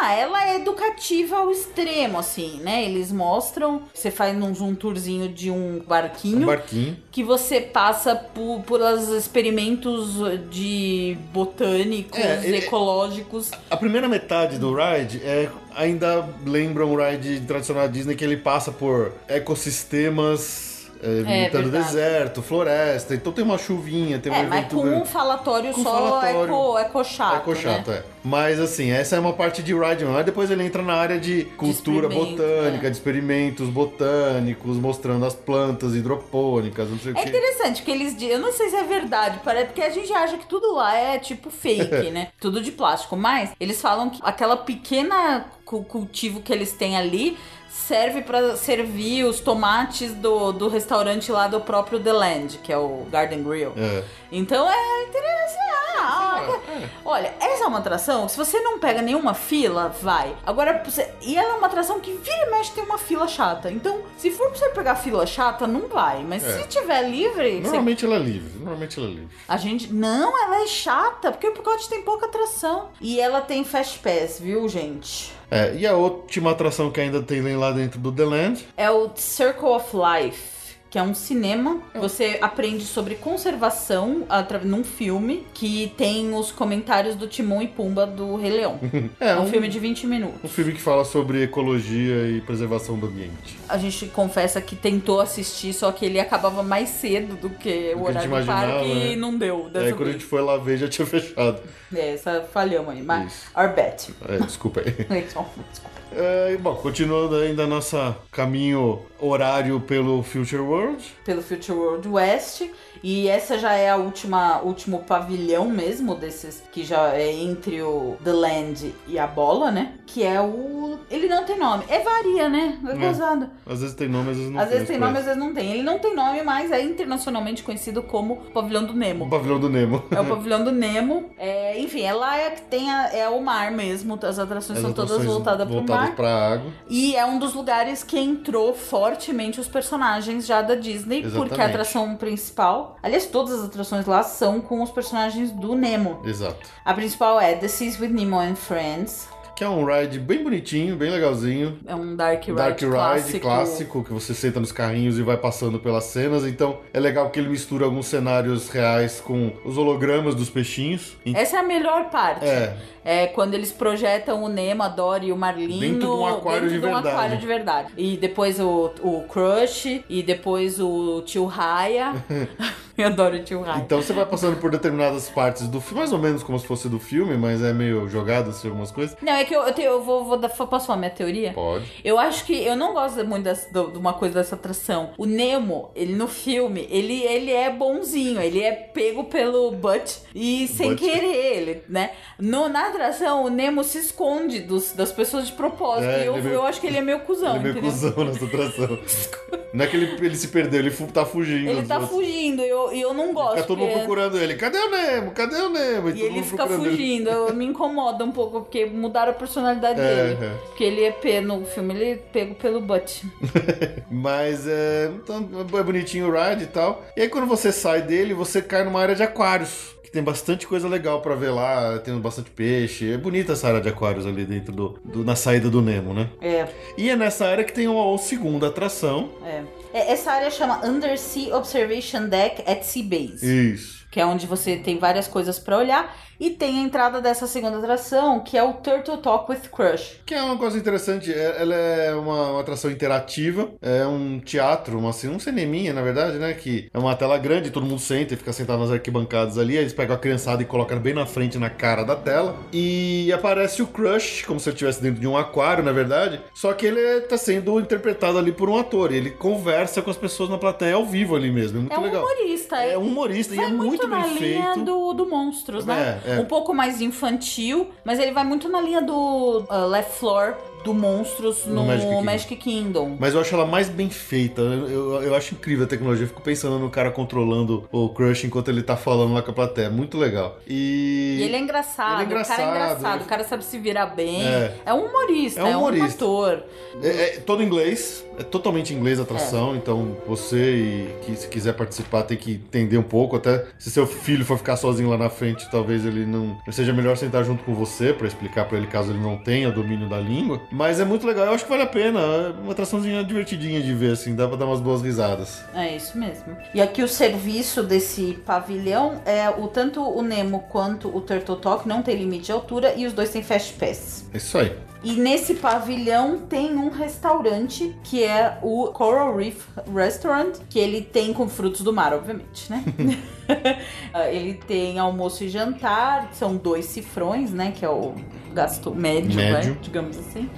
ah, 0.00 0.12
ela 0.12 0.48
é 0.50 0.56
educativa 0.56 1.36
ao 1.38 1.50
extremo, 1.50 2.18
assim, 2.18 2.60
né? 2.62 2.84
Eles 2.84 3.10
mostram, 3.10 3.82
você 3.92 4.10
faz 4.10 4.36
um, 4.36 4.52
um 4.66 4.74
tourzinho 4.74 5.28
de 5.28 5.50
um 5.50 5.76
Um 5.78 5.80
barquinho. 5.80 6.46
barquinho. 6.46 6.96
que 7.10 7.24
você 7.24 7.60
passa 7.62 8.14
por, 8.14 8.60
por 8.62 8.80
os 8.80 9.08
experimentos 9.08 10.16
de 10.50 11.16
botânicos, 11.32 12.18
É, 12.18 12.42
ele- 12.44 12.58
ecológicos. 12.58 13.50
A 13.70 13.76
primeira 13.76 14.06
metade 14.06 14.58
do 14.58 14.72
ride 14.74 15.20
é 15.24 15.48
ainda 15.74 16.28
lembra 16.44 16.84
um 16.86 16.94
ride 16.96 17.40
tradicional 17.40 17.84
da 17.86 17.92
Disney 17.92 18.14
que 18.14 18.24
ele 18.24 18.36
passa 18.36 18.70
por 18.70 19.12
ecossistemas... 19.26 20.67
É, 21.02 21.48
verdade. 21.48 21.70
deserto, 21.70 22.42
floresta, 22.42 23.14
então 23.14 23.32
tem 23.32 23.44
uma 23.44 23.56
chuvinha, 23.58 24.18
tem 24.18 24.32
um 24.32 24.34
É, 24.34 24.42
mas 24.44 24.72
com 24.72 24.80
um 24.84 25.04
falatório 25.04 25.72
Com 25.72 25.82
só 25.82 25.90
falatório. 25.92 26.44
eco, 26.54 26.78
eco 26.78 27.04
chato, 27.04 27.36
Eco 27.36 27.54
chato, 27.56 27.90
né? 27.90 27.96
é. 27.98 28.18
Mas 28.24 28.60
assim, 28.60 28.90
essa 28.90 29.16
é 29.16 29.20
uma 29.20 29.32
parte 29.32 29.62
de 29.62 29.72
ride, 29.74 30.04
mas 30.04 30.24
depois 30.24 30.50
ele 30.50 30.64
entra 30.64 30.82
na 30.82 30.94
área 30.94 31.18
de 31.18 31.44
cultura 31.56 32.08
experimento, 32.08 32.42
botânica, 32.42 32.86
é. 32.86 32.90
de 32.90 32.96
experimentos 32.96 33.68
botânicos, 33.68 34.76
mostrando 34.76 35.24
as 35.24 35.34
plantas 35.34 35.94
hidropônicas, 35.94 36.90
não 36.90 36.98
sei 36.98 37.12
o 37.12 37.18
É 37.18 37.22
que. 37.22 37.28
interessante 37.28 37.82
que 37.82 37.90
eles 37.90 38.12
dizem, 38.14 38.30
eu 38.34 38.38
não 38.40 38.52
sei 38.52 38.68
se 38.68 38.76
é 38.76 38.84
verdade, 38.84 39.40
parece 39.44 39.66
porque 39.66 39.82
a 39.82 39.90
gente 39.90 40.12
acha 40.12 40.36
que 40.36 40.46
tudo 40.46 40.74
lá 40.74 40.94
é 40.96 41.18
tipo 41.18 41.50
fake, 41.50 42.10
né? 42.10 42.28
Tudo 42.40 42.60
de 42.60 42.72
plástico, 42.72 43.16
mas 43.16 43.50
eles 43.58 43.80
falam 43.80 44.10
que 44.10 44.18
aquela 44.22 44.56
pequena 44.56 45.46
cu- 45.64 45.84
cultivo 45.84 46.40
que 46.40 46.52
eles 46.52 46.72
têm 46.72 46.96
ali 46.96 47.36
serve 47.70 48.22
pra 48.22 48.56
servir 48.56 49.24
os 49.24 49.40
tomates 49.40 50.12
do, 50.14 50.52
do 50.52 50.68
restaurante 50.68 51.30
lá 51.30 51.46
do 51.48 51.60
próprio 51.60 52.00
The 52.00 52.12
Land, 52.12 52.58
que 52.58 52.72
é 52.72 52.78
o 52.78 53.06
Garden 53.10 53.42
Grill. 53.42 53.72
É. 53.76 54.02
Então 54.32 54.68
é 54.70 55.02
interessante. 55.04 55.58
Ah, 56.00 56.58
Olha, 57.04 57.34
essa 57.40 57.64
é 57.64 57.66
uma 57.66 57.78
atração 57.78 58.28
se 58.28 58.36
você 58.36 58.60
não 58.60 58.78
pega 58.78 59.02
nenhuma 59.02 59.34
fila, 59.34 59.88
vai. 60.00 60.34
Agora, 60.46 60.80
você... 60.84 61.12
e 61.20 61.36
ela 61.36 61.54
é 61.54 61.56
uma 61.56 61.66
atração 61.66 61.98
que 62.00 62.12
vira 62.12 62.46
e 62.46 62.50
mexe 62.50 62.70
tem 62.72 62.84
uma 62.84 62.96
fila 62.98 63.26
chata. 63.26 63.70
Então, 63.70 64.02
se 64.16 64.30
for 64.30 64.48
pra 64.50 64.58
você 64.58 64.68
pegar 64.70 64.94
fila 64.96 65.26
chata, 65.26 65.66
não 65.66 65.88
vai. 65.88 66.22
Mas 66.22 66.44
É. 66.44 66.58
se 66.62 66.68
tiver 66.68 67.02
livre, 67.02 67.56
você- 67.56 67.62
Normalmente 67.62 68.04
ela 68.04 68.14
é 68.16 68.18
livre, 68.20 68.58
normalmente 68.58 68.98
ela 68.98 69.08
é 69.08 69.10
livre. 69.10 69.28
a 69.48 69.56
gente. 69.56 69.92
Não, 69.92 70.44
ela 70.44 70.62
é 70.62 70.66
chata, 70.66 71.32
porque 71.32 71.46
o 71.46 71.50
Epcot 71.50 71.88
tem 71.88 72.02
pouca 72.02 72.26
atração. 72.26 72.88
E 73.00 73.20
ela 73.20 73.40
tem 73.40 73.64
Fast 73.64 73.98
Pass, 73.98 74.38
viu, 74.38 74.68
gente? 74.68 75.32
É, 75.50 75.74
e 75.74 75.86
a 75.86 75.94
última 75.94 76.50
atração 76.50 76.90
que 76.90 77.00
ainda 77.00 77.22
tem 77.22 77.40
lá 77.56 77.70
dentro 77.70 77.98
do 77.98 78.12
The 78.12 78.24
Land 78.24 78.68
É 78.76 78.90
o 78.90 79.10
Circle 79.14 79.68
of 79.68 79.96
Life. 79.96 80.57
Que 80.90 80.98
é 80.98 81.02
um 81.02 81.12
cinema, 81.12 81.82
você 81.94 82.38
aprende 82.40 82.84
sobre 82.84 83.14
conservação 83.16 84.26
num 84.64 84.82
filme 84.82 85.46
que 85.52 85.92
tem 85.98 86.34
os 86.34 86.50
comentários 86.50 87.14
do 87.14 87.26
Timão 87.26 87.60
e 87.60 87.68
Pumba 87.68 88.06
do 88.06 88.36
Rei 88.36 88.50
Leão. 88.50 88.80
é 89.20 89.30
É 89.30 89.38
um 89.38 89.46
filme 89.46 89.68
de 89.68 89.78
20 89.78 90.06
minutos. 90.06 90.40
um 90.42 90.48
filme 90.48 90.72
que 90.72 90.80
fala 90.80 91.04
sobre 91.04 91.42
ecologia 91.42 92.28
e 92.28 92.40
preservação 92.40 92.98
do 92.98 93.06
ambiente. 93.06 93.58
A 93.68 93.76
gente 93.76 94.06
confessa 94.06 94.60
que 94.62 94.74
tentou 94.74 95.20
assistir, 95.20 95.74
só 95.74 95.92
que 95.92 96.06
ele 96.06 96.18
acabava 96.18 96.62
mais 96.62 96.88
cedo 96.88 97.36
do 97.36 97.50
que 97.50 97.92
Do 97.92 97.98
o 98.00 98.04
horário 98.04 98.30
do 98.30 98.46
parque 98.46 98.88
né? 98.88 99.12
e 99.12 99.16
não 99.16 99.36
deu 99.36 99.68
dessa 99.68 99.94
quando 99.94 100.08
a 100.08 100.12
gente 100.12 100.24
foi 100.24 100.40
lá 100.40 100.56
ver 100.56 100.78
já 100.78 100.88
tinha 100.88 101.04
fechado. 101.06 101.60
É, 101.94 102.14
essa 102.14 102.48
falhamos 102.52 102.94
aí. 102.94 103.02
Mas, 103.02 103.32
Isso. 103.32 103.50
our 103.54 103.74
bet. 103.74 104.14
É, 104.26 104.38
desculpa 104.38 104.80
aí. 104.80 104.92
Desculpa. 105.22 105.97
É, 106.10 106.56
bom, 106.56 106.74
continuando 106.76 107.36
ainda 107.36 107.66
nosso 107.66 107.96
caminho 108.32 109.00
horário 109.20 109.80
pelo 109.80 110.22
Future 110.22 110.62
World. 110.62 111.04
pelo 111.24 111.42
Future 111.42 111.76
World 111.78 112.08
West. 112.08 112.62
E 113.00 113.28
essa 113.28 113.56
já 113.58 113.74
é 113.74 113.90
a 113.90 113.96
última 113.96 114.60
último 114.60 115.04
pavilhão 115.04 115.66
mesmo 115.68 116.16
desses 116.16 116.64
que 116.72 116.82
já 116.82 117.12
é 117.14 117.30
entre 117.32 117.80
o 117.80 118.16
The 118.24 118.32
Land 118.32 118.92
e 119.06 119.16
a 119.16 119.26
bola, 119.26 119.70
né? 119.70 119.92
Que 120.04 120.24
é 120.24 120.40
o 120.40 120.98
ele 121.08 121.28
não 121.28 121.44
tem 121.44 121.56
nome. 121.56 121.84
É 121.88 122.00
varia, 122.00 122.48
né? 122.48 122.76
É 122.84 122.90
É. 122.90 122.94
gozado. 122.96 123.50
Às 123.64 123.80
vezes 123.82 123.94
tem 123.94 124.08
nome, 124.08 124.30
às 124.32 124.36
vezes 124.36 124.50
não 124.52 124.60
Às 124.60 124.68
vezes 124.70 124.88
tem 124.88 124.98
nome, 124.98 125.18
às 125.18 125.24
vezes 125.26 125.38
não 125.38 125.54
tem. 125.54 125.72
Ele 125.74 125.82
não 125.84 125.98
tem 126.00 126.12
nome, 126.14 126.42
mas 126.42 126.72
é 126.72 126.82
internacionalmente 126.82 127.62
conhecido 127.62 128.02
como 128.02 128.36
Pavilhão 128.52 128.84
do 128.84 128.92
O 128.92 128.96
Nemo. 128.96 129.30
pavilhão 129.30 129.60
do 129.60 129.68
Nemo. 129.68 130.02
É 130.10 130.20
o 130.20 130.24
pavilhão 130.26 130.64
do 130.64 130.72
Nemo. 130.72 131.30
É, 131.38 131.78
enfim, 131.78 132.02
é 132.02 132.12
lá 132.12 132.36
é 132.36 132.50
que 132.50 132.62
tem 132.62 132.90
a- 132.90 133.10
é 133.14 133.28
o 133.28 133.40
mar 133.40 133.70
mesmo. 133.70 134.18
As 134.20 134.40
atrações 134.40 134.78
As 134.78 134.84
são 134.84 134.92
todas 134.92 135.12
atrações 135.12 135.32
voltadas 135.36 135.66
pro 135.68 135.76
voltadas 135.76 135.97
mar. 136.00 136.16
pra 136.16 136.52
água. 136.52 136.70
E 136.88 137.14
é 137.16 137.24
um 137.24 137.38
dos 137.38 137.54
lugares 137.54 138.02
que 138.02 138.18
entrou 138.18 138.74
fortemente 138.74 139.60
os 139.60 139.68
personagens 139.68 140.46
já 140.46 140.62
da 140.62 140.74
Disney, 140.74 141.20
Exatamente. 141.20 141.48
porque 141.48 141.60
a 141.60 141.66
atração 141.66 142.16
principal, 142.16 142.96
aliás, 143.02 143.26
todas 143.26 143.60
as 143.60 143.66
atrações 143.66 144.06
lá 144.06 144.22
são 144.22 144.60
com 144.60 144.82
os 144.82 144.90
personagens 144.90 145.50
do 145.50 145.74
Nemo. 145.74 146.20
Exato. 146.24 146.66
A 146.84 146.94
principal 146.94 147.40
é 147.40 147.54
The 147.54 147.68
Seas 147.68 148.00
with 148.00 148.08
Nemo 148.08 148.38
and 148.38 148.56
Friends. 148.56 149.28
Que 149.58 149.64
é 149.64 149.68
um 149.68 149.84
ride 149.84 150.20
bem 150.20 150.44
bonitinho, 150.44 150.94
bem 150.94 151.10
legalzinho. 151.10 151.80
É 151.84 151.92
um 151.92 152.14
Dark 152.14 152.44
Ride, 152.44 152.52
Dark 152.56 152.78
Ride 152.80 152.92
clássico. 152.92 153.40
clássico. 153.40 154.04
que 154.04 154.12
você 154.12 154.32
senta 154.32 154.60
nos 154.60 154.70
carrinhos 154.70 155.18
e 155.18 155.22
vai 155.22 155.36
passando 155.36 155.80
pelas 155.80 156.04
cenas. 156.04 156.46
Então 156.46 156.78
é 156.94 157.00
legal 157.00 157.28
que 157.30 157.40
ele 157.40 157.48
mistura 157.48 157.84
alguns 157.84 158.06
cenários 158.06 158.68
reais 158.68 159.20
com 159.20 159.50
os 159.64 159.76
hologramas 159.76 160.36
dos 160.36 160.48
peixinhos. 160.48 161.16
Essa 161.34 161.56
é 161.56 161.58
a 161.58 161.64
melhor 161.64 162.08
parte. 162.08 162.44
É, 162.44 162.76
É 163.04 163.26
quando 163.26 163.54
eles 163.54 163.72
projetam 163.72 164.44
o 164.44 164.48
Nemo, 164.48 164.84
a 164.84 164.88
Dory 164.88 165.26
e 165.26 165.32
o 165.32 165.36
Marlino 165.36 165.80
Dentro 165.80 165.98
de 165.98 166.06
um 166.06 166.24
aquário 166.24 166.60
dentro 166.60 166.74
de 166.76 166.80
de 166.80 166.86
um 166.86 166.92
verdade. 166.92 167.08
aquário 167.08 167.38
de 167.38 167.46
verdade. 167.46 167.92
E 167.96 168.16
depois 168.16 168.60
o, 168.60 168.92
o 169.02 169.22
Crush, 169.22 170.04
e 170.08 170.22
depois 170.22 170.78
o 170.78 171.20
Tio 171.22 171.46
Raya. 171.46 172.12
Eu 172.98 173.06
adoro 173.06 173.36
o 173.36 173.42
Tio 173.44 173.64
então 173.84 174.02
você 174.02 174.12
vai 174.12 174.26
passando 174.26 174.56
por 174.56 174.70
determinadas 174.72 175.28
partes 175.28 175.68
do 175.68 175.80
filme, 175.80 176.00
mais 176.00 176.12
ou 176.12 176.18
menos 176.18 176.42
como 176.42 176.58
se 176.58 176.66
fosse 176.66 176.88
do 176.88 176.98
filme, 176.98 177.36
mas 177.38 177.62
é 177.62 177.72
meio 177.72 178.08
jogado 178.08 178.50
assim 178.50 178.66
algumas 178.68 178.90
coisas. 178.90 179.16
Não, 179.22 179.32
é 179.32 179.44
que 179.44 179.54
eu, 179.54 179.62
eu, 179.62 179.72
tenho- 179.72 179.90
eu 179.92 180.02
vou, 180.02 180.24
vou 180.24 180.36
dar, 180.36 180.48
posso 180.48 180.86
falar 180.86 180.98
minha 180.98 181.10
teoria? 181.10 181.52
Pode. 181.52 181.84
Eu 182.04 182.18
acho 182.18 182.44
que 182.44 182.52
eu 182.64 182.74
não 182.76 182.92
gosto 182.92 183.24
muito 183.24 183.44
dessa- 183.44 183.68
de 183.70 183.96
uma 183.98 184.12
coisa 184.14 184.34
dessa 184.34 184.56
atração. 184.56 185.10
O 185.16 185.24
Nemo, 185.26 185.90
ele 185.94 186.14
no 186.14 186.26
filme, 186.26 186.86
ele, 186.90 187.22
ele 187.22 187.52
é 187.52 187.70
bonzinho, 187.70 188.40
ele 188.40 188.60
é 188.60 188.72
pego 188.72 189.24
pelo 189.24 189.70
Butch 189.70 190.16
e 190.34 190.66
sem 190.66 190.90
Butch. 190.90 191.00
querer 191.00 191.36
ele, 191.56 191.82
né? 191.88 192.10
No, 192.38 192.68
na 192.68 192.88
atração, 192.88 193.44
o 193.44 193.48
Nemo 193.48 193.84
se 193.84 193.98
esconde 193.98 194.60
dos, 194.60 194.92
das 194.92 195.12
pessoas 195.12 195.46
de 195.46 195.52
propósito. 195.52 196.08
É, 196.10 196.24
e 196.24 196.26
eu, 196.26 196.36
é 196.36 196.40
meio- 196.40 196.54
eu 196.54 196.62
acho 196.66 196.80
que 196.80 196.86
ele 196.88 196.96
é 196.98 197.02
meio 197.02 197.20
cuzão, 197.20 197.50
ele 197.56 197.58
é 197.58 197.62
meio 197.72 197.78
entendeu? 197.78 197.90
cuzão 197.92 198.24
nessa 198.24 198.44
atração. 198.44 198.98
Não 199.72 199.84
é 199.84 199.86
que 199.88 199.96
ele, 199.96 200.24
ele 200.24 200.34
se 200.36 200.48
perdeu, 200.48 200.80
ele 200.80 200.90
tá 201.12 201.26
fugindo. 201.26 201.68
Ele 201.68 201.82
tá 201.86 201.96
outros. 201.98 202.10
fugindo. 202.16 202.62
Eu, 202.62 202.87
eu, 202.90 202.96
e 202.96 203.00
eu 203.00 203.14
não 203.14 203.32
gosto. 203.32 203.54
Fica 203.56 203.66
todo 203.66 203.78
mundo 203.78 203.88
porque- 203.88 203.98
procurando 204.06 204.38
ele. 204.38 204.54
Cadê 204.56 204.78
o 204.78 204.90
Nemo? 204.90 205.30
Cadê 205.32 205.56
o 205.56 205.68
Nemo? 205.68 206.08
E 206.10 206.12
todo 206.14 206.24
ele 206.24 206.42
fica 206.42 206.64
ele. 206.64 206.74
fugindo, 206.74 207.28
eu, 207.30 207.54
me 207.54 207.64
incomoda 207.66 208.24
um 208.24 208.32
pouco, 208.32 208.60
porque 208.62 208.86
mudaram 208.86 209.30
a 209.32 209.34
personalidade 209.34 210.00
É, 210.00 210.14
dele. 210.34 210.38
é. 210.44 210.54
Porque 210.66 210.84
ele 210.84 211.04
é 211.04 211.10
pe- 211.10 211.40
no 211.40 211.64
filme, 211.64 211.94
ele 211.94 212.10
é 212.12 212.16
pego 212.16 212.54
pelo 212.54 212.80
Butch. 212.80 213.22
Mas 214.10 214.66
é, 214.66 215.10
então, 215.14 215.48
é 215.78 215.82
bonitinho 215.82 216.28
o 216.28 216.32
ride 216.32 216.64
e 216.64 216.66
tal. 216.68 217.02
E 217.16 217.22
aí 217.22 217.28
quando 217.28 217.46
você 217.46 217.70
sai 217.72 218.02
dele, 218.02 218.34
você 218.34 218.60
cai 218.62 218.84
numa 218.84 219.00
área 219.00 219.14
de 219.14 219.22
aquários. 219.22 219.96
Que 220.02 220.12
tem 220.12 220.22
bastante 220.22 220.66
coisa 220.66 220.88
legal 220.88 221.20
pra 221.20 221.34
ver 221.34 221.50
lá, 221.50 221.98
tem 221.98 222.18
bastante 222.18 222.48
peixe. 222.48 223.12
É 223.12 223.18
bonita 223.18 223.52
essa 223.52 223.68
área 223.68 223.78
de 223.82 223.90
aquários 223.90 224.24
ali 224.24 224.46
dentro 224.46 224.72
do, 224.72 224.98
do- 225.04 225.22
na 225.22 225.36
saída 225.36 225.68
do 225.68 225.82
Nemo, 225.82 226.14
né? 226.14 226.30
É, 226.40 226.66
E 226.96 227.10
é 227.10 227.14
nessa 227.16 227.44
área 227.44 227.62
que 227.62 227.74
tem 227.74 227.86
uma, 227.88 228.16
segunda 228.16 228.68
atração. 228.68 229.28
é. 229.44 229.60
É, 229.98 230.12
Essa 230.12 230.32
área 230.32 230.50
chama 230.50 230.86
Undersea 230.86 231.56
Observation 231.56 232.28
Deck 232.28 232.62
at 232.70 232.82
Sea 232.84 233.02
Base. 233.02 233.44
Isso. 233.74 233.97
Que 234.10 234.20
é 234.20 234.26
onde 234.26 234.46
você 234.46 234.76
tem 234.76 234.98
várias 234.98 235.28
coisas 235.28 235.58
pra 235.58 235.76
olhar. 235.78 236.16
E 236.40 236.50
tem 236.50 236.78
a 236.78 236.82
entrada 236.82 237.20
dessa 237.20 237.48
segunda 237.48 237.78
atração, 237.78 238.38
que 238.40 238.56
é 238.56 238.62
o 238.62 238.74
Turtle 238.74 239.16
Talk 239.18 239.50
with 239.50 239.62
Crush. 239.72 240.20
Que 240.24 240.34
é 240.34 240.42
uma 240.42 240.56
coisa 240.56 240.78
interessante, 240.78 241.32
é- 241.32 241.56
ela 241.60 241.74
é 241.74 242.14
uma, 242.14 242.60
atração 242.60 242.90
interativa, 242.92 243.70
é 243.82 244.06
um 244.06 244.38
teatro, 244.38 244.98
uma, 244.98 245.10
assim, 245.10 245.28
um 245.28 245.38
cineminha, 245.40 245.92
na 245.92 246.00
verdade, 246.00 246.38
né? 246.38 246.54
Que 246.54 246.88
é 246.94 246.98
uma 246.98 247.16
tela 247.16 247.36
grande, 247.38 247.70
todo 247.72 247.84
mundo 247.84 247.98
senta 248.00 248.34
e 248.34 248.36
fica 248.36 248.52
sentado 248.52 248.78
nas 248.78 248.90
arquibancadas 248.92 249.58
ali, 249.58 249.74
aí 249.76 249.82
eles 249.82 249.92
pegam 249.92 250.14
a 250.14 250.18
criançada 250.18 250.62
e 250.62 250.64
colocam 250.64 250.98
bem 251.00 251.12
na 251.12 251.26
frente, 251.26 251.58
na 251.58 251.68
cara 251.70 252.04
da 252.04 252.14
tela, 252.14 252.56
e 252.72 253.32
aparece 253.32 253.82
o 253.82 253.86
Crush, 253.88 254.44
como 254.46 254.60
se 254.60 254.68
ele 254.68 254.74
estivesse 254.74 255.02
dentro 255.02 255.20
de 255.20 255.26
um 255.26 255.36
aquário, 255.36 255.82
na 255.82 255.92
verdade, 255.92 256.40
só 256.54 256.72
que 256.72 256.86
ele 256.86 257.00
está 257.00 257.36
sendo 257.36 257.80
interpretado 257.80 258.38
ali 258.38 258.52
por 258.52 258.70
um 258.70 258.78
ator, 258.78 259.12
e 259.12 259.16
ele 259.16 259.30
conversa 259.32 260.00
com 260.02 260.10
as 260.10 260.16
pessoas 260.16 260.48
na 260.48 260.56
plateia 260.56 260.94
ao 260.94 261.04
vivo 261.04 261.34
ali 261.34 261.50
mesmo, 261.50 261.78
é 261.78 261.80
muito 261.80 261.92
É 261.94 261.98
um 261.98 262.02
legal. 262.02 262.22
humorista. 262.24 262.76
É 262.76 262.96
um 262.96 263.02
humorista 263.02 263.54
e 263.56 263.58
é 263.58 263.66
muito, 263.68 263.97
na 264.06 264.20
bem 264.20 264.34
linha 264.34 264.74
feito. 264.74 264.84
do, 264.84 265.12
do 265.14 265.26
Monstros, 265.26 265.84
né? 265.84 266.20
É, 266.24 266.36
é. 266.36 266.40
Um 266.40 266.44
pouco 266.44 266.74
mais 266.74 267.00
infantil, 267.00 267.90
mas 268.04 268.18
ele 268.18 268.32
vai 268.32 268.44
muito 268.44 268.68
na 268.68 268.80
linha 268.80 269.02
do 269.02 269.64
uh, 269.68 269.86
Left 269.88 270.12
Floor 270.12 270.54
do 270.84 270.94
Monstros 270.94 271.66
No 271.66 271.74
no, 271.74 271.86
Magic 271.86 272.24
Magic, 272.24 272.56
Kingdom. 272.56 272.78
Kingdom. 272.78 273.16
Mas 273.18 273.34
eu 273.34 273.40
acho 273.40 273.54
ela 273.54 273.66
mais 273.66 273.88
bem 273.88 274.10
feita. 274.10 274.60
Eu, 274.62 275.22
eu, 275.22 275.34
acho 275.34 275.54
incrível 275.54 275.84
a 275.84 275.88
tecnologia. 275.88 276.24
Eu 276.24 276.28
fico 276.28 276.42
pensando 276.42 276.78
no 276.78 276.90
cara 276.90 277.10
controlando 277.10 277.88
o 277.90 278.08
Crush 278.10 278.44
enquanto 278.44 278.68
ele 278.68 278.82
tá 278.82 278.96
falando 278.96 279.34
lá 279.34 279.42
com 279.42 279.50
a 279.50 279.54
plateia. 279.54 279.86
É 279.86 279.90
Muito 279.90 280.18
legal. 280.18 280.58
E. 280.66 281.38
E 281.38 281.42
ele 281.42 281.56
é 281.56 281.58
engraçado, 281.58 282.22
Ele 282.22 282.34
é 282.34 282.36
o 282.40 282.44
cara 282.44 282.62
é 282.62 282.66
engraçado, 282.66 282.70
engraçado, 282.70 283.14
ele- 283.16 283.24
o 283.24 283.26
cara 283.26 283.44
sabe 283.44 283.64
se 283.64 283.78
virar 283.78 284.06
bem. 284.06 284.46
É. 284.46 284.74
É, 284.86 284.94
um 284.94 285.06
humorista, 285.06 285.60
É 285.60 285.64
um 285.64 285.68
é 285.68 285.76
um, 285.76 285.80
humorista. 285.80 286.24
ator. 286.24 286.62
É, 287.02 287.08
é 287.08 287.26
todo 287.40 287.62
inglês. 287.62 288.24
É 288.38 288.42
totalmente 288.42 288.94
inglês 288.94 289.18
a 289.18 289.22
atração. 289.22 289.76
Então 289.76 290.16
você 290.26 291.08
que 291.22 291.34
se 291.36 291.48
quiser 291.48 291.74
participar 291.74 292.22
tem 292.22 292.36
que 292.36 292.52
entender 292.52 292.98
um 292.98 293.02
pouco. 293.02 293.36
Até 293.36 293.66
se 293.78 293.90
seu 293.90 294.06
filho 294.06 294.44
for 294.44 294.56
ficar 294.58 294.76
sozinho 294.76 295.10
lá 295.10 295.18
na 295.18 295.28
frente, 295.30 295.68
talvez 295.70 296.04
ele 296.04 296.24
não. 296.24 296.56
Seja 296.70 296.92
melhor 296.92 297.16
sentar 297.16 297.44
junto 297.44 297.64
com 297.64 297.74
você 297.74 298.12
pra 298.12 298.26
explicar 298.26 298.66
pra 298.66 298.78
ele 298.78 298.86
caso 298.86 299.10
ele 299.10 299.20
não 299.20 299.36
tenha 299.36 299.70
domínio 299.70 300.08
da 300.08 300.18
língua. 300.18 300.60
Mas 300.78 301.00
é 301.00 301.04
muito 301.04 301.26
legal. 301.26 301.46
Eu 301.46 301.54
acho 301.54 301.64
que 301.64 301.70
vale 301.70 301.82
a 301.82 301.88
pena. 301.88 302.20
É 302.20 302.50
uma 302.62 302.70
atraçãozinha 302.70 303.24
divertidinha 303.24 303.82
de 303.82 303.92
ver, 303.92 304.12
assim. 304.12 304.36
Dá 304.36 304.46
pra 304.46 304.56
dar 304.56 304.64
umas 304.64 304.80
boas 304.80 305.02
risadas. 305.02 305.64
É 305.74 305.96
isso 305.96 306.16
mesmo. 306.16 306.56
E 306.72 306.80
aqui 306.80 307.02
o 307.02 307.08
serviço 307.08 307.82
desse 307.82 308.38
pavilhão 308.46 309.20
é 309.26 309.50
o 309.50 309.66
tanto 309.66 310.00
o 310.00 310.22
Nemo 310.22 310.60
quanto 310.68 311.08
o 311.08 311.20
Turtle 311.20 311.56
Talk 311.56 311.88
não 311.88 312.00
tem 312.00 312.14
limite 312.14 312.46
de 312.46 312.52
altura 312.52 312.94
e 312.96 313.06
os 313.06 313.12
dois 313.12 313.30
têm 313.30 313.42
Fast 313.42 313.72
Pass. 313.72 314.26
É 314.32 314.36
isso 314.36 314.56
aí. 314.56 314.72
E 315.02 315.14
nesse 315.14 315.54
pavilhão 315.54 316.38
tem 316.38 316.76
um 316.76 316.90
restaurante 316.90 317.96
que 318.04 318.22
é 318.22 318.58
o 318.62 318.86
Coral 318.88 319.36
Reef 319.36 319.66
Restaurant, 319.92 320.58
que 320.70 320.78
ele 320.78 321.02
tem 321.02 321.32
com 321.32 321.48
frutos 321.48 321.80
do 321.82 321.92
mar, 321.92 322.12
obviamente, 322.12 322.70
né? 322.70 322.84
Ah, 324.12 324.28
ele 324.28 324.54
tem 324.54 324.98
almoço 324.98 325.44
e 325.44 325.48
jantar, 325.48 326.30
são 326.32 326.56
dois 326.56 326.86
cifrões, 326.86 327.52
né? 327.52 327.72
Que 327.72 327.84
é 327.84 327.88
o 327.88 328.14
gasto 328.52 328.94
médio, 328.94 329.34
Médio. 329.34 329.72
Vai, 329.72 329.78
digamos 329.80 330.18
assim. 330.18 330.48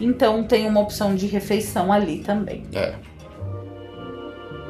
Então 0.00 0.42
tem 0.44 0.66
uma 0.66 0.80
opção 0.80 1.14
de 1.14 1.26
refeição 1.26 1.92
ali 1.92 2.20
também. 2.20 2.64
É. 2.72 2.94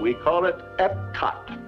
We 0.00 0.14
call 0.14 0.46
it 0.46 0.58
EPCOT 0.78 1.58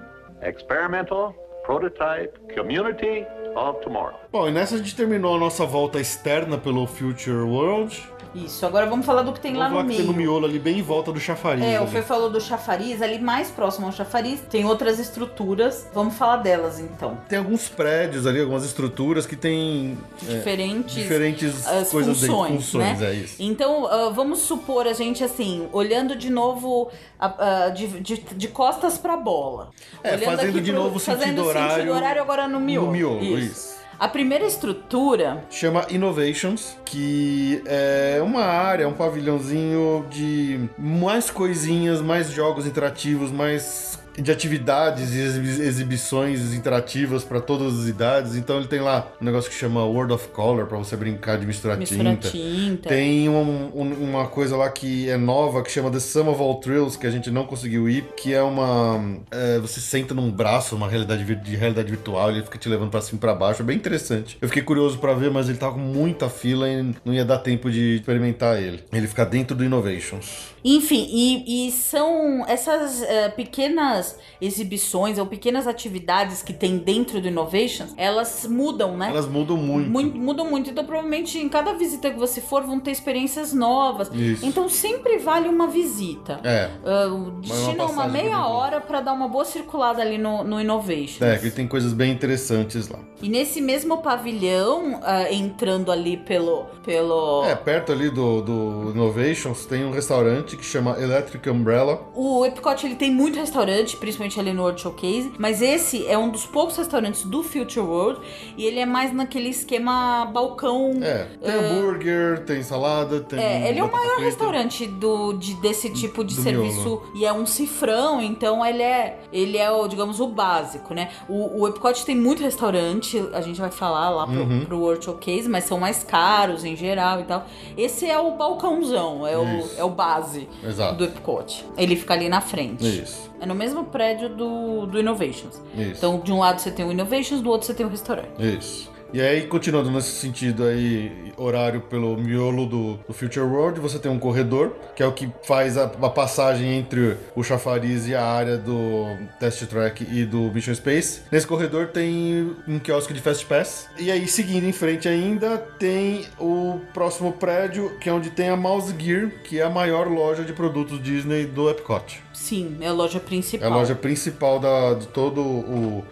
Experimental 0.41 1.33
Prototype 1.65 2.37
Community 2.53 3.25
of 3.55 3.79
Tomorrow. 3.81 4.19
Bom, 4.31 4.49
e 4.49 4.51
nessa 4.51 4.75
a 4.75 4.77
gente 4.79 4.95
terminou 4.95 5.35
a 5.35 5.39
nossa 5.39 5.65
volta 5.65 5.99
externa 5.99 6.57
pelo 6.57 6.85
Future 6.85 7.43
World. 7.43 8.03
Isso, 8.35 8.65
agora 8.65 8.85
vamos 8.87 9.05
falar 9.05 9.21
do 9.21 9.31
que 9.31 9.39
tem 9.39 9.53
lá 9.55 9.69
Vamos 9.69 9.71
no 9.71 9.77
lá 9.77 9.83
que 9.83 9.89
tem 9.89 9.99
meio. 9.99 10.11
no 10.11 10.17
miolo 10.17 10.45
ali, 10.45 10.57
bem 10.57 10.79
em 10.79 10.81
volta 10.81 11.11
do 11.11 11.19
chafariz. 11.19 11.63
É, 11.63 11.79
o 11.79 11.83
ali. 11.83 11.91
Fê 11.91 12.01
falou 12.01 12.29
do 12.29 12.41
chafariz, 12.41 13.01
ali 13.01 13.19
mais 13.19 13.49
próximo 13.51 13.85
ao 13.85 13.91
chafariz 13.91 14.39
tem 14.49 14.65
outras 14.65 14.97
estruturas. 14.99 15.87
Vamos 15.93 16.15
falar 16.15 16.37
delas 16.37 16.79
então. 16.79 17.17
Tem 17.29 17.37
alguns 17.37 17.69
prédios 17.69 18.25
ali, 18.25 18.39
algumas 18.39 18.65
estruturas 18.65 19.25
que 19.25 19.35
tem 19.35 19.97
é, 20.27 20.35
Diferentes, 20.37 20.95
diferentes 20.95 21.67
as 21.67 21.89
coisas 21.89 22.19
funções, 22.19 22.55
funções, 22.55 22.99
né? 22.99 23.11
é 23.11 23.13
isso. 23.13 23.35
Então, 23.39 23.85
ah, 23.87 24.09
vamos 24.09 24.39
supor 24.39 24.87
a 24.87 24.93
gente 24.93 25.23
assim, 25.23 25.67
olhando 25.71 26.15
de 26.15 26.29
novo 26.29 26.89
a- 27.19 27.65
a- 27.65 27.69
de, 27.69 27.87
de, 28.01 28.17
de 28.17 28.47
costas 28.47 28.97
pra 28.97 29.15
bola. 29.15 29.69
É, 30.03 30.11
Olhando 30.15 30.23
fazendo 30.25 30.49
aqui 30.49 30.61
de 30.61 30.71
pro- 30.71 30.81
novo 30.81 30.95
o 30.97 30.99
fazendo 30.99 31.21
sentido 31.25 31.45
horário 31.45 31.75
sentido 31.75 31.93
horário 31.95 32.21
agora 32.21 32.47
no 32.47 32.59
miolo. 32.59 32.87
No 32.87 32.91
miolo, 32.93 33.23
isso. 33.23 33.82
A 34.03 34.07
primeira 34.09 34.45
estrutura 34.45 35.45
Chama 35.49 35.87
Innovations, 35.89 36.75
que 36.83 37.63
é 37.65 38.21
uma 38.21 38.43
área, 38.43 38.85
um 38.85 38.91
pavilhãozinho 38.91 40.05
de 40.09 40.59
mais 40.77 41.31
coisinhas, 41.31 42.01
mais 42.01 42.29
jogos 42.29 42.67
interativos, 42.67 43.31
mais 43.31 43.97
de 44.17 44.31
atividades 44.31 45.13
e 45.13 45.19
exibi- 45.19 45.61
exibições 45.61 46.53
interativas 46.53 47.23
para 47.23 47.39
todas 47.41 47.79
as 47.79 47.87
idades. 47.87 48.35
Então 48.35 48.57
ele 48.57 48.67
tem 48.67 48.79
lá 48.79 49.11
um 49.21 49.25
negócio 49.25 49.49
que 49.49 49.55
chama 49.57 49.83
World 49.85 50.13
of 50.13 50.27
Color 50.29 50.67
para 50.67 50.77
você 50.77 50.95
brincar 50.95 51.37
de 51.37 51.45
misturar 51.45 51.77
mistura 51.77 52.09
tinta. 52.11 52.29
tinta. 52.29 52.89
Tem 52.89 53.27
um- 53.29 53.71
um- 53.73 53.93
uma 54.09 54.27
coisa 54.27 54.55
lá 54.55 54.69
que 54.69 55.09
é 55.09 55.17
nova, 55.17 55.61
que 55.63 55.71
chama 55.71 55.89
The 55.89 55.99
Sum 55.99 56.29
of 56.29 56.41
All 56.41 56.55
Thrills, 56.59 56.97
que 56.97 57.07
a 57.07 57.11
gente 57.11 57.31
não 57.31 57.45
conseguiu 57.45 57.89
ir, 57.89 58.05
que 58.15 58.33
é 58.33 58.41
uma... 58.41 59.17
é, 59.31 59.59
você 59.59 59.79
senta 59.79 60.13
num 60.13 60.31
braço, 60.31 60.75
uma 60.75 60.87
realidade 60.87 61.23
de 61.23 61.55
realidade 61.55 61.89
virtual, 61.89 62.29
ele 62.31 62.43
fica 62.43 62.57
te 62.57 62.69
levando 62.69 62.89
pra 62.91 63.01
cima 63.01 63.17
e 63.17 63.19
pra 63.19 63.33
baixo, 63.33 63.61
é 63.61 63.65
bem 63.65 63.75
interessante. 63.77 64.37
Eu 64.41 64.47
fiquei 64.47 64.63
curioso 64.63 64.97
pra 64.99 65.13
ver, 65.13 65.31
mas 65.31 65.49
ele 65.49 65.57
tava 65.57 65.73
com 65.73 65.79
muita 65.79 66.29
fila 66.29 66.69
e 66.69 66.93
não 67.03 67.13
ia 67.13 67.25
dar 67.25 67.39
tempo 67.39 67.69
de 67.71 67.95
experimentar 67.95 68.61
ele. 68.61 68.83
Ele 68.91 69.07
fica 69.07 69.25
dentro 69.25 69.55
do 69.55 69.63
Innovations. 69.65 70.52
Enfim, 70.63 71.07
e, 71.09 71.67
e 71.67 71.71
são 71.71 72.45
essas 72.47 73.01
eh, 73.03 73.29
pequenas 73.29 74.17
exibições 74.39 75.17
ou 75.17 75.25
pequenas 75.25 75.67
atividades 75.67 76.41
que 76.41 76.53
tem 76.53 76.77
dentro 76.77 77.19
do 77.21 77.27
Innovations, 77.27 77.93
elas 77.97 78.45
mudam, 78.49 78.95
né? 78.97 79.09
Elas 79.09 79.27
mudam 79.27 79.57
muito. 79.57 79.89
Mui- 79.89 80.05
mudam 80.13 80.49
muito. 80.49 80.69
Então, 80.69 80.85
provavelmente, 80.85 81.37
em 81.37 81.49
cada 81.49 81.73
visita 81.73 82.09
que 82.11 82.17
você 82.17 82.39
for, 82.41 82.63
vão 82.63 82.79
ter 82.79 82.91
experiências 82.91 83.53
novas. 83.53 84.09
Isso. 84.13 84.45
Então, 84.45 84.69
sempre 84.69 85.17
vale 85.17 85.49
uma 85.49 85.67
visita. 85.67 86.39
É. 86.43 86.69
Uh, 86.83 87.31
destina 87.41 87.85
uma, 87.85 87.87
passagem 87.87 88.11
meia 88.11 88.37
por 88.37 88.51
hora 88.51 88.81
pra 88.81 89.01
dar 89.01 89.13
uma 89.13 89.27
boa 89.27 89.45
circulada 89.45 90.01
ali 90.01 90.17
no, 90.17 90.43
no 90.43 90.61
Innovations. 90.61 91.21
É, 91.21 91.37
que 91.37 91.49
tem 91.51 91.67
coisas 91.67 91.93
bem 91.93 92.11
interessantes 92.11 92.87
lá. 92.87 92.99
E 93.21 93.29
nesse 93.29 93.61
mesmo 93.61 93.97
pavilhão, 93.99 94.99
ah, 95.03 95.31
entrando 95.31 95.91
ali 95.91 96.17
pelo. 96.17 96.65
pelo 96.83 97.43
É, 97.45 97.55
perto 97.55 97.91
ali 97.91 98.09
do, 98.09 98.41
do 98.41 98.91
Innovations 98.93 99.65
tem 99.65 99.85
um 99.85 99.91
restaurante 99.91 100.52
que 100.57 100.63
chama 100.65 100.97
Electric 100.99 101.49
Umbrella. 101.49 102.01
O 102.15 102.45
Epcot 102.45 102.85
ele 102.85 102.95
tem 102.95 103.11
muito 103.11 103.37
restaurante, 103.39 103.97
principalmente 103.97 104.39
ali 104.39 104.53
no 104.53 104.61
World 104.63 104.81
Showcase, 104.81 105.31
mas 105.37 105.61
esse 105.61 106.05
é 106.07 106.17
um 106.17 106.29
dos 106.29 106.45
poucos 106.45 106.77
restaurantes 106.77 107.23
do 107.23 107.43
Future 107.43 107.79
World 107.85 108.19
e 108.57 108.65
ele 108.65 108.79
é 108.79 108.85
mais 108.85 109.13
naquele 109.13 109.49
esquema 109.49 110.25
balcão. 110.25 110.91
É, 111.01 111.27
tem 111.41 111.53
hambúrguer, 111.53 112.39
tem 112.45 112.61
salada, 112.63 113.19
tem. 113.21 113.39
É, 113.39 113.69
ele 113.69 113.79
é 113.79 113.83
o 113.83 113.91
maior 113.91 114.05
frita. 114.15 114.21
restaurante 114.25 114.85
do, 114.87 115.33
de, 115.33 115.53
desse 115.55 115.89
tipo 115.89 116.23
de 116.23 116.35
Do 116.35 116.41
serviço 116.41 116.79
miolo. 116.83 117.11
e 117.15 117.25
é 117.25 117.33
um 117.33 117.45
cifrão, 117.45 118.21
então 118.21 118.65
ele 118.65 118.81
é, 118.83 119.19
ele 119.31 119.57
é 119.57 119.71
o, 119.71 119.87
digamos, 119.87 120.19
o 120.19 120.27
básico, 120.27 120.93
né? 120.93 121.09
O, 121.27 121.61
o 121.61 121.67
Epcot 121.67 122.05
tem 122.05 122.15
muito 122.15 122.41
restaurante, 122.43 123.23
a 123.33 123.41
gente 123.41 123.59
vai 123.59 123.71
falar 123.71 124.09
lá 124.09 124.25
pro, 124.27 124.43
Uhum. 124.43 124.65
pro 124.65 124.79
World 124.79 125.05
Showcase, 125.05 125.47
mas 125.47 125.63
são 125.63 125.79
mais 125.79 126.03
caros 126.03 126.63
em 126.65 126.75
geral 126.75 127.21
e 127.21 127.23
tal. 127.23 127.45
Esse 127.77 128.09
é 128.09 128.17
o 128.19 128.31
balcãozão, 128.31 129.25
é, 129.25 129.37
o, 129.37 129.69
é 129.77 129.83
o 129.83 129.89
base 129.89 130.42
Exato. 130.63 130.95
do 130.95 131.03
Epcot. 131.05 131.65
Ele 131.77 131.95
fica 131.95 132.13
ali 132.13 132.29
na 132.29 132.41
frente. 132.41 132.83
Isso. 133.01 133.31
É 133.39 133.45
no 133.45 133.55
mesmo 133.55 133.85
prédio 133.85 134.29
do, 134.29 134.85
do 134.85 134.99
Innovations. 134.99 135.61
Isso. 135.75 135.97
Então, 135.97 136.19
de 136.19 136.31
um 136.31 136.39
lado 136.39 136.59
você 136.59 136.71
tem 136.71 136.85
o 136.85 136.91
Innovations, 136.91 137.41
do 137.41 137.49
outro 137.49 137.67
você 137.67 137.73
tem 137.73 137.85
o 137.85 137.89
restaurante. 137.89 138.31
Isso. 138.39 138.92
E 139.13 139.21
aí, 139.21 139.43
continuando 139.45 139.91
nesse 139.91 140.09
sentido 140.09 140.63
aí, 140.63 141.31
horário 141.37 141.81
pelo 141.81 142.17
miolo 142.17 142.65
do, 142.65 142.93
do 143.07 143.13
Future 143.13 143.45
World, 143.45 143.79
você 143.79 143.99
tem 143.99 144.11
um 144.11 144.17
corredor, 144.17 144.71
que 144.95 145.03
é 145.03 145.05
o 145.05 145.11
que 145.11 145.29
faz 145.43 145.77
a, 145.77 145.83
a 145.83 146.09
passagem 146.09 146.79
entre 146.79 147.15
o 147.35 147.43
chafariz 147.43 148.07
e 148.07 148.15
a 148.15 148.25
área 148.25 148.57
do 148.57 149.05
Test 149.39 149.67
Track 149.67 150.03
e 150.11 150.25
do 150.25 150.51
Mission 150.51 150.73
Space. 150.73 151.21
Nesse 151.31 151.45
corredor 151.45 151.89
tem 151.89 152.55
um 152.67 152.79
quiosque 152.79 153.13
de 153.13 153.21
Fast 153.21 153.45
Pass. 153.45 153.87
E 153.99 154.09
aí, 154.11 154.27
seguindo 154.27 154.65
em 154.65 154.71
frente 154.71 155.07
ainda, 155.07 155.57
tem 155.59 156.25
o 156.39 156.79
próximo 156.91 157.33
prédio, 157.33 157.91
que 157.99 158.09
é 158.09 158.11
onde 158.13 158.31
tem 158.31 158.49
a 158.49 158.57
Mouse 158.57 158.95
Gear, 158.97 159.29
que 159.43 159.59
é 159.59 159.63
a 159.63 159.69
maior 159.69 160.07
loja 160.07 160.43
de 160.43 160.53
produtos 160.53 160.99
Disney 160.99 161.45
do 161.45 161.69
Epcot. 161.69 162.19
Sim, 162.33 162.77
é 162.81 162.87
a 162.87 162.91
loja 162.91 163.17
É 163.19 163.21
principal. 163.21 163.71
a 163.71 163.75
loja 163.75 163.93
principal 163.93 164.59
da, 164.59 164.95
de 164.95 165.05
todo 165.09 165.39
o, 165.39 166.03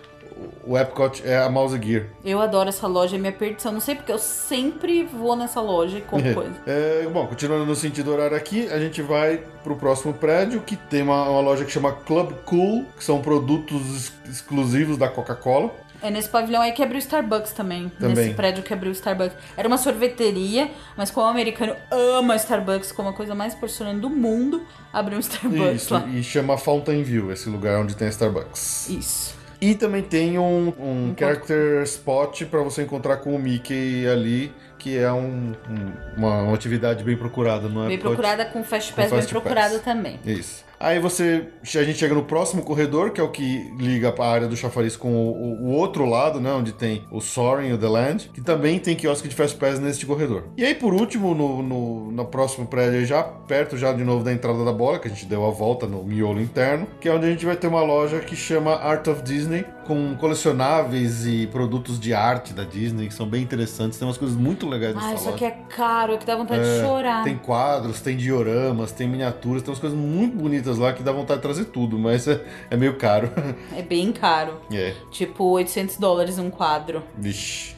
o 0.66 0.78
Epcot, 0.78 1.22
é 1.26 1.38
a 1.38 1.50
Mouse 1.50 1.80
Gear. 1.82 2.06
Eu 2.24 2.42
adoro 2.42 2.70
essa 2.70 2.88
loja, 2.88 3.16
é 3.16 3.20
minha 3.20 3.32
perdição. 3.32 3.72
Não 3.72 3.80
sei 3.80 3.96
porque 3.96 4.12
eu 4.12 4.20
sempre 4.20 5.04
vou 5.04 5.36
nessa 5.36 5.60
loja 5.62 5.98
e 5.98 6.02
compro 6.02 6.34
coisa. 6.36 6.54
É, 6.66 7.08
bom, 7.12 7.26
continuando 7.28 7.66
no 7.66 7.76
sentido 7.76 8.12
horário 8.12 8.36
aqui, 8.36 8.68
a 8.70 8.80
gente 8.80 9.02
vai 9.02 9.42
pro 9.64 9.76
próximo 9.76 10.14
prédio, 10.14 10.62
que 10.62 10.76
tem 10.76 11.02
uma, 11.04 11.30
uma 11.30 11.42
loja 11.42 11.66
que 11.66 11.72
chama 11.72 11.92
Club 11.92 12.32
Cool, 12.46 12.86
que 12.98 13.04
são 13.04 13.22
produtos 13.22 13.82
ex- 13.92 14.14
exclusivos 14.30 14.98
da 14.98 15.08
Coca-Cola. 15.08 15.72
É 16.04 16.10
nesse 16.10 16.30
pavilhão 16.30 16.64
aí 16.64 16.72
que 16.72 16.82
abriu 16.82 16.96
o 16.98 17.00
Starbucks 17.00 17.52
também. 17.52 17.90
Também. 18.00 18.16
Nesse 18.16 18.34
prédio 18.34 18.64
que 18.64 18.74
abriu 18.74 18.90
o 18.90 18.92
Starbucks. 18.92 19.38
Era 19.56 19.68
uma 19.68 19.78
sorveteria, 19.78 20.68
mas 20.98 21.12
como 21.12 21.28
o 21.28 21.30
americano 21.30 21.76
ama 21.92 22.36
Starbucks 22.38 22.92
como 22.92 23.10
a 23.10 23.14
coisa 23.14 23.36
mais 23.36 23.54
impressionante 23.54 24.00
do 24.00 24.10
mundo, 24.10 24.64
abriu 24.92 25.18
um 25.18 25.22
Starbucks 25.22 25.84
Isso, 25.84 25.94
lá. 25.94 26.08
e 26.08 26.24
chama 26.24 26.58
Fountain 26.58 27.04
View, 27.04 27.32
esse 27.32 27.48
lugar 27.50 27.80
onde 27.80 27.96
tem 27.96 28.08
Starbucks. 28.08 28.90
Isso. 28.90 29.36
E 29.62 29.76
também 29.76 30.02
tem 30.02 30.40
um, 30.40 30.70
um 30.80 31.14
character 31.18 31.84
spot 31.84 32.46
pra 32.46 32.62
você 32.64 32.82
encontrar 32.82 33.18
com 33.18 33.36
o 33.36 33.40
Mickey 33.40 34.08
ali, 34.08 34.52
que 34.80 34.98
é 34.98 35.12
um- 35.14 35.54
um- 35.70 36.18
uma, 36.18 36.42
uma 36.42 36.56
atividade 36.56 37.04
bem 37.04 37.16
procurada 37.16 37.70
no 37.70 37.86
Bem 37.86 37.94
Epcot. 37.94 38.16
procurada 38.16 38.46
com 38.46 38.64
Fast 38.64 38.92
Com 38.92 38.96
Pass, 39.02 39.12
bem 39.12 39.20
Fast 39.20 39.32
procurada 39.32 39.74
Pass. 39.76 39.84
também. 39.84 40.20
Isso. 40.26 40.66
Aí 40.82 41.00
você. 41.00 41.48
A 41.64 41.84
gente 41.84 42.00
chega 42.00 42.14
no 42.16 42.24
próximo 42.24 42.64
corredor, 42.64 43.12
que 43.12 43.22
é 43.22 43.24
o 43.24 43.30
que 43.30 43.72
liga 43.78 44.14
a 44.18 44.26
área 44.28 44.48
do 44.48 44.56
chafariz 44.58 44.96
com 44.96 45.14
o, 45.14 45.32
o- 45.32 45.64
o 45.68 45.72
outro 45.72 46.06
lado, 46.06 46.42
né? 46.42 46.52
Onde 46.52 46.72
tem 46.72 47.04
o 47.12 47.22
Soaring 47.22 47.70
e 47.70 47.74
o 47.74 47.78
The 47.78 47.88
Land, 47.88 48.32
que 48.34 48.42
também 48.42 48.80
tem 48.80 48.96
quiosque 48.96 49.28
de 49.28 49.36
Fast 49.36 49.58
Pass 49.58 49.80
neste 49.80 50.06
corredor. 50.06 50.46
E 50.58 50.66
aí, 50.66 50.74
por 50.76 50.94
último, 50.94 51.34
no, 51.36 51.62
no, 51.62 52.12
no 52.12 52.26
próximo 52.26 52.66
prédio, 52.68 53.06
já 53.06 53.24
perto 53.24 53.78
já 53.78 53.94
de 53.94 54.04
novo 54.04 54.24
da 54.24 54.34
entrada 54.34 54.64
da 54.66 54.74
bola, 54.74 55.00
que 55.00 55.08
a 55.08 55.12
gente 55.12 55.26
deu 55.26 55.46
a 55.46 55.52
volta 55.52 55.86
no 55.88 56.04
miolo 56.04 56.42
interno, 56.42 56.88
que 57.00 57.08
é 57.08 57.14
onde 57.14 57.26
a 57.26 57.30
gente 57.30 57.46
vai 57.46 57.56
ter 57.56 57.68
uma 57.68 57.84
loja 57.84 58.20
que 58.20 58.36
chama 58.36 58.74
Art 58.76 59.08
of 59.08 59.22
Disney, 59.22 59.64
com 59.86 60.16
colecionáveis 60.16 61.26
e 61.26 61.48
produtos 61.48 62.00
de 62.00 62.14
arte 62.14 62.54
da 62.54 62.64
Disney, 62.64 63.08
que 63.08 63.14
são 63.14 63.28
bem 63.28 63.42
interessantes. 63.44 63.98
Tem 64.00 64.08
umas 64.08 64.18
coisas 64.18 64.38
muito 64.38 64.68
legais 64.68 64.96
nessa 64.96 65.08
Ah, 65.08 65.14
isso 65.14 65.24
loja. 65.26 65.36
aqui 65.36 65.46
é 65.46 65.52
caro, 65.76 66.14
é 66.14 66.18
que 66.18 66.26
dá 66.26 66.36
vontade 66.36 66.64
de 66.64 66.70
É, 66.70 66.86
chorar. 66.86 67.24
Tem 67.24 67.38
quadros, 67.38 68.00
tem 68.02 68.16
dioramas, 68.18 68.92
tem 68.92 69.08
miniaturas, 69.08 69.62
tem 69.62 69.70
umas 69.72 69.80
coisas 69.80 69.98
muito 69.98 70.36
bonitas 70.38 70.71
lá 70.78 70.94
que 70.94 71.04
dá 71.04 71.12
vontade 71.12 71.40
de 71.40 71.44
trazer 71.44 71.66
tudo, 71.66 71.98
mas 72.00 72.28
é, 72.28 72.42
é 72.70 72.76
meio 72.78 72.98
caro. 72.98 73.30
É 73.76 73.82
bem 73.82 74.12
caro. 74.12 74.60
é, 74.72 74.94
Tipo, 75.12 75.46
800 75.52 75.98
dólares 75.98 76.38
um 76.40 76.50
quadro. 76.50 77.04
vixe. 77.18 77.76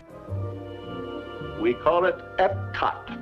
We 1.61 1.73
call 1.75 2.05
it 2.05 2.17
EPCOT 2.39 3.17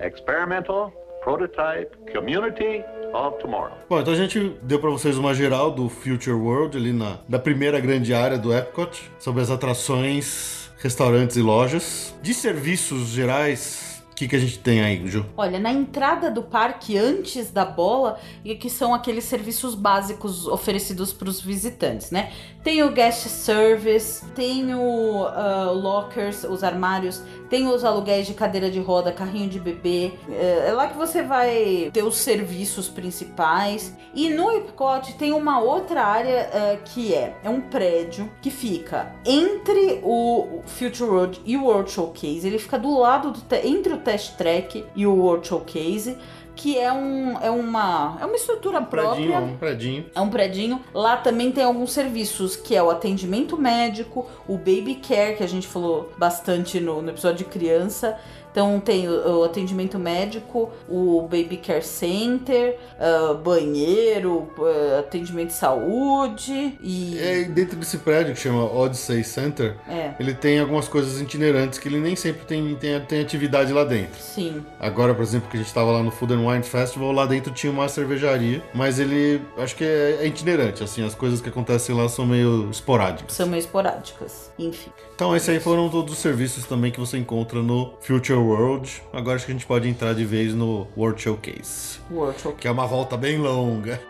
Experimental 0.00 0.92
Prototype 1.22 1.96
Community 2.12 2.82
of 3.14 3.38
Tomorrow. 3.40 3.76
Bom, 3.88 4.00
então 4.00 4.12
a 4.12 4.16
gente 4.16 4.56
deu 4.62 4.78
pra 4.80 4.90
vocês 4.90 5.16
uma 5.16 5.32
geral 5.34 5.70
do 5.70 5.88
Future 5.88 6.34
World 6.36 6.76
ali 6.76 6.92
na 6.92 7.18
da 7.28 7.38
primeira 7.38 7.78
grande 7.80 8.12
área 8.12 8.36
do 8.36 8.52
Epcot, 8.52 9.10
sobre 9.18 9.40
as 9.42 9.50
atrações, 9.50 10.70
restaurantes 10.78 11.36
e 11.36 11.40
lojas. 11.42 12.14
De 12.20 12.34
serviços 12.34 13.08
gerais, 13.08 13.93
o 14.14 14.16
que, 14.16 14.28
que 14.28 14.36
a 14.36 14.38
gente 14.38 14.60
tem 14.60 14.80
aí, 14.80 15.04
Ju? 15.08 15.26
Olha, 15.36 15.58
na 15.58 15.72
entrada 15.72 16.30
do 16.30 16.40
parque, 16.40 16.96
antes 16.96 17.50
da 17.50 17.64
bola, 17.64 18.16
e 18.44 18.54
que 18.54 18.70
são 18.70 18.94
aqueles 18.94 19.24
serviços 19.24 19.74
básicos 19.74 20.46
oferecidos 20.46 21.12
para 21.12 21.28
os 21.28 21.40
visitantes, 21.40 22.12
né? 22.12 22.30
Tem 22.62 22.82
o 22.84 22.92
guest 22.92 23.26
service, 23.26 24.24
tem 24.30 24.72
o 24.72 25.26
ah, 25.26 25.70
lockers, 25.72 26.44
os 26.44 26.62
armários, 26.62 27.22
tem 27.50 27.66
os 27.66 27.84
aluguéis 27.84 28.26
de 28.26 28.34
cadeira 28.34 28.70
de 28.70 28.78
roda, 28.78 29.10
carrinho 29.12 29.50
de 29.50 29.58
bebê. 29.58 30.12
É 30.30 30.54
é 30.68 30.72
lá 30.72 30.86
que 30.86 30.96
você 30.96 31.22
vai 31.22 31.90
ter 31.92 32.04
os 32.04 32.16
serviços 32.16 32.88
principais. 32.88 33.92
E 34.14 34.30
no 34.30 34.50
Epcot 34.52 35.14
tem 35.14 35.32
uma 35.32 35.60
outra 35.60 36.04
área 36.04 36.50
ah, 36.52 36.76
que 36.84 37.12
é, 37.12 37.36
é 37.42 37.50
um 37.50 37.60
prédio 37.60 38.30
que 38.40 38.50
fica 38.50 39.12
entre 39.26 40.00
o 40.04 40.62
Future 40.66 41.10
World 41.10 41.42
e 41.44 41.56
o 41.56 41.64
World 41.64 41.90
Showcase. 41.90 42.46
Ele 42.46 42.58
fica 42.58 42.78
do 42.78 42.96
lado 42.96 43.32
do 43.32 43.54
entre 43.64 43.92
o 43.92 43.98
Test 44.04 44.36
Track 44.36 44.84
e 44.94 45.06
o 45.06 45.14
World 45.14 45.48
Showcase, 45.48 46.16
que 46.54 46.78
é 46.78 46.92
um 46.92 47.38
é 47.40 47.50
uma 47.50 48.16
é 48.20 48.24
uma 48.24 48.36
estrutura 48.36 48.80
Predinho, 48.80 49.30
própria. 49.30 49.40
um 49.40 49.56
predinho. 49.56 50.06
É 50.14 50.20
um 50.20 50.30
predinho. 50.30 50.80
Lá 50.92 51.16
também 51.16 51.50
tem 51.50 51.64
alguns 51.64 51.92
serviços, 51.92 52.54
que 52.54 52.76
é 52.76 52.82
o 52.82 52.90
atendimento 52.90 53.56
médico, 53.56 54.26
o 54.46 54.56
baby 54.56 54.96
care, 54.96 55.36
que 55.36 55.42
a 55.42 55.48
gente 55.48 55.66
falou 55.66 56.12
bastante 56.16 56.78
no, 56.78 57.02
no 57.02 57.10
episódio 57.10 57.38
de 57.38 57.44
criança. 57.44 58.16
Então 58.54 58.78
tem 58.78 59.08
o, 59.08 59.40
o 59.40 59.42
atendimento 59.42 59.98
médico, 59.98 60.70
o 60.88 61.22
baby 61.22 61.56
care 61.56 61.82
center, 61.82 62.78
ah, 63.00 63.34
banheiro, 63.34 64.48
ah, 64.60 65.00
atendimento 65.00 65.48
de 65.48 65.54
saúde 65.54 66.78
e... 66.80 67.18
Aí, 67.18 67.46
dentro 67.46 67.76
desse 67.76 67.98
prédio 67.98 68.32
que 68.32 68.38
chama 68.38 68.62
Odyssey 68.62 69.24
Center, 69.24 69.74
É, 69.88 70.14
ele 70.20 70.32
tem 70.32 70.60
algumas 70.60 70.86
coisas 70.86 71.20
itinerantes 71.20 71.80
que 71.80 71.88
ele 71.88 71.98
nem 71.98 72.14
sempre 72.14 72.46
tem, 72.46 72.76
tem, 72.76 73.00
tem 73.00 73.20
atividade 73.20 73.72
lá 73.72 73.82
dentro. 73.82 74.20
sim. 74.20 74.64
Agora, 74.78 75.12
por 75.14 75.22
exemplo, 75.22 75.50
que 75.50 75.56
a 75.56 75.58
gente 75.58 75.66
estava 75.66 75.90
lá 75.90 76.00
no 76.00 76.12
Food 76.12 76.34
and 76.34 76.46
Wine 76.46 76.62
Festival, 76.62 77.10
lá 77.10 77.26
dentro 77.26 77.52
tinha 77.52 77.72
uma 77.72 77.88
cervejaria, 77.88 78.62
mas 78.72 79.00
ele 79.00 79.42
acho 79.58 79.74
que 79.74 79.82
é, 79.82 80.18
é 80.20 80.26
itinerante, 80.28 80.84
assim, 80.84 81.04
as 81.04 81.14
coisas 81.16 81.40
que 81.40 81.48
acontecem 81.48 81.92
lá 81.92 82.08
são 82.08 82.24
meio 82.24 82.70
esporádicas. 82.70 83.34
São 83.34 83.48
meio 83.48 83.58
esporádicas. 83.58 84.52
Enfim. 84.56 84.92
Então, 85.14 85.34
esses 85.36 85.48
aí 85.48 85.60
foram 85.60 85.88
todos 85.88 86.12
os 86.12 86.18
serviços 86.18 86.66
também 86.66 86.90
que 86.90 86.98
você 86.98 87.16
encontra 87.16 87.62
no 87.62 87.94
Future 88.00 88.38
World. 88.38 89.00
Agora 89.12 89.36
acho 89.36 89.46
que 89.46 89.52
a 89.52 89.54
gente 89.54 89.64
pode 89.66 89.88
entrar 89.88 90.12
de 90.12 90.24
vez 90.24 90.52
no 90.52 90.88
World 90.96 91.22
Showcase, 91.22 92.00
World 92.10 92.40
Showcase. 92.40 92.60
que 92.60 92.66
é 92.66 92.70
uma 92.70 92.86
volta 92.86 93.16
bem 93.16 93.38
longa. 93.38 94.00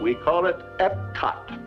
We 0.00 0.14
call 0.14 0.46
it 0.46 0.58
EPCOT 0.78 1.58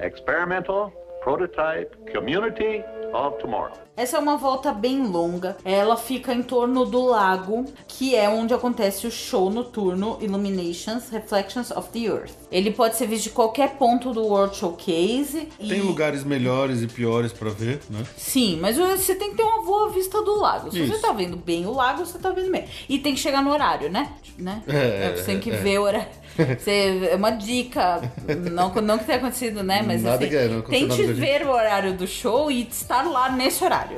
Experimental 0.00 0.92
Prototype 1.24 1.96
Community 2.12 2.84
of 3.14 3.38
Tomorrow. 3.40 3.72
Essa 3.96 4.16
é 4.16 4.20
uma 4.20 4.36
volta 4.36 4.72
bem 4.72 5.06
longa. 5.06 5.58
Ela 5.64 5.96
fica 5.96 6.32
em 6.32 6.42
torno 6.42 6.86
do 6.86 7.04
lago, 7.04 7.66
que 7.86 8.14
é 8.16 8.28
onde 8.30 8.54
acontece 8.54 9.06
o 9.06 9.10
show 9.10 9.50
noturno 9.50 10.16
Illuminations 10.22 11.10
Reflections 11.10 11.70
of 11.70 11.90
the 11.90 11.98
Earth. 12.06 12.32
Ele 12.50 12.70
pode 12.70 12.96
ser 12.96 13.06
visto 13.06 13.24
de 13.24 13.30
qualquer 13.30 13.76
ponto 13.76 14.12
do 14.12 14.22
World 14.24 14.56
Showcase. 14.56 15.48
e- 15.58 15.68
Tem 15.68 15.80
lugares 15.82 16.24
melhores 16.24 16.80
e 16.82 16.86
piores 16.86 17.32
pra 17.32 17.50
ver, 17.50 17.80
né? 17.90 18.02
Sim, 18.16 18.58
mas 18.60 18.76
você 18.78 19.14
tem 19.14 19.30
que 19.30 19.36
ter 19.36 19.42
uma 19.42 19.62
boa 19.64 19.90
vista 19.90 20.22
do 20.22 20.36
lago. 20.40 20.70
Se 20.70 20.80
Isso. 20.82 20.94
você 20.94 20.98
tá 21.00 21.12
vendo 21.12 21.36
bem 21.36 21.66
o 21.66 21.72
lago, 21.72 22.06
você 22.06 22.18
tá 22.18 22.30
vendo 22.30 22.50
bem. 22.50 22.64
E 22.88 22.98
tem 22.98 23.14
que 23.14 23.20
chegar 23.20 23.42
no 23.42 23.50
horário, 23.52 23.90
né? 23.90 24.12
né? 24.38 24.62
É, 24.66 25.14
você 25.14 25.24
tem 25.24 25.40
que 25.40 25.50
é. 25.50 25.56
ver 25.56 25.78
o 25.78 25.82
horário. 25.82 26.08
Você, 26.58 27.08
é 27.10 27.16
uma 27.16 27.30
dica, 27.30 28.00
não, 28.50 28.72
não 28.74 28.98
que 28.98 29.04
tenha 29.04 29.18
acontecido, 29.18 29.62
né? 29.62 29.82
Mas 29.86 30.02
Nada 30.02 30.16
assim, 30.16 30.28
que 30.28 30.36
é, 30.36 30.48
não 30.48 30.62
tente 30.62 31.02
ver 31.12 31.46
o 31.46 31.50
horário 31.50 31.94
do 31.94 32.06
show 32.06 32.50
e 32.50 32.62
estar 32.62 33.02
lá 33.02 33.30
nesse 33.30 33.62
horário. 33.64 33.96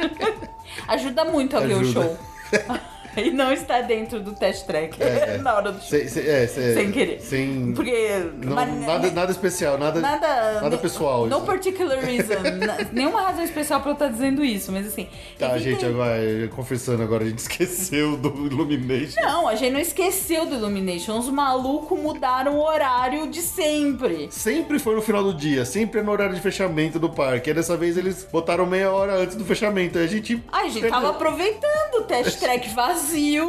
Ajuda 0.88 1.24
muito 1.24 1.56
a 1.56 1.60
ver 1.60 1.74
o 1.74 1.84
show. 1.84 2.16
e 3.22 3.30
não 3.30 3.52
estar 3.52 3.82
dentro 3.82 4.20
do 4.20 4.32
test 4.32 4.66
track 4.66 5.02
É, 5.02 5.34
é. 5.34 5.38
na 5.42 5.54
hora 5.54 5.72
do 5.72 5.80
show. 5.80 5.88
Sem, 5.90 6.08
sem- 6.08 6.26
é, 6.26 6.46
sem, 6.46 6.74
Sem 6.74 6.92
querer. 6.92 7.20
Sem. 7.20 7.72
Porque. 7.74 8.08
não- 8.42 8.54
mas- 8.54 8.80
nada, 8.86 9.10
nada 9.10 9.30
especial, 9.32 9.78
nada, 9.78 10.00
Nada, 10.00 10.60
nada 10.60 10.78
pessoal. 10.78 11.26
No 11.26 11.36
isso. 11.38 11.46
particular 11.46 11.98
reason. 11.98 12.34
nenhuma 12.92 13.22
razão 13.22 13.44
especial 13.44 13.80
pra 13.80 13.90
eu 13.90 13.94
estar 13.94 14.08
dizendo 14.08 14.44
isso, 14.44 14.70
mas 14.72 14.86
assim. 14.86 15.08
Tá, 15.38 15.56
evitem- 15.56 15.72
gente, 15.72 15.86
agora, 15.86 16.48
confessando 16.54 17.02
agora, 17.02 17.24
a 17.24 17.28
gente 17.28 17.38
esqueceu 17.38 18.16
do 18.16 18.28
Illumination. 18.46 19.20
Não, 19.20 19.48
a 19.48 19.54
gente 19.54 19.72
não 19.72 19.80
esqueceu 19.80 20.46
do 20.46 20.54
Illumination. 20.54 21.18
Os 21.18 21.28
malucos 21.28 21.98
mudaram 21.98 22.56
o 22.56 22.64
horário 22.64 23.28
de 23.28 23.40
sempre. 23.42 24.28
Sempre 24.30 24.78
foi 24.78 24.94
no 24.94 25.02
final 25.02 25.22
do 25.22 25.34
dia, 25.34 25.64
sempre 25.64 26.00
é 26.00 26.02
no 26.02 26.10
horário 26.12 26.34
de 26.34 26.40
fechamento 26.40 26.98
do 26.98 27.08
parque. 27.10 27.50
E 27.50 27.54
dessa 27.54 27.76
vez 27.76 27.96
eles 27.96 28.26
botaram 28.30 28.66
meia 28.66 28.90
hora 28.90 29.14
antes 29.14 29.36
do 29.36 29.44
fechamento. 29.44 29.98
Aí 29.98 30.04
a 30.04 30.08
gente. 30.08 30.42
Ai, 30.52 30.66
a 30.66 30.70
gente 30.70 30.88
tava 30.88 31.10
aproveitando 31.10 31.94
o 32.00 32.02
test 32.02 32.38
track 32.38 32.68
vazio. 32.74 33.03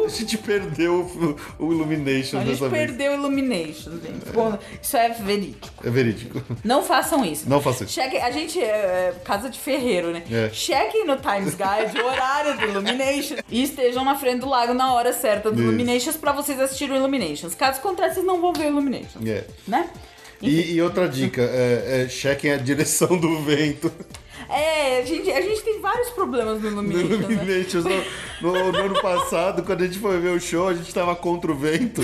A 0.05 0.07
gente 0.09 0.37
perdeu 0.37 1.01
o, 1.59 1.65
o 1.65 1.71
Illumination 1.73 2.37
A 2.37 2.41
gente 2.41 2.51
dessa 2.51 2.69
vez. 2.69 2.85
perdeu 2.87 3.11
o 3.11 3.15
Illumination, 3.15 3.91
gente. 3.91 4.31
Bom, 4.33 4.57
isso 4.81 4.97
é 4.97 5.09
verídico. 5.09 5.87
É 5.87 5.89
verídico. 5.89 6.41
Não 6.63 6.83
façam 6.83 7.23
isso. 7.25 7.49
Não 7.49 7.61
faça 7.61 7.83
isso. 7.85 7.99
A 8.01 8.31
gente 8.31 8.59
é, 8.61 8.65
é 8.65 9.15
casa 9.23 9.49
de 9.49 9.57
ferreiro, 9.59 10.11
né? 10.11 10.23
É. 10.31 10.49
Chequem 10.51 11.05
no 11.05 11.15
Times 11.17 11.55
Guide 11.55 12.01
o 12.01 12.05
horário 12.05 12.57
do 12.57 12.65
Illumination 12.65 13.35
e 13.49 13.63
estejam 13.63 14.03
na 14.03 14.15
frente 14.15 14.41
do 14.41 14.49
lago 14.49 14.73
na 14.73 14.93
hora 14.93 15.13
certa 15.13 15.49
do 15.49 15.55
Isso. 15.55 15.63
Illuminations 15.63 16.17
pra 16.17 16.31
vocês 16.31 16.59
assistirem 16.59 16.95
o 16.95 16.97
Illuminations. 16.97 17.55
Caso 17.55 17.81
contrário, 17.81 18.13
vocês 18.13 18.25
não 18.25 18.41
vão 18.41 18.53
ver 18.53 18.65
o 18.65 18.69
Illuminations, 18.69 19.25
É. 19.25 19.45
né? 19.67 19.89
E, 20.41 20.73
e 20.73 20.81
outra 20.81 21.07
dica, 21.07 21.41
é, 21.41 22.03
é, 22.05 22.09
chequem 22.09 22.51
a 22.51 22.57
direção 22.57 23.17
do 23.17 23.39
vento. 23.41 23.91
É, 24.49 24.99
a 24.99 25.05
gente, 25.05 25.31
a 25.31 25.41
gente 25.41 25.61
tem 25.63 25.79
vários 25.79 26.09
problemas 26.11 26.61
no 26.61 26.71
No 26.71 26.91
Illumination, 27.01 27.81
né? 27.81 28.05
No, 28.41 28.51
no- 28.53 28.71
no 28.71 28.77
ano 28.79 29.01
passado, 29.01 29.63
quando 29.63 29.81
a 29.83 29.85
gente 29.87 29.99
foi 29.99 30.19
ver 30.19 30.29
o 30.35 30.39
show, 30.39 30.67
a 30.67 30.73
gente 30.73 30.93
tava 30.93 31.15
contra 31.15 31.51
o 31.51 31.55
vento. 31.55 32.01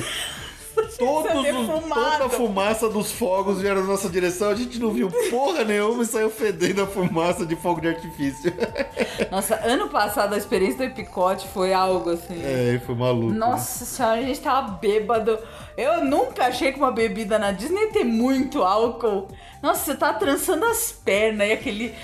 Todos 0.76 0.94
os- 0.98 1.68
toda 1.94 2.26
a 2.26 2.30
fumaça 2.30 2.90
dos 2.90 3.12
fogos 3.12 3.60
vieram 3.62 3.82
na 3.82 3.88
nossa 3.88 4.10
direção, 4.10 4.50
a 4.50 4.56
gente 4.56 4.78
não 4.80 4.92
viu 4.92 5.10
porra 5.30 5.64
nenhuma 5.64 6.04
e 6.04 6.06
saiu 6.06 6.30
fedendo 6.30 6.82
a 6.84 6.88
fumaça 6.88 7.46
de 7.46 7.56
fogo 7.56 7.82
de 7.82 7.88
artifício. 7.90 8.54
Nossa, 9.32 9.56
ano 9.64 9.90
passado 9.90 10.34
a 10.34 10.38
experiência 10.38 10.78
do 10.78 10.84
Epicote 10.84 11.48
foi 11.50 11.74
algo 11.74 12.12
assim. 12.12 12.40
É, 12.44 12.80
foi 12.86 12.96
maluco. 12.96 13.34
Nossa 13.34 13.86
senhora, 13.86 14.20
a 14.20 14.22
gente 14.24 14.40
tava 14.40 14.72
bêbado. 14.74 15.38
Eu 15.78 16.04
nunca 16.04 16.46
achei 16.48 16.72
que 16.72 16.78
uma 16.80 16.92
bebida 16.92 17.40
na 17.40 17.52
Disney 17.52 17.88
tem 17.88 18.04
muito 18.04 18.62
álcool. 18.64 19.28
Nossa, 19.62 19.86
você 19.86 19.96
tá 19.96 20.14
trançando 20.14 20.66
as 20.66 20.92
pernas 20.92 21.48
e 21.48 21.52
aquele 21.54 21.96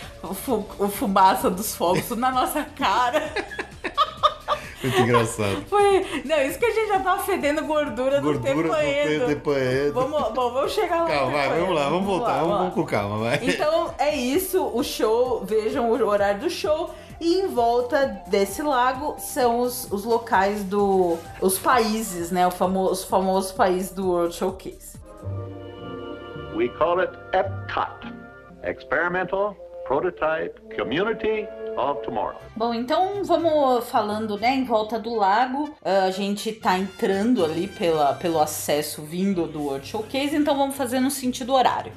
o 0.79 0.87
fumaça 0.89 1.49
dos 1.49 1.75
fogos 1.75 2.09
na 2.11 2.31
nossa 2.31 2.63
cara. 2.63 3.31
Muito 4.81 5.01
engraçado. 5.01 5.65
Foi. 5.67 6.05
Não, 6.23 6.41
isso 6.41 6.59
que 6.59 6.65
a 6.65 6.71
gente 6.71 6.87
já 6.87 6.99
tava 6.99 7.23
fedendo 7.23 7.63
gordura, 7.63 8.21
do 8.21 8.33
Gordura 8.33 8.39
tempo 8.39 8.63
do 8.63 8.75
tempo 8.75 9.25
depois. 9.25 9.93
Vamos, 9.93 10.33
bom, 10.33 10.51
vamos 10.51 10.71
chegar 10.71 11.01
lá. 11.01 11.07
Calma, 11.07 11.31
vai, 11.31 11.59
vamos 11.59 11.75
lá, 11.75 11.89
vamos 11.89 12.05
voltar, 12.05 12.39
vamos, 12.39 12.57
vamos 12.57 12.73
com 12.73 12.85
calma, 12.85 13.17
vai. 13.17 13.39
Então 13.41 13.93
é 13.97 14.15
isso, 14.15 14.63
o 14.63 14.83
show, 14.83 15.43
vejam 15.43 15.89
o 15.89 16.07
horário 16.07 16.41
do 16.41 16.49
show. 16.49 16.93
E 17.19 17.39
em 17.39 17.47
volta 17.47 18.21
desse 18.27 18.61
lago 18.61 19.15
são 19.17 19.61
os, 19.61 19.91
os 19.91 20.03
locais 20.03 20.63
do. 20.63 21.17
os 21.41 21.57
países, 21.57 22.29
né? 22.31 22.45
O 22.45 22.51
famo, 22.51 22.83
os 22.91 23.03
famosos 23.03 23.51
países 23.51 23.91
do 23.91 24.07
World 24.11 24.35
Showcase. 24.35 24.97
We 26.55 26.69
call 26.69 26.99
it 26.99 27.11
EPCOT, 27.33 28.13
Experimental 28.63 29.55
Prototype 29.87 30.59
Community 30.75 31.47
of 31.77 32.01
Tomorrow. 32.03 32.35
Bom, 32.55 32.73
então 32.73 33.23
vamos 33.23 33.89
falando, 33.89 34.37
né, 34.37 34.55
em 34.55 34.63
volta 34.65 34.97
do 34.99 35.15
lago. 35.15 35.73
Ah, 35.83 36.05
A 36.05 36.11
gente 36.11 36.51
tá 36.51 36.77
entrando 36.77 37.43
ali 37.45 37.67
pela, 37.67 38.13
pelo 38.15 38.39
acesso 38.39 39.01
vindo 39.03 39.45
do 39.47 39.61
World 39.63 39.87
Showcase, 39.87 40.35
então 40.35 40.57
vamos 40.57 40.75
fazer 40.75 40.99
no 40.99 41.09
sentido 41.11 41.53
horário. 41.53 41.91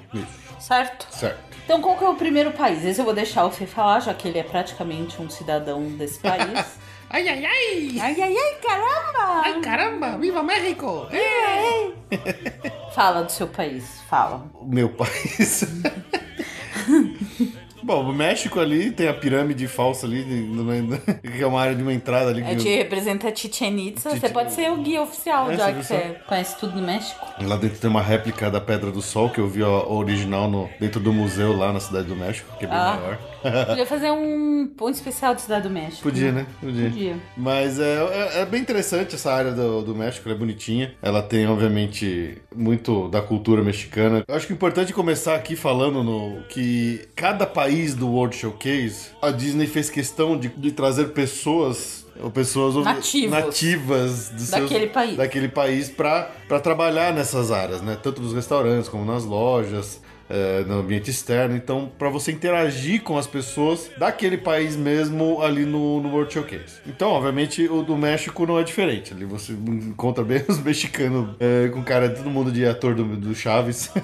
Certo? 0.58 1.06
Certo. 1.10 1.38
Então, 1.64 1.80
qual 1.80 1.96
que 1.96 2.04
é 2.04 2.08
o 2.08 2.14
primeiro 2.16 2.50
país? 2.52 2.84
Esse 2.84 3.00
eu 3.00 3.04
vou 3.04 3.14
deixar 3.14 3.44
o 3.46 3.50
Fê 3.50 3.64
falar, 3.66 4.00
já 4.00 4.12
que 4.12 4.26
ele 4.28 4.38
é 4.38 4.42
praticamente 4.42 5.20
um 5.22 5.30
cidadão 5.30 5.82
desse 5.92 6.18
país. 6.20 6.78
Ai, 7.08 7.26
ai, 7.28 7.44
ai! 7.44 7.98
ai, 8.00 8.20
ai, 8.22 8.36
ai, 8.36 8.54
caramba! 8.62 9.42
Ai, 9.44 9.60
caramba! 9.60 10.18
Viva 10.18 10.42
México! 10.42 11.06
Fala 12.94 13.22
do 13.22 13.30
seu 13.32 13.46
país, 13.48 14.00
fala. 14.08 14.44
O 14.54 14.64
meu 14.66 14.88
país. 14.90 15.64
Bom, 17.82 18.02
o 18.10 18.12
México 18.12 18.60
ali 18.60 18.90
tem 18.90 19.08
a 19.08 19.14
pirâmide 19.14 19.66
falsa 19.66 20.06
ali, 20.06 20.24
que 21.22 21.42
é 21.42 21.46
uma 21.46 21.60
área 21.60 21.74
de 21.74 21.82
uma 21.82 21.92
entrada 21.92 22.30
ali. 22.30 22.42
A 22.42 22.44
que- 22.46 22.50
gente 22.58 22.76
representa 22.76 23.34
Chichen 23.34 23.78
Itza. 23.88 24.10
Você 24.10 24.28
pode 24.28 24.52
ser 24.52 24.70
o 24.70 24.76
guia 24.78 25.02
oficial, 25.02 25.50
É, 25.50 25.56
já 25.56 25.72
que 25.72 25.84
você 25.84 26.16
conhece 26.26 26.56
tudo 26.58 26.72
do 26.74 26.82
México. 26.82 27.26
Lá 27.40 27.56
dentro 27.56 27.78
tem 27.78 27.88
uma 27.90 28.02
réplica 28.02 28.50
da 28.50 28.60
Pedra 28.60 28.90
do 28.90 29.00
Sol, 29.02 29.30
que 29.30 29.38
eu 29.40 29.48
vi 29.48 29.62
a 29.62 29.66
a 29.66 29.88
original 29.92 30.48
no, 30.50 30.68
dentro 30.78 31.00
do 31.00 31.12
museu 31.12 31.56
lá 31.56 31.72
na 31.72 31.80
Cidade 31.80 32.06
do 32.08 32.16
México, 32.16 32.46
que 32.58 32.64
é 32.64 32.68
bem 32.68 32.76
Ah. 32.76 32.98
maior. 33.00 33.18
Podia 33.42 33.86
fazer 33.86 34.10
um, 34.10 34.70
um 34.80 34.88
especial 34.90 35.34
de 35.34 35.42
Cidade 35.42 35.68
do 35.68 35.70
México. 35.70 36.02
Podia, 36.02 36.32
né? 36.32 36.46
Podia. 36.60 36.90
Podia. 36.90 37.16
Mas 37.36 37.78
é, 37.78 37.96
é, 38.36 38.40
é 38.40 38.46
bem 38.46 38.60
interessante 38.60 39.14
essa 39.14 39.32
área 39.32 39.52
do, 39.52 39.82
do 39.82 39.94
México, 39.94 40.28
ela 40.28 40.36
é 40.36 40.38
bonitinha. 40.38 40.94
Ela 41.02 41.22
tem, 41.22 41.46
obviamente, 41.46 42.38
muito 42.54 43.08
da 43.08 43.22
cultura 43.22 43.62
mexicana. 43.62 44.24
Eu 44.28 44.34
acho 44.34 44.46
que 44.46 44.52
é 44.52 44.56
importante 44.56 44.92
começar 44.92 45.34
aqui 45.34 45.56
falando 45.56 46.02
no, 46.02 46.42
que 46.48 47.06
cada 47.16 47.46
país 47.46 47.94
do 47.94 48.08
World 48.08 48.36
Showcase, 48.36 49.10
a 49.22 49.30
Disney 49.30 49.66
fez 49.66 49.88
questão 49.90 50.38
de, 50.38 50.48
de 50.48 50.72
trazer 50.72 51.08
pessoas. 51.10 52.00
Ou 52.22 52.30
pessoas 52.30 52.74
Nativos. 52.84 53.30
nativas 53.30 54.28
dos 54.28 54.42
seus- 54.42 54.62
Daquele 54.68 54.88
país. 54.88 55.16
daquele 55.16 55.48
país 55.48 55.88
para 55.88 56.30
trabalhar 56.58 57.12
nessas 57.12 57.52
áreas, 57.52 57.82
né? 57.82 57.96
Tanto 58.02 58.20
nos 58.20 58.32
restaurantes 58.32 58.88
como 58.88 59.04
nas 59.04 59.24
lojas, 59.24 60.00
é, 60.30 60.62
no 60.64 60.78
ambiente 60.78 61.10
externo. 61.10 61.56
Então, 61.56 61.90
para 61.98 62.08
você 62.08 62.30
interagir 62.30 63.02
com 63.02 63.18
as 63.18 63.26
pessoas 63.26 63.90
daquele 63.98 64.38
país 64.38 64.76
mesmo 64.76 65.42
ali 65.42 65.66
no, 65.66 66.00
no 66.00 66.10
World 66.10 66.32
Showcase. 66.32 66.80
Então, 66.86 67.10
obviamente, 67.10 67.66
o 67.68 67.82
do 67.82 67.96
México 67.96 68.46
não 68.46 68.58
é 68.58 68.62
diferente. 68.62 69.12
Ali 69.12 69.24
você 69.24 69.52
encontra 69.52 70.22
bem 70.22 70.44
os 70.48 70.60
mexicanos 70.60 71.34
é, 71.40 71.68
com 71.68 71.82
cara 71.82 72.08
de 72.08 72.16
todo 72.16 72.30
mundo 72.30 72.52
de 72.52 72.64
ator 72.64 72.94
do, 72.94 73.04
do 73.16 73.34
Chaves. 73.34 73.90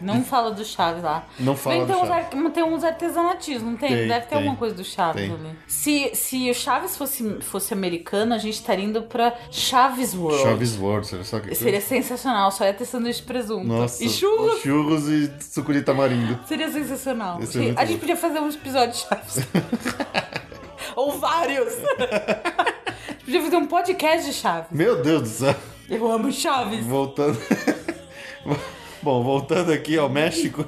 Não 0.00 0.22
fala 0.22 0.50
do 0.50 0.62
Chaves 0.62 1.02
lá. 1.02 1.26
Não 1.40 1.56
fala 1.56 1.76
Tem, 1.76 1.86
do 1.86 1.92
tem 1.94 2.02
uns, 2.02 2.08
Chaves. 2.08 2.52
tem 2.52 2.62
uns 2.62 2.84
artesanatismos, 2.84 3.62
não 3.62 3.76
tem? 3.78 3.88
Tem, 3.88 4.06
Deve 4.06 4.20
ter 4.20 4.28
tem. 4.28 4.38
alguma 4.38 4.56
coisa 4.56 4.74
do 4.74 4.84
Chaves 4.84 5.22
Tem. 5.22 5.32
ali. 5.32 5.56
Se, 5.66 6.10
se 6.14 6.50
o 6.50 6.54
Chaves 6.54 6.94
fosse, 6.94 7.40
fosse 7.40 7.72
americano, 7.72 8.34
a 8.34 8.38
gente 8.38 8.52
estaria 8.52 8.84
indo 8.84 9.00
pra 9.04 9.34
Chaves 9.50 10.14
World. 10.14 10.42
Chaves 10.42 10.76
World, 10.76 11.08
olha 11.14 11.24
só 11.24 11.40
que 11.40 11.54
Seria 11.54 11.73
sensacional, 11.80 12.50
só 12.50 12.64
ia 12.64 12.74
ter 12.74 12.84
sanduíche 12.84 13.20
de 13.20 13.26
presunto. 13.26 13.66
Nossa, 13.66 14.02
E 14.04 14.08
churros. 14.08 14.60
churros 14.60 15.08
e 15.08 15.30
suco 15.40 15.72
de 15.72 15.82
tamarindo. 15.82 16.38
Seria 16.46 16.70
sensacional. 16.70 17.40
Ia 17.40 17.46
ser 17.46 17.58
muito 17.60 17.78
a 17.78 17.84
gente 17.84 17.94
bom. 17.96 18.00
podia 18.00 18.16
fazer 18.16 18.38
um 18.40 18.48
episódio 18.48 18.92
de 18.94 18.98
Chaves. 18.98 19.36
Ou 20.96 21.18
vários. 21.18 21.72
a 21.74 23.10
gente 23.12 23.24
podia 23.24 23.42
fazer 23.42 23.56
um 23.56 23.66
podcast 23.66 24.26
de 24.30 24.32
Chaves. 24.36 24.68
Meu 24.70 25.02
Deus 25.02 25.22
do 25.22 25.28
céu. 25.28 25.54
Eu 25.90 26.10
amo 26.10 26.30
Chaves. 26.32 26.84
Voltando. 26.86 27.38
Bom, 29.02 29.22
voltando 29.22 29.72
aqui 29.72 29.98
ao 29.98 30.08
México. 30.08 30.64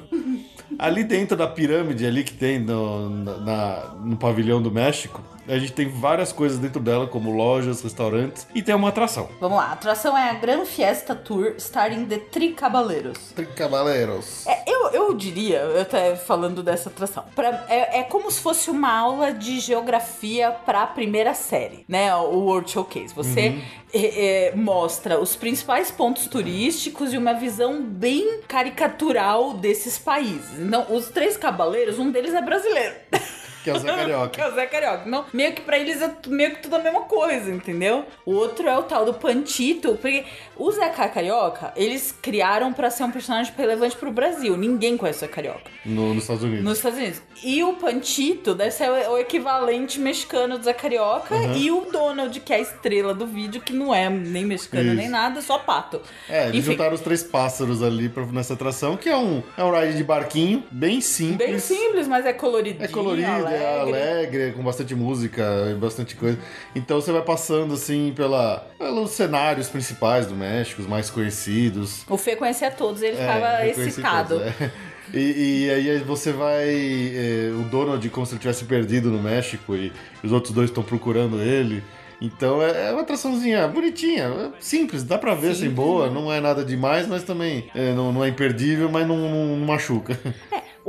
Ali 0.77 1.03
dentro 1.03 1.35
da 1.35 1.47
pirâmide 1.47 2.05
ali 2.05 2.23
que 2.23 2.33
tem 2.33 2.59
no, 2.59 3.09
na- 3.09 3.95
no 4.03 4.15
pavilhão 4.17 4.61
do 4.61 4.69
México, 4.69 5.23
a 5.47 5.57
gente 5.57 5.73
tem 5.73 5.87
várias 5.89 6.31
coisas 6.31 6.57
dentro 6.57 6.79
dela, 6.81 7.07
como 7.07 7.31
lojas, 7.31 7.81
restaurantes, 7.81 8.47
e 8.53 8.61
tem 8.61 8.75
uma 8.75 8.89
atração. 8.89 9.29
Vamos 9.39 9.57
lá, 9.57 9.65
a 9.67 9.71
atração 9.73 10.17
é 10.17 10.29
a 10.29 10.33
Gran 10.33 10.65
Fiesta 10.65 11.15
Tour 11.15 11.53
starting 11.57 12.05
the 12.05 12.17
Tricabaleiros. 12.17 13.33
Cavaleiros. 13.55 14.45
É, 14.47 14.63
eu, 14.69 14.87
eu 14.91 15.13
diria, 15.13 15.59
eu 15.59 15.81
até 15.81 16.15
falando 16.15 16.61
dessa 16.63 16.89
atração, 16.89 17.23
pra- 17.35 17.65
é, 17.69 17.99
é 17.99 18.03
como 18.03 18.29
se 18.31 18.39
fosse 18.41 18.69
uma 18.69 18.91
aula 18.91 19.33
de 19.33 19.59
geografia 19.59 20.51
pra 20.65 20.85
primeira 20.87 21.33
série, 21.33 21.85
né? 21.87 22.13
O 22.15 22.39
World 22.39 22.69
Showcase. 22.71 23.13
Você 23.13 23.61
é, 23.93 24.47
é, 24.49 24.55
mostra 24.55 25.19
os 25.19 25.35
principais 25.35 25.89
pontos 25.91 26.27
turísticos 26.27 27.13
e 27.13 27.17
uma 27.17 27.33
visão 27.33 27.81
bem 27.81 28.41
caricatural 28.47 29.53
desses 29.53 29.97
países. 29.97 30.59
Então, 30.59 30.85
os 30.89 31.09
três 31.09 31.37
cavaleiros, 31.37 31.97
um 31.99 32.11
deles 32.11 32.33
é 32.33 32.41
brasileiro. 32.41 32.95
Que 33.67 33.71
é 33.71 33.73
o 33.73 33.79
Zé 33.79 33.89
Que 33.91 33.95
Carioca. 33.97 34.41
é 34.41 34.47
o 34.49 34.55
Zé 34.55 34.65
Carioca. 34.65 35.01
Não, 35.05 35.25
meio 35.33 35.53
que 35.53 35.61
pra 35.61 35.77
eles 35.77 36.01
é 36.01 36.11
meio 36.27 36.51
que 36.55 36.61
tudo 36.63 36.75
a 36.75 36.79
mesma 36.79 37.01
coisa, 37.01 37.51
entendeu? 37.51 38.05
O 38.25 38.33
outro 38.33 38.67
é 38.67 38.77
o 38.77 38.83
tal 38.83 39.05
do 39.05 39.13
Pantito, 39.13 39.97
porque 40.01 40.25
o 40.55 40.71
Zé 40.71 40.89
Carioca, 40.89 41.71
eles 41.75 42.13
criaram 42.21 42.71
pra 42.73 42.89
ser 42.89 43.03
um 43.03 43.11
personagem 43.11 43.53
relevante 43.57 43.95
pro 43.95 44.11
Brasil. 44.11 44.55
Ninguém 44.57 44.95
conhece 44.97 45.17
o 45.19 45.21
Zé 45.21 45.27
Carioca. 45.27 45.69
No- 45.85 46.13
nos 46.13 46.23
Estados 46.23 46.43
Unidos. 46.43 46.63
Nos 46.63 46.77
Estados 46.77 46.97
Unidos. 46.99 47.21
E 47.43 47.63
o 47.63 47.73
Pantito 47.73 48.55
deve 48.55 48.71
ser 48.71 48.89
o 48.89 49.17
equivalente 49.17 49.99
mexicano 49.99 50.57
do 50.57 50.63
Zé 50.63 50.73
Carioca. 50.73 51.35
E 51.55 51.69
o 51.71 51.81
Donald, 51.91 52.39
que 52.39 52.53
é 52.53 52.57
a 52.57 52.59
estrela 52.59 53.13
do 53.13 53.25
vídeo, 53.27 53.61
que 53.61 53.73
não 53.73 53.93
é 53.93 54.09
nem 54.09 54.45
mexicano 54.45 54.87
Isso. 54.87 54.95
nem 54.95 55.09
nada, 55.09 55.41
só 55.41 55.59
pato. 55.59 56.01
É, 56.29 56.45
eles 56.47 56.55
Enfim, 56.59 56.71
juntaram 56.71 56.93
os 56.93 57.01
três 57.01 57.23
pássaros 57.23 57.81
ali 57.83 58.09
pra, 58.09 58.25
nessa 58.25 58.53
atração, 58.53 58.97
que 58.97 59.07
é 59.09 59.15
um, 59.17 59.43
é 59.57 59.63
um 59.63 59.71
ride 59.71 59.97
de 59.97 60.03
barquinho, 60.03 60.63
bem 60.71 60.99
simples. 61.01 61.37
Bem 61.37 61.59
simples, 61.59 62.07
mas 62.07 62.25
é 62.25 62.33
colorido. 62.33 62.83
É 62.83 62.87
colorido, 62.87 63.27
é 63.47 63.56
alegre, 63.65 64.49
é 64.49 64.51
com 64.51 64.63
bastante 64.63 64.93
música 64.95 65.43
e 65.71 65.73
bastante 65.75 66.15
coisa. 66.15 66.37
Então 66.75 66.99
você 67.01 67.11
vai 67.11 67.21
passando 67.21 67.73
assim 67.73 68.13
pela, 68.15 68.67
pelos 68.77 69.11
cenários 69.11 69.67
principais 69.69 70.25
do 70.27 70.35
México, 70.35 70.81
os 70.81 70.87
mais 70.87 71.09
conhecidos. 71.09 72.03
O 72.09 72.17
Fê 72.17 72.35
conhecia 72.35 72.69
todos, 72.71 73.01
ele 73.01 73.17
É, 73.17 73.19
ficava 73.19 73.67
excitado. 73.67 74.35
todos, 74.39 74.47
é. 74.61 74.71
E, 75.13 75.65
e 75.67 75.69
aí 75.71 75.99
você 75.99 76.33
vai. 76.33 76.65
é, 76.67 77.51
o 77.57 77.63
Donald, 77.69 78.09
como 78.09 78.25
se 78.25 78.33
ele 78.33 78.39
tivesse 78.41 78.65
perdido 78.65 79.09
no 79.09 79.21
México, 79.21 79.73
e 79.75 79.91
os 80.23 80.31
outros 80.33 80.53
dois 80.53 80.69
estão 80.69 80.83
procurando 80.83 81.41
ele. 81.41 81.81
Então 82.19 82.61
é, 82.63 82.87
é 82.89 82.91
uma 82.91 83.01
atraçãozinha 83.01 83.67
bonitinha, 83.67 84.23
é 84.23 84.49
simples, 84.59 85.03
dá 85.03 85.19
pra 85.19 85.35
ver 85.35 85.53
sem 85.55 85.69
boa, 85.69 86.09
não 86.09 86.33
é 86.33 86.41
nada 86.41 86.65
demais, 86.65 87.07
mas 87.07 87.21
também 87.23 87.69
é, 87.75 87.93
não, 87.93 88.11
não 88.11 88.25
é 88.25 88.27
imperdível, 88.29 88.89
mas 88.89 89.07
não, 89.07 89.15
não- 89.15 89.55
não 89.55 89.65
machuca. 89.67 90.19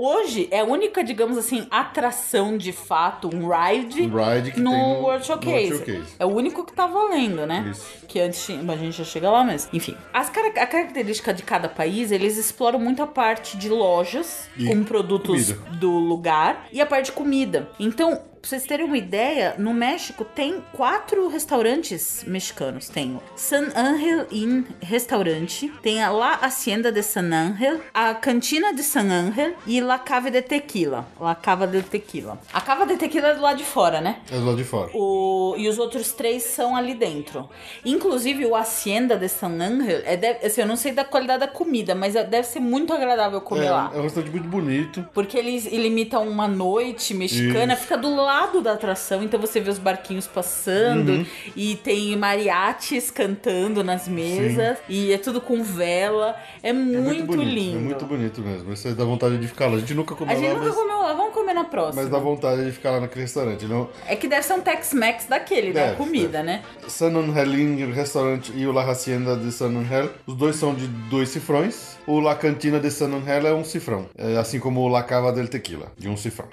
Hoje 0.01 0.47
é 0.53 0.61
a 0.61 0.65
única, 0.65 1.03
digamos 1.03 1.37
assim, 1.37 1.67
atração 1.73 2.57
de 2.57 2.71
fato, 2.71 3.29
um 3.35 3.49
ride, 3.49 4.03
Um 4.03 4.15
ride 4.17 4.53
que 4.53 4.61
no, 4.61 4.71
no- 4.71 5.01
World 5.03 5.19
no 5.19 5.25
Showcase. 5.25 5.73
World 5.73 5.77
Showcase. 5.93 6.15
É 6.21 6.25
o 6.25 6.29
único 6.29 6.65
que 6.65 6.73
tá 6.73 6.87
valendo, 6.87 7.45
né? 7.45 7.67
Isso. 7.69 8.07
Que 8.07 8.21
antes 8.21 8.49
a 8.49 8.77
gente 8.77 8.97
já 8.97 9.03
chega 9.03 9.29
lá, 9.29 9.43
mas 9.43 9.69
enfim. 9.73 9.97
As 10.13 10.29
a 10.29 10.67
característica 10.69 11.35
de 11.35 11.43
cada 11.43 11.69
país, 11.69 12.13
eles 12.13 12.37
exploram 12.37 12.79
muito 12.79 13.03
a 13.03 13.09
parte 13.09 13.57
de 13.57 13.69
lojas 13.69 14.49
E 14.57 14.67
com 14.67 14.85
produtos 14.85 15.53
comida. 15.53 15.77
do 15.79 15.91
lugar 15.91 16.69
e 16.73 16.81
a 16.81 16.87
parte 16.87 17.07
de 17.07 17.13
comida. 17.13 17.69
Então, 17.81 18.23
Pra 18.41 18.51
vocês 18.51 18.65
terem 18.65 18.87
uma 18.87 18.97
ideia, 18.97 19.57
no 19.59 19.75
México 19.75 20.25
tem 20.25 20.63
quatro 20.73 21.27
restaurantes 21.29 22.23
mexicanos. 22.25 22.89
Tem 22.89 23.19
San 23.35 23.69
Ángel 23.75 24.27
Inn 24.31 24.63
Restaurante, 24.81 25.69
tem 25.83 26.01
a 26.03 26.09
La 26.11 26.35
Hacienda 26.35 26.93
de 26.93 27.03
San 27.03 27.33
Ángel, 27.33 27.81
a 27.93 28.15
Cantina 28.15 28.73
de 28.73 28.83
San 28.85 29.11
Ángel 29.11 29.55
e 29.67 29.81
La 29.81 29.99
Cava 29.99 30.31
de 30.31 30.41
Tequila. 30.41 31.05
La 31.21 31.35
Cava 31.35 31.67
de 31.67 31.83
Tequila. 31.83 32.39
A 32.53 32.61
Cava 32.61 32.87
de 32.87 32.97
Tequila 32.97 33.29
é 33.31 33.35
do 33.35 33.43
lado 33.43 33.57
de 33.59 33.65
fora, 33.65 34.01
né? 34.01 34.21
É 34.31 34.37
do 34.39 34.45
lado 34.47 34.57
de 34.57 34.65
fora. 34.65 34.91
O- 34.95 35.55
e 35.59 35.69
os 35.69 35.77
outros 35.79 36.13
três 36.13 36.45
são 36.45 36.77
ali 36.77 36.95
dentro. 36.95 37.51
Inclusive, 37.85 38.47
o 38.47 38.55
Hacienda 38.55 39.17
de 39.17 39.29
San 39.29 39.51
Ángel, 39.61 40.01
é, 40.05 40.17
deve- 40.17 40.47
assim, 40.47 40.61
eu 40.61 40.67
não 40.67 40.77
sei 40.77 40.93
da 40.93 41.05
qualidade 41.05 41.41
da 41.41 41.49
comida, 41.49 41.93
mas 41.95 42.15
é- 42.15 42.23
deve 42.23 42.47
ser 42.47 42.61
muito 42.61 42.93
agradável 42.93 43.41
comer 43.41 43.67
É, 43.67 43.71
lá. 43.73 43.91
é 43.93 43.99
um 43.99 44.03
restaurante 44.03 44.31
muito 44.31 44.49
bonito. 44.49 45.07
Porque 45.13 45.37
eles 45.37 45.67
ele 45.67 45.89
imita 45.89 46.21
uma 46.21 46.47
noite 46.47 47.13
mexicana, 47.15 47.73
Isso. 47.75 47.83
fica 47.83 47.97
do 47.99 48.15
lado 48.15 48.28
da 48.63 48.73
atração, 48.73 49.23
então 49.23 49.41
você 49.41 49.61
vê 49.61 49.71
os 49.71 49.79
barquinhos 49.79 50.27
passando 50.27 51.09
Uhum. 51.13 51.27
e 51.57 51.77
tem 51.77 52.17
mariachis 52.17 53.11
cantando 53.11 53.83
nas 53.83 54.07
mesas 54.09 54.79
e 54.89 55.13
é 55.13 55.19
tudo 55.19 55.41
com 55.41 55.63
vela. 55.63 56.37
É 56.63 56.69
É 56.69 56.73
muito, 56.73 57.25
bonito, 57.27 57.43
lindo. 57.43 57.79
É 57.79 57.81
muito 57.81 58.05
bonito 58.05 58.41
mesmo. 58.43 58.77
Você 58.77 58.93
dá 58.93 59.05
vontade 59.05 59.39
de 59.39 59.49
ficar 59.49 59.67
lá. 59.69 59.77
A 59.77 59.79
gente 59.81 59.95
nunca 59.95 60.15
comeu 60.15 60.35
A 60.35 60.39
gente 60.39 60.49
lá, 60.49 60.55
nunca 60.55 60.67
mas, 60.67 60.75
comeu 60.77 60.99
lá, 60.99 61.15
vamos 61.15 61.33
comer 61.35 61.55
na 61.55 61.65
próxima. 61.65 62.03
mas 62.03 62.11
dá 62.11 62.19
vontade 62.19 62.65
de 62.65 62.73
ficar 62.73 62.91
lá 62.93 63.01
naquele 63.01 63.23
restaurante. 63.23 63.65
Não? 63.65 63.89
É 64.07 64.15
que 64.15 64.29
deve 64.29 64.43
ser 64.43 64.55
um 64.55 64.61
Tex-Mex 64.61 65.27
daquele, 65.27 65.73
da 65.73 65.87
Deve, 65.87 65.97
comida, 65.97 66.43
né? 66.43 66.63
San 66.87 67.13
Angelin 67.17 67.91
Restaurante 67.93 68.53
e 68.55 68.67
o 68.67 68.73
La 68.73 68.83
Hacienda 68.91 69.37
de 69.37 69.51
San 69.51 69.69
Angel, 69.77 70.11
os 70.27 70.35
dois 70.35 70.57
são 70.57 70.75
de 70.75 70.87
dois 70.87 71.29
cifrões. 71.31 71.97
O 72.07 72.21
La 72.21 72.35
Cantina 72.35 72.79
de 72.81 72.91
San 72.91 73.11
Angel 73.15 73.47
é 73.47 73.55
um 73.55 73.65
cifrão, 73.65 74.07
é, 74.17 74.37
assim 74.37 74.59
como 74.59 74.81
o 74.81 74.89
La 74.89 75.03
Cava 75.03 75.33
del 75.33 75.49
Tequila, 75.49 75.93
de 75.97 76.09
um 76.09 76.17
cifrão. 76.17 76.49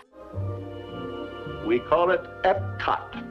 We 1.65 1.79
call 1.79 2.11
it 2.11 2.21
EPCOT, 2.43 3.23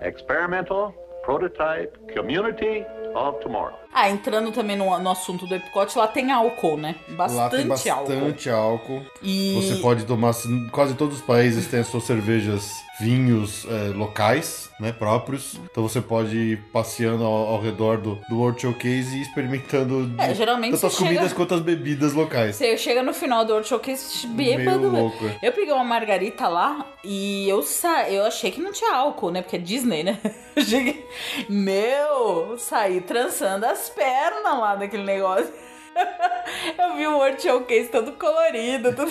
Experimental 0.00 0.94
Prototype 1.22 1.94
Community 2.08 2.84
of 3.14 3.38
Tomorrow. 3.40 3.81
Ah, 3.94 4.08
entrando 4.10 4.50
também 4.52 4.76
no, 4.76 4.98
no 4.98 5.10
assunto 5.10 5.46
do 5.46 5.54
Epcot, 5.54 5.96
lá 5.98 6.06
tem 6.08 6.30
álcool, 6.32 6.76
né? 6.76 6.94
Bastante, 7.08 7.66
lá 7.66 7.78
tem 7.78 7.90
álcool. 7.92 8.08
bastante 8.08 8.50
álcool. 8.50 9.02
E 9.22 9.54
Você 9.60 9.76
pode 9.82 10.04
tomar, 10.04 10.32
quase 10.70 10.94
todos 10.94 11.16
os 11.16 11.22
países 11.22 11.66
têm 11.66 11.80
as 11.80 11.88
suas 11.88 12.04
cervejas, 12.04 12.72
vinhos 13.00 13.66
é, 13.68 13.92
locais, 13.94 14.70
né, 14.80 14.92
próprios. 14.92 15.58
Então 15.70 15.82
você 15.82 16.00
pode 16.00 16.36
ir 16.36 16.56
passeando 16.72 17.24
ao, 17.24 17.48
ao 17.48 17.60
redor 17.60 17.98
do, 17.98 18.18
do 18.28 18.38
World 18.38 18.60
Showcase 18.60 19.16
e 19.16 19.22
experimentando 19.22 20.10
É, 20.18 20.34
geralmente 20.34 20.72
tanto 20.72 20.86
as 20.86 20.92
chega- 20.94 21.04
comidas 21.06 21.32
quanto 21.32 21.54
as 21.54 21.60
bebidas 21.60 22.12
locais. 22.12 22.56
Você 22.56 22.76
chega 22.78 23.02
no 23.02 23.12
final 23.12 23.44
do 23.44 23.52
World 23.52 23.68
Showcase 23.68 24.26
bêbado. 24.28 24.90
Né? 24.90 25.00
louco, 25.00 25.24
é. 25.26 25.38
Eu 25.42 25.52
peguei 25.52 25.72
uma 25.72 25.84
margarita 25.84 26.48
lá 26.48 26.86
e 27.04 27.48
eu 27.48 27.62
sa... 27.62 28.08
eu 28.08 28.24
achei 28.24 28.50
que 28.50 28.60
não 28.60 28.72
tinha 28.72 28.94
álcool, 28.94 29.30
né? 29.30 29.42
Porque 29.42 29.56
é 29.56 29.58
Disney, 29.58 30.02
né? 30.04 30.18
Meu, 31.48 32.56
saí 32.58 33.00
trançando 33.00 33.66
as 33.66 33.81
pernas 33.88 34.58
lá 34.58 34.74
daquele 34.76 35.04
negócio. 35.04 35.52
Eu 36.78 36.96
vi 36.96 37.06
o 37.06 37.16
World 37.18 37.42
Showcase 37.42 37.88
todo 37.88 38.12
colorido, 38.12 38.94
tudo... 38.94 39.08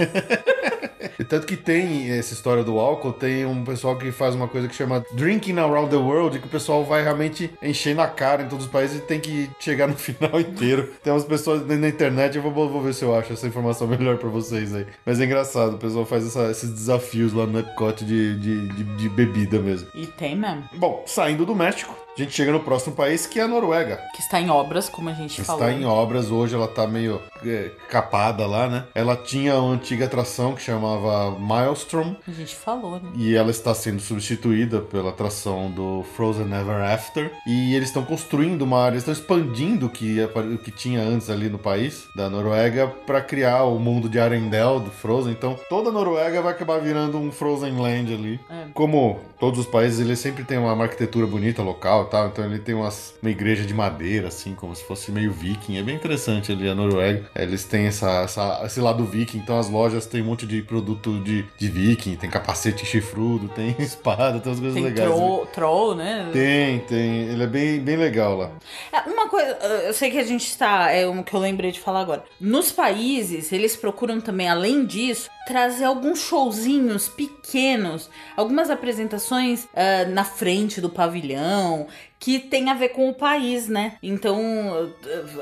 E 1.20 1.24
tanto 1.26 1.46
que 1.46 1.56
tem 1.56 2.10
essa 2.12 2.34
história 2.34 2.64
do 2.64 2.80
álcool, 2.80 3.14
tem 3.14 3.46
um 3.46 3.64
pessoal 3.64 3.96
que 3.98 4.12
faz 4.12 4.34
uma 4.34 4.48
coisa 4.48 4.68
que 4.68 4.74
chama 4.76 5.04
Drinking 5.14 5.60
Around 5.60 5.90
the 5.92 5.96
World, 5.96 6.40
que 6.40 6.48
o 6.48 6.50
pessoal 6.50 6.84
vai 6.84 7.04
realmente 7.04 7.52
enchendo 7.62 8.02
a 8.02 8.08
cara 8.08 8.42
em 8.44 8.48
todos 8.48 8.66
os 8.66 8.72
países 8.72 8.98
e 8.98 9.02
tem 9.02 9.20
que 9.20 9.50
chegar 9.60 9.88
no 9.88 9.94
final 9.98 10.40
inteiro. 10.40 10.92
Tem 11.04 11.14
umas 11.14 11.24
pessoas 11.24 11.66
na 11.68 11.88
internet, 11.88 12.36
eu 12.36 12.42
vou, 12.42 12.68
vou 12.70 12.82
ver 12.82 12.94
se 12.96 13.04
eu 13.04 13.16
acho 13.16 13.32
essa 13.34 13.48
informação 13.48 13.86
melhor 13.88 14.18
pra 14.18 14.30
vocês 14.30 14.74
aí. 14.74 14.88
Mas 15.06 15.20
é 15.20 15.26
engraçado, 15.26 15.76
o 15.76 15.80
pessoal 15.80 16.06
faz 16.06 16.26
essa- 16.26 16.50
esses 16.50 16.70
desafios 16.72 17.32
lá 17.34 17.46
no 17.46 17.60
Epcot 17.60 18.04
de, 18.04 18.40
de, 18.40 18.68
de- 18.70 18.84
de 18.98 19.10
bebida 19.10 19.60
mesmo. 19.60 19.88
E 19.94 20.08
tem 20.08 20.36
mesmo. 20.36 20.64
Bom, 20.74 21.04
saindo 21.06 21.46
do 21.46 21.56
México, 21.56 21.96
a 22.16 22.22
gente 22.22 22.34
chega 22.34 22.52
no 22.52 22.60
próximo 22.60 22.96
país, 22.96 23.26
que 23.26 23.40
é 23.40 23.44
a 23.44 23.48
Noruega. 23.48 24.00
Que 24.16 24.22
está 24.22 24.40
em 24.40 24.50
obras, 24.50 24.90
como 24.90 25.10
a 25.10 25.14
gente 25.14 25.42
falou. 25.42 25.62
Está 25.68 25.72
em 25.74 25.86
obras, 25.86 26.30
hoje 26.30 26.54
ela 26.56 26.68
tá 26.68 26.86
meio 26.86 27.22
é, 27.46 27.72
capada 27.90 28.46
lá, 28.46 28.68
né? 28.68 28.84
Ela 28.94 29.16
tinha 29.16 29.56
uma 29.60 29.74
antiga 29.74 30.06
atração 30.06 30.54
que 30.54 30.62
chamava 30.62 31.32
Maelstrom, 31.40 32.16
A 32.28 32.32
gente 32.32 32.56
falou, 32.56 33.00
né? 33.00 33.10
e 33.16 33.36
ela 33.36 33.50
está 33.52 33.74
sendo 33.74 34.02
substituída 34.02 34.80
pela 34.82 35.10
atração 35.10 35.70
do 35.72 36.04
Frozen 36.16 36.46
Ever 36.54 36.84
After. 36.84 37.32
E 37.48 37.74
eles 37.76 37.88
estão 37.90 38.04
construindo 38.04 38.62
uma 38.64 38.84
área, 38.84 38.98
estão 38.98 39.14
expandindo 39.14 39.86
o 39.86 39.90
que, 39.90 40.22
apa- 40.22 40.42
o 40.42 40.58
que 40.58 40.72
tinha 40.72 41.02
antes 41.02 41.30
ali 41.30 41.50
no 41.50 41.58
país, 41.58 42.04
da 42.16 42.30
Noruega, 42.30 42.88
para 43.06 43.22
criar 43.22 43.64
o 43.64 43.80
mundo 43.80 44.10
de 44.10 44.20
Arendelle 44.20 44.80
do 44.82 44.92
Frozen. 44.92 45.32
Então 45.32 45.58
toda 45.70 45.90
a 45.90 45.92
Noruega 45.94 46.42
vai 46.42 46.52
acabar 46.52 46.80
virando 46.80 47.18
um 47.18 47.32
Frozen 47.32 47.78
Land 47.80 48.14
ali. 48.14 48.40
É. 48.50 48.66
Como 48.74 49.20
todos 49.40 49.60
os 49.62 49.66
países, 49.66 50.00
ele 50.00 50.16
sempre 50.16 50.44
tem 50.44 50.58
uma 50.58 50.72
arquitetura 50.84 51.26
bonita 51.26 51.62
local 51.64 52.01
e 52.04 52.10
tal. 52.10 52.28
Então 52.28 52.46
ele 52.46 52.60
tem 52.60 52.76
umas, 52.76 53.14
uma 53.22 53.32
igreja 53.32 53.64
de 53.66 53.74
madeira, 53.74 54.28
assim, 54.28 54.54
como 54.56 54.76
se 54.76 54.84
fosse 54.84 55.12
meio 55.12 55.32
viking. 55.32 55.78
É 55.78 55.84
bem 55.84 55.96
interessante 55.96 56.52
ali 56.52 56.70
a 56.70 56.76
Noruega. 56.76 57.30
Eles 57.36 57.64
têm 57.64 57.86
essa, 57.88 58.24
essa- 58.24 58.62
esse 58.66 58.80
lado 58.80 59.04
viking, 59.06 59.38
então 59.38 59.58
as 59.60 59.70
lojas 59.70 60.06
têm 60.06 60.22
um 60.22 60.26
monte 60.26 60.46
de 60.46 60.62
produto 60.62 61.20
de, 61.24 61.46
de 61.58 61.68
viking. 61.70 62.16
Tem 62.16 62.30
capacete 62.30 62.86
chifrudo, 62.86 63.48
tem 63.56 63.76
espada, 63.80 64.40
tem 64.40 64.52
umas 64.52 64.60
coisas 64.60 64.74
Tem 64.76 64.84
legais. 64.84 65.10
troll, 65.10 65.46
troll, 65.48 65.96
né? 65.96 66.30
Tem, 66.34 66.80
tem. 66.80 67.24
Ele 67.30 67.44
é 67.44 67.48
bem, 67.48 67.80
bem 67.80 67.98
legal 67.98 68.38
lá. 68.38 68.52
É, 68.92 69.10
Uma 69.10 69.28
coisa, 69.30 69.52
eu 69.86 69.94
sei 69.94 70.10
que 70.12 70.18
a 70.18 70.24
gente 70.24 70.58
tá. 70.58 70.92
É 70.92 71.08
um 71.08 71.24
que 71.24 71.34
eu 71.34 71.40
lembrei 71.40 71.72
de 71.72 71.80
falar 71.80 72.02
agora. 72.02 72.24
Nos 72.40 72.72
países, 72.72 73.52
eles 73.52 73.76
procuram 73.76 74.20
também, 74.22 74.48
além 74.50 74.86
disso, 74.86 75.30
trazer 75.46 75.86
alguns 75.86 76.20
showzinhos 76.20 77.10
pequenos, 77.10 78.10
algumas 78.38 78.70
apresentações 78.70 79.68
ah, 79.76 80.06
na 80.10 80.24
frente 80.24 80.80
do 80.82 80.90
pavilhão. 80.90 81.88
Que 82.22 82.38
tem 82.38 82.70
a 82.70 82.76
ver 82.76 82.90
com 82.90 83.10
o 83.10 83.14
país, 83.16 83.68
né? 83.68 83.94
Então, 84.02 84.94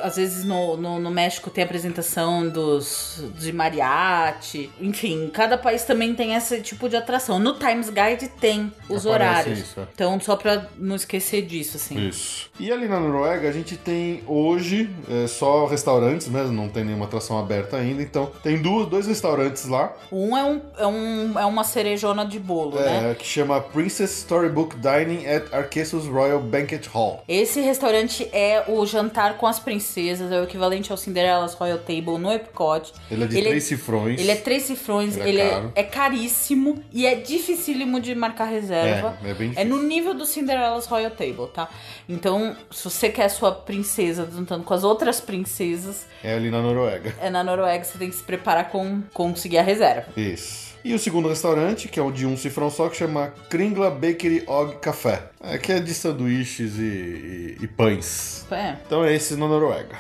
às 0.02 0.16
vezes 0.16 0.46
no, 0.46 0.78
no, 0.78 0.98
no 0.98 1.12
México 1.12 1.50
tem 1.50 1.62
a 1.64 1.66
apresentação 1.66 2.48
dos 2.48 3.22
de 3.38 3.52
mariachi. 3.52 4.72
Enfim, 4.80 5.30
cada 5.34 5.58
país 5.58 5.84
também 5.84 6.16
tem 6.16 6.36
esse 6.36 6.62
tipo 6.62 6.88
de 6.88 6.96
atração. 6.96 7.38
No 7.38 7.54
Times 7.56 7.90
Guide 7.90 8.30
tem 8.40 8.72
os 8.88 9.06
Aparece 9.06 9.10
horários. 9.10 9.60
isso, 9.60 9.80
é. 9.82 9.84
Então, 9.94 10.18
só 10.22 10.38
pra 10.38 10.68
não 10.78 10.96
esquecer 10.96 11.42
disso, 11.42 11.76
assim. 11.76 12.08
Isso. 12.08 12.50
E 12.58 12.72
ali 12.72 12.88
na 12.88 12.98
Noruega 13.00 13.50
a 13.50 13.52
gente 13.52 13.76
tem 13.76 14.24
hoje 14.26 14.90
é, 15.10 15.28
só 15.28 15.66
restaurantes 15.66 16.30
mesmo, 16.30 16.54
não 16.54 16.70
tem 16.70 16.86
nenhuma 16.86 17.06
atração 17.06 17.38
aberta 17.38 17.76
ainda. 17.76 18.02
Então 18.02 18.32
tem 18.42 18.62
duas, 18.62 18.88
dois 18.88 19.06
restaurantes 19.06 19.66
lá, 19.66 19.94
Um 20.12 20.38
é, 20.38 20.44
um, 20.46 20.62
é, 20.78 20.88
um, 20.88 21.40
é 21.40 21.46
uma 21.46 21.66
cerejona 21.66 22.26
de 22.26 22.40
bolo, 22.40 22.80
né? 22.80 23.12
é, 23.12 23.16
que 23.16 23.26
chama 23.26 23.60
Princess 23.60 24.20
Storybook 24.20 24.78
Dining 24.78 25.26
at 25.28 25.54
Arquesus 25.54 26.06
Royal 26.06 26.40
Banquet 26.70 26.88
Hall. 26.94 27.24
Esse 27.28 27.62
restaurante 27.62 28.28
é 28.32 28.64
o 28.68 28.86
jantar 28.86 29.38
com 29.38 29.48
as 29.48 29.60
princesas, 29.60 30.32
é 30.32 30.40
o 30.40 30.44
equivalente 30.44 30.92
ao 30.92 30.98
Cinderella's 30.98 31.54
Royal 31.54 31.80
Table 31.80 32.18
no 32.20 32.32
Epcot. 32.32 32.94
Ele 33.10 33.24
é 33.24 33.28
de 33.28 33.38
Ele 33.38 33.48
é- 33.48 33.50
três 33.50 33.64
cifrões. 33.64 34.20
Ele 34.22 34.32
é 34.32 34.36
três 34.36 34.64
cifrões, 34.64 35.18
Ele 35.18 35.24
é 35.26 35.30
ele 35.30 35.42
é, 35.42 35.50
caro. 35.50 35.72
é 35.76 35.84
caríssimo 35.84 36.84
e 36.94 37.06
é 37.08 37.16
dificílimo 37.16 38.00
de 38.00 38.14
marcar 38.14 38.46
reserva. 38.46 39.18
É, 39.24 39.32
é 39.32 39.34
bem 39.34 39.54
É 39.56 39.64
no 39.64 39.82
nível 39.82 40.14
do 40.14 40.26
Cinderella's 40.26 40.86
Royal 40.86 41.12
Table, 41.12 41.48
tá? 41.54 41.70
Então, 42.08 42.56
se 42.72 42.84
você 42.90 43.10
quer 43.10 43.30
sua 43.30 43.52
princesa 43.52 44.28
juntando 44.32 44.64
com 44.64 44.74
as 44.74 44.84
outras 44.84 45.20
princesas, 45.20 46.06
É 46.24 46.34
ali 46.36 46.50
na 46.52 46.62
Noruega. 46.62 47.16
é 47.22 47.30
na 47.30 47.44
Noruega, 47.44 47.84
você 47.84 47.98
tem 47.98 48.10
que 48.10 48.16
se 48.16 48.24
preparar 48.24 48.70
com 48.70 49.02
conseguir 49.14 49.58
a 49.58 49.64
reserva. 49.64 50.08
Isso. 50.16 50.69
E 50.84 50.94
o 50.94 51.00
segundo 51.00 51.28
restaurante, 51.28 51.88
que 51.90 52.00
é 52.00 52.04
o 52.04 52.12
de 52.12 52.26
um 52.26 52.38
cifrão 52.38 52.70
só, 52.70 52.88
que 52.88 52.96
chama 52.96 53.34
Kringla 53.50 53.92
Bakery 53.92 54.44
Og 54.48 54.78
Café. 54.80 55.24
É, 55.44 55.58
que 55.58 55.72
é 55.74 55.80
de 55.80 55.94
sanduíches 55.94 56.78
e, 56.78 56.82
e- 56.82 57.58
e 57.62 57.68
pães. 57.68 58.46
É. 58.52 58.78
Então 58.86 59.04
é 59.04 59.14
esse 59.14 59.36
na 59.36 59.48
Noruega. 59.48 59.98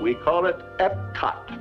We 0.00 0.14
call 0.24 0.46
it 0.46 0.58
EPCOT, 0.80 1.58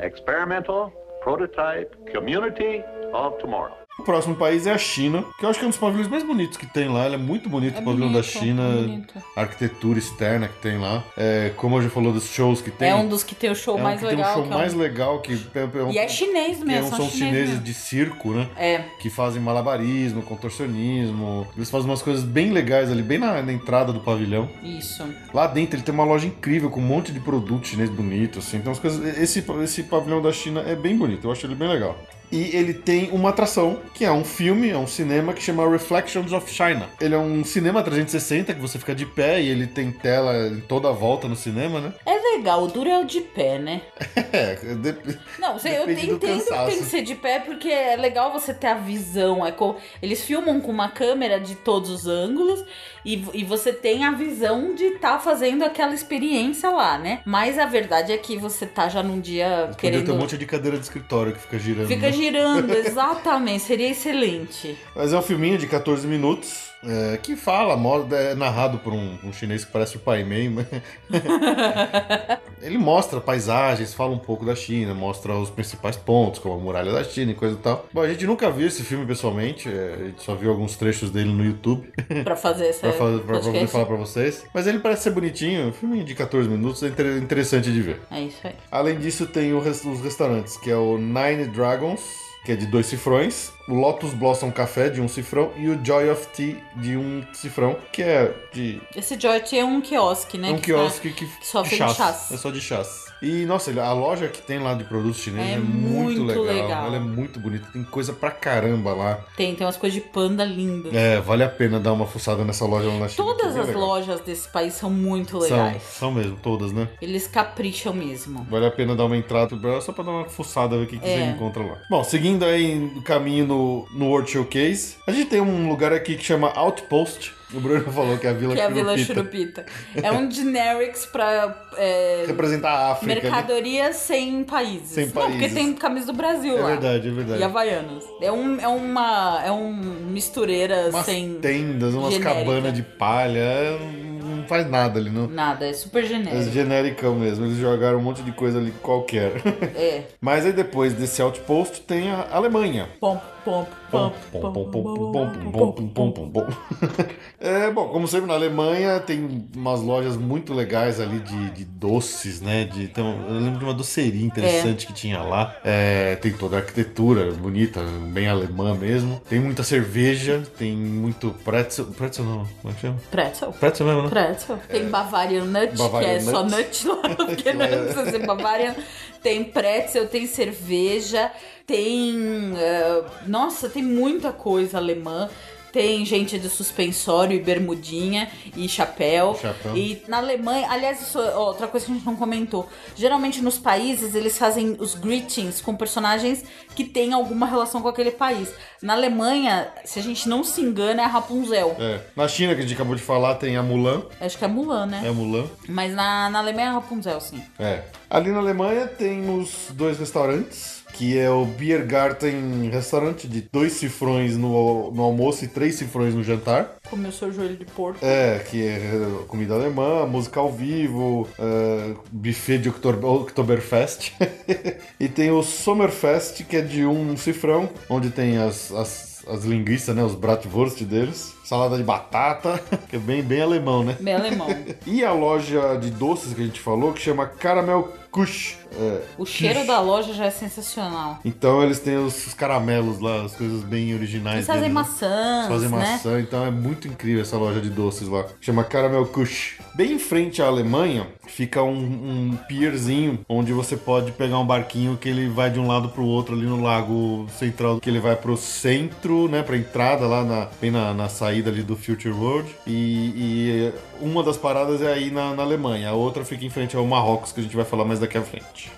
Experimental 0.00 0.90
Prototype 1.22 1.94
Community 2.12 2.82
of 3.12 3.38
Tomorrow. 3.38 3.81
O 3.98 4.02
próximo 4.04 4.34
país 4.34 4.66
é 4.66 4.72
a 4.72 4.78
China, 4.78 5.22
que 5.38 5.44
eu 5.44 5.50
acho 5.50 5.58
que 5.58 5.64
é 5.64 5.68
um 5.68 5.70
dos 5.70 5.78
pavilhões 5.78 6.08
mais 6.08 6.24
bonitos 6.24 6.56
que 6.56 6.66
tem 6.66 6.88
lá. 6.88 7.04
Ele 7.06 7.14
é 7.14 7.18
muito 7.18 7.48
bonito, 7.48 7.76
É 7.76 7.80
o 7.80 7.84
pavilhão 7.84 8.08
da 8.10 8.20
bonito, 8.20 8.24
China. 8.26 8.62
é 8.62 8.82
bonito. 8.82 9.14
A 9.36 9.40
arquitetura 9.42 9.98
externa 9.98 10.48
que 10.48 10.58
tem 10.60 10.78
lá. 10.78 11.04
É, 11.16 11.52
como 11.56 11.76
eu 11.76 11.82
já 11.82 11.90
falou 11.90 12.10
dos 12.12 12.26
shows 12.26 12.60
que 12.62 12.70
tem. 12.70 12.88
É 12.88 12.94
um 12.94 13.06
dos 13.06 13.22
que 13.22 13.34
tem 13.34 13.50
o 13.50 13.54
show 13.54 13.76
é 13.76 13.80
um 13.80 13.84
mais 13.84 14.00
que 14.00 14.06
legal. 14.06 14.24
tem 14.24 14.32
um 14.32 14.34
show 14.34 14.42
que 14.44 14.52
é 14.52 14.56
um- 14.56 14.58
mais 14.58 14.74
legal 14.74 15.20
que 15.20 15.32
é, 15.54 15.60
é 15.78 15.82
um- 15.84 15.90
E 15.92 15.98
é 15.98 16.08
chinês 16.08 16.58
mesmo, 16.58 16.70
é 16.72 16.82
um- 16.82 16.88
são 16.88 16.98
são 16.98 17.10
chineses 17.10 17.50
mesmo. 17.50 17.64
de 17.64 17.74
circo, 17.74 18.30
né? 18.32 18.48
É, 18.56 18.78
Que 18.98 19.10
fazem 19.10 19.40
malabarismo, 19.42 20.22
contorcionismo. 20.22 21.46
Eles 21.56 21.70
fazem 21.70 21.88
umas 21.88 22.02
coisas 22.02 22.24
bem 22.24 22.50
legais 22.50 22.90
ali, 22.90 23.02
bem 23.02 23.18
na, 23.18 23.42
na 23.42 23.52
entrada 23.52 23.92
do 23.92 24.00
pavilhão. 24.00 24.48
isso. 24.62 25.04
Lá 25.34 25.46
dentro 25.46 25.76
ele 25.76 25.82
tem 25.84 25.94
uma 25.94 26.04
loja 26.04 26.26
incrível 26.26 26.70
com 26.70 26.80
um 26.80 26.84
monte 26.84 27.12
de 27.12 27.20
produto 27.20 27.66
chinês 27.68 27.90
bonito, 27.90 28.38
assim. 28.38 28.56
Então 28.56 28.72
as 28.72 28.78
coisas. 28.78 29.18
Esse, 29.18 29.44
esse 29.62 29.82
pavilhão 29.84 30.20
da 30.22 30.32
China 30.32 30.60
é 30.66 30.74
bem 30.74 30.96
bonito, 30.96 31.26
eu 31.26 31.32
acho 31.32 31.46
ele 31.46 31.54
bem 31.54 31.68
legal. 31.68 31.96
E 32.32 32.56
ele 32.56 32.72
tem 32.72 33.10
uma 33.12 33.28
atração, 33.28 33.78
que 33.94 34.04
é 34.06 34.10
um 34.10 34.24
filme, 34.24 34.70
é 34.70 34.76
um 34.78 34.86
cinema 34.86 35.34
que 35.34 35.42
chama 35.42 35.68
Reflections 35.68 36.32
of 36.32 36.50
China. 36.50 36.88
Ele 36.98 37.14
é 37.14 37.18
um 37.18 37.44
cinema 37.44 37.82
360 37.82 38.54
que 38.54 38.60
você 38.60 38.78
fica 38.78 38.94
de 38.94 39.04
pé 39.04 39.40
e 39.42 39.48
ele 39.48 39.66
tem 39.66 39.92
tela 39.92 40.48
em 40.48 40.60
toda 40.60 40.88
a 40.88 40.92
volta 40.92 41.28
no 41.28 41.36
cinema, 41.36 41.78
né? 41.80 41.92
É 42.06 42.36
legal, 42.36 42.62
o 42.64 42.68
duro 42.68 42.88
é 42.88 42.98
o 42.98 43.04
de 43.04 43.20
pé, 43.20 43.58
né? 43.58 43.82
É, 44.32 44.54
de- 44.54 45.18
Não, 45.38 45.58
você, 45.58 45.68
eu 45.76 45.90
entendo 45.90 46.18
que 46.18 46.26
tem 46.26 46.38
que 46.78 46.84
ser 46.84 47.02
de 47.02 47.14
pé 47.14 47.38
porque 47.40 47.68
é 47.68 47.96
legal 47.96 48.32
você 48.32 48.54
ter 48.54 48.68
a 48.68 48.74
visão. 48.74 49.44
É 49.46 49.52
co- 49.52 49.76
Eles 50.02 50.22
filmam 50.24 50.58
com 50.60 50.70
uma 50.72 50.88
câmera 50.88 51.38
de 51.38 51.54
todos 51.54 51.90
os 51.90 52.06
ângulos 52.06 52.64
e, 53.04 53.22
e 53.34 53.44
você 53.44 53.72
tem 53.72 54.04
a 54.04 54.12
visão 54.12 54.74
de 54.74 54.84
estar 54.84 55.18
fazendo 55.18 55.64
aquela 55.64 55.92
experiência 55.94 56.70
lá, 56.70 56.96
né? 56.98 57.20
Mas 57.26 57.58
a 57.58 57.66
verdade 57.66 58.10
é 58.12 58.16
que 58.16 58.38
você 58.38 58.64
tá 58.64 58.88
já 58.88 59.02
num 59.02 59.20
dia 59.20 59.64
Podia 59.72 59.76
querendo. 59.76 60.06
ter 60.06 60.12
um 60.12 60.18
monte 60.18 60.38
de 60.38 60.46
cadeira 60.46 60.78
de 60.78 60.84
escritório 60.84 61.32
que 61.34 61.40
fica 61.40 61.58
girando. 61.58 61.88
Fica 61.88 62.06
né? 62.06 62.12
Girando, 62.22 62.70
exatamente. 62.76 63.64
Seria 63.64 63.90
excelente. 63.90 64.78
Mas 64.94 65.12
é 65.12 65.18
um 65.18 65.22
filminho 65.22 65.58
de 65.58 65.66
14 65.66 66.06
minutos 66.06 66.71
é, 66.84 67.16
que 67.16 67.36
fala, 67.36 67.76
é 68.16 68.34
narrado 68.34 68.78
por 68.78 68.92
um, 68.92 69.16
um 69.24 69.32
chinês 69.32 69.64
que 69.64 69.72
parece 69.72 69.96
o 69.96 70.00
Pai 70.00 70.24
mas... 70.24 70.66
Ele 72.62 72.78
mostra 72.78 73.20
paisagens, 73.20 73.92
fala 73.94 74.12
um 74.12 74.18
pouco 74.18 74.44
da 74.44 74.54
China, 74.54 74.94
mostra 74.94 75.34
os 75.34 75.50
principais 75.50 75.96
pontos, 75.96 76.38
como 76.40 76.54
a 76.54 76.58
muralha 76.58 76.92
da 76.92 77.02
China 77.04 77.32
e 77.32 77.34
coisa 77.34 77.54
e 77.56 77.58
tal. 77.58 77.86
Bom, 77.92 78.02
a 78.02 78.08
gente 78.08 78.26
nunca 78.26 78.50
viu 78.50 78.66
esse 78.68 78.82
filme 78.84 79.04
pessoalmente, 79.04 79.68
é, 79.68 79.96
a 80.00 80.04
gente 80.06 80.22
só 80.22 80.34
viu 80.34 80.50
alguns 80.50 80.76
trechos 80.76 81.10
dele 81.10 81.32
no 81.32 81.44
YouTube 81.44 81.92
Pra 82.24 82.36
fazer 82.36 82.66
essa. 82.68 82.80
pra, 82.80 82.92
fa- 82.92 83.18
pra- 83.26 83.40
pra 83.40 83.66
falar 83.68 83.86
pra 83.86 83.96
vocês. 83.96 84.44
Mas 84.54 84.66
ele 84.66 84.78
parece 84.78 85.02
ser 85.04 85.10
bonitinho, 85.10 85.68
um 85.68 85.72
filminho 85.72 86.04
de 86.04 86.14
14 86.14 86.48
minutos, 86.48 86.82
é 86.82 86.88
inter- 86.88 87.16
interessante 87.18 87.72
de 87.72 87.80
ver. 87.82 88.00
É 88.10 88.20
isso 88.20 88.38
aí. 88.46 88.54
Além 88.70 88.98
disso, 88.98 89.26
tem 89.26 89.52
os 89.52 89.64
restaurantes, 90.02 90.56
que 90.56 90.70
é 90.70 90.76
o 90.76 90.96
Nine 90.98 91.46
Dragons, 91.46 92.00
que 92.44 92.52
é 92.52 92.56
de 92.56 92.66
dois 92.66 92.86
cifrões, 92.86 93.52
o 93.68 93.74
Lotus 93.74 94.12
Blossom 94.14 94.50
Café, 94.50 94.88
de 94.88 95.00
um 95.00 95.08
cifrão, 95.08 95.52
e 95.56 95.68
o 95.68 95.84
Joy 95.84 96.10
of 96.10 96.26
Tea, 96.28 96.56
de 96.76 96.96
um 96.96 97.24
cifrão, 97.32 97.76
que 97.92 98.02
é 98.02 98.34
de 98.52 98.80
Esse 98.96 99.18
Joy 99.18 99.42
é 99.52 99.64
um 99.64 99.80
quiosque, 99.80 100.38
né? 100.38 100.50
um 100.50 100.56
que 100.56 100.62
quiosque 100.62 101.12
que, 101.12 101.26
que 101.26 101.46
só 101.46 101.64
chás. 101.64 101.96
chás. 101.96 102.32
É 102.32 102.36
só 102.36 102.50
de 102.50 102.60
chás. 102.60 103.01
E, 103.22 103.46
nossa, 103.46 103.70
a 103.80 103.92
loja 103.92 104.26
que 104.28 104.42
tem 104.42 104.58
lá 104.58 104.74
de 104.74 104.84
produtos 104.84 105.20
chineses 105.20 105.50
É 105.52 105.54
é, 105.54 105.58
muito, 105.58 106.22
muito 106.22 106.42
legal. 106.42 106.44
legal. 106.64 106.86
Ela 106.86 106.96
é 106.96 107.00
muito 107.00 107.38
bonita, 107.38 107.68
tem 107.72 107.84
coisa 107.84 108.12
pra 108.12 108.30
caramba 108.30 108.92
lá. 108.92 109.20
Tem, 109.36 109.54
tem 109.54 109.64
umas 109.66 109.76
coisas 109.76 109.94
de 110.02 110.06
panda 110.08 110.44
lindas. 110.44 110.92
É, 110.92 111.20
vale 111.20 111.44
a 111.44 111.48
pena 111.48 111.78
dar 111.78 111.92
uma 111.92 112.06
fuçada 112.06 112.44
nessa 112.44 112.64
loja 112.66 112.88
lá 112.88 112.98
na 112.98 113.08
China. 113.08 113.28
é 113.28 113.32
Todas 113.34 113.52
bem 113.52 113.60
as 113.62 113.66
legal. 113.68 113.82
lojas 113.82 114.20
desse 114.22 114.48
país 114.48 114.74
são 114.74 114.90
muito 114.90 115.40
São, 115.40 115.40
legais. 115.40 115.82
são 115.82 116.10
mesmo, 116.12 116.36
todas, 116.42 116.72
né? 116.72 116.88
Eles 117.00 117.26
capricham 117.28 117.92
mesmo. 117.94 118.44
Vale 118.50 118.66
a 118.66 118.70
pena 118.70 118.96
dar 118.96 119.04
uma 119.04 119.16
entrada 119.16 119.56
só 119.80 119.92
pra 119.92 120.02
dar 120.04 120.10
uma 120.10 120.24
fuçada, 120.28 120.76
ver 120.76 120.84
o 120.84 120.86
que, 120.86 120.98
que 120.98 121.08
É. 121.08 121.16
você 121.18 121.24
encontra 121.30 121.62
lá. 121.62 121.78
Bom, 121.88 122.02
seguindo 122.02 122.44
aí 122.44 122.74
no 122.74 123.02
caminho 123.02 123.46
no, 123.46 123.86
no 123.94 124.06
World 124.08 124.30
Showcase, 124.30 124.96
a 125.06 125.12
gente 125.12 125.28
tem 125.30 125.40
um 125.40 125.68
lugar 125.68 125.92
aqui 125.92 126.16
que 126.16 126.24
chama 126.24 126.48
Outpost. 126.54 127.32
O 127.54 127.60
Bruno 127.60 127.92
falou 127.92 128.16
que 128.18 128.26
é 128.26 128.30
a 128.30 128.32
Vila 128.32 128.54
Que 128.54 128.60
é 128.60 128.64
a 128.64 128.68
Vila 128.68 128.96
Churupita. 128.96 129.64
Churupita. 129.66 130.06
É 130.06 130.10
um 130.12 130.30
generics 130.30 131.04
pra 131.06 131.54
é, 131.76 132.24
Representar 132.26 132.70
a 132.70 132.92
África. 132.92 133.14
né? 133.14 133.20
mercadorias 133.22 133.96
sem 133.96 134.42
países. 134.44 134.88
Sem 134.90 135.06
Não, 135.06 135.12
porque 135.12 135.32
países. 135.32 135.54
tem 135.54 135.72
camisa 135.74 136.06
do 136.06 136.12
Brasil 136.14 136.56
É 136.56 136.60
lá. 136.60 136.66
verdade, 136.68 137.08
é 137.08 137.10
verdade. 137.10 137.40
E 137.40 137.44
Havaianas. 137.44 138.04
É, 138.20 138.32
um, 138.32 138.58
é 138.60 138.68
uma. 138.68 139.42
É 139.44 139.50
um 139.52 139.72
mistureira 139.72 140.88
Umas 140.90 141.04
sem 141.04 141.34
tendas, 141.34 141.94
umas 141.94 142.14
genérica. 142.14 142.40
cabanas 142.44 142.72
de 142.74 142.82
palha, 142.82 143.38
é, 143.38 143.78
não 144.24 144.44
faz 144.46 144.68
nada 144.68 144.98
ali, 144.98 145.10
não. 145.10 145.26
nada. 145.26 145.66
É 145.66 145.72
super 145.72 146.04
É 146.04 146.06
genérico. 146.06 146.52
genericão 146.52 147.14
mesmo, 147.14 147.44
eles 147.46 147.58
jogaram 147.58 147.98
um 147.98 148.02
monte 148.02 148.22
de 148.22 148.32
coisa 148.32 148.58
ali 148.58 148.70
qualquer. 148.82 149.32
É. 149.76 150.02
Mas 150.20 150.44
aí 150.46 150.52
depois 150.52 150.92
desse 150.94 151.20
outpost 151.22 151.80
tem 151.82 152.10
a 152.10 152.28
Alemanha. 152.32 152.88
Pom, 153.00 153.20
pom, 153.44 153.66
Pom, 153.92 154.10
pom, 154.32 154.40
pom, 154.40 154.52
pom, 154.52 154.82
pom, 154.82 155.52
pom, 155.52 155.72
pom, 155.92 156.10
pom, 156.12 156.30
pom. 156.30 156.46
É, 157.38 157.70
bom, 157.70 157.88
como 157.88 158.06
sempre 158.08 158.26
na 158.28 158.34
Alemanha 158.34 159.00
tem 159.00 159.44
umas 159.54 159.80
lojas 159.82 160.16
muito 160.16 160.54
legais 160.54 160.98
ali 161.00 161.18
de, 161.18 161.50
de 161.50 161.64
doces, 161.64 162.40
né? 162.40 162.64
De, 162.64 162.84
então, 162.84 163.18
eu 163.28 163.34
lembro 163.40 163.58
de 163.58 163.64
uma 163.64 163.74
doceria 163.74 164.24
interessante 164.24 164.86
que 164.86 164.92
tinha 164.94 165.20
lá. 165.20 165.54
É, 165.64 166.14
tem 166.16 166.32
toda 166.32 166.56
a 166.56 166.60
arquitetura 166.60 167.32
bonita, 167.32 167.80
bem 168.12 168.28
alemã 168.28 168.74
mesmo. 168.74 169.20
Tem 169.28 169.40
muita 169.40 169.62
cerveja, 169.64 170.42
tem 170.56 170.74
muito 170.74 171.34
pretzel. 171.44 171.86
Pretzel 171.86 172.24
não, 172.24 172.46
como 172.62 172.72
é 172.72 172.74
que 172.76 172.80
chama? 172.80 172.96
Pretzel. 173.10 173.52
Pretzel 173.52 173.86
mesmo, 173.86 174.02
né? 174.04 174.08
Pretzel. 174.12 174.58
Tem 174.68 174.88
Bavarian 174.90 175.44
Nut, 175.44 175.76
Bavarian 175.76 176.08
que 176.08 176.14
é 176.16 176.20
só 176.20 176.42
Nut. 176.42 176.54
nut 176.54 176.86
lá, 176.88 177.14
porque 177.16 177.52
não 177.54 177.66
precisa 177.66 178.10
ser 178.10 178.26
Bavarian. 178.26 178.74
Tem 179.22 179.44
pretzel, 179.44 180.06
tem 180.08 180.26
cerveja, 180.26 181.30
tem. 181.66 182.52
eh, 182.58 183.04
nossa, 183.26 183.68
tem 183.68 183.82
muita 183.82 184.32
coisa 184.32 184.76
alemã. 184.78 185.30
Tem 185.72 186.04
gente 186.04 186.38
de 186.38 186.48
suspensório 186.48 187.34
e 187.34 187.40
bermudinha 187.40 188.30
e 188.56 188.68
chapéu. 188.68 189.38
Chapéu. 189.40 189.76
E 189.76 190.02
na 190.06 190.18
Alemanha, 190.18 190.68
aliás, 190.70 191.00
isso 191.00 191.18
é 191.18 191.34
outra 191.34 191.66
coisa 191.66 191.86
que 191.86 191.92
a 191.92 191.94
gente 191.94 192.04
não 192.04 192.14
comentou. 192.14 192.68
Geralmente 192.94 193.40
nos 193.40 193.58
países 193.58 194.14
eles 194.14 194.36
fazem 194.36 194.76
os 194.78 194.94
greetings 194.94 195.60
com 195.62 195.74
personagens 195.74 196.44
que 196.74 196.84
têm 196.84 197.12
alguma 197.12 197.46
relação 197.46 197.80
com 197.80 197.88
aquele 197.88 198.10
país. 198.10 198.52
Na 198.82 198.92
Alemanha, 198.92 199.68
se 199.84 199.98
a 199.98 200.02
gente 200.02 200.28
não 200.28 200.44
se 200.44 200.60
engana, 200.60 201.02
é 201.02 201.04
a 201.04 201.08
Rapunzel. 201.08 201.76
É. 201.78 202.00
Na 202.14 202.28
China, 202.28 202.54
que 202.54 202.60
a 202.60 202.62
gente 202.62 202.74
acabou 202.74 202.94
de 202.94 203.02
falar, 203.02 203.36
tem 203.36 203.56
a 203.56 203.62
Mulan. 203.62 204.02
Acho 204.20 204.36
que 204.36 204.44
é 204.44 204.48
Mulan, 204.48 204.86
né? 204.86 205.02
É 205.04 205.08
a 205.08 205.12
Mulan. 205.12 205.46
Mas 205.68 205.94
na, 205.94 206.28
na 206.28 206.40
Alemanha 206.40 206.68
é 206.68 206.72
Rapunzel, 206.72 207.20
sim. 207.20 207.42
É. 207.58 207.82
Ali 208.10 208.30
na 208.30 208.38
Alemanha 208.38 208.86
temos 208.86 209.68
dois 209.70 209.98
restaurantes, 209.98 210.81
que 210.92 211.18
é 211.18 211.30
o 211.30 211.44
Biergarten 211.44 212.68
Restaurante, 212.70 213.26
de 213.26 213.42
dois 213.52 213.72
cifrões 213.72 214.36
no, 214.36 214.90
no 214.90 215.02
almoço 215.02 215.44
e 215.44 215.48
três 215.48 215.76
cifrões 215.76 216.14
no 216.14 216.22
jantar. 216.22 216.76
Comeu 216.88 217.10
seu 217.10 217.32
joelho 217.32 217.56
de 217.56 217.64
porco. 217.64 218.04
É, 218.04 218.38
que 218.40 218.66
é 218.66 218.80
comida 219.28 219.54
alemã, 219.54 220.06
música 220.06 220.40
ao 220.40 220.52
vivo, 220.52 221.28
é, 221.38 221.94
buffet 222.10 222.58
de 222.58 222.68
Oktober, 222.68 223.04
Oktoberfest. 223.04 224.12
e 225.00 225.08
tem 225.08 225.30
o 225.30 225.42
Sommerfest, 225.42 226.44
que 226.44 226.56
é 226.56 226.60
de 226.60 226.84
um 226.84 227.16
cifrão, 227.16 227.68
onde 227.88 228.10
tem 228.10 228.38
as, 228.38 228.72
as, 228.72 229.24
as 229.26 229.44
linguiças, 229.44 229.94
né, 229.94 230.02
os 230.02 230.14
bratwurst 230.14 230.82
deles. 230.82 231.34
Salada 231.52 231.76
de 231.76 231.82
batata, 231.82 232.58
que 232.88 232.96
é 232.96 232.98
bem, 232.98 233.22
bem 233.22 233.42
alemão, 233.42 233.84
né? 233.84 233.94
Bem 234.00 234.14
alemão. 234.14 234.48
E 234.86 235.04
a 235.04 235.12
loja 235.12 235.76
de 235.76 235.90
doces 235.90 236.32
que 236.32 236.40
a 236.40 236.44
gente 236.44 236.58
falou, 236.58 236.94
que 236.94 237.00
chama 237.00 237.26
Caramel 237.26 237.92
Kusch. 238.10 238.56
É, 238.74 239.00
O 239.18 239.24
cheiro 239.24 239.66
da 239.66 239.80
loja 239.80 240.12
já 240.12 240.26
é 240.26 240.30
sensacional. 240.30 241.18
Então 241.24 241.62
eles 241.62 241.78
têm 241.78 241.96
os, 241.96 242.26
os 242.26 242.34
caramelos 242.34 243.00
lá, 243.00 243.22
as 243.22 243.34
coisas 243.34 243.62
bem 243.62 243.94
originais. 243.94 244.36
Eles 244.36 244.46
fazem 244.46 244.62
deles, 244.62 244.74
né? 244.74 244.80
maçãs, 244.82 245.48
Fazem 245.48 245.68
né? 245.68 245.78
maçã, 245.78 246.20
então 246.20 246.44
é 246.44 246.50
muito 246.50 246.88
incrível 246.88 247.22
essa 247.22 247.36
loja 247.36 247.60
de 247.60 247.70
doces 247.70 248.08
lá. 248.08 248.26
Chama 248.40 248.64
Caramel 248.64 249.06
Kusch. 249.06 249.58
Bem 249.74 249.92
em 249.92 249.98
frente 249.98 250.42
à 250.42 250.46
Alemanha 250.46 251.06
fica 251.26 251.62
um, 251.62 251.72
um 251.72 252.38
pierzinho 252.46 253.20
onde 253.26 253.52
você 253.54 253.74
pode 253.74 254.12
pegar 254.12 254.38
um 254.38 254.46
barquinho 254.46 254.98
que 254.98 255.08
ele 255.08 255.28
vai 255.28 255.50
de 255.50 255.58
um 255.58 255.66
lado 255.66 255.88
pro 255.88 256.04
outro 256.04 256.34
ali 256.34 256.44
no 256.44 256.60
lago 256.62 257.26
central, 257.38 257.80
que 257.80 257.88
ele 257.88 258.00
vai 258.00 258.14
pro 258.14 258.36
centro, 258.36 259.28
né, 259.28 259.42
pra 259.42 259.56
entrada 259.56 260.06
lá 260.06 260.22
na, 260.22 260.48
bem 260.60 260.70
na, 260.70 260.92
na 260.92 261.08
saída 261.08 261.41
ali 261.48 261.62
do 261.62 261.76
Future 261.76 262.14
World. 262.14 262.48
E, 262.66 263.12
e 263.16 263.72
uma 264.00 264.22
das 264.22 264.36
paradas 264.36 264.82
é 264.82 264.92
aí 264.92 265.10
na, 265.10 265.34
na 265.34 265.42
Alemanha, 265.42 265.90
a 265.90 265.92
outra 265.92 266.24
fica 266.24 266.44
em 266.44 266.50
frente 266.50 266.76
ao 266.76 266.84
Marrocos, 266.84 267.32
que 267.32 267.40
a 267.40 267.42
gente 267.42 267.56
vai 267.56 267.64
falar 267.64 267.84
mais 267.84 268.00
daqui 268.00 268.18
à 268.18 268.22
frente. 268.22 268.70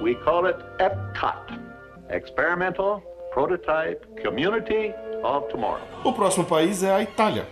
We 0.00 0.14
call 0.16 0.46
it 0.46 0.58
EPCOT, 0.78 1.58
Experimental 2.10 3.02
Prototype 3.32 4.06
Community 4.22 4.92
of 5.22 5.48
Tomorrow. 5.50 5.80
O 6.04 6.12
próximo 6.12 6.44
país 6.44 6.82
é 6.82 6.92
a 6.92 7.02
Itália. 7.02 7.46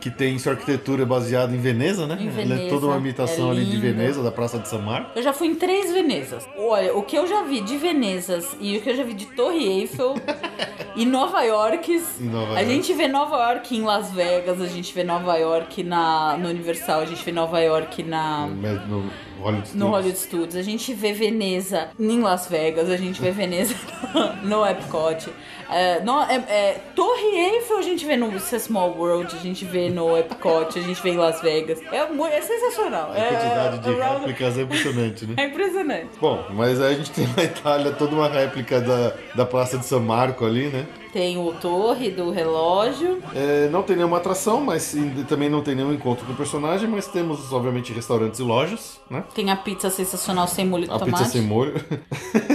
Que 0.00 0.10
tem 0.10 0.38
sua 0.38 0.52
arquitetura 0.52 1.04
baseada 1.04 1.54
em 1.54 1.58
Veneza, 1.58 2.06
né? 2.06 2.16
Em 2.20 2.28
Ela 2.28 2.30
é 2.30 2.44
Veneza, 2.44 2.68
toda 2.68 2.86
uma 2.86 2.96
imitação 2.96 3.48
é 3.48 3.50
ali 3.52 3.64
de. 3.64 3.76
Veneza, 3.78 4.22
da 4.22 4.30
Praça 4.30 4.58
de 4.58 4.68
San 4.68 4.78
Marco. 4.78 5.10
Eu 5.14 5.22
já 5.22 5.32
fui 5.32 5.48
em 5.48 5.54
três 5.54 5.92
Venezas. 5.92 6.48
Olha, 6.56 6.94
o 6.96 7.02
que 7.02 7.16
eu 7.16 7.26
já 7.26 7.42
vi 7.42 7.60
de 7.60 7.76
Venezas 7.76 8.56
e 8.60 8.76
o 8.76 8.80
que 8.80 8.90
eu 8.90 8.96
já 8.96 9.04
vi 9.04 9.14
de 9.14 9.26
Torre 9.26 9.64
Eiffel 9.64 10.14
e 10.96 11.04
Nova 11.06 11.42
York. 11.42 12.02
Em 12.20 12.24
Nova 12.24 12.54
a 12.54 12.60
York. 12.60 12.66
gente 12.66 12.92
vê 12.94 13.08
Nova 13.08 13.36
York 13.36 13.76
em 13.76 13.82
Las 13.82 14.10
Vegas, 14.12 14.60
a 14.60 14.66
gente 14.66 14.92
vê 14.94 15.04
Nova 15.04 15.36
York 15.36 15.82
na, 15.82 16.36
no 16.36 16.48
Universal, 16.48 17.00
a 17.00 17.06
gente 17.06 17.24
vê 17.24 17.32
Nova 17.32 17.60
York 17.60 18.02
na, 18.02 18.46
No 18.46 19.04
Hollywood 19.40 19.76
no. 19.76 19.88
Hollywood 19.88 20.18
Studios, 20.18 20.56
a 20.56 20.62
gente 20.62 20.92
vê 20.94 21.12
Veneza 21.12 21.88
em 21.98 22.20
Las 22.20 22.46
Vegas, 22.48 22.88
a 22.90 22.96
gente 22.96 23.20
vê 23.20 23.30
Veneza 23.30 23.74
no 24.42 24.66
Epcot. 24.66 25.28
É, 25.70 26.00
no- 26.00 26.22
é- 26.22 26.44
é, 26.48 26.80
Torre 26.94 27.26
Eiffel 27.26 27.78
a 27.78 27.82
gente 27.82 28.04
vê 28.06 28.16
no 28.16 28.38
Small 28.40 28.96
World, 28.96 29.36
a 29.36 29.38
gente 29.38 29.64
vê 29.66 29.90
no 29.90 30.16
Epcot, 30.16 30.78
a 30.78 30.82
gente 30.82 31.02
vê 31.02 31.10
em 31.10 31.16
Las 31.18 31.42
Vegas. 31.42 31.78
É, 31.92 31.98
é 31.98 32.40
sensacional. 32.40 33.12
A 33.12 33.14
quantidade 33.14 33.78
de 33.80 33.90
é, 33.90 33.92
around- 34.02 34.20
réplicas 34.20 34.58
é 34.58 34.62
impressionante, 34.62 35.26
né? 35.26 35.34
É 35.38 35.44
impressionante. 35.44 36.08
Bom, 36.20 36.42
mas 36.50 36.80
aí 36.80 36.94
a 36.94 36.96
gente 36.96 37.10
tem 37.10 37.26
na 37.36 37.44
Itália 37.44 37.92
toda 37.92 38.14
uma 38.14 38.28
réplica 38.28 38.80
da, 38.80 39.12
da 39.34 39.44
Praça 39.44 39.76
de 39.78 39.84
San 39.84 40.00
Marco 40.00 40.44
ali, 40.46 40.68
né? 40.68 40.86
Tem 41.12 41.38
o 41.38 41.52
Torre 41.54 42.10
do 42.10 42.30
Relógio. 42.30 43.22
É, 43.34 43.68
não 43.70 43.82
tem 43.82 43.96
nenhuma 43.96 44.18
atração, 44.18 44.60
mas 44.60 44.94
também 45.28 45.48
não 45.48 45.62
tem 45.62 45.74
nenhum 45.74 45.92
encontro 45.92 46.26
com 46.26 46.32
o 46.32 46.36
personagem, 46.36 46.88
mas 46.88 47.06
temos, 47.06 47.52
obviamente, 47.52 47.92
restaurantes 47.92 48.40
e 48.40 48.42
lojas, 48.42 49.00
né? 49.10 49.24
Tem 49.34 49.50
a 49.50 49.56
pizza 49.56 49.88
sensacional 49.90 50.46
sem 50.46 50.66
molho 50.66 50.84
de 50.84 50.90
A 50.90 50.98
tomate. 50.98 51.18
pizza 51.24 51.32
sem 51.32 51.42
molho. 51.42 51.74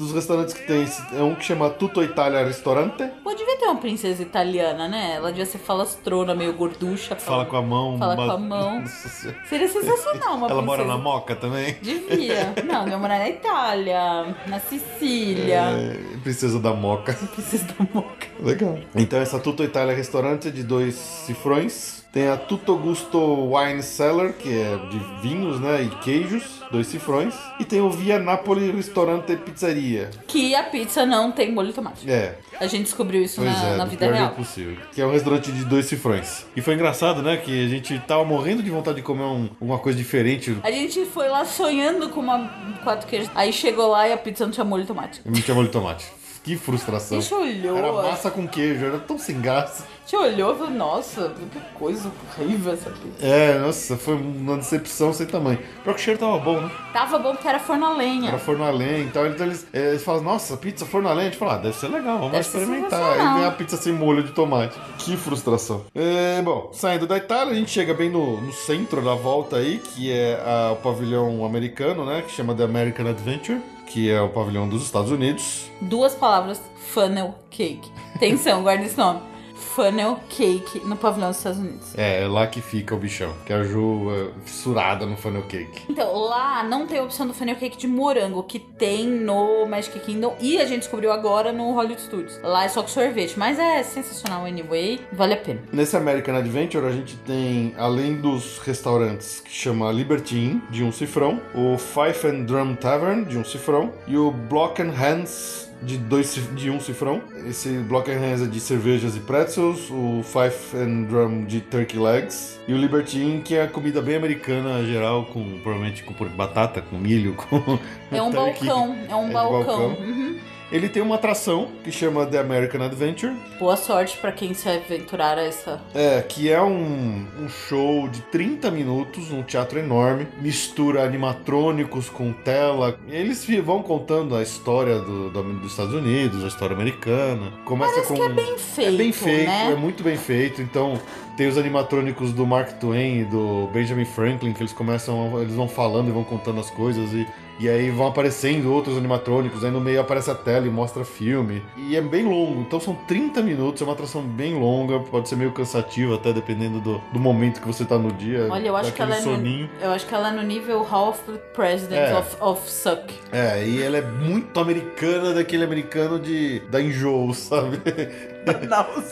Dos 0.00 0.12
restaurantes 0.12 0.54
que 0.54 0.66
tem, 0.66 0.88
é 1.12 1.22
um 1.22 1.34
que 1.34 1.44
chama 1.44 1.68
Tutto 1.68 2.02
Italia 2.02 2.42
Ristorante. 2.42 3.06
Pô, 3.22 3.34
devia 3.34 3.58
ter 3.58 3.66
uma 3.66 3.76
princesa 3.76 4.22
italiana, 4.22 4.88
né? 4.88 5.16
Ela 5.16 5.28
devia 5.28 5.44
ser 5.44 5.58
falastrona, 5.58 6.34
meio 6.34 6.54
gorducha. 6.54 7.14
Fala 7.16 7.44
com 7.44 7.54
a 7.56 7.60
mão. 7.60 7.98
Fala 7.98 8.16
com 8.16 8.22
uma- 8.22 8.32
a 8.34 8.38
mão. 8.38 8.84
Seria 9.46 9.68
sensacional 9.68 10.38
uma 10.38 10.48
Ela 10.50 10.62
mora 10.62 10.78
princesa. 10.84 10.96
na 10.98 11.04
Moca 11.04 11.36
também. 11.36 11.76
Devia. 11.82 12.54
Não, 12.64 12.84
devia 12.84 12.96
morar 12.98 13.18
na 13.18 13.28
Itália, 13.28 14.34
na 14.46 14.58
Sicília. 14.58 15.60
É, 15.68 15.98
princesa 16.22 16.58
da 16.58 16.72
Moca. 16.72 17.12
Princesa 17.34 17.66
da 17.66 17.86
Moca. 17.92 18.26
Legal. 18.42 18.78
Então 18.96 19.18
essa 19.20 19.38
Tutto 19.38 19.62
Italia 19.62 19.94
Restaurante 19.94 20.48
é 20.48 20.50
de 20.50 20.62
dois 20.62 20.94
cifrões. 20.94 21.99
Tem 22.12 22.28
a 22.28 22.36
Tutto 22.36 22.74
Gusto 22.76 23.18
Wine 23.54 23.84
Cellar, 23.84 24.32
que 24.32 24.48
é 24.48 24.76
de 24.90 24.98
vinhos, 25.22 25.60
né, 25.60 25.82
e 25.84 25.88
queijos, 26.02 26.60
dois 26.72 26.88
cifrões. 26.88 27.34
E 27.60 27.64
tem 27.64 27.80
o 27.80 27.88
Via 27.88 28.18
Napoli 28.18 28.68
Ristorante 28.72 29.30
e 29.32 29.36
Pizzaria. 29.36 30.10
Que 30.26 30.52
a 30.56 30.64
pizza 30.64 31.06
não 31.06 31.30
tem 31.30 31.52
molho 31.52 31.68
de 31.68 31.74
tomate. 31.74 32.10
É, 32.10 32.36
A 32.60 32.66
gente 32.66 32.82
descobriu 32.84 33.22
isso 33.22 33.36
pois 33.40 33.52
na, 33.52 33.68
é, 33.68 33.76
na 33.76 33.84
do 33.84 33.90
vida 33.90 34.06
pior 34.06 34.14
real. 34.14 34.26
jeito 34.26 34.36
possível. 34.38 34.76
Que 34.92 35.00
é 35.00 35.06
um 35.06 35.12
restaurante 35.12 35.52
de 35.52 35.64
dois 35.64 35.86
cifrões. 35.86 36.44
E 36.56 36.60
foi 36.60 36.74
engraçado, 36.74 37.22
né, 37.22 37.36
que 37.36 37.64
a 37.64 37.68
gente 37.68 37.96
tava 38.00 38.24
morrendo 38.24 38.60
de 38.60 38.70
vontade 38.70 38.96
de 38.96 39.02
comer 39.02 39.22
um- 39.22 39.48
uma 39.60 39.78
coisa 39.78 39.96
diferente. 39.96 40.56
A 40.64 40.70
gente 40.72 41.04
foi 41.04 41.28
lá 41.28 41.44
sonhando 41.44 42.08
com 42.08 42.18
uma 42.20 42.50
quatro 42.82 43.06
queijos. 43.06 43.30
Aí 43.36 43.52
chegou 43.52 43.86
lá 43.88 44.08
e 44.08 44.12
a 44.12 44.16
pizza 44.16 44.44
não 44.44 44.50
tinha 44.52 44.64
molho 44.64 44.82
de 44.82 44.88
tomate. 44.88 45.20
Não 45.24 45.40
tinha 45.40 45.54
molho 45.54 45.68
de 45.68 45.72
tomate. 45.72 46.06
Que 46.42 46.56
frustração. 46.56 47.18
A 47.18 47.20
gente 47.20 47.34
olhou. 47.34 47.76
Era 47.76 47.92
massa 47.92 48.30
com 48.30 48.48
queijo, 48.48 48.84
era 48.86 48.98
tão 48.98 49.18
sem 49.18 49.40
graça. 49.40 49.84
A 49.84 50.10
gente 50.10 50.16
olhou 50.16 50.54
e 50.54 50.58
falou, 50.58 50.72
nossa, 50.72 51.28
que 51.52 51.60
coisa 51.78 52.10
horrível 52.38 52.72
essa 52.72 52.90
pizza. 52.90 53.24
É, 53.24 53.58
nossa, 53.58 53.96
foi 53.96 54.14
uma 54.14 54.56
decepção 54.56 55.12
sem 55.12 55.26
tamanho. 55.26 55.58
Pior 55.84 55.94
que 55.94 56.00
o 56.00 56.02
cheiro 56.02 56.18
tava 56.18 56.38
bom, 56.38 56.60
né? 56.60 56.70
Tava 56.92 57.18
bom 57.18 57.32
porque 57.32 57.46
era 57.46 57.58
forno 57.60 57.84
a 57.86 57.92
lenha. 57.96 58.28
Era 58.30 58.38
forno 58.38 58.64
a 58.64 58.70
lenha 58.70 59.00
e 59.04 59.10
tal. 59.10 59.26
Então 59.26 59.46
eles, 59.46 59.66
eh, 59.72 59.90
eles 59.90 60.02
falam, 60.02 60.22
nossa, 60.22 60.56
pizza 60.56 60.84
forno 60.86 61.08
a 61.08 61.12
lenha. 61.12 61.28
A 61.28 61.30
gente 61.30 61.38
fala, 61.38 61.54
ah, 61.54 61.58
deve 61.58 61.76
ser 61.76 61.88
legal, 61.88 62.16
vamos 62.16 62.32
Deve 62.32 62.44
experimentar. 62.46 63.02
Aí 63.20 63.34
vem 63.38 63.44
a 63.46 63.50
pizza 63.52 63.76
sem 63.76 63.92
molho 63.92 64.22
de 64.24 64.32
tomate. 64.32 64.76
Que 64.98 65.16
frustração. 65.18 65.84
É, 65.94 66.40
bom, 66.42 66.70
saindo 66.72 67.06
da 67.06 67.16
Itália, 67.18 67.52
a 67.52 67.56
gente 67.56 67.70
chega 67.70 67.92
bem 67.94 68.08
no, 68.10 68.40
no 68.40 68.52
centro 68.52 69.02
da 69.02 69.14
volta 69.14 69.56
aí, 69.56 69.78
que 69.78 70.10
é 70.10 70.42
a- 70.44 70.72
o 70.72 70.76
pavilhão 70.76 71.44
americano, 71.44 72.04
né? 72.04 72.22
Que 72.22 72.32
chama 72.32 72.54
The 72.54 72.64
American 72.64 73.06
Adventure, 73.06 73.60
que 73.90 74.08
é 74.08 74.20
o 74.20 74.28
pavilhão 74.28 74.68
dos 74.68 74.84
Estados 74.84 75.10
Unidos. 75.10 75.68
Duas 75.80 76.14
palavras, 76.14 76.62
funnel 76.76 77.34
cake. 77.50 77.90
Atenção, 78.14 78.62
guarda 78.62 78.84
esse 78.84 78.96
nome. 78.96 79.29
Funnel 79.74 80.18
cake 80.28 80.80
no 80.80 80.96
pavilhão 80.96 81.28
dos 81.28 81.38
Estados 81.38 81.58
Unidos. 81.58 81.96
É, 81.96 82.22
é 82.22 82.26
lá 82.26 82.46
que 82.46 82.60
fica 82.60 82.94
o 82.94 82.98
bichão, 82.98 83.32
que 83.46 83.52
a 83.52 83.62
Ju 83.62 84.10
é, 84.10 84.30
fissurada 84.44 85.06
no 85.06 85.16
funnel 85.16 85.42
cake. 85.42 85.84
Então, 85.88 86.12
lá 86.16 86.62
não 86.64 86.86
tem 86.86 86.98
a 86.98 87.02
opção 87.02 87.26
do 87.26 87.32
funnel 87.32 87.56
cake 87.56 87.76
de 87.76 87.86
morango, 87.86 88.42
que 88.42 88.58
tem 88.58 89.06
no 89.06 89.66
Magic 89.66 89.98
Kingdom 90.00 90.36
e 90.40 90.58
a 90.58 90.64
gente 90.64 90.80
descobriu 90.80 91.12
agora 91.12 91.52
no 91.52 91.72
Hollywood 91.72 92.00
Studios. 92.00 92.40
Lá 92.42 92.64
é 92.64 92.68
só 92.68 92.82
com 92.82 92.88
sorvete, 92.88 93.38
mas 93.38 93.58
é 93.58 93.82
sensacional 93.82 94.44
anyway, 94.44 95.00
vale 95.12 95.34
a 95.34 95.36
pena. 95.36 95.60
Nesse 95.72 95.96
American 95.96 96.34
Adventure 96.34 96.86
a 96.86 96.92
gente 96.92 97.16
tem, 97.18 97.74
além 97.78 98.20
dos 98.20 98.58
restaurantes 98.58 99.40
que 99.40 99.52
chama 99.52 99.92
Liberty 99.92 100.36
Inn, 100.36 100.60
de 100.70 100.82
um 100.82 100.90
cifrão, 100.90 101.40
o 101.54 101.78
Fife 101.78 102.26
and 102.26 102.44
Drum 102.44 102.74
Tavern, 102.74 103.24
de 103.24 103.38
um 103.38 103.44
cifrão, 103.44 103.92
e 104.06 104.16
o 104.16 104.30
Block 104.30 104.82
and 104.82 104.90
Hands, 104.90 105.69
de, 105.82 105.96
dois, 105.98 106.38
de 106.54 106.70
um 106.70 106.80
cifrão. 106.80 107.22
Esse 107.46 107.68
Block 107.78 108.10
and 108.10 108.18
Hands 108.18 108.42
é 108.42 108.46
de 108.46 108.60
cervejas 108.60 109.16
e 109.16 109.20
pretzels, 109.20 109.90
o 109.90 110.22
Fife 110.22 110.76
and 110.76 111.02
Drum 111.04 111.44
de 111.44 111.60
turkey 111.60 111.98
legs, 111.98 112.58
e 112.68 112.72
o 112.74 112.76
Liberty 112.76 113.18
Inn, 113.18 113.40
que 113.40 113.54
é 113.54 113.62
a 113.64 113.68
comida 113.68 114.00
bem 114.02 114.16
americana 114.16 114.84
geral, 114.84 115.26
com 115.26 115.58
provavelmente 115.60 116.02
com 116.02 116.14
batata, 116.28 116.80
com 116.82 116.98
milho, 116.98 117.34
com 117.34 117.78
É 118.12 118.20
um 118.22 118.30
turkey. 118.32 118.66
balcão, 118.66 118.96
é 119.08 119.16
um 119.16 119.26
de 119.28 119.32
balcão. 119.32 119.88
Uhum. 120.00 120.38
Ele 120.72 120.88
tem 120.88 121.02
uma 121.02 121.16
atração 121.16 121.68
que 121.82 121.90
chama 121.90 122.24
The 122.26 122.38
American 122.38 122.80
Adventure, 122.82 123.34
Boa 123.58 123.76
sorte 123.76 124.16
pra 124.18 124.30
quem 124.30 124.54
se 124.54 124.68
aventurar 124.68 125.36
a 125.36 125.42
essa. 125.42 125.80
É, 125.94 126.22
que 126.22 126.50
é 126.50 126.62
um, 126.62 127.26
um 127.40 127.48
show 127.48 128.06
de 128.08 128.20
30 128.22 128.70
minutos, 128.70 129.30
um 129.32 129.42
teatro 129.42 129.78
enorme, 129.80 130.28
mistura 130.40 131.02
animatrônicos 131.04 132.08
com 132.08 132.32
tela. 132.32 132.98
Eles 133.08 133.44
vão 133.64 133.82
contando 133.82 134.36
a 134.36 134.42
história 134.42 134.98
do, 135.00 135.30
do- 135.30 135.42
dos 135.60 135.72
Estados 135.72 135.92
Unidos, 135.94 136.44
a 136.44 136.48
história 136.48 136.74
americana. 136.74 137.52
Começa 137.64 137.92
Parece 137.92 138.08
com. 138.08 138.14
que 138.14 138.22
é 138.22 138.28
bem 138.28 138.58
feito, 138.58 138.88
É 138.88 138.96
bem 138.96 139.12
feito, 139.12 139.46
né? 139.48 139.72
é 139.72 139.74
muito 139.76 140.02
bem 140.04 140.16
feito. 140.16 140.62
Então, 140.62 141.00
tem 141.36 141.48
os 141.48 141.58
animatrônicos 141.58 142.32
do 142.32 142.46
Mark 142.46 142.78
Twain 142.78 143.22
e 143.22 143.24
do 143.24 143.68
Benjamin 143.72 144.04
Franklin, 144.04 144.52
que 144.52 144.62
eles 144.62 144.72
começam, 144.72 145.40
eles 145.42 145.54
vão 145.54 145.68
falando 145.68 146.08
e 146.08 146.12
vão 146.12 146.22
contando 146.24 146.60
as 146.60 146.70
coisas 146.70 147.12
e. 147.12 147.26
E 147.60 147.68
aí 147.68 147.90
vão 147.90 148.06
aparecendo 148.06 148.72
outros 148.72 148.96
animatrônicos, 148.96 149.62
aí 149.64 149.70
no 149.70 149.80
meio 149.82 150.00
aparece 150.00 150.30
a 150.30 150.34
tela 150.34 150.66
e 150.66 150.70
mostra 150.70 151.04
filme. 151.04 151.62
E 151.76 151.94
é 151.94 152.00
bem 152.00 152.24
longo, 152.24 152.62
então 152.62 152.80
são 152.80 152.94
30 153.06 153.42
minutos, 153.42 153.82
é 153.82 153.84
uma 153.84 153.92
atração 153.92 154.22
bem 154.22 154.54
longa, 154.58 154.98
pode 155.00 155.28
ser 155.28 155.36
meio 155.36 155.52
cansativo 155.52 156.14
até 156.14 156.32
dependendo 156.32 156.80
do, 156.80 157.02
do 157.12 157.20
momento 157.20 157.60
que 157.60 157.66
você 157.66 157.84
tá 157.84 157.98
no 157.98 158.10
dia. 158.12 158.46
Olha, 158.50 158.68
eu 158.68 158.76
acho 158.76 158.92
que 158.94 159.02
ela 159.02 159.14
é 159.14 159.18
aquele 159.18 159.30
no, 159.30 159.36
soninho. 159.36 159.70
eu 159.82 159.90
acho 159.90 160.06
que 160.06 160.14
ela 160.14 160.28
é 160.28 160.32
no 160.32 160.42
nível 160.42 160.82
Hall 160.82 161.10
of 161.10 161.20
Presidents 161.54 162.10
É. 162.10 162.16
of, 162.16 162.36
of 162.40 162.70
Suck. 162.70 163.12
É, 163.30 163.62
e 163.66 163.82
ela 163.82 163.98
é 163.98 164.02
muito 164.02 164.58
americana, 164.58 165.34
daquele 165.34 165.62
americano 165.64 166.18
de 166.18 166.60
da 166.70 166.80
enjoo, 166.80 167.32
sabe? 167.34 167.78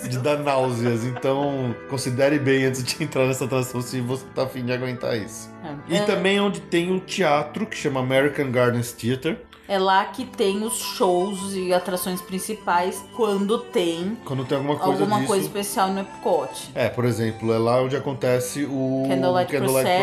De 0.08 0.18
dar 0.18 0.38
náuseas. 0.38 1.04
Então, 1.04 1.74
considere 1.88 2.38
bem 2.38 2.64
antes 2.64 2.82
de 2.82 3.02
entrar 3.02 3.26
nessa 3.26 3.44
atração 3.44 3.80
se 3.82 4.00
você 4.00 4.24
tá 4.34 4.44
afim 4.44 4.64
de 4.64 4.72
aguentar 4.72 5.16
isso. 5.16 5.50
E 5.88 5.96
É. 5.96 6.02
também 6.04 6.40
onde 6.40 6.60
tem 6.60 6.90
um 6.92 6.98
teatro 6.98 7.66
que 7.66 7.76
chama 7.76 8.00
American 8.00 8.50
Gardens 8.50 8.92
Theater. 8.92 9.38
É 9.68 9.78
lá 9.78 10.04
que 10.06 10.24
tem 10.24 10.62
os 10.64 10.78
shows 10.78 11.52
e 11.54 11.72
atrações 11.74 12.20
principais 12.22 13.04
quando 13.14 13.58
tem 13.58 14.16
Quando 14.24 14.44
tem 14.44 14.56
alguma 14.56 14.76
coisa 14.76 15.02
alguma 15.02 15.16
disso. 15.18 15.28
coisa 15.28 15.46
especial 15.46 15.88
no 15.90 16.00
Epcot. 16.00 16.70
É, 16.74 16.88
por 16.88 17.04
exemplo, 17.04 17.52
é 17.52 17.58
lá 17.58 17.82
onde 17.82 17.94
acontece 17.96 18.64
o 18.64 19.04
Candlelight 19.08 19.56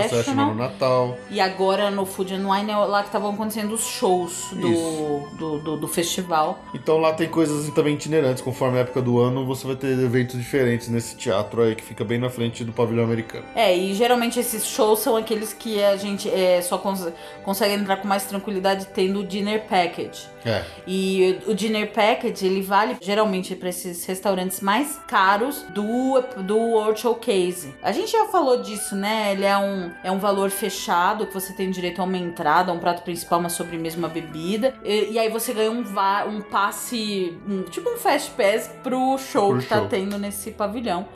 Processional. 0.09 0.47
no 0.49 0.55
Natal. 0.55 1.17
E 1.29 1.39
agora 1.39 1.89
no 1.89 2.05
Food 2.05 2.33
and 2.35 2.47
Wine 2.47 2.71
é 2.71 2.75
lá 2.77 3.01
que 3.01 3.07
estavam 3.09 3.31
acontecendo 3.31 3.73
os 3.73 3.83
shows 3.85 4.49
do, 4.51 5.19
do, 5.37 5.59
do, 5.59 5.77
do 5.77 5.87
festival. 5.87 6.59
Então 6.73 6.97
lá 6.99 7.13
tem 7.13 7.27
coisas 7.27 7.67
também 7.73 7.95
itinerantes, 7.95 8.43
conforme 8.43 8.77
a 8.77 8.81
época 8.81 9.01
do 9.01 9.19
ano, 9.19 9.45
você 9.45 9.65
vai 9.65 9.75
ter 9.75 9.87
eventos 9.99 10.37
diferentes 10.37 10.89
nesse 10.89 11.15
teatro 11.15 11.61
aí 11.63 11.75
que 11.75 11.83
fica 11.83 12.03
bem 12.03 12.19
na 12.19 12.29
frente 12.29 12.63
do 12.63 12.71
pavilhão 12.71 13.03
americano. 13.03 13.45
É, 13.55 13.75
e 13.75 13.93
geralmente 13.93 14.39
esses 14.39 14.65
shows 14.65 14.99
são 14.99 15.15
aqueles 15.15 15.53
que 15.53 15.83
a 15.83 15.97
gente 15.97 16.29
é, 16.29 16.61
só 16.61 16.77
cons 16.77 17.07
consegue 17.43 17.73
entrar 17.73 17.97
com 17.97 18.07
mais 18.07 18.25
tranquilidade 18.25 18.87
tendo 18.93 19.21
o 19.21 19.23
dinner 19.25 19.54
package. 19.61 20.27
É. 20.45 20.63
E 20.85 21.39
o 21.47 21.55
dinner 21.55 21.91
package, 21.91 22.45
ele 22.45 22.61
vale 22.61 22.97
geralmente 23.01 23.55
para 23.55 23.69
esses 23.69 24.05
restaurantes 24.05 24.61
mais 24.61 24.99
caros 25.07 25.63
do, 25.73 26.21
do 26.43 26.55
World 26.57 26.99
Showcase. 26.99 27.73
A 27.81 27.91
gente 27.91 28.11
já 28.11 28.25
falou 28.27 28.61
disso, 28.61 28.95
né? 28.95 29.31
Ele 29.33 29.43
é 29.45 29.57
um, 29.57 29.91
é 30.03 30.11
um 30.11 30.19
valor 30.19 30.51
fechado, 30.51 31.25
que 31.25 31.33
você 31.33 31.51
tem 31.53 31.71
direito 31.71 31.99
a 31.99 32.03
uma 32.05 32.17
entrada, 32.17 32.71
um 32.71 32.77
prato 32.79 33.01
principal, 33.01 33.39
uma 33.39 33.49
sobremesa, 33.49 33.97
uma 33.97 34.07
bebida. 34.07 34.75
E, 34.83 35.13
e 35.13 35.19
aí 35.19 35.29
você 35.29 35.51
ganha 35.51 35.71
um, 35.71 35.83
va 35.83 36.25
um 36.25 36.41
passe, 36.41 37.35
um- 37.47 37.63
tipo 37.63 37.89
um 37.89 37.97
fast 37.97 38.29
pass 38.31 38.69
pro 38.83 39.17
show 39.17 39.49
Pro 39.49 39.59
que 39.61 39.65
tá 39.67 39.77
show. 39.79 39.87
tendo 39.87 40.17
nesse 40.19 40.51
pavilhão. 40.51 41.07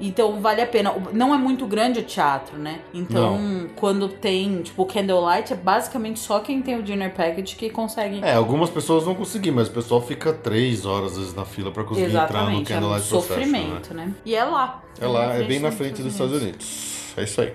Então 0.00 0.40
vale 0.40 0.60
a 0.60 0.66
pena. 0.66 0.94
Não 1.12 1.34
é 1.34 1.38
muito 1.38 1.66
grande 1.66 2.00
o 2.00 2.02
teatro, 2.02 2.56
né? 2.58 2.80
Então, 2.94 3.68
quando 3.76 4.08
tem, 4.08 4.62
tipo, 4.62 4.82
o 4.82 4.86
Candlelight, 4.86 5.52
é 5.52 5.56
basicamente 5.56 6.20
só 6.20 6.40
quem 6.40 6.62
tem 6.62 6.78
o 6.78 6.82
dinner 6.82 7.12
package 7.14 7.56
que 7.62 7.70
consegue 7.70 8.20
É, 8.24 8.34
algumas 8.34 8.70
pessoas 8.70 9.04
vão 9.04 9.14
conseguir, 9.14 9.52
mas 9.52 9.68
o 9.68 9.70
pessoal 9.70 10.00
fica 10.02 10.32
três 10.32 10.84
horas 10.84 11.12
às 11.12 11.18
vezes 11.18 11.34
na 11.34 11.44
fila 11.44 11.70
pra 11.70 11.84
conseguir 11.84 12.06
entrar 12.06 12.20
no 12.20 12.26
Exatamente, 12.26 12.72
é 12.72 12.76
um 12.76 12.80
Candlelight 12.80 13.08
Procession, 13.08 13.34
né? 13.34 13.44
sofrimento, 13.44 13.94
né? 13.94 14.14
E 14.24 14.34
é 14.34 14.44
lá. 14.44 14.82
É 15.00 15.06
lá, 15.06 15.34
é 15.34 15.44
bem 15.44 15.60
na 15.60 15.70
frente 15.70 16.02
dos 16.02 16.12
Estados 16.12 16.42
Unidos. 16.42 17.12
É 17.16 17.22
isso 17.22 17.40
aí. 17.40 17.54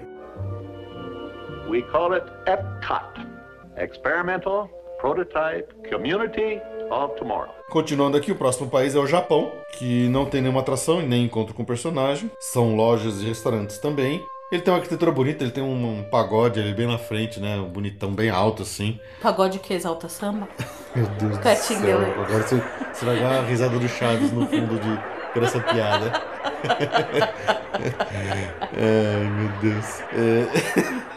We 1.70 1.82
call 1.92 2.14
it 2.14 2.26
EPCOT 2.46 3.28
Experimental 3.78 4.70
Prototype 5.02 5.68
Community 5.90 6.62
of 6.90 7.16
Tomorrow. 7.18 7.54
Continuando 7.70 8.16
aqui, 8.16 8.32
o 8.32 8.36
próximo 8.36 8.70
país 8.70 8.96
é 8.96 9.00
o 9.00 9.06
Japão, 9.06 9.52
que 9.78 10.08
não 10.08 10.26
tem 10.26 10.42
nenhuma 10.42 10.62
atração 10.62 11.02
e 11.02 11.06
nem 11.06 11.26
encontro 11.26 11.54
com 11.54 11.66
personagem. 11.66 12.32
São 12.40 12.78
lojas 12.78 13.22
e 13.22 13.26
restaurantes 13.26 13.78
também. 13.78 14.24
Ele 14.52 14.62
tem 14.62 14.74
uma 14.74 14.78
arquitetura 14.80 15.12
bonita, 15.12 15.44
ele 15.44 15.52
tem 15.52 15.64
um, 15.64 16.00
um 16.00 16.04
pagode 16.04 16.60
ali 16.60 16.74
bem 16.74 16.88
na 16.88 16.98
frente, 16.98 17.40
né? 17.40 17.58
Um 17.58 17.70
bonitão 17.70 18.14
bem 18.14 18.30
alto 18.30 18.64
assim. 18.64 19.00
Pagode 19.22 19.60
que 19.60 19.74
exalta 19.74 20.08
samba? 20.08 20.48
Meu 20.96 21.06
Deus 21.06 21.38
do 21.38 21.56
céu. 21.56 22.00
Agora 22.00 22.44
você, 22.48 22.64
você 22.94 23.06
vai 23.06 23.20
dar 23.20 23.40
uma 23.40 23.42
risada 23.44 23.78
do 23.78 23.88
Chaves 23.90 24.32
no 24.32 24.48
fundo 24.48 24.80
de, 24.80 25.00
por 25.34 25.44
essa 25.44 25.60
piada. 25.60 26.12
Ai, 28.74 29.30
meu 29.30 29.50
Deus. 29.62 30.02
É, 30.14 31.08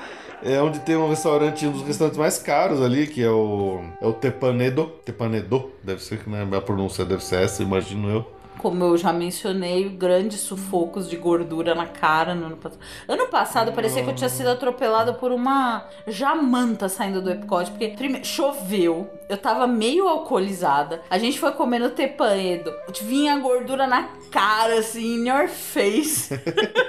É 0.43 0.61
onde 0.63 0.79
tem 0.81 0.97
um 0.97 1.09
restaurante, 1.09 1.67
um 1.67 1.73
dos 1.73 1.83
restaurantes 1.83 2.19
mais 2.19 2.39
caros 2.39 2.81
ali, 2.81 3.07
que 3.07 3.23
é 3.23 3.31
o. 3.31 3.83
É 4.01 4.07
o 4.07 4.13
Tepanedo. 4.13 4.87
Tepanedo, 5.05 5.71
deve 5.83 6.03
ser 6.03 6.19
que 6.19 6.31
né, 6.31 6.47
a 6.57 6.61
pronúncia 6.61 7.05
deve 7.05 7.23
ser 7.23 7.43
essa, 7.43 7.63
imagino 7.63 8.09
eu. 8.11 8.40
Como 8.61 8.85
eu 8.85 8.97
já 8.99 9.11
mencionei, 9.11 9.89
grandes 9.89 10.41
sufocos 10.41 11.09
de 11.09 11.17
gordura 11.17 11.75
na 11.75 11.87
cara 11.87 12.35
no 12.35 12.45
ano 12.45 12.57
passado. 12.59 12.81
Ano 13.09 13.27
passado 13.29 13.73
parecia 13.73 14.03
que 14.05 14.11
eu 14.11 14.15
tinha 14.15 14.29
sido 14.29 14.51
atropelada 14.51 15.15
por 15.15 15.33
uma 15.33 15.87
jamanta 16.07 16.87
saindo 16.87 17.23
do 17.23 17.31
Epcot, 17.31 17.71
porque 17.71 17.89
primeiro 17.89 18.27
choveu, 18.27 19.09
eu 19.31 19.39
tava 19.39 19.67
meio 19.67 20.07
alcoolizada. 20.07 21.01
A 21.09 21.17
gente 21.17 21.41
foi 21.41 21.53
comendo 21.53 21.89
tepanedo, 21.89 22.71
vinha 23.01 23.39
gordura 23.39 23.87
na 23.87 24.11
cara, 24.31 24.81
assim, 24.81 25.21
in 25.21 25.29
your 25.29 25.49
face. 25.49 26.39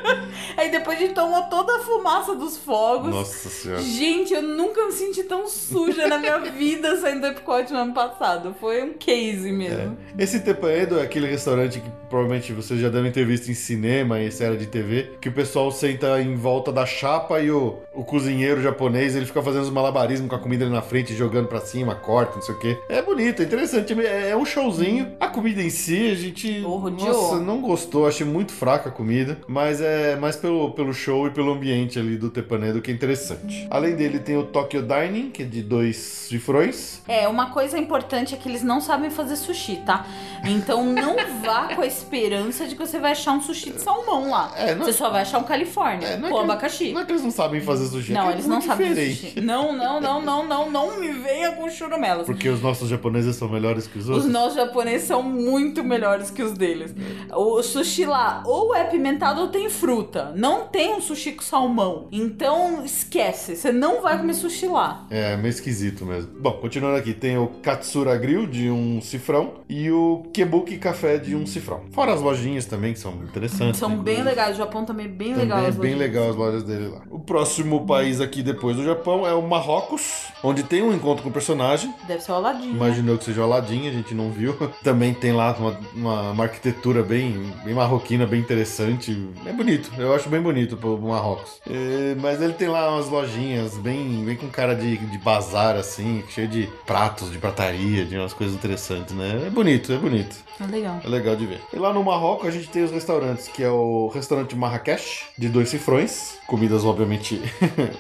Aí 0.57 0.69
depois 0.71 0.97
a 0.97 1.01
gente 1.01 1.13
tomou 1.13 1.43
toda 1.43 1.77
a 1.77 1.79
fumaça 1.79 2.35
dos 2.35 2.57
fogos. 2.57 3.09
Nossa 3.09 3.47
senhora. 3.47 3.81
Gente, 3.81 4.33
eu 4.33 4.41
nunca 4.41 4.85
me 4.85 4.91
senti 4.91 5.23
tão 5.23 5.47
suja 5.47 6.05
na 6.07 6.17
minha 6.17 6.37
vida 6.39 6.97
saindo 6.97 7.21
do 7.21 7.27
Epcot 7.27 7.71
no 7.71 7.79
ano 7.79 7.93
passado. 7.93 8.53
Foi 8.59 8.83
um 8.83 8.93
case 8.93 9.53
mesmo. 9.53 9.97
Esse 10.17 10.41
Tepanedo 10.41 10.99
é 10.99 11.03
aquele 11.03 11.27
restaurante 11.27 11.60
que 11.69 11.81
provavelmente 12.09 12.53
vocês 12.53 12.79
já 12.79 12.89
devem 12.89 13.11
ter 13.11 13.25
visto 13.25 13.49
em 13.49 13.53
cinema 13.53 14.19
e 14.19 14.31
série 14.31 14.57
de 14.57 14.65
TV, 14.65 15.11
que 15.21 15.29
o 15.29 15.31
pessoal 15.31 15.71
senta 15.71 16.21
em 16.21 16.35
volta 16.35 16.71
da 16.71 16.85
chapa 16.85 17.39
e 17.39 17.51
o, 17.51 17.79
o 17.93 18.03
cozinheiro 18.03 18.61
japonês 18.61 19.15
ele 19.15 19.25
fica 19.25 19.41
fazendo 19.41 19.63
os 19.63 19.69
malabarismos 19.69 20.29
com 20.29 20.35
a 20.35 20.39
comida 20.39 20.65
ali 20.65 20.73
na 20.73 20.81
frente, 20.81 21.13
jogando 21.15 21.47
pra 21.47 21.61
cima, 21.61 21.95
corta, 21.95 22.35
não 22.35 22.41
sei 22.41 22.55
o 22.55 22.59
quê. 22.59 22.77
É 22.89 23.01
bonito, 23.01 23.41
é 23.41 23.45
interessante, 23.45 23.93
é, 24.01 24.29
é 24.29 24.37
um 24.37 24.45
showzinho. 24.45 25.13
A 25.19 25.27
comida 25.27 25.61
em 25.61 25.69
si, 25.69 26.11
a 26.11 26.15
gente. 26.15 26.63
Oh, 26.65 26.89
nossa, 26.89 27.39
não 27.39 27.61
gostou, 27.61 28.07
achei 28.07 28.25
muito 28.25 28.51
fraca 28.51 28.89
a 28.89 28.91
comida, 28.91 29.39
mas 29.47 29.81
é 29.81 30.15
mais 30.15 30.35
pelo, 30.35 30.71
pelo 30.71 30.93
show 30.93 31.27
e 31.27 31.31
pelo 31.31 31.51
ambiente 31.51 31.99
ali 31.99 32.17
do 32.17 32.29
Tepanedo 32.29 32.81
que 32.81 32.91
é 32.91 32.93
interessante. 32.93 33.67
Além 33.69 33.95
dele, 33.95 34.19
tem 34.19 34.37
o 34.37 34.43
Tokyo 34.43 34.81
Dining, 34.81 35.31
que 35.31 35.43
é 35.43 35.45
de 35.45 35.61
dois 35.61 35.95
cifrões. 35.97 37.01
É, 37.07 37.27
uma 37.27 37.49
coisa 37.51 37.77
importante 37.77 38.33
é 38.33 38.37
que 38.37 38.47
eles 38.47 38.63
não 38.63 38.81
sabem 38.81 39.09
fazer 39.09 39.35
sushi, 39.35 39.77
tá? 39.85 40.05
Então 40.45 40.85
não 40.85 41.15
vá 41.51 41.75
com 41.75 41.81
a 41.81 41.85
esperança 41.85 42.65
de 42.67 42.75
que 42.75 42.79
você 42.85 42.99
vai 42.99 43.11
achar 43.11 43.33
um 43.33 43.41
sushi 43.41 43.71
de 43.71 43.81
salmão 43.81 44.29
lá. 44.29 44.51
É, 44.55 44.73
não- 44.75 44.85
Você 44.85 44.93
só 44.93 45.09
vai 45.09 45.21
achar 45.23 45.39
um 45.39 45.43
Califórnia 45.43 46.07
É, 46.07 46.13
é 46.13 46.17
com 46.17 46.27
que- 46.29 46.37
abacaxi. 46.39 46.91
Não 46.93 47.01
é 47.01 47.05
que 47.05 47.11
eles 47.11 47.23
não 47.23 47.31
sabem 47.31 47.61
fazer 47.61 47.87
sushi, 47.87 48.11
é 48.11 48.15
Não, 48.15 48.29
é 48.29 48.33
eles 48.33 48.45
não 48.45 48.55
muito 48.57 48.67
sabem 48.67 48.89
diferente. 48.89 49.15
sushi. 49.27 49.41
Não, 49.41 49.73
não, 49.75 49.99
não, 49.99 50.21
não, 50.21 50.47
não, 50.47 50.69
não 50.71 50.99
me 50.99 51.09
venha 51.11 51.51
com 51.53 51.69
churumelas. 51.69 52.25
Porque 52.25 52.47
os 52.49 52.61
nossos 52.61 52.87
japoneses 52.89 53.35
são 53.35 53.49
melhores 53.49 53.87
que 53.87 53.97
os 53.97 54.05
Os 54.05 54.09
outros? 54.09 54.31
nossos 54.31 54.55
japoneses 54.55 55.07
são 55.07 55.21
muito 55.21 55.83
melhores 55.83 56.29
que 56.31 56.41
os 56.41 56.53
deles. 56.53 56.93
O 57.33 57.61
sushi 57.61 58.05
lá 58.05 58.43
ou 58.45 58.73
é 58.75 58.83
pimentado 58.85 59.41
ou 59.41 59.47
tem 59.49 59.69
fruta. 59.69 60.31
Não 60.35 60.67
tem 60.67 60.93
um 60.95 61.01
sushi 61.01 61.33
com 61.33 61.41
salmão. 61.41 62.07
Então 62.11 62.83
esquece, 62.85 63.55
você 63.55 63.71
não 63.71 64.01
vai 64.01 64.17
comer 64.17 64.33
sushi 64.33 64.67
lá. 64.67 65.05
É, 65.09 65.35
meio 65.37 65.49
esquisito 65.49 66.05
mesmo. 66.05 66.31
Bom, 66.39 66.53
continuando 66.53 66.97
aqui, 66.97 67.13
tem 67.13 67.37
o 67.37 67.47
Katsura 67.61 68.15
Grill 68.17 68.47
de 68.47 68.69
um 68.69 69.01
cifrão 69.01 69.55
e 69.69 69.91
o 69.91 70.23
Kebuki 70.33 70.77
Café 70.77 71.17
de 71.17 71.35
um 71.35 71.40
cifrão. 71.49 71.81
Fora 71.91 72.13
as 72.13 72.21
lojinhas 72.21 72.65
também, 72.65 72.93
que 72.93 72.99
são 72.99 73.13
interessantes. 73.23 73.79
São 73.79 73.97
bem 73.97 74.21
legais. 74.23 74.55
O 74.55 74.57
Japão 74.57 74.85
também 74.85 75.05
é 75.05 75.09
bem 75.09 75.29
Também 75.29 75.43
legal. 75.45 75.59
é 75.63 75.67
as 75.67 75.75
bem 75.75 75.95
legal 75.95 76.29
as 76.29 76.35
lojas 76.35 76.63
dele 76.63 76.87
lá. 76.87 77.01
O 77.09 77.19
próximo 77.19 77.85
país 77.85 78.19
aqui 78.21 78.41
depois 78.43 78.75
do 78.77 78.83
Japão 78.83 79.25
é 79.27 79.33
o 79.33 79.41
Marrocos, 79.41 80.27
onde 80.43 80.63
tem 80.63 80.81
um 80.81 80.93
encontro 80.93 81.23
com 81.23 81.29
o 81.29 81.31
personagem. 81.31 81.93
Deve 82.07 82.21
ser 82.21 82.31
o 82.31 82.35
Aladdin. 82.35 82.67
né? 82.67 82.73
Imaginou 82.75 83.17
que 83.17 83.23
seja 83.25 83.41
o 83.41 83.43
Aladdin, 83.43 83.87
a 83.87 83.91
gente 83.91 84.13
não 84.13 84.31
viu. 84.31 84.55
Também 84.83 85.13
tem 85.13 85.31
lá 85.31 85.55
uma, 85.57 85.79
uma- 85.95 86.31
uma 86.31 86.43
arquitetura 86.43 87.03
bem, 87.03 87.51
bem 87.63 87.73
marroquina, 87.73 88.25
bem 88.25 88.39
interessante. 88.39 89.29
É 89.45 89.51
bonito, 89.53 89.91
eu 89.97 90.13
acho 90.13 90.29
bem 90.29 90.41
bonito 90.41 90.77
pro 90.77 90.97
Marrocos. 90.99 91.59
É, 91.69 92.15
mas 92.19 92.41
ele 92.41 92.53
tem 92.53 92.67
lá 92.67 92.91
umas 92.93 93.07
lojinhas 93.09 93.77
bem, 93.77 94.23
bem 94.25 94.35
com 94.35 94.47
cara 94.49 94.73
de, 94.75 94.97
de 94.97 95.17
bazar, 95.17 95.75
assim, 95.75 96.23
cheio 96.29 96.47
de 96.47 96.69
pratos, 96.85 97.31
de 97.31 97.37
prataria, 97.37 98.05
de 98.05 98.17
umas 98.17 98.33
coisas 98.33 98.55
interessantes, 98.55 99.13
né? 99.15 99.43
É 99.47 99.49
bonito, 99.49 99.91
é 99.91 99.97
bonito. 99.97 100.35
É 100.59 100.65
legal. 100.65 100.99
É 101.03 101.07
legal 101.07 101.30
de 101.35 101.45
ver. 101.45 101.61
E 101.73 101.77
lá 101.77 101.91
no 101.93 102.03
Marrocos 102.03 102.47
a 102.47 102.51
gente 102.51 102.69
tem 102.69 102.83
os 102.83 102.91
restaurantes, 102.91 103.47
que 103.47 103.63
é 103.63 103.69
o 103.69 104.07
restaurante 104.13 104.55
Marrakech, 104.55 105.25
de 105.37 105.49
dois 105.49 105.69
cifrões. 105.69 106.37
Comidas, 106.47 106.83
obviamente, 106.85 107.41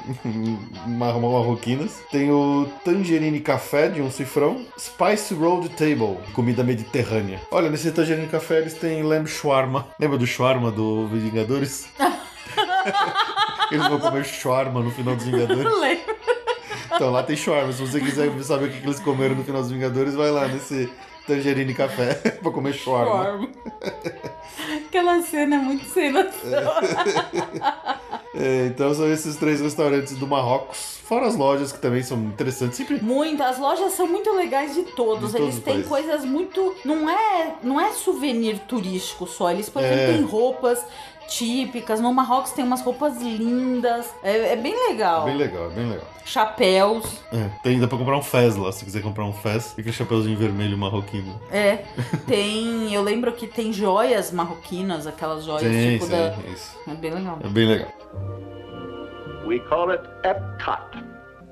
mar- 0.87 1.19
marroquinas. 1.19 2.01
Tem 2.11 2.31
o 2.31 2.67
Tangerine 2.83 3.39
Café, 3.39 3.87
de 3.89 4.01
um 4.01 4.11
cifrão. 4.11 4.65
Spice 4.77 5.33
Road 5.33 5.69
Table, 5.69 6.17
comida 6.33 6.63
mediterrânea. 6.63 7.39
Olha, 7.51 7.69
nesse 7.69 7.91
Tangerine 7.91 8.27
Café 8.27 8.57
eles 8.59 8.73
têm 8.73 9.03
lamb 9.03 9.27
shawarma. 9.27 9.87
Lembra 9.99 10.17
do 10.17 10.27
shawarma 10.27 10.71
do 10.71 11.07
Vingadores? 11.07 11.87
eles 13.71 13.87
vão 13.87 13.99
comer 13.99 14.25
shawarma 14.25 14.81
no 14.81 14.91
final 14.91 15.15
dos 15.15 15.25
Vingadores. 15.25 15.63
Lembro. 15.79 16.15
Então 16.93 17.09
lá 17.11 17.23
tem 17.23 17.35
shawarma. 17.35 17.71
Se 17.71 17.81
você 17.81 17.99
quiser 17.99 18.29
saber 18.43 18.65
o 18.65 18.71
que 18.71 18.85
eles 18.85 18.99
comeram 18.99 19.35
no 19.35 19.43
final 19.43 19.61
dos 19.61 19.71
Vingadores, 19.71 20.13
vai 20.13 20.29
lá 20.29 20.47
nesse 20.47 20.89
Tangerine 21.35 21.73
Café 21.73 22.13
pra 22.43 22.51
comer 22.51 22.73
shawarma. 22.73 23.47
Aquela 24.87 25.21
cena 25.21 25.55
é 25.55 25.59
muito 25.59 25.85
cena. 25.85 26.29
É, 28.33 28.67
então 28.67 28.93
são 28.93 29.11
esses 29.11 29.35
três 29.35 29.59
restaurantes 29.59 30.15
do 30.15 30.25
Marrocos. 30.25 30.99
Fora 31.03 31.27
as 31.27 31.35
lojas 31.35 31.73
que 31.73 31.79
também 31.79 32.01
são 32.01 32.17
interessantes. 32.17 32.77
Sempre. 32.77 33.01
Muito, 33.03 33.43
as 33.43 33.59
lojas 33.59 33.91
são 33.91 34.07
muito 34.07 34.31
legais 34.33 34.73
de 34.73 34.83
todos. 34.83 35.31
De 35.33 35.33
todos 35.33 35.35
eles 35.35 35.55
os 35.57 35.63
têm 35.63 35.83
coisas 35.83 36.23
muito. 36.23 36.73
Não 36.85 37.09
é, 37.09 37.55
não 37.61 37.79
é 37.79 37.91
souvenir 37.91 38.59
turístico 38.59 39.27
só. 39.27 39.51
Eles, 39.51 39.67
por 39.67 39.83
exemplo, 39.83 39.99
É. 40.01 40.13
têm 40.13 40.21
roupas 40.21 40.81
típicas. 41.31 41.99
No 41.99 42.13
Marrocos 42.13 42.51
tem 42.51 42.63
umas 42.63 42.81
roupas 42.81 43.21
lindas. 43.21 44.13
É, 44.21 44.53
é 44.53 44.55
bem 44.55 44.75
legal. 44.89 45.25
Bem 45.25 45.37
legal, 45.37 45.69
bem 45.69 45.89
legal. 45.89 46.05
Chapéus. 46.25 47.21
É, 47.31 47.49
tem, 47.63 47.79
dá 47.79 47.87
pra 47.87 47.97
comprar 47.97 48.17
um 48.17 48.21
fez 48.21 48.55
lá, 48.55 48.71
se 48.71 48.85
quiser 48.85 49.01
comprar 49.01 49.25
um 49.25 49.33
fez. 49.33 49.73
Fica 49.73 49.91
chapeuzinho 49.91 50.37
vermelho 50.37 50.77
marroquino. 50.77 51.39
É. 51.51 51.77
Tem. 52.27 52.93
Eu 52.93 53.01
lembro 53.01 53.31
que 53.33 53.47
tem 53.47 53.73
joias 53.73 54.31
marroquinas, 54.31 55.07
aquelas 55.07 55.45
joias 55.45 55.63
Sim, 55.63 55.93
tipo 55.93 56.05
sim, 56.05 56.11
da. 56.11 56.35
isso. 56.53 56.77
É 56.87 56.93
bem 56.93 57.11
legal. 57.11 57.39
É 57.43 57.47
bem 57.47 57.67
legal. 57.67 57.89
We 59.45 59.59
call 59.59 59.91
it 59.91 60.03
EPCOT, 60.23 61.03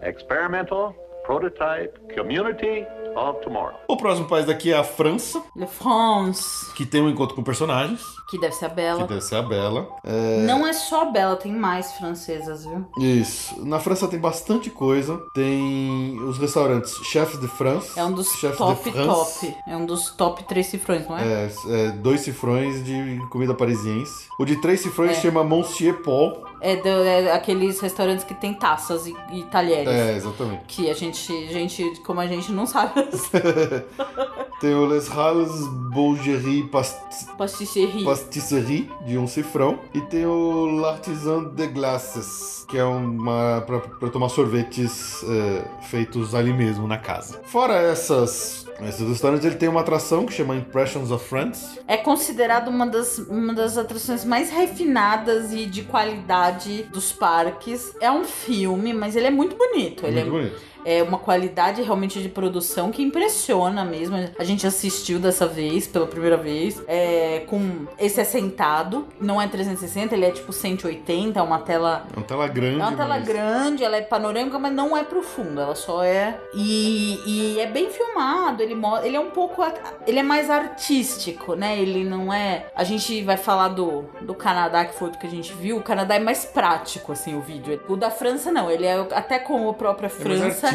Experimental 0.03 0.95
Prototype 1.25 1.99
Community 2.15 2.85
of 3.15 3.41
Tomorrow. 3.41 3.79
O 3.87 3.97
próximo 3.97 4.27
país 4.27 4.45
daqui 4.45 4.71
é 4.71 4.77
a 4.77 4.83
França, 4.83 5.41
Le 5.55 5.67
France, 5.67 6.73
que 6.75 6.85
tem 6.85 7.01
um 7.01 7.09
encontro 7.09 7.35
com 7.35 7.43
personagens, 7.43 8.01
que 8.29 8.39
deve 8.39 8.53
ser 8.55 8.65
a 8.65 8.69
que 8.69 8.75
Bela. 8.75 9.07
deve 9.07 9.21
ser 9.21 9.35
a 9.35 9.41
Bela. 9.41 9.87
É, 10.03 10.45
Não 10.45 10.65
é 10.67 10.73
só 10.73 11.01
a 11.03 11.05
Bela, 11.05 11.35
tem 11.35 11.51
mais 11.51 11.93
francesas, 11.93 12.63
viu? 12.65 12.85
Isso. 12.99 13.65
Na 13.65 13.79
França 13.79 14.07
tem 14.07 14.19
bastante 14.19 14.69
coisa. 14.69 15.19
Tem 15.33 16.19
os 16.23 16.37
restaurantes 16.37 16.93
Chefs 17.05 17.39
de 17.39 17.47
France. 17.47 17.97
É 17.99 18.03
um 18.05 18.11
dos 18.11 18.29
Chefs 18.33 18.57
top, 18.57 18.91
top. 18.91 19.55
É 19.67 19.75
um 19.75 19.85
dos 19.85 20.11
top 20.11 20.43
três 20.43 20.67
cifrões, 20.67 21.07
não 21.07 21.17
é? 21.17 21.23
É, 21.23 21.51
é, 21.69 21.91
dois 21.91 22.21
cifrões 22.21 22.83
de 22.83 23.19
comida 23.29 23.53
parisiense. 23.53 24.27
O 24.37 24.45
de 24.45 24.55
três 24.57 24.79
cifrões 24.81 25.11
É. 25.17 25.21
chama 25.21 25.43
Monsieur 25.43 26.01
Paul. 26.03 26.43
É, 26.61 26.75
do- 26.75 26.87
é 26.87 27.31
aqueles 27.31 27.79
restaurantes 27.79 28.23
que 28.25 28.33
tem 28.33 28.53
taças 28.53 29.07
e, 29.07 29.15
e 29.31 29.43
talheres. 29.43 29.87
É, 29.87 30.15
exatamente. 30.15 30.63
Que 30.67 30.89
a 30.89 30.93
gente, 30.93 31.47
gente, 31.47 32.01
como 32.05 32.19
a 32.19 32.27
gente 32.27 32.51
não 32.51 32.65
sabe, 32.67 32.93
Tem 34.59 34.73
o 34.73 34.85
Les 34.85 35.07
Halles 35.07 35.51
Bougerie 35.93 36.63
Past 36.67 36.99
pastisserie. 37.37 38.03
Pastisserie, 38.03 38.91
de 39.05 39.17
um 39.17 39.25
cifrão. 39.25 39.79
E 39.93 40.01
tem 40.01 40.25
o 40.25 40.65
L'Artisan 40.81 41.45
de 41.45 41.67
Glaces, 41.67 42.65
que 42.67 42.77
é 42.77 42.83
uma 42.83 43.63
pra, 43.65 43.79
pra 43.79 44.09
tomar 44.09 44.27
sorvetes 44.29 45.23
é, 45.23 45.63
feitos 45.83 46.35
ali 46.35 46.51
mesmo, 46.51 46.87
na 46.87 46.97
casa. 46.97 47.39
Fora 47.45 47.75
essas... 47.75 48.65
Esses 48.87 49.07
restaurantes, 49.07 49.45
ele 49.45 49.55
tem 49.55 49.69
uma 49.69 49.81
atração 49.81 50.25
que 50.25 50.33
chama 50.33 50.55
Impressions 50.55 51.11
of 51.11 51.27
France. 51.27 51.79
É 51.87 51.97
considerado 51.97 52.69
uma 52.69 52.87
das, 52.87 53.17
uma 53.17 53.53
das 53.53 53.77
atrações 53.77 54.23
mais 54.23 54.49
refinadas 54.49 55.51
e 55.53 55.65
de 55.65 55.83
qualidade 55.83 56.83
dos 56.83 57.11
parques. 57.11 57.93
É 57.99 58.11
um 58.11 58.23
filme, 58.23 58.93
mas 58.93 59.15
ele 59.15 59.27
é 59.27 59.31
muito 59.31 59.55
bonito. 59.55 60.05
Ele 60.05 60.23
Muito 60.23 60.27
é, 60.27 60.39
bonito. 60.39 60.69
É 60.85 61.01
uma 61.03 61.17
qualidade 61.17 61.81
realmente 61.81 62.21
de 62.21 62.29
produção 62.29 62.91
que 62.91 63.01
impressiona 63.01 63.83
mesmo. 63.85 64.15
A 64.37 64.43
gente 64.43 64.65
assistiu 64.65 65.19
dessa 65.19 65.45
vez, 65.47 65.87
pela 65.87 66.07
primeira 66.07 66.37
vez, 66.37 66.81
é, 66.87 67.43
com 67.47 67.85
esse 67.97 68.19
assentado. 68.21 69.07
Não 69.19 69.41
é 69.41 69.47
360, 69.47 70.15
ele 70.15 70.25
é 70.25 70.31
tipo 70.31 70.51
180, 70.53 71.39
é 71.39 71.43
uma 71.43 71.59
tela 71.59 72.05
É 72.13 72.17
uma 72.17 72.25
tela 72.25 72.47
grande. 72.47 72.79
É 72.79 72.83
uma 72.83 72.93
tela 72.95 73.17
mas- 73.17 73.27
grande, 73.27 73.83
ela 73.83 73.97
é 73.97 74.01
panorâmica, 74.01 74.57
mas 74.59 74.73
não 74.73 74.95
é 74.97 75.03
profunda, 75.03 75.61
ela 75.63 75.75
só 75.75 76.03
é. 76.03 76.39
E, 76.53 77.19
e 77.25 77.59
é 77.59 77.65
bem 77.67 77.89
filmado, 77.89 78.61
ele, 78.63 78.75
mo- 78.75 78.97
ele 79.03 79.15
é 79.15 79.19
um 79.19 79.31
pouco. 79.31 79.63
Ele 80.07 80.19
é 80.19 80.23
mais 80.23 80.49
artístico, 80.49 81.55
né? 81.55 81.77
Ele 81.79 82.03
não 82.03 82.31
é. 82.33 82.67
A 82.75 82.83
gente 82.83 83.21
vai 83.23 83.37
falar 83.37 83.69
do, 83.69 84.05
do 84.21 84.33
Canadá, 84.33 84.85
que 84.85 84.93
foi 84.95 85.09
o 85.09 85.11
que 85.11 85.27
a 85.27 85.29
gente 85.29 85.53
viu. 85.53 85.77
O 85.77 85.83
Canadá 85.83 86.15
é 86.15 86.19
mais 86.19 86.45
prático, 86.45 87.11
assim, 87.11 87.35
o 87.35 87.41
vídeo. 87.41 87.79
O 87.87 87.95
da 87.95 88.09
França, 88.09 88.51
não. 88.51 88.69
Ele 88.71 88.85
é 88.85 88.99
até 89.11 89.39
como 89.39 89.69
a 89.69 89.73
própria 89.73 90.07
É 90.07 90.09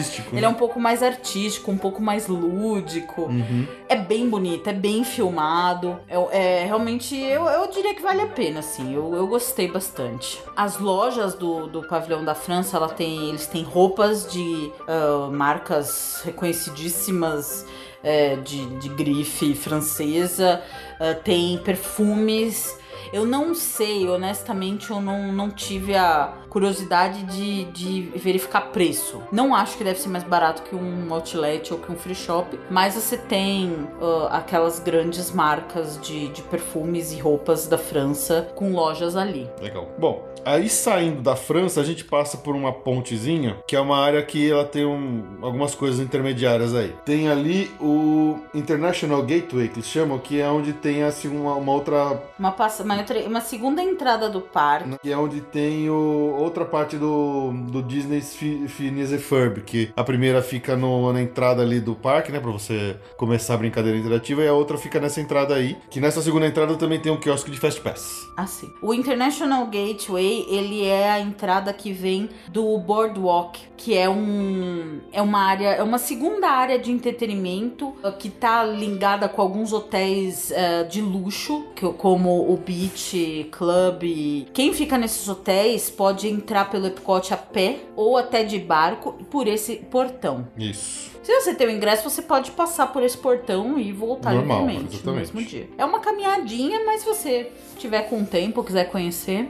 artístico, 0.04 0.34
ele 0.34 0.40
né? 0.40 0.46
é 0.46 0.48
um 0.48 0.54
pouco 0.54 0.78
mais 0.78 1.02
artístico, 1.02 1.70
um 1.70 1.78
pouco 1.78 2.02
mais 2.02 2.28
lúdico. 2.28 3.22
Uhum. 3.22 3.66
É 3.88 3.96
bem 3.96 4.28
bonito, 4.28 4.68
é 4.68 4.72
bem 4.72 5.04
filmado. 5.04 5.98
É, 6.08 6.62
é, 6.62 6.64
realmente, 6.64 7.16
eu, 7.16 7.44
eu 7.46 7.70
diria 7.70 7.94
que 7.94 8.02
vale 8.02 8.22
a 8.22 8.26
pena, 8.26 8.60
assim. 8.60 8.94
Eu, 8.94 9.14
eu 9.14 9.26
gostei 9.26 9.68
bastante. 9.68 10.40
As 10.56 10.78
lojas 10.78 11.34
do, 11.34 11.66
do 11.66 11.82
pavilhão 11.86 12.24
da 12.24 12.34
França, 12.34 12.76
ela 12.76 12.88
tem, 12.88 13.30
eles 13.30 13.46
têm 13.46 13.62
roupas 13.62 14.30
de 14.30 14.70
ah, 14.86 15.28
marcas 15.30 16.22
reconhecidíssimas. 16.24 17.66
é, 18.04 18.36
de, 18.36 18.66
de 18.76 18.90
grife 18.90 19.54
francesa, 19.54 20.62
ah, 21.00 21.14
tem 21.14 21.56
perfumes. 21.58 22.78
Eu 23.14 23.24
não 23.24 23.54
sei, 23.54 24.08
honestamente, 24.08 24.90
eu 24.90 25.00
não, 25.00 25.32
não 25.32 25.48
tive 25.48 25.94
a 25.94 26.34
curiosidade 26.50 27.22
de, 27.22 27.64
de 27.66 28.02
verificar 28.18 28.72
preço. 28.72 29.22
Não 29.30 29.54
acho 29.54 29.78
que 29.78 29.84
deve 29.84 30.00
ser 30.00 30.08
mais 30.08 30.24
barato 30.24 30.62
que 30.62 30.74
um 30.74 31.14
outlet 31.14 31.72
ou 31.72 31.78
que 31.78 31.92
um 31.92 31.94
free 31.94 32.12
shop, 32.12 32.58
mas 32.68 32.94
você 32.94 33.16
tem 33.16 33.86
ah, 34.02 34.38
aquelas 34.38 34.80
grandes 34.80 35.30
marcas 35.30 35.96
de, 36.00 36.26
de 36.30 36.42
perfumes 36.42 37.12
e 37.12 37.20
roupas 37.20 37.68
da 37.68 37.78
França 37.78 38.48
com 38.56 38.72
lojas 38.72 39.14
ali. 39.14 39.48
Legal. 39.62 39.88
Bom, 39.96 40.24
aí 40.44 40.68
saindo 40.68 41.20
da 41.22 41.36
França, 41.36 41.80
a 41.80 41.84
gente 41.84 42.04
passa 42.04 42.36
por 42.38 42.54
uma 42.54 42.72
pontezinha, 42.72 43.56
que 43.66 43.76
é 43.76 43.80
uma 43.80 43.98
área 43.98 44.22
que 44.22 44.50
ela 44.50 44.64
tem 44.64 44.84
um- 44.84 45.38
algumas 45.42 45.74
coisas 45.74 46.00
intermediárias 46.00 46.74
aí. 46.74 46.94
Tem 47.04 47.28
ali 47.28 47.70
o 47.80 48.38
International 48.54 49.22
Gateway, 49.22 49.68
que 49.68 49.76
eles 49.78 49.88
chamam, 49.88 50.18
que 50.18 50.40
é 50.40 50.48
onde 50.48 50.72
tem 50.72 51.02
assim, 51.02 51.28
uma, 51.28 51.54
uma 51.54 51.72
outra. 51.72 52.22
Uma, 52.38 52.52
passa, 52.52 52.82
uma, 52.82 52.96
uma 53.26 53.40
segunda 53.40 53.82
entrada 53.82 54.28
do 54.28 54.40
parque. 54.40 54.98
Que 55.02 55.12
é 55.12 55.16
onde 55.16 55.40
tem 55.40 55.88
o, 55.90 56.36
outra 56.38 56.64
parte 56.64 56.96
do, 56.96 57.52
do 57.70 57.82
Disney 57.82 58.20
Fi- 58.20 58.66
Phineas 58.68 59.12
e 59.12 59.18
Ferb, 59.18 59.60
que 59.62 59.90
a 59.96 60.04
primeira 60.04 60.42
fica 60.42 60.76
no- 60.76 61.12
na 61.12 61.20
entrada 61.22 61.62
ali 61.62 61.80
do 61.80 61.94
parque, 61.94 62.32
né, 62.32 62.40
pra 62.40 62.50
você 62.50 62.96
começar 63.16 63.54
a 63.54 63.56
brincadeira 63.58 63.98
interativa, 63.98 64.42
e 64.42 64.48
a 64.48 64.52
outra 64.54 64.76
fica 64.78 64.98
nessa 65.00 65.20
entrada 65.20 65.54
aí, 65.54 65.76
que 65.90 66.00
nessa 66.00 66.20
segunda 66.22 66.46
entrada 66.46 66.74
também 66.76 66.98
tem 67.00 67.12
um 67.12 67.16
quiosque 67.16 67.50
de 67.50 67.58
Fast 67.58 67.80
Pass. 67.80 68.26
Assim. 68.36 68.72
O 68.82 68.92
International 68.92 69.66
Gateway, 69.66 70.33
ele 70.48 70.84
é 70.84 71.10
a 71.10 71.20
entrada 71.20 71.72
que 71.72 71.92
vem 71.92 72.28
do 72.48 72.76
Boardwalk, 72.78 73.60
que 73.76 73.96
é 73.96 74.08
um 74.08 75.00
é 75.12 75.20
uma 75.20 75.40
área, 75.40 75.68
é 75.68 75.82
uma 75.82 75.98
segunda 75.98 76.48
área 76.48 76.78
de 76.78 76.90
entretenimento 76.90 77.88
uh, 78.02 78.12
que 78.18 78.30
tá 78.30 78.64
ligada 78.64 79.28
com 79.28 79.42
alguns 79.42 79.72
hotéis 79.72 80.50
uh, 80.50 80.88
de 80.88 81.00
luxo, 81.00 81.64
que, 81.74 81.86
como 81.92 82.50
o 82.52 82.56
Beach 82.56 83.48
Club. 83.50 84.46
Quem 84.52 84.72
fica 84.72 84.96
nesses 84.96 85.28
hotéis 85.28 85.90
pode 85.90 86.28
entrar 86.28 86.70
pelo 86.70 86.86
Epcot 86.86 87.32
a 87.32 87.36
pé 87.36 87.80
ou 87.96 88.16
até 88.16 88.42
de 88.42 88.58
barco 88.58 89.12
por 89.30 89.46
esse 89.46 89.76
portão. 89.76 90.48
Isso. 90.56 91.14
Se 91.22 91.40
você 91.40 91.54
tem 91.54 91.66
o 91.66 91.70
ingresso, 91.70 92.08
você 92.08 92.20
pode 92.20 92.50
passar 92.50 92.92
por 92.92 93.02
esse 93.02 93.16
portão 93.16 93.78
e 93.78 93.92
voltar 93.92 94.34
Normal, 94.34 94.60
livremente 94.60 94.84
no 94.84 94.94
exatamente. 94.94 95.34
mesmo 95.34 95.48
dia. 95.48 95.68
É 95.78 95.84
uma 95.84 96.00
caminhadinha, 96.00 96.84
mas 96.84 97.00
se 97.00 97.06
você 97.06 97.50
tiver 97.78 98.02
com 98.02 98.24
tempo, 98.24 98.62
quiser 98.62 98.90
conhecer, 98.90 99.48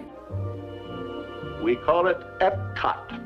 We 1.65 1.77
call 1.77 2.09
it 2.09 2.19
EPCOT, 2.41 3.19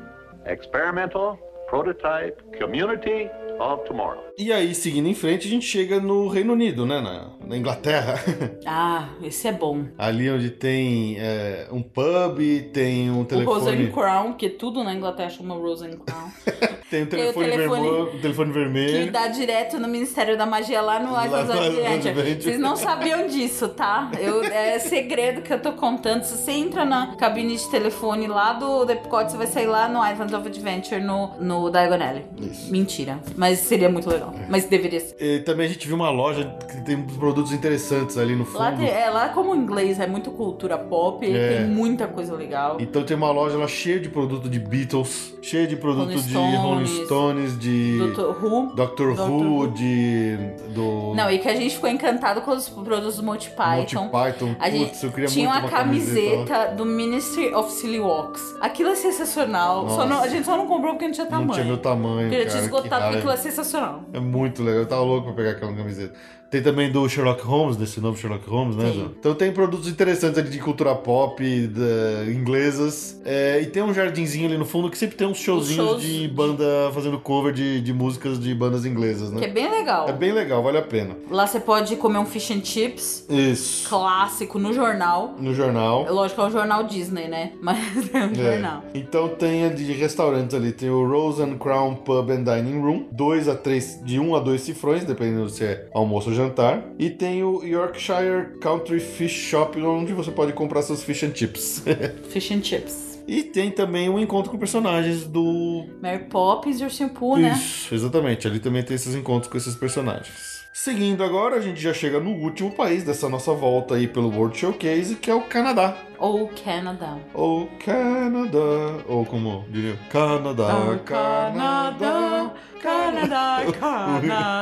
Experimental 0.45 1.37
Prototype 1.69 2.41
Community 2.57 3.29
of 3.59 3.83
Tomorrow. 3.85 4.23
E 4.37 4.53
aí, 4.53 4.73
seguindo 4.73 5.09
em 5.09 5.13
frente, 5.13 5.45
a 5.45 5.49
gente 5.49 5.65
chega 5.65 5.99
no 5.99 6.29
Reino 6.29 6.53
Unido, 6.53 6.85
né? 6.85 7.01
Na, 7.01 7.31
na 7.45 7.57
Inglaterra. 7.57 8.15
ah, 8.65 9.09
esse 9.21 9.45
é 9.49 9.51
bom. 9.51 9.87
Ali 9.97 10.29
onde 10.31 10.51
tem 10.51 11.17
é, 11.19 11.67
um 11.69 11.83
pub, 11.83 12.39
tem 12.71 13.11
um 13.11 13.19
O 13.19 13.43
Rose 13.43 13.65
telefone. 13.65 13.87
and 13.87 13.91
Crown, 13.91 14.33
que 14.35 14.49
tudo 14.49 14.85
na 14.85 14.93
Inglaterra 14.93 15.29
chama 15.29 15.55
Rose 15.55 15.85
and 15.85 15.97
Crown, 15.97 16.31
Tem 16.89 17.03
um 17.03 17.05
Tem 17.05 17.19
o 17.29 17.33
telefone, 17.33 17.49
telefone 17.51 17.81
vermelho, 17.87 18.21
telefone 18.21 18.51
que 18.51 18.59
vermelho. 18.59 19.11
dá 19.11 19.27
direto 19.27 19.79
no 19.79 19.87
Ministério 19.87 20.37
da 20.37 20.45
Magia 20.45 20.81
lá 20.81 20.99
no 20.99 21.09
Islands 21.23 21.49
Adventure. 21.49 22.41
Vocês 22.41 22.59
não 22.59 22.75
sabiam 22.75 23.27
disso, 23.27 23.69
tá? 23.69 24.09
Eu, 24.19 24.43
é 24.43 24.79
segredo 24.79 25.41
que 25.41 25.53
eu 25.53 25.59
tô 25.61 25.73
contando. 25.73 26.23
Se 26.23 26.35
você 26.37 26.51
entra 26.51 26.85
na 26.85 27.15
cabine 27.15 27.55
de 27.55 27.69
telefone 27.69 28.27
lá 28.27 28.53
do 28.53 28.85
do 28.85 28.91
Epcot, 28.91 29.29
você 29.31 29.37
vai 29.37 29.47
sair 29.47 29.67
lá 29.67 29.87
no 29.87 29.99
Islands 30.05 30.33
of 30.33 30.47
Adventure 30.47 31.01
no, 31.01 31.31
no 31.39 31.69
Diagon 31.69 31.95
Alley. 32.03 32.25
Isso. 32.39 32.71
Mentira. 32.71 33.19
Mas 33.35 33.59
seria 33.59 33.89
muito 33.89 34.09
legal. 34.09 34.33
Mas 34.49 34.65
deveria 34.65 34.99
ser. 34.99 35.15
E 35.19 35.39
também 35.39 35.65
a 35.65 35.69
gente 35.69 35.85
viu 35.85 35.95
uma 35.95 36.09
loja 36.09 36.55
que 36.71 36.81
tem 36.81 37.01
produtos 37.01 37.51
interessantes 37.51 38.17
ali 38.17 38.35
no 38.35 38.45
fundo. 38.45 38.59
Lá, 38.59 38.71
tem, 38.71 38.87
é, 38.89 39.09
lá 39.09 39.29
como 39.29 39.51
o 39.51 39.55
inglês 39.55 39.99
é 39.99 40.07
muito 40.07 40.31
cultura 40.31 40.77
pop, 40.77 41.25
É. 41.25 41.57
tem 41.57 41.67
muita 41.67 42.07
coisa 42.07 42.33
legal. 42.35 42.77
Então 42.79 43.03
tem 43.03 43.15
uma 43.15 43.31
loja 43.31 43.57
lá 43.57 43.67
cheia 43.67 43.99
de 43.99 44.09
produto 44.09 44.49
de 44.49 44.59
Beatles, 44.59 45.35
cheia 45.41 45.67
de 45.67 45.75
produto 45.75 46.07
Rolling 46.09 46.21
de 46.51 46.55
Rolling 46.57 46.78
Stones, 46.87 47.05
Stones, 47.05 47.59
de 47.59 47.97
Dr. 48.13 48.21
Who. 48.43 48.71
Doctor, 48.75 49.13
Dr. 49.15 49.21
Who, 49.21 49.59
Who. 49.61 49.67
de 49.71 50.37
do 50.73 51.13
Não, 51.15 51.29
e 51.29 51.39
que 51.39 51.47
a 51.49 51.55
gente 51.55 51.75
ficou 51.75 51.89
encantado 51.89 52.41
com 52.41 52.51
os 52.51 52.69
produtos 52.69 53.17
do 53.17 53.23
Monty 53.23 53.49
Python. 53.51 54.03
Monty 54.03 54.11
Python. 54.11 54.55
A 54.59 54.69
gente 54.69 54.89
Putz, 54.89 55.03
eu 55.03 55.11
queria 55.11 55.27
tinha 55.29 55.49
muito 55.49 55.63
uma 55.63 55.69
camiseta. 55.69 56.45
camiseta 56.53 56.75
do 56.75 56.85
Ministry 56.85 57.53
of 57.53 57.71
Silly 57.71 57.99
Walks. 57.99 58.41
Aquilo 58.61 58.89
é 58.89 58.95
sensacional. 58.95 59.85
Não- 60.07 60.21
a 60.21 60.27
gente 60.27 60.45
só 60.45 60.55
não 60.57 60.67
comprou 60.67 60.93
porque 60.93 61.05
não 61.05 61.13
tinha 61.13 61.25
tamanho. 61.27 61.47
Não 61.47 61.53
tinha 61.53 61.65
meu 61.65 61.77
tamanho, 61.77 62.29
Porque 62.29 62.37
já 62.37 62.45
cara. 62.45 62.49
tinha 62.49 62.59
que 62.61 62.75
esgotado, 62.75 63.01
porque 63.03 63.17
aquilo 63.17 63.31
é 63.33 63.37
sensacional. 63.37 64.01
É 64.13 64.19
muito 64.19 64.63
legal, 64.63 64.79
eu 64.81 64.87
tava 64.87 65.01
louco 65.01 65.25
pra 65.27 65.33
pegar 65.35 65.51
aquela 65.51 65.73
camiseta. 65.73 66.13
Tem 66.51 66.61
também 66.63 66.91
do 66.91 67.07
Sherlock 67.07 67.43
Holmes, 67.43 67.75
desse 67.77 67.99
novo 68.01 68.17
Sherlock 68.17 68.49
Holmes, 68.49 68.75
né? 68.75 68.91
Sim. 68.91 68.99
Zé? 69.01 69.05
Então 69.19 69.35
tem 69.35 69.51
produtos 69.51 69.87
interessantes 69.87 70.37
ali 70.39 70.49
de 70.49 70.59
cultura 70.59 70.95
pop, 70.95 71.43
da, 71.67 72.31
inglesas. 72.31 73.19
É, 73.23 73.59
e 73.61 73.67
tem 73.67 73.83
um 73.83 73.93
jardinzinho 73.93 74.47
ali 74.47 74.57
no 74.57 74.65
fundo 74.65 74.89
que 74.89 74.97
sempre 74.97 75.15
tem 75.15 75.27
uns 75.27 75.37
showzinhos 75.37 75.85
shows 75.89 76.01
de 76.01 76.21
de- 76.21 76.27
banda 76.27 76.63
fazendo 76.93 77.19
cover 77.19 77.53
de, 77.53 77.79
de 77.81 77.93
músicas 77.93 78.39
de 78.39 78.53
bandas 78.55 78.85
inglesas, 78.85 79.29
Que 79.29 79.45
é 79.45 79.47
né? 79.47 79.53
bem 79.53 79.69
legal. 79.69 80.09
É 80.09 80.11
bem 80.13 80.31
legal, 80.31 80.63
vale 80.63 80.77
a 80.77 80.81
pena. 80.81 81.15
Lá 81.29 81.45
você 81.45 81.59
pode 81.59 81.95
comer 81.97 82.17
um 82.17 82.25
fish 82.25 82.49
and 82.51 82.63
chips 82.63 83.25
Isso. 83.29 83.87
clássico 83.87 84.57
no 84.57 84.73
jornal. 84.73 85.35
No 85.39 85.53
jornal. 85.53 86.05
Lógico, 86.11 86.41
é 86.41 86.45
um 86.45 86.51
jornal 86.51 86.83
Disney, 86.83 87.27
né? 87.27 87.51
Mas 87.61 87.77
é 88.13 88.17
um 88.25 88.31
É. 88.31 88.51
jornal. 88.53 88.83
Então 88.95 89.27
tem 89.29 89.69
de 89.75 89.91
restaurantes 89.93 90.55
ali, 90.55 90.71
tem 90.71 90.89
o 90.89 91.07
Rose 91.07 91.41
and 91.41 91.57
Crown 91.57 91.95
Pub 91.95 92.29
and 92.31 92.43
Dining 92.43 92.79
Room, 92.81 93.05
dois 93.11 93.47
a 93.47 93.55
três, 93.55 93.99
de 94.03 94.19
um 94.19 94.35
a 94.35 94.39
dois 94.39 94.61
cifrões, 94.61 95.03
dependendo 95.03 95.47
se 95.49 95.63
é 95.63 95.87
almoço 95.93 96.29
ou 96.29 96.35
jantar. 96.39 96.83
E 96.97 97.09
tem 97.09 97.43
o 97.43 97.63
Yorkshire 97.63 98.57
Country 98.61 98.99
Fish 98.99 99.31
Shop, 99.49 99.79
onde 99.81 100.13
você 100.13 100.31
pode 100.31 100.53
comprar 100.53 100.81
seus 100.81 101.03
fish 101.03 101.23
and 101.23 101.35
chips. 101.35 101.83
Fish 102.29 102.51
and 102.51 102.63
chips. 102.63 103.19
e 103.27 103.43
tem 103.43 103.69
também 103.71 104.09
um 104.09 104.17
encontro 104.17 104.49
com 104.51 104.57
personagens 104.57 105.25
do. 105.25 105.85
Mary 106.01 106.23
Poppins 106.25 106.79
e 106.79 106.83
Ursinho 106.83 107.09
Pooh, 107.09 107.37
né? 107.37 107.51
Isso, 107.55 107.93
exatamente. 107.93 108.47
Ali 108.47 108.59
também 108.59 108.83
tem 108.83 108.95
esses 108.95 109.13
encontros 109.15 109.51
com 109.51 109.57
esses 109.57 109.75
personagens. 109.75 110.59
Seguindo 110.71 111.23
agora, 111.23 111.57
a 111.57 111.61
gente 111.61 111.81
já 111.81 111.93
chega 111.93 112.19
no 112.19 112.29
último 112.29 112.71
país 112.71 113.03
dessa 113.03 113.27
nossa 113.27 113.51
volta 113.53 113.95
aí 113.95 114.07
pelo 114.07 114.29
World 114.29 114.57
Showcase, 114.57 115.15
que 115.15 115.29
é 115.29 115.35
o 115.35 115.41
Canadá. 115.41 115.97
Ou 116.17 116.47
Canada. 116.63 117.17
Ou 117.33 117.67
Canadá, 117.83 119.03
ou 119.07 119.25
como 119.25 119.65
diria, 119.69 119.97
Canadá, 120.09 120.67
Canadá. 120.67 120.97
Canadá, 121.05 122.53
Canadá. 122.81 123.61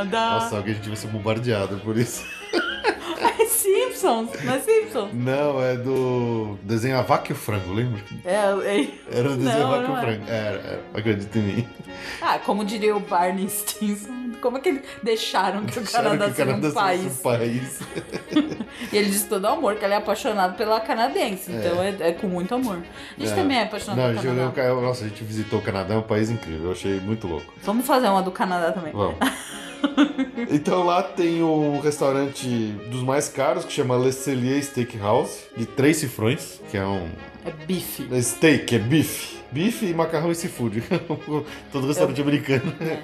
Nossa, 0.40 0.58
alguém 0.58 0.74
a 0.74 0.76
gente 0.78 0.88
vai 0.88 0.98
ser 0.98 1.08
bombardeado 1.08 1.78
por 1.78 1.98
isso. 1.98 2.24
É 3.98 4.00
Simpsons, 4.00 4.44
não 4.44 4.54
é 4.54 4.60
Simpsons? 4.60 5.10
Não, 5.14 5.62
é 5.64 5.76
do 5.76 6.58
desenho 6.62 6.98
A 7.00 7.02
Vaca 7.02 7.32
e 7.32 7.34
o 7.34 7.36
Frango, 7.36 7.74
lembra? 7.74 8.00
É, 8.24 8.36
é... 8.36 8.88
Era 9.12 9.32
o 9.32 9.36
desenho 9.36 9.60
Não, 9.60 9.74
A 9.74 9.78
Vaca 9.78 9.88
e 9.88 9.92
o 9.92 9.98
é. 9.98 10.02
Frango. 10.02 10.24
Era, 10.28 10.58
era, 10.60 10.82
acredita 10.94 11.40
em 11.40 11.42
mim. 11.42 11.68
Ah, 12.22 12.40
como 12.40 12.64
diria 12.64 12.96
o 12.96 13.00
Barney 13.00 13.50
Stinson, 13.50 14.32
como 14.42 14.58
é 14.58 14.62
que 14.62 14.70
eles 14.70 14.82
deixaram 15.02 15.66
que 15.66 15.80
o 15.80 15.82
Acharam 15.84 16.12
Canadá 16.12 16.28
o 16.32 16.36
seja 16.36 16.56
um 16.56 16.72
país? 16.72 17.06
um 17.20 17.22
país. 17.24 17.80
E 18.92 18.96
ele 18.98 19.10
diz 19.10 19.24
todo 19.24 19.44
amor, 19.48 19.76
que 19.76 19.84
ele 19.84 19.96
é 19.96 19.98
apaixonado 19.98 20.56
pela 20.56 20.80
canadense, 20.80 21.52
então 21.52 21.82
é, 21.82 21.96
é 22.00 22.12
com 22.12 22.28
muito 22.28 22.54
amor. 22.54 22.78
A 23.18 23.20
gente 23.20 23.32
É. 23.34 23.36
também 23.36 23.58
é 23.58 23.64
apaixonado 23.64 23.98
Não, 23.98 24.22
pelo 24.22 24.34
o 24.34 24.36
Canadá. 24.52 24.52
Ca- 24.52 24.82
nossa, 24.82 25.04
a 25.06 25.08
gente 25.08 25.24
visitou 25.24 25.60
o 25.60 25.62
Canadá, 25.64 25.96
é 25.96 25.98
um 25.98 26.04
país 26.04 26.30
incrível, 26.30 26.66
eu 26.68 26.72
achei 26.74 27.00
muito 27.00 27.28
louco. 27.28 27.52
Vamos 27.64 27.86
fazer 27.88 28.08
uma 28.08 28.22
do 28.22 28.30
Canadá 28.32 28.72
também. 28.72 28.94
Vamos. 28.94 29.16
Então 30.50 30.86
lá 30.86 31.04
tem 31.04 31.44
um 31.44 31.80
restaurante 31.80 32.48
dos 32.90 33.02
mais 33.04 33.28
caros 33.28 33.66
que 33.66 33.74
chama 33.74 33.98
Le 33.98 34.12
Cellier 34.14 34.64
Steakhouse, 34.64 35.40
de 35.58 35.66
três 35.66 35.98
cifrões, 35.98 36.62
que 36.72 36.78
é 36.78 36.86
um 36.86 37.10
É 37.46 37.52
bife. 37.66 38.08
é 38.12 38.22
steak, 38.22 38.76
é 38.76 38.80
bife. 38.80 39.38
Bife 39.52 39.86
e 39.86 39.94
macarrão 39.94 40.32
e 40.32 40.36
seafood. 40.36 40.84
Todo 41.72 41.88
restaurante 41.88 42.22
americano. 42.22 42.74
É. 42.82 43.00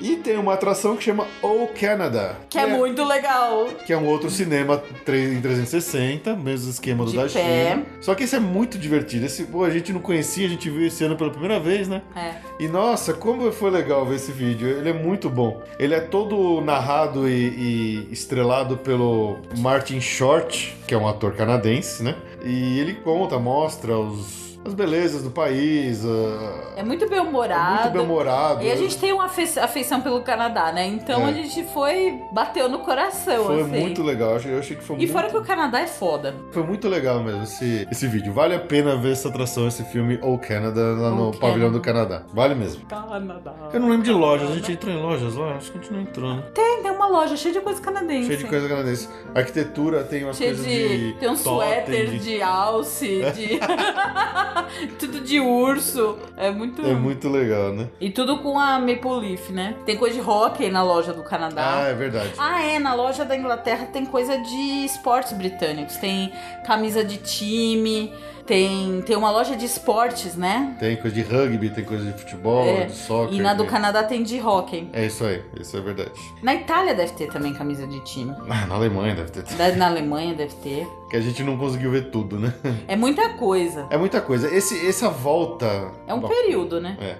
E 0.00 0.16
tem 0.16 0.36
uma 0.36 0.54
atração 0.54 0.96
que 0.96 1.04
chama 1.04 1.26
O 1.42 1.68
Canada. 1.68 2.36
Que 2.48 2.58
é 2.58 2.66
muito 2.66 3.04
legal. 3.04 3.68
Que 3.86 3.92
é 3.92 3.96
um 3.96 4.06
outro 4.06 4.30
cinema 4.30 4.82
em 5.08 5.40
360, 5.40 6.36
mesmo 6.36 6.70
esquema 6.70 7.04
do 7.04 7.10
De 7.10 7.16
da 7.16 7.22
pé. 7.24 7.70
China. 7.70 7.86
Só 8.00 8.14
que 8.14 8.24
esse 8.24 8.36
é 8.36 8.40
muito 8.40 8.78
divertido. 8.78 9.26
Esse, 9.26 9.44
pô, 9.44 9.64
a 9.64 9.70
gente 9.70 9.92
não 9.92 10.00
conhecia, 10.00 10.46
a 10.46 10.50
gente 10.50 10.68
viu 10.68 10.86
esse 10.86 11.02
ano 11.04 11.16
pela 11.16 11.30
primeira 11.30 11.58
vez, 11.58 11.88
né? 11.88 12.02
É. 12.14 12.34
E 12.58 12.68
nossa, 12.68 13.14
como 13.14 13.50
foi 13.52 13.70
legal 13.70 14.04
ver 14.04 14.16
esse 14.16 14.32
vídeo. 14.32 14.68
Ele 14.68 14.90
é 14.90 14.92
muito 14.92 15.30
bom. 15.30 15.62
Ele 15.78 15.94
é 15.94 16.00
todo 16.00 16.60
narrado 16.60 17.28
e, 17.28 17.32
e 17.32 18.08
estrelado 18.12 18.76
pelo 18.76 19.38
Martin 19.58 20.00
Short, 20.00 20.76
que 20.86 20.94
é 20.94 20.98
um 20.98 21.08
ator 21.08 21.34
canadense, 21.34 22.02
né? 22.02 22.14
E 22.44 22.78
ele 22.78 22.94
conta, 22.94 23.38
mostra 23.38 23.96
os, 23.98 24.45
as 24.66 24.74
belezas 24.74 25.22
do 25.22 25.30
país. 25.30 26.04
ah, 26.04 26.74
É 26.76 26.82
muito 26.82 27.08
bem 27.08 27.18
é 27.18 27.22
humorado. 27.22 27.82
muito 27.82 27.92
bem 27.92 28.02
humorado. 28.02 28.62
E 28.64 28.70
a 28.70 28.76
gente 28.76 28.96
tem 28.98 29.12
uma 29.12 29.26
afe- 29.26 29.58
afeição 29.58 30.00
pelo 30.00 30.20
Canadá, 30.22 30.72
né? 30.72 30.86
Então 30.86 31.26
É. 31.26 31.30
a 31.30 31.32
gente 31.32 31.62
foi, 31.72 32.20
bateu 32.32 32.68
no 32.68 32.80
coração, 32.80 33.44
Foi 33.46 33.60
assim. 33.62 33.80
muito 33.80 34.02
legal. 34.02 34.30
Eu 34.30 34.36
achei, 34.36 34.52
eu 34.54 34.58
achei 34.58 34.76
que 34.76 34.82
foi 34.84 34.96
E 34.96 34.98
muito, 35.00 35.12
fora 35.12 35.30
que 35.30 35.36
o 35.36 35.42
Canadá 35.44 35.80
é 35.80 35.86
foda. 35.86 36.34
foi 36.52 36.62
muito 36.62 36.88
legal 36.88 37.22
mesmo 37.22 37.42
esse, 37.44 37.86
esse 37.90 38.06
vídeo. 38.06 38.32
Vale 38.32 38.54
a 38.54 38.60
pena 38.60 38.96
ver 38.96 39.12
essa 39.12 39.28
atração, 39.28 39.66
esse 39.68 39.84
filme 39.84 40.18
O 40.22 40.38
Canada, 40.38 40.80
lá 40.98 41.10
no 41.10 41.28
O 41.30 41.32
pavilhão 41.38 41.70
Canada. 41.70 41.70
do 41.70 41.80
Canadá. 41.80 42.22
Vale 42.34 42.54
mesmo. 42.54 42.84
Canadá. 42.86 43.52
Eu 43.72 43.80
não 43.80 43.88
lembro 43.88 44.04
de 44.04 44.12
lojas. 44.12 44.50
A 44.50 44.54
gente 44.54 44.72
entrou 44.72 44.92
em 44.92 45.00
lojas 45.00 45.34
lá? 45.36 45.54
Acho 45.54 45.70
que 45.72 45.78
a 45.78 45.80
gente 45.80 45.92
não 45.92 46.00
entrou, 46.00 46.34
né? 46.34 46.42
Tem, 46.52 46.82
tem 46.82 46.90
uma 46.90 47.06
loja 47.06 47.36
cheia 47.36 47.54
de 47.54 47.60
coisa 47.60 47.80
canadense. 47.80 48.26
Cheio 48.26 48.38
de 48.38 48.44
coisa 48.46 48.68
canadense. 48.68 49.08
Arquitetura 49.34 50.02
tem 50.04 50.24
umas 50.24 50.36
Cheio 50.36 50.50
coisas 50.56 50.66
de. 50.66 51.12
de. 51.12 51.18
Tem 51.18 51.28
um 51.28 51.36
totem, 51.36 51.52
suéter 51.52 52.10
de- 52.10 52.18
de 52.18 52.42
alce, 52.42 53.22
de. 53.34 53.60
tudo 54.98 55.20
de 55.20 55.40
urso. 55.40 56.18
É 56.36 56.50
muito. 56.50 56.84
É 56.86 56.94
muito 56.94 57.28
legal, 57.28 57.72
né? 57.72 57.88
E 58.00 58.10
tudo 58.10 58.38
com 58.38 58.58
a 58.58 58.78
Maple 58.78 59.20
Leaf, 59.20 59.50
né? 59.50 59.74
Tem 59.84 59.96
coisa 59.96 60.14
de 60.20 60.28
hockey 60.28 60.70
na 60.70 60.82
loja 60.82 61.12
do 61.12 61.22
Ah, 61.22 61.24
Canadá. 61.24 61.78
é 61.88 61.94
verdade. 61.94 62.32
Ah, 62.38 62.62
é, 62.62 62.78
na 62.78 62.94
loja 62.94 63.24
da 63.24 63.36
Inglaterra 63.36 63.86
tem 63.86 64.04
coisa 64.06 64.38
de 64.38 64.84
esportes 64.84 65.32
britânicos. 65.32 65.96
Tem 65.96 66.32
camisa 66.66 67.04
de 67.04 67.16
time, 67.18 68.12
tem, 68.46 69.02
tem 69.02 69.16
uma 69.16 69.30
loja 69.30 69.56
de 69.56 69.64
esportes, 69.64 70.36
né? 70.36 70.76
Tem 70.78 70.96
coisa 70.96 71.14
de 71.14 71.22
rugby, 71.22 71.70
tem 71.70 71.84
coisa 71.84 72.04
de 72.10 72.18
futebol, 72.18 72.64
É. 72.66 72.84
de 72.86 72.92
soccer. 72.94 73.34
E 73.34 73.40
na 73.40 73.52
do 73.54 73.64
tem- 73.64 73.72
Canadá 73.72 74.02
tem 74.04 74.22
de 74.22 74.40
hockey. 74.40 74.88
É 74.92 75.04
isso 75.06 75.24
aí, 75.24 75.42
isso 75.60 75.76
é 75.76 75.80
verdade. 75.80 76.12
Na 76.42 76.54
Itália 76.54 76.94
deve 76.94 77.12
ter 77.12 77.26
também 77.30 77.52
camisa 77.52 77.86
de 77.86 78.00
time. 78.00 78.34
Ah, 78.48 78.66
na 78.66 78.74
Alemanha 78.76 79.14
deve 79.14 79.30
ter. 79.30 79.42
Da- 79.56 79.72
Na 79.76 79.86
Alemanha 79.88 80.34
deve 80.34 80.54
ter. 80.56 80.86
Que 81.10 81.16
a 81.16 81.20
gente 81.20 81.42
não 81.42 81.56
conseguiu 81.58 81.90
ver 81.90 82.10
tudo, 82.10 82.38
né? 82.38 82.54
É 82.88 82.96
muita 82.96 83.30
coisa. 83.30 83.86
É 83.90 83.96
muita 83.98 84.20
coisa. 84.20 84.52
Esse, 84.54 84.86
essa 84.86 85.08
volta. 85.08 85.90
É 86.06 86.14
um 86.14 86.20
Bom, 86.20 86.28
período, 86.28 86.80
né? 86.80 86.96
É. 87.00 87.16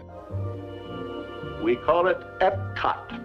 We 1.62 1.76
call 1.76 2.06
it 2.06 2.20
EPCOT 2.40 3.20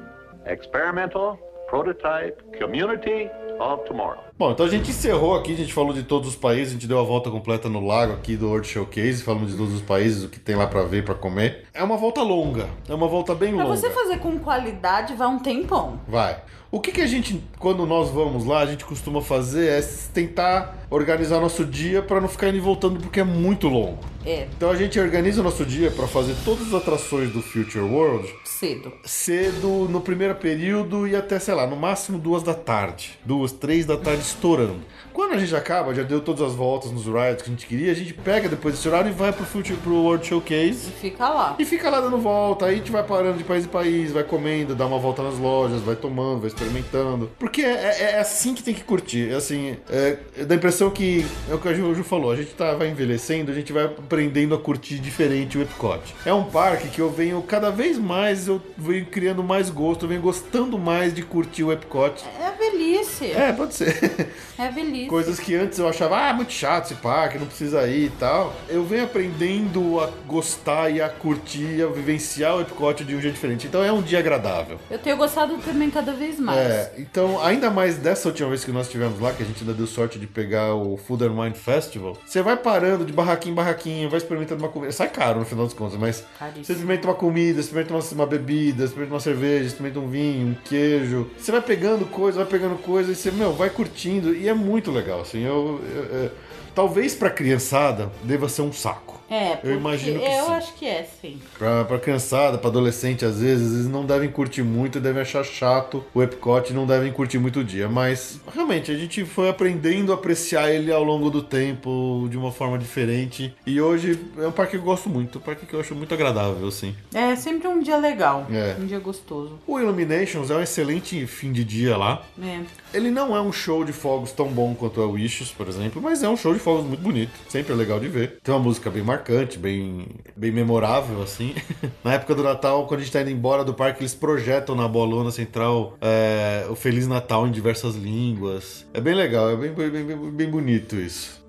Experimental 0.48 1.38
Prototype 1.72 2.36
Community 2.60 3.30
of 3.58 3.86
Tomorrow. 3.88 4.22
Bom, 4.38 4.52
então 4.52 4.66
a 4.66 4.70
gente 4.70 4.90
encerrou 4.90 5.36
aqui, 5.38 5.54
a 5.54 5.56
gente 5.56 5.72
falou 5.72 5.94
de 5.94 6.04
todos 6.04 6.28
os 6.28 6.36
países, 6.36 6.70
a 6.70 6.74
gente 6.74 6.86
deu 6.86 7.00
a 7.00 7.04
volta 7.04 7.32
completa 7.32 7.70
no 7.70 7.80
lago 7.86 8.12
aqui 8.12 8.36
do 8.36 8.50
World 8.50 8.68
Showcase, 8.68 9.24
falamos 9.24 9.52
de 9.52 9.58
todos 9.58 9.74
os 9.76 9.82
países, 9.82 10.26
o 10.26 10.28
que 10.30 10.38
tem 10.38 10.56
lá 10.56 10.68
pra 10.68 10.84
ver, 10.84 11.06
pra 11.06 11.16
comer. 11.16 11.64
É 11.74 11.82
uma 11.82 11.96
volta 11.96 12.22
longa, 12.22 12.68
é 12.90 12.94
uma 12.94 13.08
volta 13.08 13.34
bem 13.34 13.54
Pra 13.56 13.64
longa. 13.64 13.78
você 13.78 13.90
fazer 13.90 14.18
com 14.20 14.38
qualidade, 14.40 15.14
vai 15.14 15.28
um 15.30 15.40
tempão. 15.40 16.02
Vai. 16.10 16.42
O 16.72 16.80
que, 16.80 16.94
que 16.94 17.02
a 17.02 17.06
gente, 17.06 17.44
quando 17.60 17.86
nós 17.86 18.10
vamos 18.12 18.46
lá, 18.46 18.60
a 18.60 18.66
gente 18.66 18.86
costuma 18.86 19.22
fazer 19.22 19.68
é 19.68 19.82
tentar 20.14 20.86
organizar 20.90 21.42
nosso 21.42 21.66
dia 21.66 22.02
pra 22.02 22.22
não 22.22 22.30
ficar 22.30 22.48
indo 22.48 22.58
e 22.58 22.62
voltando 22.62 22.98
porque 22.98 23.20
é 23.20 23.26
muito 23.26 23.68
longo. 23.68 24.00
É, 24.26 24.48
Então 24.56 24.70
a 24.70 24.76
gente 24.78 24.98
organiza 24.98 25.42
o 25.42 25.44
nosso 25.44 25.66
dia 25.66 25.92
pra 25.92 26.08
fazer 26.08 26.34
todas 26.46 26.68
as 26.68 26.74
atrações 26.74 27.30
do 27.32 27.42
Future 27.42 27.84
World 27.84 28.34
cedo. 28.46 28.94
cedo 29.04 29.90
no 29.90 30.00
primeiro 30.00 30.36
período 30.36 31.06
e 31.06 31.14
até, 31.16 31.40
sei 31.40 31.56
lá, 31.56 31.68
no 31.68 31.76
máximo 31.76 32.18
duas 32.18 32.42
da 32.42 32.54
tarde. 32.54 33.20
Duas, 33.26 33.52
três 33.52 33.86
da 33.86 33.98
tarde 33.98 34.22
estourando. 34.22 34.80
Quando 35.22 35.34
a 35.34 35.38
gente 35.38 35.56
acaba, 35.56 35.94
já 35.94 36.02
deu 36.02 36.20
todas 36.20 36.42
as 36.42 36.56
voltas 36.56 36.92
nos 36.92 37.06
rides 37.06 37.44
que 37.44 37.50
a 37.50 37.52
gente 37.54 37.68
queria, 37.68 37.92
a 37.92 37.96
gente 37.96 38.12
pega 38.12 38.50
depois 38.50 38.74
desse 38.74 38.88
horário 38.88 39.10
e 39.12 39.14
vai 39.14 39.32
pro, 39.32 39.46
Future, 39.46 39.78
pro 39.78 39.94
World 39.94 40.26
E 40.26 40.30
Showcase. 40.30 40.92
fica 41.00 41.30
lá. 41.30 41.56
E 41.60 41.64
fica 41.64 41.92
lá 41.92 42.02
dando 42.02 42.18
volta, 42.18 42.66
aí 42.66 42.74
a 42.74 42.78
gente 42.80 42.92
vai 42.92 43.04
parando 43.04 43.38
de 43.38 43.44
país 43.44 43.64
em 43.66 43.68
país, 43.68 44.12
vai 44.12 44.24
comendo, 44.24 44.74
dá 44.74 44.86
uma 44.88 44.98
volta 44.98 45.22
nas 45.22 45.38
lojas, 45.38 45.80
vai 45.82 45.96
tomando, 45.96 46.40
vai 46.40 46.48
experimentando. 46.48 47.30
Porque 47.38 47.62
é, 47.62 47.72
é- 47.72 48.02
é 48.14 48.20
assim 48.20 48.56
que 48.56 48.64
tem 48.64 48.74
que 48.74 48.84
curtir. 48.84 49.30
É 49.32 49.36
assim, 49.36 49.78
é, 49.92 50.18
dá 50.44 50.56
a 50.56 50.58
impressão 50.58 50.90
que 50.90 51.24
é 51.50 51.54
o 51.54 51.60
que 51.60 51.70
a 51.70 51.74
Ju, 51.76 51.92
a 51.92 51.94
Ju 51.94 52.04
falou, 52.04 52.32
a 52.32 52.36
gente 52.36 52.50
tá, 52.56 52.74
vai 52.74 52.90
envelhecendo, 52.90 53.52
a 53.52 53.54
gente 53.54 53.72
vai 53.72 53.84
aprendendo 53.86 54.56
a 54.56 54.58
curtir 54.58 54.98
diferente 54.98 55.56
o 55.56 55.62
Epcot. 55.62 56.02
É 56.26 56.34
um 56.34 56.46
parque 56.46 56.88
que 56.88 57.00
eu 57.00 57.12
venho, 57.12 57.40
cada 57.44 57.70
vez 57.70 57.96
mais, 58.00 58.48
eu 58.48 58.60
venho 58.76 59.06
criando 59.06 59.44
mais 59.44 59.70
gosto, 59.70 60.06
eu 60.06 60.10
venho 60.10 60.22
gostando 60.22 60.80
mais 60.80 61.14
de 61.14 61.22
curtir 61.22 61.64
o 61.64 61.72
Epcot. 61.72 62.26
É 62.42 62.48
a 62.48 62.52
velhice. 62.52 63.32
É, 63.32 63.54
pode 63.54 63.76
ser. 63.76 64.28
É 64.58 64.66
a 64.68 64.72
velhice. 64.72 65.11
Coisas 65.12 65.42
que 65.42 65.54
antes 65.54 65.78
eu 65.78 65.90
achava, 65.90 66.30
ah, 66.30 66.34
muito 66.34 66.54
chato 66.54 66.86
esse 66.86 66.96
parque, 66.96 67.38
não 67.38 67.46
precisa 67.46 67.86
ir 67.86 68.06
e 68.06 68.10
tal. 68.12 68.56
Eu 68.70 68.86
venho 68.86 69.04
aprendendo 69.04 70.00
a 70.00 70.10
gostar 70.26 70.90
e 70.90 71.02
a 71.02 71.10
curtir, 71.10 71.84
a 71.84 71.88
vivenciar 71.88 72.56
o 72.56 72.62
Epcot 72.62 73.04
de 73.04 73.14
um 73.14 73.20
jeito 73.20 73.34
diferente. 73.34 73.68
Então 73.68 73.84
é 73.84 73.92
um 73.92 74.02
dia 74.02 74.20
agradável. 74.20 74.80
Eu 74.90 74.98
tenho 74.98 75.18
gostado 75.18 75.58
também 75.58 75.90
cada 75.90 76.14
vez 76.14 76.40
mais. 76.40 76.58
É, 76.58 76.94
então, 76.98 77.44
ainda 77.44 77.70
mais 77.70 77.98
dessa 77.98 78.30
última 78.30 78.48
vez 78.48 78.64
que 78.64 78.72
nós 78.72 78.88
tivemos 78.88 79.20
lá, 79.20 79.34
que 79.34 79.44
a 79.44 79.46
gente 79.46 79.60
ainda 79.60 79.74
deu 79.74 79.86
sorte 79.86 80.18
de 80.18 80.26
pegar 80.28 80.76
o 80.76 80.96
Food 80.96 81.26
and 81.26 81.34
Wine 81.34 81.56
Festival, 81.56 82.18
você 82.26 82.42
vai 82.42 82.56
parando 82.56 83.04
de 83.04 83.12
barraquinho 83.12 83.52
em 83.52 83.56
barraquinho, 83.56 84.10
vai 84.10 84.18
experimentando 84.18 84.64
uma 84.64 84.70
comida. 84.70 84.94
Sai 84.94 85.10
caro 85.10 85.40
no 85.40 85.46
final 85.46 85.66
das 85.66 85.74
contas, 85.74 86.00
mas 86.00 86.24
Caríssimo. 86.40 86.64
você 86.64 86.72
experimenta 86.72 87.08
uma 87.10 87.16
comida, 87.16 87.60
experimenta 87.60 87.94
uma, 87.94 88.04
uma 88.14 88.26
bebida, 88.26 88.86
experimenta 88.86 89.16
uma 89.16 89.20
cerveja, 89.20 89.66
experimenta 89.66 90.00
um 90.00 90.08
vinho, 90.08 90.48
um 90.48 90.56
queijo. 90.64 91.30
Você 91.38 91.52
vai 91.52 91.62
pegando 91.62 92.06
coisa, 92.06 92.38
vai 92.38 92.48
pegando 92.48 92.78
coisa 92.78 93.12
e 93.12 93.16
você, 93.16 93.30
meu, 93.30 93.52
vai 93.52 93.70
curtindo. 93.70 94.34
E 94.34 94.48
é 94.48 94.54
muito 94.54 94.90
legal, 94.92 95.22
assim. 95.22 95.42
Eu, 95.44 95.80
eu- 95.96 96.04
eu- 96.24 96.32
talvez 96.76 97.16
pra 97.16 97.30
criançada 97.30 98.12
deva 98.24 98.48
ser 98.50 98.62
um 98.64 98.74
saco. 98.74 99.21
É, 99.32 99.56
porque 99.56 99.76
imagino 99.76 100.20
que 100.20 100.26
eu 100.26 100.46
sim. 100.46 100.52
acho 100.52 100.74
que 100.76 100.86
é, 100.86 101.08
sim. 101.22 101.40
Pra, 101.58 101.86
pra 101.86 101.98
criançada, 101.98 102.58
pra 102.58 102.70
adolescente, 102.70 103.24
às 103.24 103.40
vezes, 103.40 103.74
eles 103.74 103.88
não 103.88 104.06
devem 104.06 104.30
curtir 104.30 104.62
muito, 104.62 105.00
devem 105.00 105.22
achar 105.22 105.46
chato 105.46 106.04
o 106.14 106.22
Epcot 106.22 106.70
e 106.70 106.74
não 106.74 106.86
devem 106.86 107.14
curtir 107.14 107.40
muito 107.40 107.62
o 107.62 107.64
dia. 107.64 107.88
Mas, 107.88 108.42
realmente, 108.54 108.92
a 108.92 108.98
gente 108.98 109.24
foi 109.24 109.48
aprendendo 109.48 110.12
a 110.12 110.16
apreciar 110.16 110.70
ele 110.70 110.92
ao 110.92 111.04
longo 111.04 111.30
do 111.30 111.42
tempo, 111.42 112.28
de 112.30 112.38
uma 112.38 112.52
forma 112.52 112.78
diferente. 112.78 113.56
E 113.66 113.80
hoje 113.80 114.20
é 114.38 114.48
um 114.48 114.52
parque 114.52 114.72
que 114.72 114.78
eu 114.78 114.84
gosto 114.84 115.10
muito, 115.10 115.38
um 115.38 115.42
parque 115.42 115.66
que 115.66 115.74
eu 115.74 115.80
acho 115.80 115.96
muito 115.96 116.14
agradável, 116.14 116.68
assim. 116.68 116.94
É 117.14 117.34
sempre 117.38 117.70
um 117.70 117.80
dia 117.80 117.98
legal. 117.98 118.48
É. 118.52 118.76
Um 118.78 118.86
dia 118.86 119.00
gostoso. 119.00 119.60
O 119.66 119.80
Illuminations 119.80 120.50
é 120.50 120.56
um 120.56 120.62
excelente 120.62 121.26
fim 121.26 121.54
de 121.54 121.64
dia 121.64 121.96
lá. 121.96 122.22
É. 122.42 122.60
Ele 122.94 123.10
não 123.10 123.34
é 123.36 123.42
um 123.42 123.54
show 123.54 123.86
de 123.86 123.94
fogos 123.94 124.34
tão 124.34 124.48
bom 124.48 124.76
quanto 124.76 125.00
é 125.02 125.06
o 125.06 125.12
Wishes, 125.12 125.52
por 125.52 125.68
exemplo, 125.70 126.02
mas 126.02 126.22
é 126.22 126.28
um 126.28 126.36
show 126.36 126.54
de 126.54 126.60
fogos 126.60 126.86
muito 126.86 127.00
bonito. 127.00 127.32
Sempre 127.48 127.72
é 127.72 127.76
legal 127.76 128.00
de 128.00 128.10
ver. 128.10 128.40
Tem 128.44 128.54
uma 128.54 128.62
música 128.62 128.90
bem 128.90 129.04
marcante, 129.22 129.58
bem, 129.60 130.08
bem 130.36 130.52
memorável, 130.52 131.22
assim. 131.22 131.54
na 132.04 132.16
época 132.16 132.34
do 132.34 132.44
Natal, 132.44 132.88
quando 132.88 133.02
a 133.02 133.04
gente 133.04 133.14
tá 133.14 133.22
indo 133.22 133.30
embora 133.30 133.64
do 133.64 133.74
parque, 133.74 134.02
eles 134.02 134.16
projetam 134.16 134.76
na 134.76 134.88
bolona 134.88 135.30
central 135.32 135.96
é, 136.02 136.66
o 136.70 136.76
Feliz 136.76 137.08
Natal 137.08 137.48
em 137.48 137.52
diversas 137.52 137.96
línguas. 137.96 138.88
É 138.94 139.00
bem 139.00 139.14
legal, 139.14 139.52
é 139.52 139.56
bem, 139.56 139.72
bem, 139.72 139.90
bem, 139.90 140.32
bem 140.32 140.50
bonito 140.50 140.96
isso. 140.96 141.40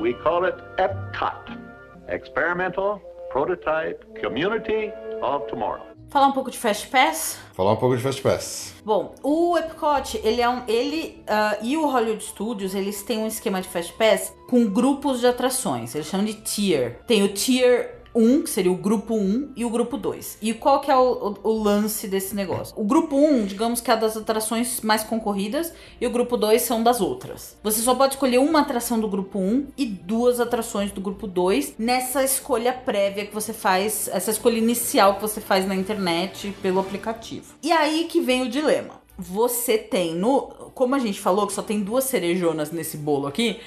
We 0.00 0.14
call 0.14 0.46
it 0.46 0.56
EPCOT 0.78 1.58
Experimental 2.08 3.00
Prototype 3.30 4.04
Community 4.22 4.90
of 5.22 5.46
Tomorrow. 5.48 5.87
Falar 6.10 6.28
um 6.28 6.32
pouco 6.32 6.50
de 6.50 6.58
Fast 6.58 6.86
Pass. 6.88 7.38
Falar 7.52 7.72
um 7.72 7.76
pouco 7.76 7.94
de 7.94 8.02
Fast 8.02 8.22
Pass. 8.22 8.74
Bom, 8.82 9.14
o 9.22 9.58
Epcot, 9.58 10.18
ele 10.24 10.40
é 10.40 10.48
um. 10.48 10.62
Ele 10.66 11.22
ah, 11.26 11.58
e 11.60 11.76
o 11.76 11.86
Hollywood 11.86 12.24
Studios, 12.24 12.74
eles 12.74 13.02
têm 13.02 13.18
um 13.18 13.26
esquema 13.26 13.60
de 13.60 13.68
Fast 13.68 13.92
Pass 13.92 14.34
com 14.48 14.64
grupos 14.66 15.20
de 15.20 15.26
atrações. 15.26 15.94
Eles 15.94 16.06
chamam 16.06 16.24
de 16.24 16.34
tier. 16.34 17.00
Tem 17.06 17.22
o 17.22 17.28
tier 17.28 17.97
1, 18.18 18.42
que 18.42 18.50
seria 18.50 18.70
o 18.72 18.76
grupo 18.76 19.14
1, 19.14 19.52
e 19.56 19.64
o 19.64 19.70
grupo 19.70 19.96
2. 19.96 20.38
E 20.42 20.52
qual 20.54 20.80
que 20.80 20.90
é 20.90 20.96
o, 20.96 21.34
o- 21.42 21.48
o 21.50 21.62
lance 21.62 22.06
desse 22.08 22.34
negócio? 22.34 22.74
O 22.76 22.84
grupo 22.84 23.16
1, 23.16 23.46
digamos 23.46 23.80
que 23.80 23.90
é 23.90 23.96
das 23.96 24.16
atrações 24.16 24.80
mais 24.80 25.02
concorridas, 25.04 25.72
e 26.00 26.06
o 26.06 26.10
grupo 26.10 26.36
2 26.36 26.60
são 26.62 26.82
das 26.82 27.00
outras. 27.00 27.56
Você 27.62 27.80
só 27.80 27.94
pode 27.94 28.14
escolher 28.14 28.38
uma 28.38 28.60
atração 28.60 28.98
do 29.00 29.08
grupo 29.08 29.38
1 29.38 29.66
e 29.76 29.86
duas 29.86 30.40
atrações 30.40 30.90
do 30.92 31.00
grupo 31.00 31.26
2 31.26 31.74
nessa 31.78 32.22
escolha 32.24 32.72
prévia 32.72 33.26
que 33.26 33.34
você 33.34 33.52
faz, 33.52 34.08
essa 34.12 34.30
escolha 34.30 34.58
inicial 34.58 35.14
que 35.16 35.22
você 35.22 35.40
faz 35.40 35.66
na 35.66 35.74
internet 35.74 36.54
pelo 36.62 36.80
aplicativo. 36.80 37.54
E 37.62 37.70
aí 37.72 38.04
que 38.08 38.20
vem 38.20 38.42
o 38.42 38.48
dilema. 38.48 38.94
Você 39.20 39.76
tem 39.76 40.14
no. 40.14 40.42
Como 40.74 40.94
a 40.94 40.98
gente 41.00 41.18
falou 41.18 41.44
que 41.46 41.52
só 41.52 41.60
tem 41.62 41.80
duas 41.80 42.04
cerejonas 42.04 42.70
nesse 42.70 42.96
bolo 42.96 43.26
aqui. 43.26 43.58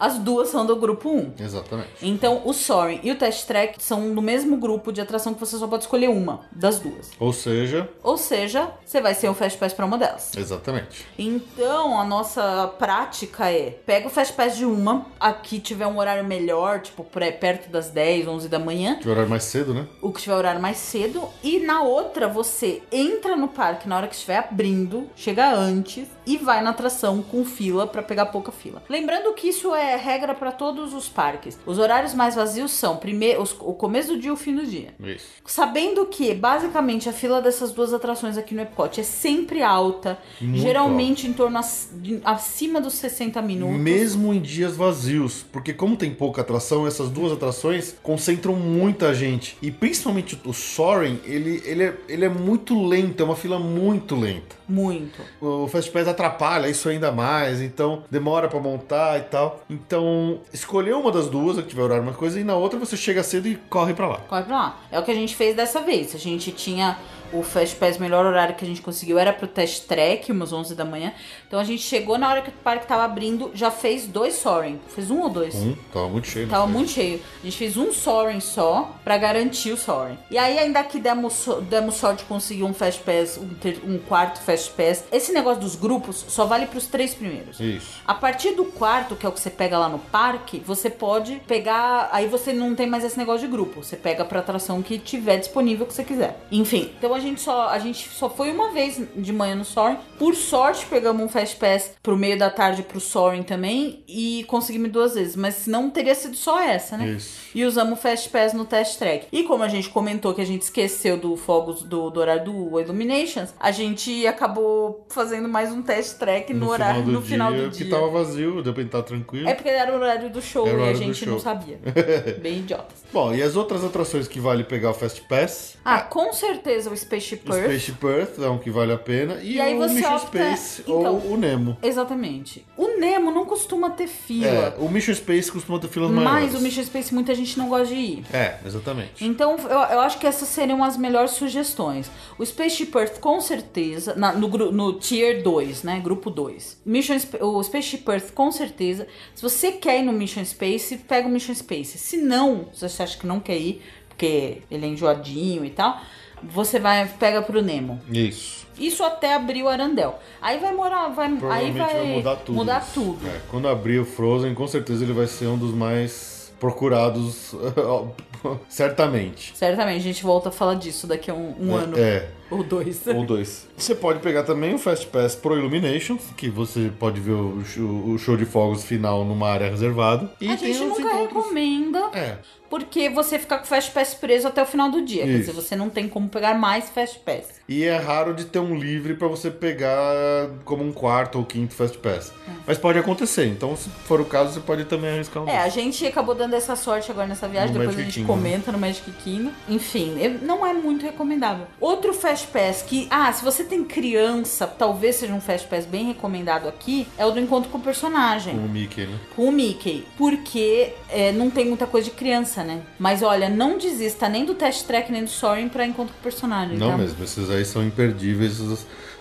As 0.00 0.18
duas 0.18 0.48
são 0.48 0.64
do 0.66 0.74
grupo 0.76 1.10
1. 1.10 1.34
Exatamente. 1.38 1.90
Então, 2.02 2.42
o 2.44 2.52
Soaring 2.52 3.00
e 3.02 3.10
o 3.12 3.16
Test 3.16 3.46
Track 3.46 3.82
são 3.82 4.00
no 4.00 4.22
mesmo 4.22 4.56
grupo 4.56 4.90
de 4.92 5.00
atração 5.00 5.34
que 5.34 5.40
você 5.40 5.56
só 5.58 5.66
pode 5.68 5.84
escolher 5.84 6.08
uma 6.08 6.40
das 6.50 6.78
duas. 6.80 7.10
Ou 7.20 7.32
seja, 7.32 7.88
Ou 8.02 8.16
seja, 8.16 8.70
você 8.84 9.00
vai 9.00 9.14
ser 9.14 9.28
um 9.28 9.34
Fast 9.34 9.58
Pass 9.58 9.72
pra 9.72 9.84
uma 9.86 9.98
delas. 9.98 10.32
exatamente. 10.36 11.06
Então, 11.18 12.00
a 12.00 12.04
nossa 12.04 12.66
prática 12.78 13.50
é: 13.50 13.70
pega 13.84 14.06
o 14.06 14.10
Fast 14.10 14.32
Pass 14.32 14.56
de 14.56 14.64
uma, 14.64 15.06
aqui 15.20 15.60
tiver 15.60 15.86
um 15.86 15.98
horário 15.98 16.24
melhor, 16.24 16.80
tipo 16.80 17.04
perto 17.04 17.70
das 17.70 17.90
10, 17.90 18.26
11 18.28 18.48
da 18.48 18.58
manhã, 18.58 18.96
Que 18.96 19.08
horário 19.08 19.28
mais 19.28 19.44
cedo, 19.44 19.74
né? 19.74 19.86
o 20.00 20.12
que 20.12 20.22
tiver 20.22 20.34
horário 20.34 20.60
mais 20.60 20.78
cedo, 20.78 21.22
e 21.42 21.60
na 21.60 21.82
outra 21.82 22.26
você 22.28 22.82
entra 22.90 23.36
no 23.36 23.48
parque 23.48 23.88
na 23.88 23.96
hora 23.96 24.06
que 24.08 24.14
estiver 24.14 24.38
abrindo, 24.38 25.08
chega 25.14 25.52
antes 25.54 26.08
e 26.30 26.36
vai 26.38 26.62
na 26.62 26.70
atração 26.70 27.22
com 27.22 27.44
fila 27.44 27.86
pra 27.86 28.02
pegar 28.02 28.26
pouca 28.26 28.52
fila. 28.52 28.82
Lembrando 28.88 29.32
que 29.34 29.48
isso 29.48 29.74
é 29.74 29.96
regra 29.96 30.34
pra 30.34 30.52
todos 30.52 30.94
os 30.94 31.08
parques. 31.08 31.58
Os 31.66 31.78
horários 31.78 32.14
mais 32.14 32.34
vazios 32.34 32.70
são 32.70 32.96
primeiro 32.96 33.42
os- 33.42 33.56
o 33.60 33.72
começo 33.74 34.08
do 34.14 34.18
dia 34.18 34.28
e 34.30 34.32
o 34.32 34.36
fim 34.36 34.54
do 34.54 34.64
dia. 34.66 34.94
Isso. 35.00 35.26
Sabendo 35.44 36.06
que, 36.06 36.32
basicamente, 36.34 37.08
a 37.08 37.12
fila 37.12 37.40
dessas 37.42 37.72
duas 37.72 37.92
atrações 37.92 38.36
aqui 38.38 38.54
no 38.54 38.60
Epcot 38.62 39.00
é 39.00 39.02
sempre 39.02 39.62
alta, 39.62 40.18
Muito 40.40 40.60
geralmente 40.60 41.26
em 41.26 41.32
torno 41.32 41.58
ac- 41.58 41.88
de- 41.94 42.20
acima 42.24 42.80
dos 42.80 42.94
60 42.94 43.42
minutos. 43.42 43.76
Mesmo 43.78 44.32
em 44.32 44.40
dias 44.40 44.76
vazios, 44.76 45.44
porque 45.50 45.72
como 45.72 45.96
tem 45.96 46.14
pouca 46.14 46.42
atração, 46.42 46.86
essas 46.86 47.08
duas 47.10 47.32
atrações 47.32 47.94
concentram 48.02 48.54
muita 48.54 49.12
gente. 49.14 49.56
E 49.60 49.70
principalmente 49.70 50.38
o 50.44 50.52
Soaring, 50.52 51.18
ele, 51.24 51.62
ele, 51.64 51.82
é, 51.84 51.96
ele 52.08 52.24
é 52.24 52.28
muito 52.28 52.80
lento, 52.86 53.20
é 53.22 53.24
uma 53.24 53.36
fila 53.36 53.58
muito 53.58 54.14
lenta. 54.14 54.56
Muito. 54.68 55.20
O 55.40 55.66
Fast 55.66 55.90
Pass 55.90 56.06
atrapalha 56.20 56.68
isso 56.68 56.88
ainda 56.88 57.10
mais, 57.10 57.60
então 57.60 58.04
demora 58.10 58.48
pra 58.48 58.60
montar 58.60 59.18
e 59.18 59.22
tal. 59.22 59.62
Então, 59.68 60.40
escolher 60.52 60.94
uma 60.94 61.10
das 61.10 61.28
duas, 61.28 61.56
que 61.56 61.62
tiver 61.68 61.82
horário 61.82 62.02
uma 62.02 62.12
coisa, 62.12 62.38
e 62.38 62.44
na 62.44 62.54
outra 62.54 62.78
você 62.78 62.96
chega 62.96 63.22
cedo 63.22 63.48
e 63.48 63.56
corre 63.56 63.94
pra 63.94 64.06
lá. 64.06 64.18
Corre 64.28 64.42
pra 64.42 64.56
lá. 64.56 64.76
É 64.92 64.98
o 64.98 65.02
que 65.02 65.10
a 65.10 65.14
gente 65.14 65.34
fez 65.34 65.56
dessa 65.56 65.80
vez. 65.80 66.14
A 66.14 66.18
gente 66.18 66.52
tinha 66.52 66.98
o 67.32 67.42
Fast 67.42 67.76
Pass, 67.76 67.98
melhor 67.98 68.24
horário 68.26 68.54
que 68.54 68.64
a 68.64 68.68
gente 68.68 68.82
conseguiu 68.82 69.18
era 69.18 69.32
pro 69.32 69.46
Test 69.46 69.86
Track, 69.86 70.30
umas 70.32 70.52
11 70.52 70.74
da 70.74 70.84
manhã. 70.84 71.12
Então 71.46 71.58
a 71.60 71.64
gente 71.64 71.82
chegou 71.82 72.18
na 72.18 72.28
hora 72.28 72.42
que 72.42 72.48
o 72.50 72.52
parque 72.52 72.86
tava 72.86 73.04
abrindo, 73.04 73.50
já 73.54 73.70
fez 73.70 74.06
dois 74.06 74.34
Soaring. 74.34 74.80
Fez 74.88 75.10
um 75.10 75.20
ou 75.20 75.28
dois? 75.28 75.54
Um, 75.54 75.74
tava 75.92 76.08
muito 76.08 76.26
cheio. 76.28 76.46
né? 76.46 76.50
Tava 76.50 76.66
muito 76.66 76.90
cheio. 76.90 77.20
A 77.42 77.44
gente 77.44 77.56
fez 77.56 77.76
um 77.76 77.92
Soaring 77.92 78.40
só 78.40 78.96
pra 79.04 79.16
garantir 79.18 79.72
o 79.72 79.76
Soaring. 79.76 80.18
E 80.30 80.38
aí, 80.38 80.58
ainda 80.58 80.82
que 80.84 80.98
demos, 80.98 81.46
demos 81.68 81.96
sorte 81.96 82.18
de 82.20 82.24
conseguir 82.24 82.64
um 82.64 82.74
Fast 82.74 83.02
Pass, 83.02 83.38
um, 83.38 83.94
um 83.94 83.98
quarto 83.98 84.40
Fast 84.40 84.70
Pass. 84.72 85.04
Esse 85.12 85.32
negócio 85.32 85.60
dos 85.60 85.76
grupos 85.76 86.24
só 86.28 86.44
vale 86.46 86.66
pros 86.66 86.86
três 86.86 87.14
primeiros. 87.14 87.58
Isso. 87.60 88.00
A 88.06 88.14
partir 88.14 88.52
do 88.54 88.64
quarto, 88.64 89.16
que 89.16 89.24
é 89.24 89.28
o 89.28 89.32
que 89.32 89.40
você 89.40 89.50
pega 89.50 89.78
lá 89.78 89.88
no 89.88 89.98
parque, 89.98 90.60
você 90.64 90.90
pode 90.90 91.40
pegar. 91.46 92.08
Aí 92.12 92.26
você 92.26 92.52
não 92.52 92.74
tem 92.74 92.86
mais 92.88 93.04
esse 93.04 93.16
negócio 93.18 93.46
de 93.46 93.52
grupo. 93.52 93.82
Você 93.82 93.96
pega 93.96 94.24
pra 94.24 94.40
atração 94.40 94.82
que 94.82 94.98
tiver 94.98 95.36
disponível 95.38 95.86
que 95.86 95.94
você 95.94 96.04
quiser. 96.04 96.40
Enfim, 96.50 96.90
então 96.98 97.14
a 97.14 97.19
gente 97.20 97.40
só 97.40 97.68
a 97.68 97.78
gente 97.78 98.08
só 98.08 98.28
foi 98.28 98.50
uma 98.50 98.72
vez 98.72 99.00
de 99.16 99.32
manhã 99.32 99.54
no 99.54 99.64
Soaring. 99.64 99.98
Por 100.18 100.34
sorte, 100.34 100.86
pegamos 100.86 101.22
um 101.22 101.28
Fast 101.28 101.56
Pass 101.56 101.92
pro 102.02 102.16
meio 102.16 102.38
da 102.38 102.50
tarde 102.50 102.82
pro 102.82 103.00
Soaring 103.00 103.42
também 103.42 104.02
e 104.08 104.44
conseguimos 104.48 104.90
duas 104.90 105.14
vezes. 105.14 105.36
Mas 105.36 105.54
senão 105.54 105.90
teria 105.90 106.14
sido 106.14 106.36
só 106.36 106.60
essa, 106.60 106.96
né? 106.96 107.10
Isso. 107.10 107.50
E 107.54 107.64
usamos 107.64 107.98
o 107.98 108.02
Fast 108.02 108.28
Pass 108.28 108.52
no 108.52 108.64
Test 108.64 108.98
Track. 108.98 109.26
E 109.32 109.44
como 109.44 109.62
a 109.62 109.68
gente 109.68 109.88
comentou 109.88 110.34
que 110.34 110.40
a 110.40 110.46
gente 110.46 110.62
esqueceu 110.62 111.16
do 111.16 111.36
fogos 111.36 111.82
do, 111.82 112.10
do 112.10 112.20
horário 112.20 112.44
do 112.44 112.80
Illuminations, 112.80 113.54
a 113.58 113.70
gente 113.70 114.26
acabou 114.26 115.06
fazendo 115.08 115.48
mais 115.48 115.72
um 115.72 115.82
Test 115.82 116.18
Track 116.18 116.52
no, 116.52 116.68
horário 116.68 117.04
no 117.04 117.22
final 117.22 117.52
do 117.52 117.70
que 117.70 117.84
dia. 117.84 117.90
tava 117.90 118.08
vazio, 118.08 118.62
deu 118.62 118.72
pra 118.72 118.82
estar 118.82 119.02
tranquilo. 119.02 119.48
É 119.48 119.54
porque 119.54 119.68
era 119.68 119.92
o 119.92 119.96
horário 119.96 120.30
do 120.30 120.40
show 120.40 120.66
e 120.66 120.88
a 120.88 120.94
gente 120.94 121.26
não 121.26 121.38
sabia. 121.38 121.78
Bem 122.40 122.58
idiotas. 122.58 123.04
Bom, 123.12 123.34
e 123.34 123.42
as 123.42 123.56
outras 123.56 123.84
atrações 123.84 124.28
que 124.28 124.38
vale 124.38 124.64
pegar 124.64 124.90
o 124.90 124.94
Fast 124.94 125.22
Pass? 125.22 125.76
Ah, 125.84 126.00
com 126.00 126.32
certeza 126.32 126.90
o 126.90 126.94
Spaceship 127.10 127.42
O 127.50 127.52
Earth. 127.54 127.64
Spaceship 127.64 128.06
Earth 128.06 128.38
é 128.38 128.48
um 128.48 128.58
que 128.58 128.70
vale 128.70 128.92
a 128.92 128.98
pena. 128.98 129.40
E, 129.42 129.54
E 129.56 129.60
aí 129.60 129.74
o 129.74 129.78
você 129.78 129.94
Mission 129.94 130.14
opta- 130.16 130.26
Space 130.28 130.82
então- 130.82 130.94
ou 131.26 131.32
o 131.32 131.36
Nemo. 131.36 131.76
Exatamente. 131.82 132.64
O 132.76 132.98
Nemo 132.98 133.30
não 133.32 133.44
costuma 133.44 133.90
ter 133.90 134.04
É, 134.04 134.06
fila. 134.06 134.76
o 134.78 134.88
Mission 134.88 135.14
Space 135.14 135.50
costuma 135.50 135.78
ter 135.78 135.88
filas 135.88 136.10
mas 136.10 136.24
maiores. 136.24 136.54
o 136.54 136.60
Mission 136.60 136.84
Space 136.84 137.12
muita 137.12 137.34
gente 137.34 137.58
não 137.58 137.68
gosta 137.68 137.86
de 137.94 137.94
ir. 138.00 138.24
É, 138.32 138.58
exatamente. 138.64 139.24
Então, 139.24 139.56
eu, 139.58 139.68
eu 139.68 140.00
acho 140.00 140.18
que 140.18 140.26
essas 140.26 140.48
seriam 140.48 140.82
as 140.84 140.96
melhores 140.96 141.32
sugestões. 141.32 142.10
O 142.38 142.44
Spaceship 142.46 142.92
Earth, 142.96 143.18
com 143.18 143.40
certeza, 143.40 144.14
na- 144.14 144.32
no, 144.32 144.48
no 144.70 144.92
Tier 144.94 145.42
2, 145.42 145.82
né? 145.82 146.00
Grupo 146.02 146.30
2. 146.30 146.80
Mission, 146.84 147.16
o 147.40 147.62
Spaceship 147.62 148.04
Earth, 148.08 148.30
com 148.32 148.50
certeza. 148.52 149.06
Se 149.34 149.42
você 149.42 149.72
quer 149.72 149.98
ir 150.00 150.02
no 150.02 150.12
Mission 150.12 150.44
Space, 150.44 150.96
pega 150.96 151.26
o 151.26 151.30
Mission 151.30 151.54
Space. 151.54 151.98
Se 151.98 152.16
não, 152.16 152.66
se 152.72 152.88
você 152.88 153.02
acha 153.02 153.18
que 153.18 153.26
não 153.26 153.40
quer 153.40 153.56
ir, 153.58 153.82
porque 154.08 154.58
ele 154.70 154.84
é 154.84 154.88
enjoadinho 154.88 155.64
e 155.64 155.70
tal, 155.70 156.00
você 156.42 156.78
vai 156.78 157.06
pega 157.18 157.42
pro 157.42 157.62
Nemo. 157.62 158.00
Isso. 158.10 158.60
Isso 158.78 159.04
até 159.04 159.34
abrir 159.34 159.62
o 159.62 159.68
Arandel. 159.68 160.18
Aí 160.40 160.58
vai 160.58 160.74
morar, 160.74 161.08
vai, 161.08 161.26
aí 161.26 161.70
vai, 161.70 161.72
vai, 161.72 162.06
mudar 162.06 162.36
tudo. 162.36 162.56
mudar 162.56 162.90
tudo. 162.94 163.28
É, 163.28 163.40
quando 163.50 163.68
abrir 163.68 163.98
o 163.98 164.06
Frozen, 164.06 164.54
com 164.54 164.66
certeza 164.66 165.04
ele 165.04 165.12
vai 165.12 165.26
ser 165.26 165.46
um 165.48 165.58
dos 165.58 165.74
mais 165.74 166.50
procurados, 166.58 167.54
certamente. 168.68 169.52
Certamente, 169.56 169.96
a 169.96 170.02
gente 170.02 170.22
volta 170.22 170.48
a 170.48 170.52
falar 170.52 170.74
disso 170.74 171.06
daqui 171.06 171.30
a 171.30 171.34
um, 171.34 171.54
um 171.60 171.74
ano 171.74 171.98
É. 171.98 172.28
ou 172.50 172.62
dois. 172.62 173.06
Ou 173.06 173.24
dois. 173.24 173.68
Você 173.76 173.94
pode 173.94 174.20
pegar 174.20 174.42
também 174.42 174.74
o 174.74 174.78
Fast 174.78 175.06
Pass 175.06 175.34
pro 175.34 175.56
Illuminations, 175.56 176.22
que 176.36 176.48
você 176.48 176.90
pode 176.98 177.20
ver 177.20 177.32
o 177.32 177.64
show, 177.64 177.84
o 177.84 178.18
show 178.18 178.36
de 178.36 178.44
fogos 178.44 178.84
final 178.84 179.24
numa 179.24 179.48
área 179.48 179.70
reservada. 179.70 180.30
E 180.40 180.48
a 180.50 180.56
gente 180.56 180.78
nunca 180.80 181.00
encontros- 181.02 181.28
recomenda, 181.46 181.98
É. 182.12 182.36
porque 182.68 183.08
você 183.08 183.38
fica 183.38 183.56
com 183.58 183.64
o 183.64 183.66
Fast 183.66 183.90
Pass 183.92 184.14
preso 184.14 184.46
até 184.48 184.62
o 184.62 184.66
final 184.66 184.90
do 184.90 185.02
dia. 185.02 185.22
Quer 185.24 185.28
Isso. 185.30 185.38
dizer, 185.38 185.52
você 185.52 185.74
não 185.76 185.88
tem 185.88 186.08
como 186.08 186.28
pegar 186.28 186.54
mais 186.54 186.88
Fast 186.90 187.18
Pass. 187.20 187.60
E 187.68 187.84
é 187.84 187.96
raro 187.96 188.34
de 188.34 188.44
ter 188.44 188.58
um 188.58 188.74
livre 188.76 189.14
pra 189.14 189.28
você 189.28 189.50
pegar 189.50 190.50
como 190.64 190.82
um 190.84 190.92
quarto 190.92 191.38
ou 191.38 191.44
quinto 191.44 191.72
Fast 191.74 191.98
Pass. 191.98 192.32
Mas 192.66 192.76
pode 192.78 192.98
acontecer, 192.98 193.46
então 193.46 193.74
se 193.76 193.88
for 194.04 194.20
o 194.20 194.24
caso, 194.24 194.52
você 194.52 194.60
pode 194.60 194.84
também 194.84 195.10
arriscar 195.10 195.42
um 195.42 195.48
É, 195.48 195.58
a 195.58 195.68
gente 195.68 196.04
acabou 196.06 196.34
dando 196.34 196.54
essa 196.54 196.76
sorte 196.76 197.10
agora 197.10 197.26
nessa 197.26 197.48
viagem, 197.48 197.72
No 197.72 197.78
depois 197.80 197.96
Magic 197.96 198.02
a 198.02 198.04
gente 198.12 198.20
Kingdom. 198.26 198.29
Comenta 198.32 198.72
no 198.72 198.78
Magic 198.78 199.10
Kingdom. 199.12 199.50
Enfim, 199.68 200.14
não 200.42 200.64
é 200.66 200.72
muito 200.72 201.04
recomendável. 201.04 201.66
Outro 201.80 202.12
Fast 202.12 202.46
Pass 202.48 202.82
que, 202.82 203.06
ah, 203.10 203.32
se 203.32 203.44
você 203.44 203.64
tem 203.64 203.84
criança, 203.84 204.66
talvez 204.66 205.16
seja 205.16 205.32
um 205.32 205.40
Fast 205.40 205.66
Pass 205.68 205.84
bem 205.86 206.06
recomendado 206.06 206.68
aqui, 206.68 207.06
é 207.18 207.24
o 207.26 207.30
do 207.30 207.40
encontro 207.40 207.70
com 207.70 207.78
o 207.78 207.80
personagem. 207.80 208.54
Com 208.56 208.64
o 208.64 208.68
Mickey, 208.68 209.06
né? 209.06 209.18
com 209.36 209.48
o 209.48 209.52
Mickey, 209.52 210.06
porque 210.16 210.92
é, 211.08 211.32
não 211.32 211.50
tem 211.50 211.66
muita 211.66 211.86
coisa 211.86 212.10
de 212.10 212.16
criança, 212.16 212.62
né? 212.62 212.80
Mas 212.98 213.22
olha, 213.22 213.48
não 213.48 213.78
desista 213.78 214.28
nem 214.28 214.44
do 214.44 214.54
Test 214.54 214.86
Track 214.86 215.10
nem 215.10 215.24
do 215.24 215.30
Soaring 215.30 215.68
pra 215.68 215.86
encontro 215.86 216.12
com 216.14 216.20
o 216.20 216.22
personagem, 216.22 216.76
Não 216.76 216.90
tá? 216.90 216.98
mesmo, 216.98 217.22
esses 217.24 217.50
aí 217.50 217.64
são 217.64 217.82
imperdíveis. 217.84 218.60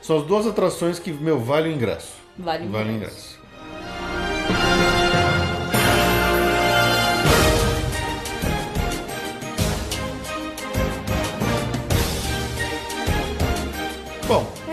São 0.02 0.18
as 0.18 0.26
duas 0.26 0.48
atrações 0.48 0.98
que, 1.00 1.12
meu, 1.12 1.40
vale 1.40 1.70
o 1.70 1.72
ingresso. 1.72 2.14
Vale 2.38 2.66
o 2.68 2.70
Vale 2.70 2.90
o 2.90 2.96
ingresso. 2.96 3.40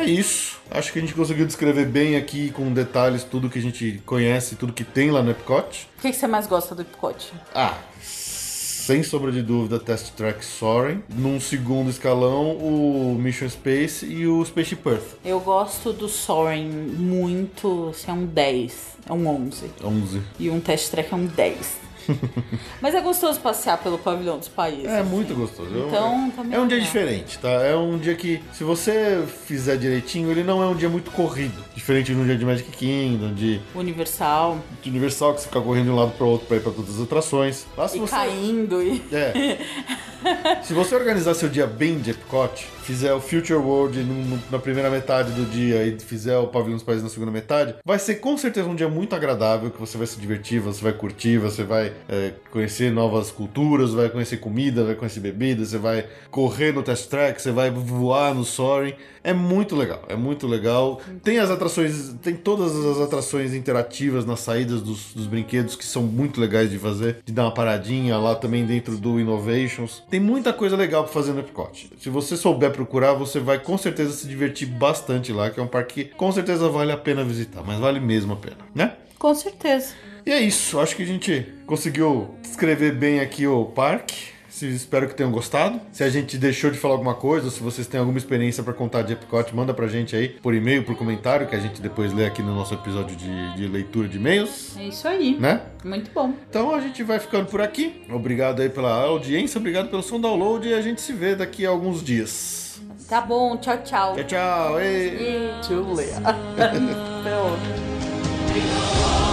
É 0.06 0.12
isso. 0.12 0.58
Acho 0.70 0.92
que 0.92 0.98
a 0.98 1.02
gente 1.02 1.14
conseguiu 1.14 1.46
descrever 1.46 1.86
bem 1.86 2.16
aqui 2.16 2.50
com 2.50 2.72
detalhes 2.72 3.24
tudo 3.24 3.48
que 3.48 3.58
a 3.58 3.62
gente 3.62 4.02
conhece, 4.04 4.56
tudo 4.56 4.72
que 4.72 4.84
tem 4.84 5.10
lá 5.10 5.22
no 5.22 5.30
Epcot. 5.30 5.88
O 5.98 6.02
que, 6.02 6.10
que 6.10 6.16
você 6.16 6.26
mais 6.26 6.46
gosta 6.46 6.74
do 6.74 6.82
Epcot? 6.82 7.32
Ah, 7.54 7.78
sem 8.00 9.02
sombra 9.02 9.32
de 9.32 9.42
dúvida, 9.42 9.80
Test 9.80 10.12
Track 10.12 10.44
Soaring. 10.44 11.02
Num 11.08 11.40
segundo 11.40 11.90
escalão, 11.90 12.52
o 12.52 13.16
Mission 13.18 13.48
Space 13.48 14.06
e 14.06 14.28
o 14.28 14.44
Spaceship 14.44 14.86
Earth. 14.86 15.16
Eu 15.24 15.40
gosto 15.40 15.92
do 15.92 16.08
Soaring 16.08 16.70
muito, 16.70 17.88
assim, 17.90 18.10
é 18.10 18.14
um 18.14 18.26
10, 18.26 18.96
é 19.08 19.12
um 19.12 19.26
11. 19.26 19.70
11. 19.82 20.22
E 20.38 20.48
um 20.48 20.60
Test 20.60 20.90
Track 20.92 21.12
é 21.12 21.16
um 21.16 21.26
10. 21.26 21.78
Mas 22.80 22.94
é 22.94 23.00
gostoso 23.00 23.40
passear 23.40 23.78
pelo 23.78 23.98
pavilhão 23.98 24.38
dos 24.38 24.48
países. 24.48 24.86
É 24.86 25.02
muito 25.02 25.34
gostoso. 25.34 25.70
Eu- 25.74 25.88
Então, 25.88 26.30
também 26.34 26.56
é 26.58 26.60
um 26.60 26.66
dia 26.66 26.76
legal. 26.78 26.92
diferente, 26.92 27.38
tá? 27.38 27.48
É 27.48 27.74
um 27.76 27.98
dia 27.98 28.14
que, 28.14 28.40
se 28.52 28.64
você 28.64 29.24
fizer 29.46 29.76
direitinho, 29.76 30.30
ele 30.30 30.42
não 30.42 30.62
é 30.62 30.66
um 30.66 30.74
dia 30.74 30.88
muito 30.88 31.10
corrido. 31.10 31.64
Diferente 31.74 32.12
de 32.14 32.18
um 32.20 32.24
dia 32.24 32.36
de 32.36 32.44
Magic 32.44 32.70
Kingdom, 32.70 33.32
de, 33.34 33.60
Universal. 33.74 34.58
de 34.82 34.90
Universal, 34.90 35.34
que 35.34 35.40
você 35.40 35.46
fica 35.48 35.60
correndo 35.60 35.84
de 35.84 35.90
um 35.90 35.96
lado 35.96 36.12
para 36.12 36.26
outro 36.26 36.46
pra 36.46 36.56
ir 36.56 36.60
pra 36.60 36.72
todas 36.72 36.96
as 36.96 37.02
atrações. 37.02 37.66
Lá 37.76 37.86
se 37.88 37.96
E 37.96 38.00
você. 38.00 38.14
caindo 38.14 38.82
e. 38.82 39.02
É. 39.12 39.58
Se 40.62 40.72
você 40.72 40.94
organizar 40.94 41.34
seu 41.34 41.48
dia 41.48 41.66
bem 41.66 41.98
de 41.98 42.10
Epcot, 42.10 42.66
fizer 42.82 43.12
o 43.12 43.20
Future 43.20 43.58
World 43.58 44.06
na 44.50 44.58
primeira 44.58 44.90
metade 44.90 45.32
do 45.32 45.44
dia 45.44 45.84
e 45.84 45.98
fizer 45.98 46.38
o 46.38 46.46
Pavilhão 46.46 46.76
dos 46.76 46.84
Países 46.84 47.02
na 47.02 47.08
segunda 47.08 47.32
metade, 47.32 47.74
vai 47.84 47.98
ser 47.98 48.16
com 48.16 48.36
certeza 48.36 48.68
um 48.68 48.74
dia 48.74 48.88
muito 48.88 49.14
agradável, 49.14 49.70
que 49.70 49.80
você 49.80 49.98
vai 49.98 50.06
se 50.06 50.18
divertir, 50.20 50.60
você 50.60 50.82
vai 50.82 50.92
curtir, 50.92 51.38
você 51.38 51.64
vai 51.64 51.92
é, 52.08 52.32
conhecer 52.50 52.92
novas 52.92 53.30
culturas, 53.30 53.92
vai 53.92 54.08
conhecer 54.08 54.36
comida, 54.36 54.84
vai 54.84 54.94
conhecer 54.94 55.20
bebida, 55.20 55.64
você 55.64 55.78
vai 55.78 56.06
correr 56.30 56.72
no 56.72 56.82
Test 56.82 57.08
Track, 57.08 57.40
você 57.40 57.50
vai 57.50 57.70
voar 57.70 58.34
no 58.34 58.44
Soaring. 58.44 58.94
É 59.24 59.32
muito 59.32 59.74
legal, 59.74 60.04
é 60.08 60.14
muito 60.14 60.46
legal. 60.46 61.00
Tem 61.24 61.40
as 61.40 61.50
atrações, 61.50 62.14
tem 62.22 62.36
todas 62.36 62.76
as 62.76 63.00
atrações 63.00 63.52
interativas 63.54 64.24
nas 64.24 64.38
saídas 64.38 64.80
dos, 64.80 65.12
dos 65.12 65.26
brinquedos 65.26 65.74
que 65.74 65.84
são 65.84 66.04
muito 66.04 66.40
legais 66.40 66.70
de 66.70 66.78
fazer, 66.78 67.18
de 67.24 67.32
dar 67.32 67.42
uma 67.42 67.50
paradinha 67.52 68.16
lá 68.18 68.36
também 68.36 68.64
dentro 68.64 68.96
do 68.96 69.18
Innovations. 69.18 70.04
Tem 70.08 70.15
muita 70.20 70.52
coisa 70.52 70.76
legal 70.76 71.04
pra 71.04 71.12
fazer 71.12 71.32
no 71.32 71.40
Epcot. 71.40 71.90
Se 71.98 72.10
você 72.10 72.36
souber 72.36 72.70
procurar, 72.70 73.14
você 73.14 73.40
vai 73.40 73.58
com 73.58 73.76
certeza 73.76 74.12
se 74.12 74.26
divertir 74.26 74.68
bastante 74.68 75.32
lá, 75.32 75.50
que 75.50 75.58
é 75.58 75.62
um 75.62 75.66
parque 75.66 76.04
que 76.04 76.14
com 76.14 76.30
certeza 76.30 76.68
vale 76.68 76.92
a 76.92 76.96
pena 76.96 77.24
visitar, 77.24 77.62
mas 77.64 77.78
vale 77.78 78.00
mesmo 78.00 78.34
a 78.34 78.36
pena, 78.36 78.58
né? 78.74 78.94
Com 79.18 79.34
certeza. 79.34 79.94
E 80.24 80.30
é 80.30 80.40
isso, 80.40 80.78
acho 80.80 80.96
que 80.96 81.02
a 81.02 81.06
gente 81.06 81.46
conseguiu 81.66 82.34
descrever 82.42 82.92
bem 82.92 83.20
aqui 83.20 83.46
o 83.46 83.64
parque. 83.66 84.35
Se- 84.56 84.66
Espero 84.74 85.06
que 85.06 85.14
tenham 85.14 85.30
gostado. 85.30 85.78
Se 85.92 86.02
a 86.02 86.08
gente 86.08 86.38
deixou 86.38 86.70
de 86.70 86.78
falar 86.78 86.94
alguma 86.94 87.14
coisa, 87.14 87.50
se 87.50 87.60
vocês 87.62 87.86
têm 87.86 88.00
alguma 88.00 88.16
experiência 88.16 88.62
pra 88.62 88.72
contar 88.72 89.02
de 89.02 89.12
Epcot, 89.12 89.54
manda 89.54 89.74
pra 89.74 89.86
gente 89.86 90.16
aí 90.16 90.28
por 90.30 90.54
e-mail, 90.54 90.82
por 90.82 90.96
comentário, 90.96 91.46
que 91.46 91.54
a 91.54 91.58
gente 91.58 91.82
depois 91.82 92.10
lê 92.14 92.24
aqui 92.24 92.40
no 92.42 92.54
nosso 92.54 92.72
episódio 92.72 93.14
de, 93.16 93.54
de 93.56 93.66
leitura 93.68 94.08
de 94.08 94.16
e-mails, 94.16 94.74
É 94.78 94.84
isso 94.84 95.06
aí. 95.06 95.36
né? 95.38 95.60
Muito 95.84 96.10
bom. 96.10 96.32
Então 96.48 96.74
a 96.74 96.80
gente 96.80 97.02
vai 97.02 97.18
ficando 97.18 97.46
por 97.46 97.60
aqui. 97.60 98.02
Obrigado 98.10 98.62
aí 98.62 98.70
pela 98.70 98.94
audiência, 98.94 99.58
obrigado 99.58 99.90
pelo 99.90 100.02
som 100.02 100.18
download 100.18 100.66
e 100.66 100.72
a 100.72 100.80
gente 100.80 101.02
se 101.02 101.12
vê 101.12 101.34
daqui 101.34 101.66
a 101.66 101.68
alguns 101.68 102.02
dias. 102.02 102.80
Tá 103.08 103.20
bom, 103.20 103.58
tchau, 103.58 103.76
tchau. 103.84 104.14
Tchau, 104.14 104.24
tchau. 104.24 104.80
Ei. 104.80 105.08
E- 105.08 105.50
Julia. 105.68 106.16